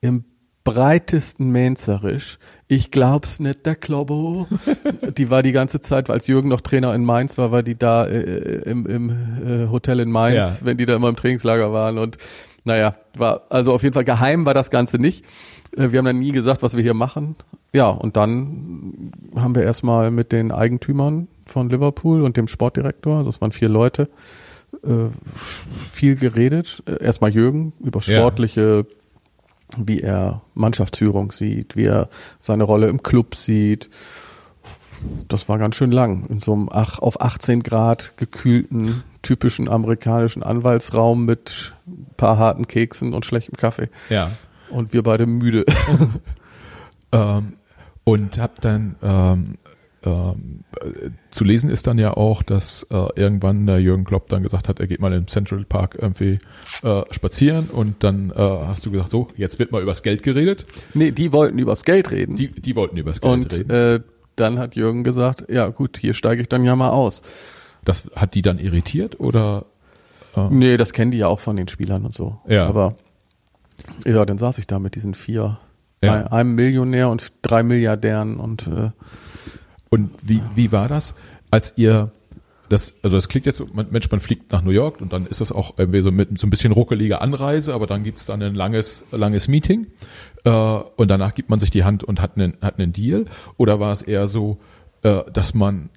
im 0.00 0.24
breitesten 0.64 1.50
Mainzerisch. 1.52 2.38
Ich 2.66 2.90
glaub's 2.90 3.40
nicht, 3.40 3.64
der 3.64 3.74
Klobbo. 3.76 4.46
die 5.16 5.30
war 5.30 5.42
die 5.42 5.52
ganze 5.52 5.80
Zeit, 5.80 6.10
als 6.10 6.26
Jürgen 6.26 6.48
noch 6.50 6.60
Trainer 6.60 6.94
in 6.94 7.04
Mainz 7.04 7.38
war, 7.38 7.50
war 7.52 7.62
die 7.62 7.78
da 7.78 8.04
äh, 8.04 8.68
im, 8.68 8.84
im 8.84 9.10
äh, 9.10 9.68
Hotel 9.70 10.00
in 10.00 10.10
Mainz, 10.10 10.60
Ja. 10.60 10.66
wenn 10.66 10.76
die 10.76 10.84
da 10.84 10.96
immer 10.96 11.08
im 11.08 11.16
Trainingslager 11.16 11.72
waren. 11.72 11.96
Und 11.98 12.18
naja, 12.64 12.96
war 13.16 13.42
also 13.48 13.72
auf 13.72 13.82
jeden 13.82 13.94
Fall 13.94 14.04
geheim 14.04 14.44
war 14.44 14.52
das 14.54 14.70
Ganze 14.70 14.98
nicht. 14.98 15.24
Äh, 15.74 15.90
Wir 15.92 15.98
haben 16.00 16.04
dann 16.06 16.18
nie 16.18 16.32
gesagt, 16.32 16.62
was 16.62 16.76
wir 16.76 16.82
hier 16.82 16.94
machen. 16.94 17.36
Ja, 17.72 17.88
und 17.88 18.16
dann 18.18 19.12
haben 19.36 19.54
wir 19.54 19.62
erstmal 19.62 20.10
mit 20.10 20.32
den 20.32 20.52
Eigentümern 20.52 21.28
von 21.50 21.68
Liverpool 21.70 22.22
und 22.22 22.36
dem 22.36 22.48
Sportdirektor, 22.48 23.18
also 23.18 23.30
es 23.30 23.40
waren 23.40 23.52
vier 23.52 23.68
Leute, 23.68 24.08
äh, 24.84 25.08
viel 25.90 26.16
geredet. 26.16 26.82
Äh, 26.86 27.02
Erstmal 27.02 27.30
Jürgen 27.30 27.72
über 27.80 28.00
Ja. 28.00 28.18
sportliche, 28.18 28.86
wie 29.76 30.00
er 30.00 30.42
Mannschaftsführung 30.54 31.32
sieht, 31.32 31.76
wie 31.76 31.84
er 31.84 32.08
seine 32.40 32.64
Rolle 32.64 32.88
im 32.88 33.02
Club 33.02 33.34
sieht, 33.34 33.90
das 35.28 35.48
war 35.48 35.58
ganz 35.58 35.76
schön 35.76 35.92
lang. 35.92 36.26
In 36.28 36.40
so 36.40 36.52
einem 36.52 36.68
ach, 36.72 36.98
auf 36.98 37.20
18 37.20 37.62
Grad 37.62 38.16
gekühlten, 38.16 39.02
typischen 39.22 39.68
amerikanischen 39.68 40.42
Anwaltsraum 40.42 41.24
mit 41.24 41.74
ein 41.86 42.06
paar 42.16 42.36
harten 42.38 42.66
Keksen 42.66 43.14
und 43.14 43.24
schlechtem 43.24 43.56
Kaffee. 43.56 43.88
Ja. 44.10 44.30
Und 44.70 44.92
wir 44.92 45.02
beide 45.02 45.26
müde. 45.26 45.64
Ähm, 47.10 47.54
und 48.04 48.38
hab 48.38 48.60
dann 48.60 48.96
ähm, 49.02 49.08
ähm, 49.10 49.54
äh, 49.64 49.68
zu 51.30 51.44
lesen 51.44 51.70
ist 51.70 51.86
dann 51.88 51.98
ja 51.98 52.12
auch, 52.16 52.42
dass 52.42 52.84
äh, 52.90 53.08
irgendwann 53.16 53.66
der 53.66 53.80
Jürgen 53.80 54.04
Klopp 54.04 54.28
dann 54.28 54.42
gesagt 54.44 54.68
hat, 54.68 54.78
er 54.80 54.86
geht 54.86 55.00
mal 55.00 55.12
im 55.12 55.26
Central 55.26 55.64
Park 55.64 55.96
irgendwie 56.00 56.38
äh, 56.82 57.02
spazieren 57.10 57.66
und 57.68 58.04
dann 58.04 58.30
äh, 58.30 58.34
hast 58.36 58.86
du 58.86 58.90
gesagt, 58.92 59.10
so, 59.10 59.28
jetzt 59.36 59.58
wird 59.58 59.72
mal 59.72 59.82
übers 59.82 60.02
Geld 60.02 60.22
geredet. 60.22 60.66
nee, 60.94 61.10
die 61.10 61.32
wollten 61.32 61.58
übers 61.58 61.84
Geld 61.84 62.10
reden. 62.12 62.36
Die, 62.36 62.48
die 62.48 62.76
wollten 62.76 62.96
übers 62.96 63.20
Geld 63.20 63.32
und 63.32 63.52
reden. 63.52 63.70
äh, 63.70 64.00
dann 64.36 64.58
hat 64.60 64.76
Jürgen 64.76 65.02
gesagt, 65.02 65.46
ja 65.50 65.66
gut, 65.68 65.98
hier 65.98 66.14
steige 66.14 66.42
ich 66.42 66.48
dann 66.48 66.64
ja 66.64 66.76
mal 66.76 66.90
aus. 66.90 67.22
Das 67.84 68.08
hat 68.14 68.34
die 68.34 68.42
dann 68.42 68.58
irritiert 68.58 69.18
oder? 69.18 69.66
Äh, 70.36 70.48
Nee, 70.50 70.76
das 70.76 70.92
kennen 70.92 71.10
die 71.10 71.18
ja 71.18 71.26
auch 71.26 71.40
von 71.40 71.56
den 71.56 71.66
Spielern 71.66 72.04
und 72.04 72.12
so. 72.14 72.38
Ja. 72.46 72.66
Aber 72.68 72.94
ja, 74.06 74.24
dann 74.24 74.38
saß 74.38 74.58
ich 74.58 74.66
da 74.68 74.78
mit 74.78 74.94
diesen 74.94 75.14
vier, 75.14 75.58
Ja. 76.04 76.12
ein- 76.14 76.26
einem 76.28 76.54
Millionär 76.54 77.08
und 77.10 77.32
drei 77.42 77.62
Milliardären 77.64 78.36
und 78.38 78.68
äh, 78.68 78.90
Und 79.90 80.10
wie, 80.22 80.42
wie 80.54 80.72
war 80.72 80.88
das, 80.88 81.14
als 81.50 81.72
ihr 81.76 82.12
das, 82.68 82.96
also 83.02 83.16
das 83.16 83.28
klingt 83.28 83.46
jetzt 83.46 83.62
Mensch, 83.74 84.10
man 84.10 84.20
fliegt 84.20 84.52
nach 84.52 84.62
New 84.62 84.70
York 84.70 85.00
und 85.00 85.12
dann 85.12 85.26
ist 85.26 85.40
das 85.40 85.52
auch 85.52 85.78
irgendwie 85.78 86.02
so 86.02 86.12
mit 86.12 86.38
so 86.38 86.46
ein 86.46 86.50
bisschen 86.50 86.72
ruckelige 86.72 87.20
Anreise, 87.20 87.72
aber 87.72 87.86
dann 87.86 88.04
gibt's 88.04 88.26
dann 88.26 88.42
ein 88.42 88.54
langes, 88.54 89.04
langes 89.10 89.48
Meeting 89.48 89.86
äh, 90.44 90.50
und 90.50 91.10
danach 91.10 91.34
gibt 91.34 91.48
man 91.48 91.58
sich 91.58 91.70
die 91.70 91.84
Hand 91.84 92.04
und 92.04 92.20
hat 92.20 92.36
einen, 92.36 92.58
hat 92.60 92.78
einen 92.78 92.92
Deal. 92.92 93.24
Oder 93.56 93.80
war 93.80 93.92
es 93.92 94.02
eher 94.02 94.28
so, 94.28 94.58
äh, 95.02 95.22
dass 95.32 95.54
man, 95.54 95.88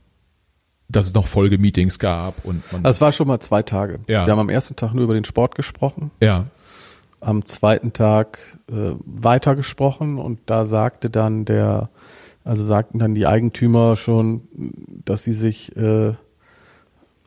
dass 0.88 1.08
es 1.08 1.14
noch 1.14 1.28
Folgemeetings 1.28 2.00
gab 2.00 2.46
und 2.46 2.64
man. 2.72 2.86
es 2.86 3.02
war 3.02 3.12
schon 3.12 3.28
mal 3.28 3.40
zwei 3.42 3.64
Tage. 3.64 4.00
Ja. 4.08 4.26
Wir 4.26 4.32
haben 4.32 4.40
am 4.40 4.50
ersten 4.50 4.78
Tag 4.78 4.94
nur 4.94 5.04
über 5.04 5.14
den 5.14 5.26
Sport 5.26 5.56
gesprochen, 5.56 6.12
ja, 6.22 6.46
am 7.20 7.46
zweiten 7.46 7.94
Tag 7.94 8.40
äh, 8.72 8.94
weiter 9.06 9.56
gesprochen 9.56 10.18
und 10.18 10.40
da 10.48 10.66
sagte 10.66 11.10
dann 11.10 11.46
der, 11.46 11.90
also 12.44 12.64
sagten 12.64 13.00
dann 13.00 13.16
die 13.16 13.28
Eigentümer 13.28 13.96
schon, 13.96 14.42
dass 15.06 15.24
sie 15.24 15.34
sich 15.34 15.76
äh, 15.76 16.14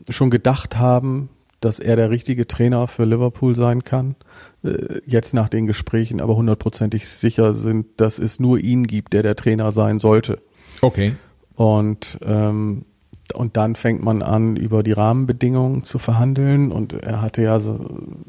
schon 0.09 0.31
gedacht 0.31 0.77
haben, 0.77 1.29
dass 1.61 1.79
er 1.79 1.97
der 1.97 2.11
richtige 2.11 2.47
Trainer 2.47 2.87
für 2.89 3.05
Liverpool 3.05 3.55
sein 3.55 3.85
kann. 3.85 4.17
Äh, 4.63 5.01
jetzt 5.07 5.35
nach 5.35 5.49
den 5.49 5.67
Gesprächen 5.67 6.21
aber 6.21 6.37
hundertprozentig 6.37 7.09
sicher 7.09 7.55
sind, 7.55 7.87
dass 7.97 8.19
es 8.19 8.39
nur 8.39 8.59
ihn 8.59 8.87
gibt, 8.87 9.13
der 9.13 9.23
der 9.23 9.37
Trainer 9.37 9.73
sein 9.73 9.99
sollte. 9.99 10.41
okay. 10.81 11.15
Und, 11.57 12.19
ähm, 12.25 12.85
und 13.33 13.57
dann 13.57 13.77
fängt 13.77 14.03
man 14.03 14.23
an, 14.23 14.57
über 14.57 14.83
die 14.83 14.91
Rahmenbedingungen 14.91 15.85
zu 15.85 15.99
verhandeln. 15.99 16.73
Und 16.73 16.93
er 16.93 17.23
hatte 17.23 17.43
ja 17.43 17.61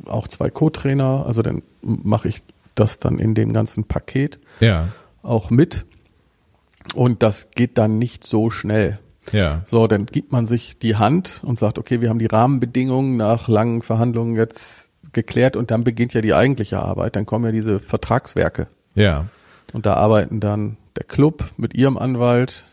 auch 0.06 0.28
zwei 0.28 0.52
Co-Trainer, 0.52 1.26
also 1.26 1.42
dann 1.42 1.64
mache 1.82 2.28
ich 2.28 2.44
das 2.76 3.00
dann 3.00 3.18
in 3.18 3.34
dem 3.34 3.52
ganzen 3.52 3.86
Paket 3.86 4.40
Ja, 4.60 4.90
auch 5.24 5.50
mit. 5.50 5.86
Und 6.94 7.24
das 7.24 7.50
geht 7.52 7.78
dann 7.78 7.98
nicht 7.98 8.24
so 8.24 8.50
schnell. 8.50 9.00
ja, 9.32 9.62
So, 9.66 9.88
dann 9.88 10.06
gibt 10.06 10.32
man 10.32 10.46
sich 10.46 10.78
die 10.78 10.96
Hand 10.96 11.42
und 11.44 11.58
sagt, 11.58 11.80
okay, 11.80 12.02
wir 12.02 12.10
haben 12.10 12.20
die 12.20 12.28
Rahmenbedingungen 12.28 13.18
nach 13.18 13.48
langen 13.48 13.82
Verhandlungen 13.82 14.36
jetzt 14.36 14.90
geklärt 15.14 15.56
und 15.56 15.72
dann 15.72 15.84
beginnt 15.84 16.14
ja 16.14 16.22
die 16.22 16.34
eigentliche 16.34 16.80
Arbeit. 16.80 17.16
Dann 17.16 17.26
kommen 17.26 17.46
ja 17.46 17.52
diese 17.52 17.80
Vertragswerke. 17.80 18.68
ja, 18.94 19.26
Und 19.74 19.86
da 19.86 19.96
arbeiten 19.96 20.40
dann 20.40 20.78
der 20.96 21.06
Club 21.06 21.46
mit 21.58 21.74
ihrem 21.74 21.98
Anwalt, 21.98 22.66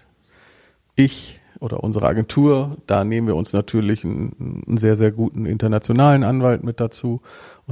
ich 0.94 1.40
oder 1.58 1.82
unsere 1.82 2.06
Agentur. 2.06 2.76
Da 2.86 3.04
nehmen 3.04 3.28
wir 3.28 3.36
uns 3.36 3.52
natürlich 3.52 4.04
einen, 4.04 4.64
einen 4.66 4.76
sehr, 4.78 4.96
sehr 4.96 5.12
guten 5.12 5.46
internationalen 5.46 6.24
Anwalt 6.24 6.64
mit 6.64 6.80
dazu. 6.80 7.22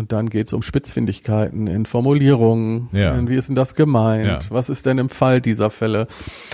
Und 0.01 0.13
dann 0.13 0.31
geht's 0.31 0.55
um 0.55 0.63
Spitzfindigkeiten 0.63 1.67
in 1.67 1.85
Formulierungen. 1.85 2.89
Ja. 2.93 3.15
In 3.15 3.29
Wie 3.29 3.35
ist 3.35 3.49
denn 3.49 3.55
das 3.55 3.75
gemeint? 3.75 4.27
Ja. 4.27 4.41
Was 4.49 4.71
ist 4.71 4.87
denn 4.87 4.97
im 4.97 5.11
Fall 5.11 5.43
dieser 5.43 5.69
Fälle? 5.69 6.07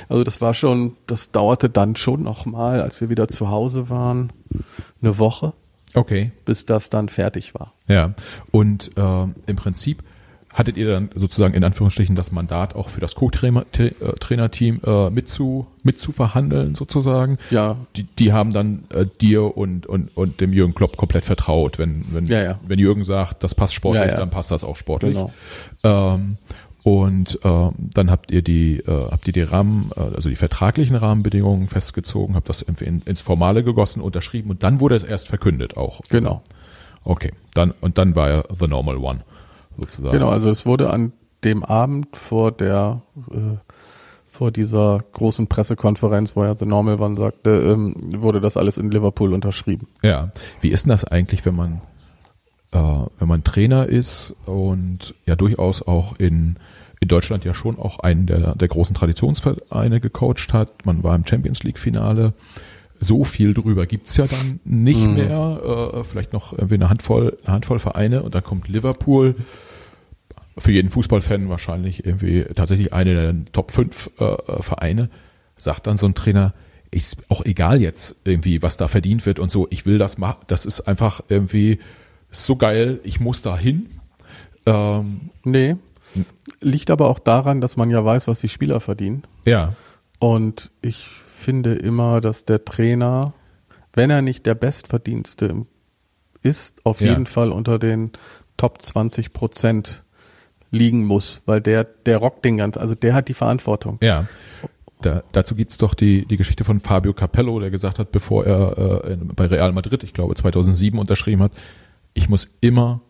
Also 0.09 0.25
das 0.25 0.41
war 0.41 0.53
schon, 0.53 0.97
das 1.07 1.31
dauerte 1.31 1.71
dann 1.71 1.95
schon 1.95 2.25
noch 2.25 2.45
mal, 2.45 2.81
als 2.81 3.01
wir 3.01 3.09
wieder 3.09 3.29
zu 3.29 3.49
Hause 3.49 3.89
waren, 3.89 4.33
eine 5.01 5.19
Woche, 5.19 5.53
okay. 5.95 6.33
bis 6.45 6.67
das 6.67 6.91
dann 6.91 7.09
fertig 7.09 7.55
war. 7.55 7.73
Ja, 7.87 8.15
und 8.51 8.91
ähm, 8.97 9.37
im 9.47 9.55
Prinzip 9.55 10.03
hattet 10.57 10.79
ihr 10.79 10.89
dann 10.91 11.11
sozusagen 11.15 11.53
in 11.53 11.63
Anführungsstrichen 11.63 12.17
das 12.17 12.33
Mandat 12.33 12.75
auch 12.75 12.89
für 12.89 13.01
das 13.01 13.15
Co-Trainer-Team 13.15 14.81
äh, 14.85 15.11
mitzu, 15.11 15.67
mitzuverhandeln 15.83 16.75
sozusagen. 16.75 17.37
Ja. 17.51 17.77
Die, 17.95 18.05
die 18.05 18.33
haben 18.33 18.55
dann 18.55 18.85
äh, 18.89 19.05
dir 19.21 19.55
und, 19.59 19.87
und, 19.87 20.17
und 20.17 20.41
dem 20.41 20.55
Jürgen 20.55 20.75
Klopp 20.75 20.97
komplett 20.97 21.25
vertraut. 21.25 21.79
Wenn, 21.79 22.07
wenn, 22.11 22.25
Ja, 22.25 22.43
ja. 22.43 22.59
wenn 22.67 22.79
Jürgen 22.79 23.05
sagt, 23.05 23.45
das 23.45 23.55
passt 23.55 23.75
sportlich, 23.75 24.07
Ja, 24.07 24.17
dann 24.17 24.31
passt 24.31 24.51
das 24.51 24.65
auch 24.65 24.77
sportlich. 24.77 25.13
Genau. 25.13 25.31
Ähm, 25.85 26.39
und 26.83 27.39
ähm, 27.45 27.73
dann 27.77 28.11
habt 28.11 28.31
ihr 28.31 28.41
die, 28.41 28.79
äh, 28.79 29.11
habt 29.11 29.27
ihr 29.27 29.35
die 29.35 29.43
Rahmen, 29.43 29.91
äh, 29.95 30.01
also 30.01 30.31
die 30.31 30.37
vertraglichen 30.37 30.97
Rahmenbedingungen 30.97 31.69
festgezogen, 31.69 32.35
habt 32.35 32.49
das 32.49 32.63
irgendwie 32.63 32.87
in, 32.87 33.03
ins 33.03 33.21
Formale 33.21 33.63
gegossen, 33.63 34.01
unterschrieben 34.01 34.49
und 34.49 34.63
dann 34.63 34.81
wurde 34.81 34.95
es 34.95 35.03
erst 35.03 35.29
verkündet 35.29 35.77
auch. 35.77 36.01
Genau. 36.09 36.43
Okay, 37.05 37.33
dann 37.53 37.75
und 37.83 37.99
dann 37.99 38.17
war 38.17 38.31
er 38.31 38.45
the 38.59 38.69
normal 38.69 38.97
one 38.97 39.21
sozusagen. 39.79 40.13
Genau, 40.13 40.31
also 40.31 40.51
es 40.51 40.67
wurde 40.67 40.91
an 40.91 41.13
dem 41.45 41.65
Abend 41.65 42.17
vor 42.17 42.53
der 42.53 43.03
äh, 43.31 43.57
vor 44.37 44.51
dieser 44.51 45.03
großen 45.13 45.47
Pressekonferenz, 45.47 46.37
wo 46.37 46.43
er 46.43 46.57
The 46.57 46.67
Normal 46.67 47.01
One 47.01 47.17
sagte, 47.17 47.51
ähm, 47.51 47.95
wurde 48.17 48.41
das 48.41 48.59
alles 48.59 48.77
in 48.77 48.91
Liverpool 48.91 49.33
unterschrieben. 49.33 49.89
Ja, 50.03 50.31
wie 50.61 50.69
ist 50.69 50.85
denn 50.85 50.91
das 50.91 51.05
eigentlich, 51.05 51.47
wenn 51.47 51.57
man 51.57 51.81
äh, 52.73 52.79
wenn 53.19 53.29
man 53.29 53.45
Trainer 53.45 53.87
ist 53.87 54.35
und 54.45 55.15
ja 55.25 55.37
durchaus 55.37 55.83
auch 55.83 56.17
in 56.19 56.59
in 57.01 57.09
Deutschland 57.09 57.45
ja 57.45 57.55
schon 57.55 57.79
auch 57.79 58.01
einen 58.01 58.27
der 58.27 58.55
der 58.55 58.69
großen 58.69 58.95
Traditionsvereine 58.95 60.01
gecoacht 60.01 60.53
hat. 60.53 60.85
Man 60.85 61.03
war 61.03 61.15
im 61.15 61.27
Champions 61.27 61.63
League 61.63 61.79
Finale. 61.79 62.35
So 62.99 63.25
viel 63.25 63.53
drüber 63.53 63.85
gibt's 63.85 64.17
ja 64.17 64.27
dann 64.27 64.59
nicht 64.65 65.05
mehr. 65.07 65.93
Äh, 65.95 66.05
vielleicht 66.05 66.33
noch 66.33 66.53
irgendwie 66.53 66.77
eine 66.77 66.89
Handvoll, 66.89 67.37
eine 67.45 67.55
Handvoll 67.55 67.79
Vereine 67.79 68.23
und 68.23 68.35
dann 68.35 68.43
kommt 68.43 68.69
Liverpool. 68.69 69.35
Für 70.59 70.73
jeden 70.73 70.91
Fußballfan 70.91 71.49
wahrscheinlich 71.49 72.07
irgendwie 72.07 72.45
tatsächlich 72.55 72.93
eine 72.93 73.15
der 73.15 73.35
Top 73.53 73.71
5 73.73 74.11
äh, 74.19 74.63
Vereine. 74.63 75.11
Sagt 75.59 75.87
dann 75.87 75.97
so 75.97 76.07
ein 76.07 76.15
Trainer, 76.15 76.55
ist 76.91 77.19
auch 77.29 77.45
egal 77.45 77.81
jetzt 77.83 78.17
irgendwie, 78.25 78.63
was 78.63 78.77
da 78.77 78.89
verdient 78.89 79.27
wird 79.27 79.39
und 79.39 79.51
so. 79.51 79.67
Ich 79.71 79.85
will 79.87 79.99
das 79.99 80.17
machen. 80.19 80.41
Das 80.47 80.65
ist 80.65 80.83
einfach 80.83 81.21
irgendwie 81.29 81.79
so 82.31 82.57
geil. 82.57 83.01
Ich 83.05 83.21
muss 83.21 83.43
da 83.43 83.57
hin. 83.59 83.87
Ähm, 84.67 85.31
Nee. 85.45 85.77
Liegt 86.61 86.91
aber 86.91 87.09
auch 87.09 87.19
daran, 87.19 87.61
dass 87.61 87.77
man 87.77 87.91
ja 87.91 88.03
weiß, 88.05 88.27
was 88.29 88.41
die 88.41 88.49
Spieler 88.49 88.81
verdienen. 88.81 89.25
ja, 89.45 89.75
Und 90.19 90.71
ich 90.81 91.07
finde 91.27 91.75
immer, 91.75 92.21
dass 92.23 92.47
der 92.47 92.65
Trainer, 92.65 93.35
wenn 93.93 94.09
er 94.09 94.23
nicht 94.23 94.47
der 94.47 94.55
Bestverdienste 94.55 95.67
ist, 96.43 96.81
auf 96.87 97.01
Ja. 97.03 97.09
jeden 97.09 97.27
Fall 97.27 97.53
unter 97.53 97.79
den 97.79 98.13
Top 98.57 98.81
20 98.81 99.35
Prozent 99.35 100.03
liegen 100.71 101.05
muss, 101.05 101.43
weil 101.47 101.61
der, 101.61 101.85
der 101.85 102.19
rockt 102.19 102.45
den 102.45 102.57
ganzen, 102.57 102.79
also 102.81 102.95
der 102.95 103.15
hat 103.15 103.29
die 103.29 103.35
Verantwortung. 103.35 103.99
ja. 104.01 104.27
Da, 105.03 105.23
dazu 105.33 105.55
gibt's 105.55 105.77
doch 105.77 105.93
die, 105.93 106.25
die 106.25 106.39
Geschichte 106.39 106.65
von 106.65 106.81
Fabio 106.81 107.13
Capello, 107.13 107.61
der 107.61 107.71
gesagt 107.71 107.99
hat, 107.99 108.13
bevor 108.13 108.47
er 108.47 109.05
äh, 109.11 109.17
bei 109.17 109.45
Real 109.45 109.71
Madrid, 109.73 110.03
ich 110.03 110.15
glaube 110.15 110.35
2007 110.35 110.99
unterschrieben 110.99 111.43
hat, 111.43 111.53
ich 112.15 112.31
muss 112.31 112.49
immer 112.63 113.03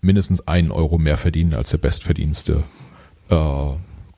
mindestens 0.00 0.48
einen 0.48 0.72
Euro 0.72 0.98
mehr 0.98 1.16
verdienen 1.16 1.54
als 1.54 1.70
der 1.70 1.78
bestverdienste 1.78 2.64
äh, 3.28 3.66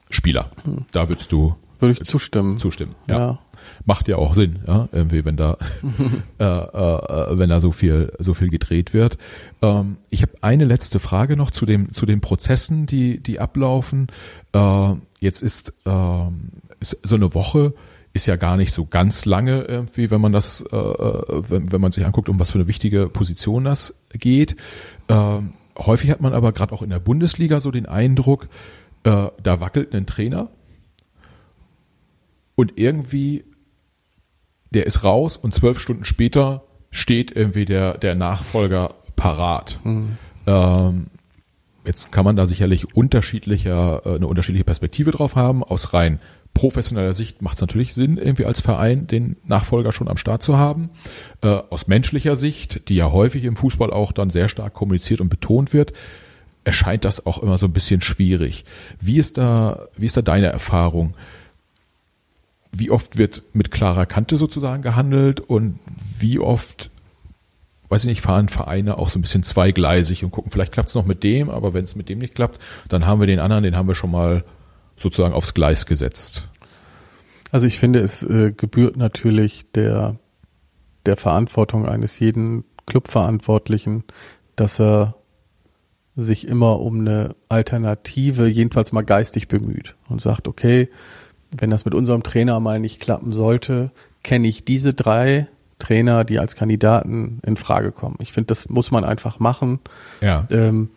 Spieler. 0.09 0.51
Da 0.93 1.11
würdest 1.11 1.31
du 1.33 1.55
Würde 1.81 1.93
ich 1.93 2.03
zustimmen. 2.03 2.59
zustimmen. 2.59 2.95
Ja. 3.07 3.19
Ja. 3.19 3.39
Macht 3.85 4.09
ja 4.09 4.17
auch 4.17 4.35
Sinn, 4.35 4.61
ja, 4.67 4.89
irgendwie, 4.93 5.25
wenn 5.25 5.37
da, 5.37 5.57
äh, 6.39 6.45
äh, 6.45 7.39
wenn 7.39 7.49
da 7.49 7.61
so 7.61 7.73
viel, 7.73 8.13
so 8.19 8.35
viel 8.35 8.49
gedreht 8.49 8.95
wird. 8.95 9.19
Ähm, 9.61 9.99
ich 10.11 10.23
habe 10.23 10.33
eine 10.41 10.65
letzte 10.65 11.01
Frage 11.01 11.37
noch 11.37 11.51
zu 11.51 11.67
dem, 11.67 11.93
zu 11.93 12.07
den 12.07 12.21
Prozessen, 12.21 12.87
die, 12.87 13.23
die 13.23 13.41
ablaufen. 13.41 14.09
Äh, 14.53 14.95
jetzt 15.21 15.43
ist, 15.43 15.75
ähm, 15.87 16.51
ist 16.81 16.99
so 17.03 17.17
eine 17.17 17.35
Woche 17.35 17.75
ist 18.15 18.27
ja 18.27 18.37
gar 18.37 18.57
nicht 18.57 18.73
so 18.73 18.85
ganz 18.85 19.25
lange 19.25 19.63
irgendwie, 19.63 20.11
wenn 20.11 20.21
man 20.21 20.33
das, 20.33 20.63
äh, 20.71 20.77
äh, 20.77 21.43
wenn, 21.49 21.73
wenn 21.73 21.81
man 21.81 21.93
sich 21.93 22.05
anguckt, 22.05 22.29
um 22.29 22.39
was 22.39 22.51
für 22.51 22.59
eine 22.59 22.69
wichtige 22.69 23.09
Position 23.09 23.65
das 23.65 23.95
geht. 24.13 24.57
Ähm, 25.09 25.55
häufig 25.79 26.11
hat 26.11 26.21
man 26.21 26.35
aber 26.35 26.53
gerade 26.53 26.75
auch 26.75 26.83
in 26.83 26.91
der 26.91 27.01
Bundesliga 27.01 27.61
so 27.61 27.71
den 27.71 27.87
Eindruck, 27.87 28.49
äh, 29.05 29.29
da 29.43 29.61
wackelt 29.61 29.95
ein 29.95 30.07
Trainer 30.07 30.51
und 32.55 32.79
irgendwie 32.79 33.45
der 34.73 34.87
ist 34.87 35.05
raus 35.05 35.37
und 35.37 35.55
zwölf 35.55 35.79
Stunden 35.79 36.05
später 36.05 36.63
steht 36.91 37.35
irgendwie 37.35 37.65
der, 37.65 37.99
der 37.99 38.15
Nachfolger 38.15 38.95
parat. 39.17 39.79
Ähm, 40.47 41.07
jetzt 41.87 42.13
kann 42.13 42.25
man 42.25 42.37
da 42.37 42.47
sicherlich 42.47 42.95
unterschiedlicher, 42.95 44.03
äh, 44.05 44.17
eine 44.17 44.27
unterschiedliche 44.27 44.65
Perspektive 44.65 45.11
drauf 45.11 45.37
haben, 45.37 45.63
aus 45.65 45.95
rein 45.95 46.21
professioneller 46.55 47.15
Sicht 47.15 47.41
macht 47.41 47.55
es 47.55 47.61
natürlich 47.61 47.95
Sinn, 47.95 48.19
irgendwie 48.19 48.45
als 48.45 48.61
Verein 48.61 49.07
den 49.07 49.37
Nachfolger 49.45 49.93
schon 49.93 50.09
am 50.09 50.17
Start 50.17 50.43
zu 50.43 50.57
haben. 50.57 50.91
Äh, 51.41 51.49
aus 51.71 51.87
menschlicher 51.87 52.37
Sicht, 52.37 52.89
die 52.89 52.97
ja 52.97 53.11
häufig 53.11 53.45
im 53.45 53.57
Fußball 53.57 53.91
auch 53.91 54.13
dann 54.13 54.31
sehr 54.31 54.49
stark 54.49 54.75
kommuniziert 54.75 55.21
und 55.21 55.29
betont 55.29 55.73
wird, 55.73 55.93
erscheint 56.65 57.05
das 57.05 57.27
auch 57.27 57.43
immer 57.43 57.59
so 57.59 57.67
ein 57.67 57.73
bisschen 57.73 58.03
schwierig. 58.03 58.65
Wie 59.01 59.19
ist 59.19 59.39
da, 59.39 59.89
wie 59.97 60.07
ist 60.07 60.17
da 60.17 60.23
deine 60.23 60.47
Erfahrung? 60.47 61.15
Wie 62.83 62.91
oft 62.91 63.17
wird 63.17 63.45
mit 63.53 63.71
klarer 63.71 64.07
Kante 64.07 64.37
sozusagen 64.37 64.83
gehandelt 64.83 65.39
und 65.39 65.79
wie 66.19 66.41
oft, 66.41 66.91
weiß 67.91 68.03
ich 68.03 68.09
nicht, 68.09 68.23
fahren 68.23 68.49
Vereine 68.49 68.99
auch 68.99 69.09
so 69.09 69.21
ein 69.21 69.23
bisschen 69.23 69.45
zweigleisig 69.45 70.25
und 70.25 70.33
gucken, 70.33 70.51
vielleicht 70.51 70.73
klappt 70.73 70.89
es 70.89 70.97
noch 70.97 71.07
mit 71.07 71.23
dem, 71.23 71.49
aber 71.49 71.75
wenn 71.75 71.85
es 71.85 71.95
mit 71.95 72.09
dem 72.09 72.19
nicht 72.19 72.35
klappt, 72.35 72.59
dann 72.89 73.07
haben 73.07 73.21
wir 73.21 73.29
den 73.29 73.39
anderen, 73.39 73.63
den 73.63 73.77
haben 73.77 73.87
wir 73.87 73.95
schon 73.95 74.11
mal 74.11 74.43
sozusagen 74.97 75.33
aufs 75.33 75.55
Gleis 75.55 75.87
gesetzt. 75.87 76.49
Also 77.53 77.69
ich 77.69 77.79
finde, 77.79 78.01
es 78.01 78.25
äh, 78.25 78.51
gebührt 78.51 78.97
natürlich 78.97 79.71
der, 79.77 80.17
der 81.07 81.17
Verantwortung 81.17 81.87
eines 81.87 82.19
jeden 82.19 82.65
Clubverantwortlichen, 82.87 84.03
dass 84.57 84.81
er 84.81 85.15
sich 86.17 86.49
immer 86.49 86.81
um 86.81 86.99
eine 86.99 87.37
Alternative, 87.49 88.49
jedenfalls 88.49 88.91
mal 88.91 89.03
geistig 89.03 89.47
bemüht 89.47 89.95
und 90.09 90.21
sagt, 90.21 90.49
okay, 90.49 90.89
wenn 91.57 91.71
das 91.71 91.85
mit 91.85 91.95
unserem 91.95 92.23
Trainer 92.23 92.59
mal 92.61 92.81
nicht 92.81 93.01
klappen 93.01 93.33
sollte, 93.33 93.91
kenne 94.23 94.49
ich 94.49 94.65
diese 94.65 94.95
drei 94.95 95.49
Trainer, 95.79 96.25
die 96.25 96.39
als 96.39 96.57
Kandidaten 96.57 97.41
in 97.45 97.57
Frage 97.57 97.93
kommen. 97.93 98.17
Ich 98.21 98.33
finde, 98.33 98.49
das 98.49 98.69
muss 98.69 98.91
man 98.91 99.05
einfach 99.05 99.39
machen. 99.39 99.81
Ja. 100.21 100.47
Ähm, 100.51 100.91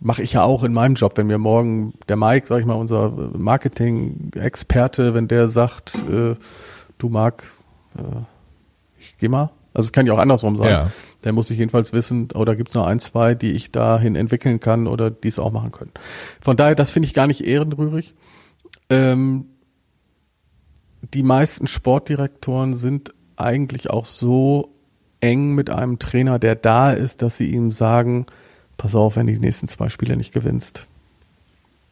Mache 0.00 0.22
ich 0.22 0.32
ja 0.32 0.42
auch 0.42 0.64
in 0.64 0.72
meinem 0.72 0.94
Job, 0.94 1.16
wenn 1.16 1.28
mir 1.28 1.38
morgen 1.38 1.94
der 2.08 2.16
Mike, 2.16 2.46
sag 2.48 2.58
ich 2.58 2.66
mal, 2.66 2.74
unser 2.74 3.10
Marketing-Experte, 3.10 5.14
wenn 5.14 5.28
der 5.28 5.48
sagt, 5.48 6.04
äh, 6.10 6.34
du 6.98 7.08
Marc, 7.08 7.44
äh, 7.96 8.00
ich 8.98 9.16
geh 9.18 9.28
mal, 9.28 9.50
also 9.74 9.86
es 9.86 9.92
kann 9.92 10.06
ja 10.06 10.14
auch 10.14 10.18
andersrum 10.18 10.56
sein. 10.56 10.70
Ja. 10.70 10.90
Der 11.24 11.32
muss 11.32 11.50
ich 11.50 11.58
jedenfalls 11.58 11.92
wissen, 11.92 12.28
oder 12.34 12.56
gibt 12.56 12.70
es 12.70 12.74
noch 12.74 12.86
ein, 12.86 12.98
zwei, 12.98 13.34
die 13.34 13.52
ich 13.52 13.70
dahin 13.70 14.16
entwickeln 14.16 14.58
kann 14.58 14.88
oder 14.88 15.10
die 15.10 15.28
es 15.28 15.38
auch 15.38 15.52
machen 15.52 15.70
können. 15.70 15.92
Von 16.40 16.56
daher, 16.56 16.74
das 16.74 16.90
finde 16.90 17.06
ich 17.06 17.14
gar 17.14 17.28
nicht 17.28 17.44
ehrenrührig. 17.44 18.14
Ähm, 18.90 19.46
die 21.14 21.22
meisten 21.22 21.66
Sportdirektoren 21.66 22.74
sind 22.74 23.12
eigentlich 23.36 23.90
auch 23.90 24.06
so 24.06 24.72
eng 25.20 25.54
mit 25.54 25.70
einem 25.70 25.98
Trainer, 25.98 26.38
der 26.38 26.54
da 26.54 26.92
ist, 26.92 27.22
dass 27.22 27.36
sie 27.36 27.50
ihm 27.50 27.70
sagen, 27.70 28.26
pass 28.76 28.94
auf, 28.94 29.16
wenn 29.16 29.26
du 29.26 29.32
die 29.32 29.38
nächsten 29.38 29.68
zwei 29.68 29.88
Spiele 29.88 30.16
nicht 30.16 30.32
gewinnst, 30.32 30.86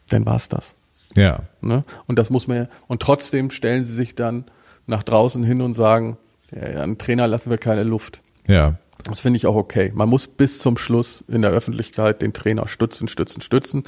dann 0.08 0.26
war's 0.26 0.48
das. 0.48 0.74
Ja. 1.16 1.40
Ne? 1.60 1.84
Und 2.06 2.18
das 2.18 2.30
muss 2.30 2.46
man, 2.46 2.68
und 2.88 3.02
trotzdem 3.02 3.50
stellen 3.50 3.84
sie 3.84 3.94
sich 3.94 4.14
dann 4.14 4.44
nach 4.86 5.02
draußen 5.02 5.42
hin 5.44 5.60
und 5.60 5.74
sagen, 5.74 6.18
ja, 6.52 6.68
ja, 6.68 6.82
einen 6.82 6.98
Trainer 6.98 7.26
lassen 7.26 7.50
wir 7.50 7.58
keine 7.58 7.84
Luft. 7.84 8.20
Ja. 8.46 8.76
Das 9.04 9.20
finde 9.20 9.36
ich 9.38 9.46
auch 9.46 9.54
okay. 9.54 9.92
Man 9.94 10.08
muss 10.08 10.26
bis 10.26 10.58
zum 10.58 10.76
Schluss 10.76 11.24
in 11.28 11.42
der 11.42 11.52
Öffentlichkeit 11.52 12.22
den 12.22 12.32
Trainer 12.32 12.68
stützen, 12.68 13.08
stützen, 13.08 13.40
stützen. 13.40 13.84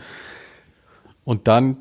Und 1.24 1.48
dann, 1.48 1.76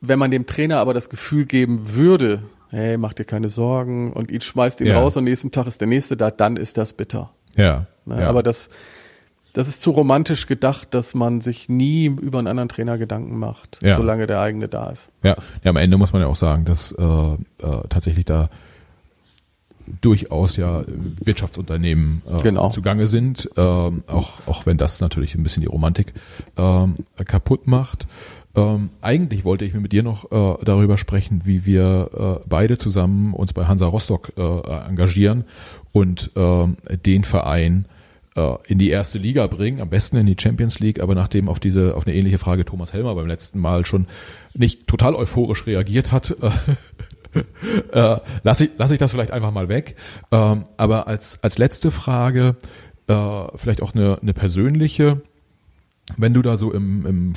wenn 0.00 0.18
man 0.18 0.30
dem 0.30 0.46
Trainer 0.46 0.78
aber 0.78 0.94
das 0.94 1.08
Gefühl 1.08 1.46
geben 1.46 1.94
würde, 1.94 2.42
hey, 2.70 2.96
mach 2.96 3.12
dir 3.12 3.24
keine 3.24 3.48
Sorgen 3.48 4.12
und 4.12 4.30
ihn 4.30 4.40
schmeißt 4.40 4.80
ihn 4.80 4.88
ja. 4.88 5.00
raus 5.00 5.16
und 5.16 5.24
nächsten 5.24 5.50
Tag 5.50 5.66
ist 5.66 5.80
der 5.80 5.88
nächste 5.88 6.16
da, 6.16 6.30
dann 6.30 6.56
ist 6.56 6.78
das 6.78 6.92
bitter. 6.92 7.30
Ja. 7.56 7.86
Ja. 8.06 8.28
Aber 8.28 8.42
das, 8.42 8.68
das 9.52 9.68
ist 9.68 9.80
zu 9.80 9.90
romantisch 9.90 10.46
gedacht, 10.46 10.94
dass 10.94 11.14
man 11.14 11.40
sich 11.40 11.68
nie 11.68 12.06
über 12.06 12.38
einen 12.38 12.48
anderen 12.48 12.68
Trainer 12.68 12.98
Gedanken 12.98 13.38
macht, 13.38 13.78
ja. 13.82 13.96
solange 13.96 14.26
der 14.26 14.40
eigene 14.40 14.68
da 14.68 14.90
ist. 14.90 15.10
Ja. 15.22 15.36
ja, 15.62 15.70
am 15.70 15.76
Ende 15.76 15.96
muss 15.96 16.12
man 16.12 16.22
ja 16.22 16.28
auch 16.28 16.36
sagen, 16.36 16.64
dass 16.64 16.92
äh, 16.92 17.04
äh, 17.04 17.36
tatsächlich 17.88 18.24
da 18.24 18.48
durchaus 20.00 20.56
ja 20.56 20.84
Wirtschaftsunternehmen 20.86 22.22
äh, 22.28 22.42
genau. 22.42 22.70
zugange 22.70 23.08
sind, 23.08 23.50
ähm, 23.56 24.04
auch, 24.06 24.46
auch 24.46 24.66
wenn 24.66 24.76
das 24.76 25.00
natürlich 25.00 25.34
ein 25.34 25.42
bisschen 25.42 25.62
die 25.62 25.66
Romantik 25.66 26.14
ähm, 26.56 26.96
kaputt 27.24 27.66
macht. 27.66 28.06
Ähm, 28.56 28.90
eigentlich 29.00 29.44
wollte 29.44 29.64
ich 29.64 29.74
mit 29.74 29.92
dir 29.92 30.02
noch 30.02 30.24
äh, 30.32 30.64
darüber 30.64 30.98
sprechen, 30.98 31.42
wie 31.44 31.64
wir 31.64 32.40
äh, 32.42 32.46
beide 32.48 32.78
zusammen 32.78 33.32
uns 33.32 33.52
bei 33.52 33.66
Hansa 33.66 33.86
Rostock 33.86 34.32
äh, 34.36 34.88
engagieren 34.88 35.44
und 35.92 36.30
äh, 36.34 36.96
den 36.96 37.22
Verein 37.22 37.84
äh, 38.34 38.54
in 38.66 38.78
die 38.78 38.90
erste 38.90 39.18
Liga 39.18 39.46
bringen, 39.46 39.80
am 39.80 39.88
besten 39.88 40.16
in 40.16 40.26
die 40.26 40.36
Champions 40.38 40.80
League, 40.80 41.00
aber 41.00 41.14
nachdem 41.14 41.48
auf 41.48 41.60
diese, 41.60 41.96
auf 41.96 42.06
eine 42.06 42.16
ähnliche 42.16 42.38
Frage 42.38 42.64
Thomas 42.64 42.92
Helmer 42.92 43.14
beim 43.14 43.26
letzten 43.26 43.60
Mal 43.60 43.84
schon 43.84 44.06
nicht 44.54 44.88
total 44.88 45.14
euphorisch 45.14 45.66
reagiert 45.66 46.10
hat, 46.10 46.36
äh, 46.40 46.50
äh, 47.92 48.20
lass, 48.42 48.60
ich, 48.60 48.70
lass 48.78 48.90
ich 48.90 48.98
das 48.98 49.12
vielleicht 49.12 49.30
einfach 49.30 49.52
mal 49.52 49.68
weg. 49.68 49.96
Ähm, 50.32 50.64
aber 50.76 51.06
als, 51.06 51.42
als 51.42 51.58
letzte 51.58 51.92
Frage, 51.92 52.56
äh, 53.06 53.44
vielleicht 53.54 53.82
auch 53.82 53.94
eine, 53.94 54.18
eine 54.20 54.34
persönliche, 54.34 55.22
wenn 56.16 56.34
du 56.34 56.42
da 56.42 56.56
so 56.56 56.72
im, 56.72 57.06
im 57.06 57.34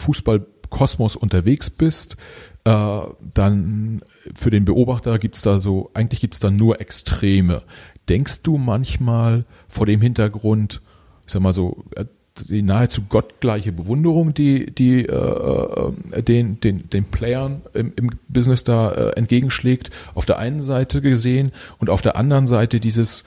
Fußballkosmos 0.73 1.15
unterwegs 1.15 1.69
bist, 1.69 2.17
äh, 2.65 2.99
dann 3.33 4.01
für 4.35 4.49
den 4.49 4.65
Beobachter 4.65 5.19
gibt's 5.19 5.41
da 5.41 5.59
so, 5.59 5.91
eigentlich 5.93 6.21
gibt's 6.21 6.39
da 6.39 6.49
nur 6.49 6.81
Extreme. 6.81 7.61
Denkst 8.09 8.41
du 8.43 8.57
manchmal 8.57 9.45
vor 9.67 9.85
dem 9.85 10.01
Hintergrund, 10.01 10.81
ich 11.25 11.31
sag 11.31 11.41
mal 11.41 11.53
so, 11.53 11.85
äh, 11.95 12.05
die 12.49 12.63
nahezu 12.63 13.03
gottgleiche 13.03 13.71
Bewunderung, 13.71 14.33
die, 14.33 14.71
die 14.71 15.05
äh, 15.05 15.91
äh, 16.11 16.23
den, 16.23 16.59
den, 16.59 16.89
den 16.89 17.03
Playern 17.03 17.61
im, 17.75 17.93
im 17.95 18.09
Business 18.27 18.63
da 18.63 18.91
äh, 18.91 19.09
entgegenschlägt, 19.11 19.91
auf 20.15 20.25
der 20.25 20.39
einen 20.39 20.63
Seite 20.63 21.01
gesehen 21.01 21.51
und 21.77 21.91
auf 21.91 22.01
der 22.01 22.15
anderen 22.15 22.47
Seite 22.47 22.79
dieses 22.79 23.23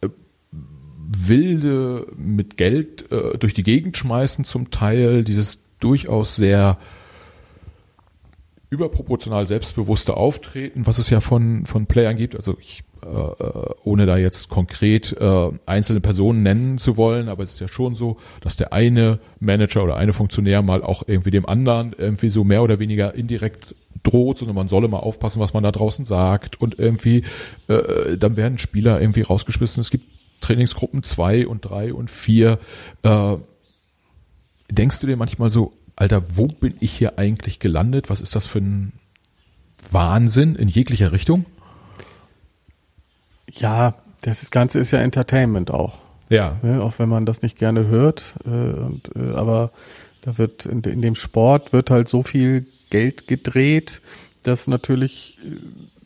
äh, 0.00 0.08
wilde 0.50 2.06
mit 2.16 2.56
Geld 2.56 3.12
äh, 3.12 3.36
durch 3.36 3.52
die 3.52 3.64
Gegend 3.64 3.98
schmeißen 3.98 4.46
zum 4.46 4.70
Teil, 4.70 5.22
dieses 5.22 5.69
durchaus 5.80 6.36
sehr 6.36 6.78
überproportional 8.70 9.46
selbstbewusste 9.46 10.16
Auftreten, 10.16 10.86
was 10.86 10.98
es 10.98 11.10
ja 11.10 11.20
von, 11.20 11.66
von 11.66 11.86
Playern 11.86 12.16
gibt. 12.16 12.36
Also 12.36 12.56
ich 12.60 12.84
äh, 13.02 13.74
ohne 13.84 14.06
da 14.06 14.16
jetzt 14.18 14.50
konkret 14.50 15.16
äh, 15.18 15.50
einzelne 15.66 16.00
Personen 16.00 16.42
nennen 16.42 16.78
zu 16.78 16.96
wollen, 16.96 17.28
aber 17.28 17.42
es 17.42 17.52
ist 17.52 17.60
ja 17.60 17.68
schon 17.68 17.94
so, 17.94 18.18
dass 18.42 18.56
der 18.56 18.72
eine 18.72 19.20
Manager 19.40 19.84
oder 19.84 19.96
eine 19.96 20.12
Funktionär 20.12 20.62
mal 20.62 20.82
auch 20.82 21.04
irgendwie 21.06 21.30
dem 21.30 21.46
anderen 21.46 21.94
irgendwie 21.96 22.30
so 22.30 22.44
mehr 22.44 22.62
oder 22.62 22.78
weniger 22.78 23.14
indirekt 23.14 23.74
droht, 24.02 24.38
sondern 24.38 24.54
man 24.54 24.68
solle 24.68 24.88
mal 24.88 24.98
aufpassen, 24.98 25.40
was 25.40 25.54
man 25.54 25.62
da 25.62 25.72
draußen 25.72 26.04
sagt 26.04 26.60
und 26.60 26.78
irgendwie 26.78 27.24
äh, 27.68 28.16
dann 28.18 28.36
werden 28.36 28.58
Spieler 28.58 29.00
irgendwie 29.00 29.22
rausgeschmissen. 29.22 29.80
Es 29.80 29.90
gibt 29.90 30.04
Trainingsgruppen 30.40 31.02
zwei 31.02 31.46
und 31.46 31.62
drei 31.62 31.92
und 31.92 32.10
vier. 32.10 32.58
Äh, 33.02 33.36
denkst 34.70 35.00
du 35.00 35.06
dir 35.06 35.16
manchmal 35.16 35.50
so, 35.50 35.72
Alter, 35.96 36.36
wo 36.36 36.46
bin 36.46 36.76
ich 36.80 36.92
hier 36.92 37.18
eigentlich 37.18 37.58
gelandet? 37.58 38.08
Was 38.08 38.20
ist 38.20 38.34
das 38.34 38.46
für 38.46 38.60
ein 38.60 38.92
Wahnsinn 39.90 40.54
in 40.54 40.68
jeglicher 40.68 41.12
Richtung? 41.12 41.46
Ja, 43.50 43.94
das 44.22 44.50
Ganze 44.50 44.78
ist 44.78 44.90
ja 44.90 45.00
Entertainment 45.00 45.70
auch. 45.70 45.98
Ja. 46.28 46.58
ne, 46.62 46.80
auch 46.80 46.98
wenn 46.98 47.08
man 47.08 47.26
das 47.26 47.42
nicht 47.42 47.58
gerne 47.58 47.88
hört. 47.88 48.34
Äh, 48.44 48.48
und, 48.48 49.10
äh, 49.16 49.34
aber 49.34 49.72
da 50.22 50.38
wird 50.38 50.64
in, 50.64 50.80
in, 50.82 51.02
dem 51.02 51.16
Sport 51.16 51.72
wird 51.72 51.90
halt 51.90 52.08
so 52.08 52.22
viel 52.22 52.66
Geld 52.88 53.26
gedreht, 53.26 54.00
dass 54.44 54.68
natürlich 54.68 55.38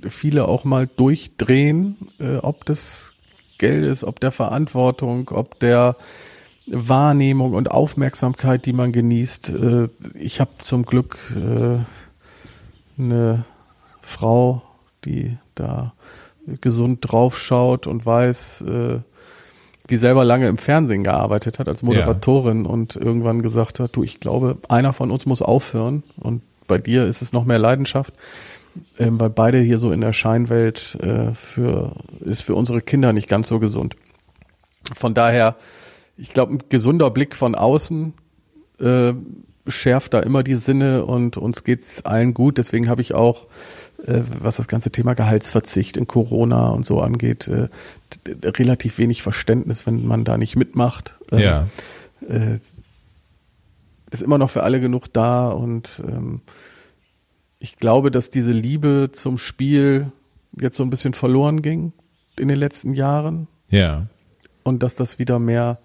äh, 0.03 0.09
viele 0.09 0.49
auch 0.49 0.65
mal 0.65 0.87
durchdrehen, 0.87 1.97
äh, 2.19 2.37
ob 2.37 2.65
des 2.65 3.13
Geldes, 3.59 4.03
ob 4.03 4.19
der 4.19 4.33
Verantwortung, 4.33 5.29
ob 5.31 5.61
der 5.61 5.97
Wahrnehmung 6.67 7.53
und 7.53 7.71
Aufmerksamkeit, 7.71 8.67
die 8.67 8.73
man 8.73 8.93
genießt. 8.93 9.51
Äh, 9.51 9.89
ich 10.15 10.41
habe 10.41 10.51
zum 10.63 10.85
Glück 10.85 11.19
äh, 11.37 13.01
eine 13.01 13.45
Frau, 14.01 14.63
die 15.05 15.37
da 15.55 15.93
gesund 16.61 17.01
draufschaut 17.03 17.87
und 17.87 18.05
weiß, 18.07 18.63
äh, 18.63 18.99
die 19.91 19.97
selber 19.99 20.25
lange 20.25 20.49
im 20.49 20.57
Fernsehen 20.57 21.05
gearbeitet 21.05 21.59
hat 21.59 21.69
als 21.69 21.83
Moderatorin 21.83 22.65
ja. 22.65 22.71
und 22.71 22.97
irgendwann 22.97 23.43
gesagt 23.43 23.81
hat, 23.81 23.95
du, 23.97 24.03
ich 24.03 24.21
glaube, 24.21 24.57
einer 24.69 24.95
von 24.95 25.11
uns 25.11 25.27
muss 25.27 25.43
aufhören 25.43 26.03
und 26.17 26.43
bei 26.67 26.79
dir 26.79 27.07
ist 27.07 27.21
es 27.21 27.35
noch 27.35 27.45
mehr 27.45 27.59
Leidenschaft, 27.59 28.15
ähm, 28.99 29.21
weil 29.21 29.29
beide 29.29 29.59
hier 29.59 29.77
so 29.77 29.91
in 29.93 30.01
der 30.01 30.15
Scheinwelt 30.15 30.99
für 31.35 31.93
ist 32.21 32.43
für 32.43 32.55
unsere 32.55 32.81
Kinder 32.81 33.13
nicht 33.13 33.29
ganz 33.29 33.49
so 33.49 33.59
gesund. 33.59 33.97
Von 34.95 35.13
daher, 35.13 35.57
ich 36.17 36.33
glaube, 36.33 36.55
ein 36.55 36.63
gesunder 36.69 37.11
Blick 37.11 37.37
von 37.37 37.55
außen 37.55 38.13
äh, 38.81 39.13
schärft 39.67 40.15
da 40.15 40.21
immer 40.21 40.43
die 40.43 40.57
Sinne 40.57 41.05
und 41.07 41.37
uns 41.37 41.65
geht's 41.65 42.05
allen 42.05 42.35
gut. 42.35 42.59
Deswegen 42.59 42.89
habe 42.89 43.03
ich 43.03 43.15
auch 43.15 43.47
äh, 44.07 44.23
was 44.41 44.57
das 44.57 44.69
ganze 44.69 44.91
Thema 44.91 45.15
Gehaltsverzicht 45.15 45.97
in 45.97 46.07
Corona 46.07 46.69
und 46.69 46.85
so 46.85 47.01
angeht, 47.01 47.49
äh, 47.49 47.69
relativ 48.45 48.99
wenig 48.99 49.23
Verständnis, 49.23 49.87
wenn 49.87 50.07
man 50.07 50.25
da 50.25 50.37
nicht 50.37 50.57
mitmacht. 50.57 51.15
Ähm, 51.33 51.39
ja. 51.39 51.67
Äh, 52.29 52.59
ist 54.11 54.23
immer 54.23 54.39
noch 54.39 54.51
für 54.51 54.63
alle 54.63 54.81
genug 54.81 55.13
da 55.13 55.49
und 55.49 56.03
ähm, 56.07 56.43
ich 57.59 57.77
glaube, 57.79 58.11
dass 58.11 58.31
diese 58.31 58.53
Liebe 58.53 59.11
zum 59.13 59.39
Spiel 59.39 60.13
jetzt 60.53 60.77
so 60.77 60.83
ein 60.83 60.91
bisschen 60.91 61.15
verloren 61.15 61.63
ging 61.63 61.93
in 62.37 62.49
den 62.49 62.59
letzten 62.59 62.93
Jahren. 62.93 63.49
Ja. 63.71 64.07
Und 64.63 64.83
dass 64.83 64.95
das 64.95 65.19
wieder 65.19 65.39
mehr 65.39 65.79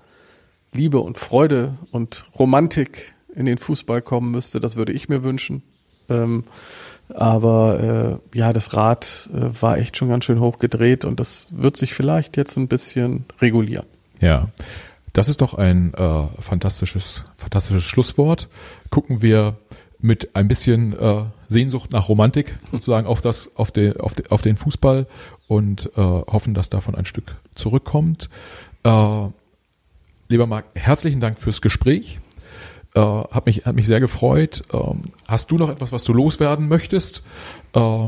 Liebe 0.74 1.00
und 1.00 1.18
Freude 1.18 1.78
und 1.92 2.26
Romantik 2.38 3.16
in 3.36 3.46
den 3.46 3.58
Fußball 3.58 4.02
kommen 4.02 4.32
müsste, 4.32 4.60
das 4.60 4.76
würde 4.76 4.92
ich 4.92 5.10
mir 5.10 5.24
wünschen. 5.24 5.64
Ähm, 6.10 6.44
aber 7.14 8.22
äh, 8.34 8.38
ja, 8.38 8.54
das 8.54 8.74
Rad 8.74 9.30
äh, 9.34 9.62
war 9.62 9.78
echt 9.78 9.98
schon 9.98 10.10
ganz 10.10 10.26
schön 10.26 10.40
hoch 10.40 10.60
gedreht 10.60 11.06
und 11.06 11.20
das 11.20 11.48
wird 11.50 11.78
sich 11.78 11.94
vielleicht 11.94 12.38
jetzt 12.38 12.58
ein 12.58 12.68
bisschen 12.68 13.26
regulieren. 13.42 13.86
Ja, 14.20 14.50
das 15.14 15.28
ist 15.28 15.42
doch 15.42 15.56
ein 15.56 15.94
äh, 15.96 16.28
fantastisches, 16.40 17.24
fantastisches 17.36 17.84
Schlusswort. 17.84 18.48
Gucken 18.92 19.22
wir 19.22 19.58
mit 20.00 20.36
ein 20.36 20.48
bisschen 20.48 20.98
äh, 20.98 21.24
Sehnsucht 21.48 21.92
nach 21.92 22.10
Romantik 22.10 22.58
sozusagen 22.72 23.08
auf 23.08 23.22
das, 23.22 23.56
auf 23.58 23.72
den, 23.72 23.98
auf 24.00 24.14
den, 24.14 24.28
auf 24.28 24.42
den 24.42 24.56
Fußball 24.56 25.08
und 25.48 25.92
äh, 25.96 26.02
hoffen, 26.02 26.54
dass 26.54 26.70
davon 26.70 26.96
ein 26.96 27.06
Stück 27.06 27.36
zurückkommt. 27.56 28.30
Äh, 28.84 29.28
lieber 30.30 30.48
Marc, 30.48 30.66
herzlichen 30.76 31.20
Dank 31.20 31.40
fürs 31.40 31.62
Gespräch. 31.62 32.20
Äh, 32.96 33.02
hat 33.02 33.46
mich 33.46 33.66
hat 33.66 33.76
mich 33.76 33.88
sehr 33.88 34.00
gefreut. 34.00 34.64
Ähm, 34.72 35.06
hast 35.28 35.52
du 35.52 35.58
noch 35.58 35.70
etwas, 35.70 35.92
was 35.92 36.04
du 36.04 36.14
loswerden 36.14 36.68
möchtest? 36.68 37.24
Äh, 37.76 38.08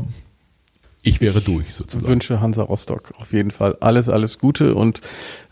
ich 1.04 1.20
wäre 1.20 1.40
ich 1.40 1.44
durch 1.44 1.74
sozusagen. 1.74 2.06
wünsche 2.06 2.40
Hansa 2.40 2.62
Rostock 2.62 3.12
auf 3.18 3.32
jeden 3.32 3.50
Fall 3.50 3.76
alles, 3.80 4.08
alles 4.08 4.38
Gute 4.38 4.76
und 4.76 5.00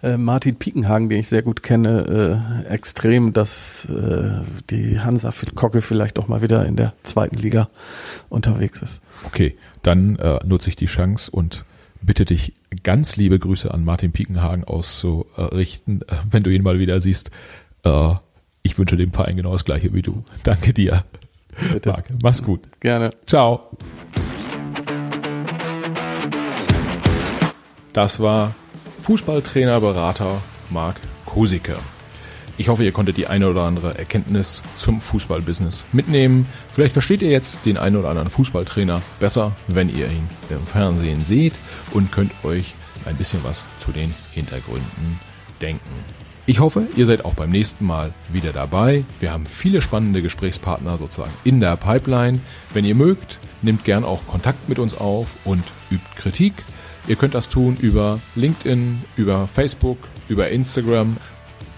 äh, 0.01 0.17
Martin 0.17 0.55
Piekenhagen, 0.55 1.09
den 1.09 1.19
ich 1.19 1.29
sehr 1.29 1.43
gut 1.43 1.65
kenne, 1.65 2.65
äh, 2.67 2.73
extrem, 2.73 3.33
dass 3.33 3.85
äh, 3.87 4.43
die 4.71 5.01
Hansa 5.01 5.33
Kocke 5.57 5.83
vielleicht 5.83 6.19
doch 6.19 6.29
mal 6.29 6.41
wieder 6.41 6.65
in 6.67 6.77
der 6.77 6.93
zweiten 7.03 7.37
Liga 7.37 7.69
unterwegs 8.29 8.81
ist. 8.81 9.01
Okay, 9.25 9.57
dann 9.83 10.17
äh, 10.17 10.39
nutze 10.47 10.69
ich 10.69 10.77
die 10.77 10.87
Chance 10.87 11.33
und 11.33 11.65
bitte 12.03 12.25
dich 12.25 12.55
ganz 12.83 13.17
liebe 13.17 13.39
Grüße 13.39 13.73
an 13.73 13.85
Martin 13.85 14.13
Piekenhagen 14.13 14.65
auszurichten, 14.65 16.03
äh, 16.03 16.17
wenn 16.31 16.43
du 16.43 16.51
ihn 16.51 16.63
mal 16.63 16.79
wieder 16.79 17.01
siehst. 17.01 17.31
Äh, 17.85 18.15
ich 18.63 18.79
wünsche 18.79 18.97
dem 18.97 19.13
Verein 19.13 19.37
genau 19.37 19.53
das 19.53 19.65
gleiche 19.65 19.93
wie 19.95 20.03
du. 20.03 20.25
Danke 20.43 20.73
dir. 20.73 21.05
Bitte. 21.73 21.91
Marc, 21.91 22.07
mach's 22.23 22.43
gut. 22.43 22.61
Gerne. 22.81 23.11
Ciao. 23.27 23.71
Das 27.93 28.21
war 28.21 28.55
Fußballtrainer, 29.03 29.81
Berater 29.81 30.41
Marc 30.71 31.01
Kosicke. 31.27 31.77
Ich 32.61 32.69
hoffe, 32.69 32.85
ihr 32.85 32.93
konntet 32.93 33.17
die 33.17 33.27
eine 33.27 33.49
oder 33.49 33.63
andere 33.63 33.97
Erkenntnis 33.97 34.61
zum 34.77 35.01
Fußballbusiness 35.01 35.87
mitnehmen. 35.93 36.45
Vielleicht 36.71 36.93
versteht 36.93 37.23
ihr 37.23 37.31
jetzt 37.31 37.65
den 37.65 37.79
einen 37.79 37.97
oder 37.97 38.11
anderen 38.11 38.29
Fußballtrainer 38.29 39.01
besser, 39.19 39.53
wenn 39.67 39.89
ihr 39.89 40.09
ihn 40.09 40.29
im 40.51 40.67
Fernsehen 40.67 41.25
seht 41.25 41.55
und 41.93 42.13
könnt 42.13 42.33
euch 42.45 42.75
ein 43.07 43.17
bisschen 43.17 43.43
was 43.45 43.65
zu 43.79 43.93
den 43.93 44.15
Hintergründen 44.33 45.19
denken. 45.63 45.89
Ich 46.45 46.61
hoffe, 46.61 46.87
ihr 46.97 47.07
seid 47.07 47.25
auch 47.25 47.33
beim 47.33 47.49
nächsten 47.49 47.87
Mal 47.87 48.13
wieder 48.29 48.53
dabei. 48.53 49.07
Wir 49.21 49.33
haben 49.33 49.47
viele 49.47 49.81
spannende 49.81 50.21
Gesprächspartner 50.21 50.99
sozusagen 50.99 51.33
in 51.45 51.61
der 51.61 51.79
Pipeline. 51.79 52.41
Wenn 52.75 52.85
ihr 52.85 52.95
mögt, 52.95 53.39
nehmt 53.63 53.87
gern 53.87 54.05
auch 54.05 54.27
Kontakt 54.27 54.69
mit 54.69 54.79
uns 54.79 54.95
auf 54.95 55.35
und 55.47 55.65
übt 55.91 56.05
Kritik. 56.15 56.53
Ihr 57.09 57.17
könnt 57.17 57.35
das 57.35 57.49
tun 57.49 57.79
über 57.81 58.21
LinkedIn, 58.35 59.03
über 59.17 59.47
Facebook, 59.47 59.97
über 60.29 60.51
Instagram. 60.51 61.17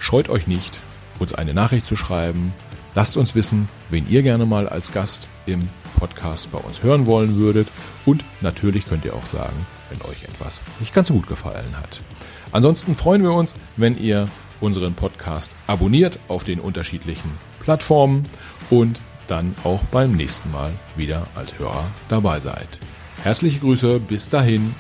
Scheut 0.03 0.29
euch 0.29 0.49
nicht, 0.49 0.81
uns 1.21 1.33
eine 1.33 1.55
Nachricht 1.55 1.87
zu 1.87 1.95
schreiben. 1.95 2.53
Lasst 2.97 3.17
uns 3.17 3.37
wissen, 3.37 3.69
wen 3.89 4.11
ihr 4.11 4.25
gerne 4.25 4.47
mal 4.47 4.69
als 4.69 4.91
Gast 4.91 5.29
im 5.47 5.69
Podcast 5.97 6.51
bei 6.51 6.59
uns 6.59 6.83
hören 6.83 7.07
wollen 7.07 7.37
würdet. 7.37 7.69
Und 8.05 8.25
natürlich 8.41 8.89
könnt 8.89 9.05
ihr 9.05 9.15
auch 9.15 9.27
sagen, 9.27 9.55
wenn 9.91 10.03
euch 10.11 10.25
etwas 10.25 10.61
nicht 10.81 10.93
ganz 10.93 11.07
so 11.07 11.15
gut 11.15 11.29
gefallen 11.29 11.77
hat. 11.77 12.01
Ansonsten 12.51 12.97
freuen 12.97 13.23
wir 13.23 13.33
uns, 13.33 13.55
wenn 13.77 13.97
ihr 13.97 14.29
unseren 14.61 14.95
Podcast 14.95 15.53
abonniert 15.69 16.19
auf 16.27 16.43
den 16.43 16.59
unterschiedlichen 16.59 17.31
Plattformen 17.61 18.25
und 18.71 19.01
dann 19.29 19.55
auch 19.63 19.85
beim 19.93 20.17
nächsten 20.17 20.51
Mal 20.51 20.73
wieder 20.97 21.29
als 21.37 21.61
Hörer 21.61 21.87
dabei 22.09 22.41
seid. 22.41 22.81
Herzliche 23.23 23.61
Grüße, 23.61 24.01
bis 24.01 24.29
dahin. 24.29 24.75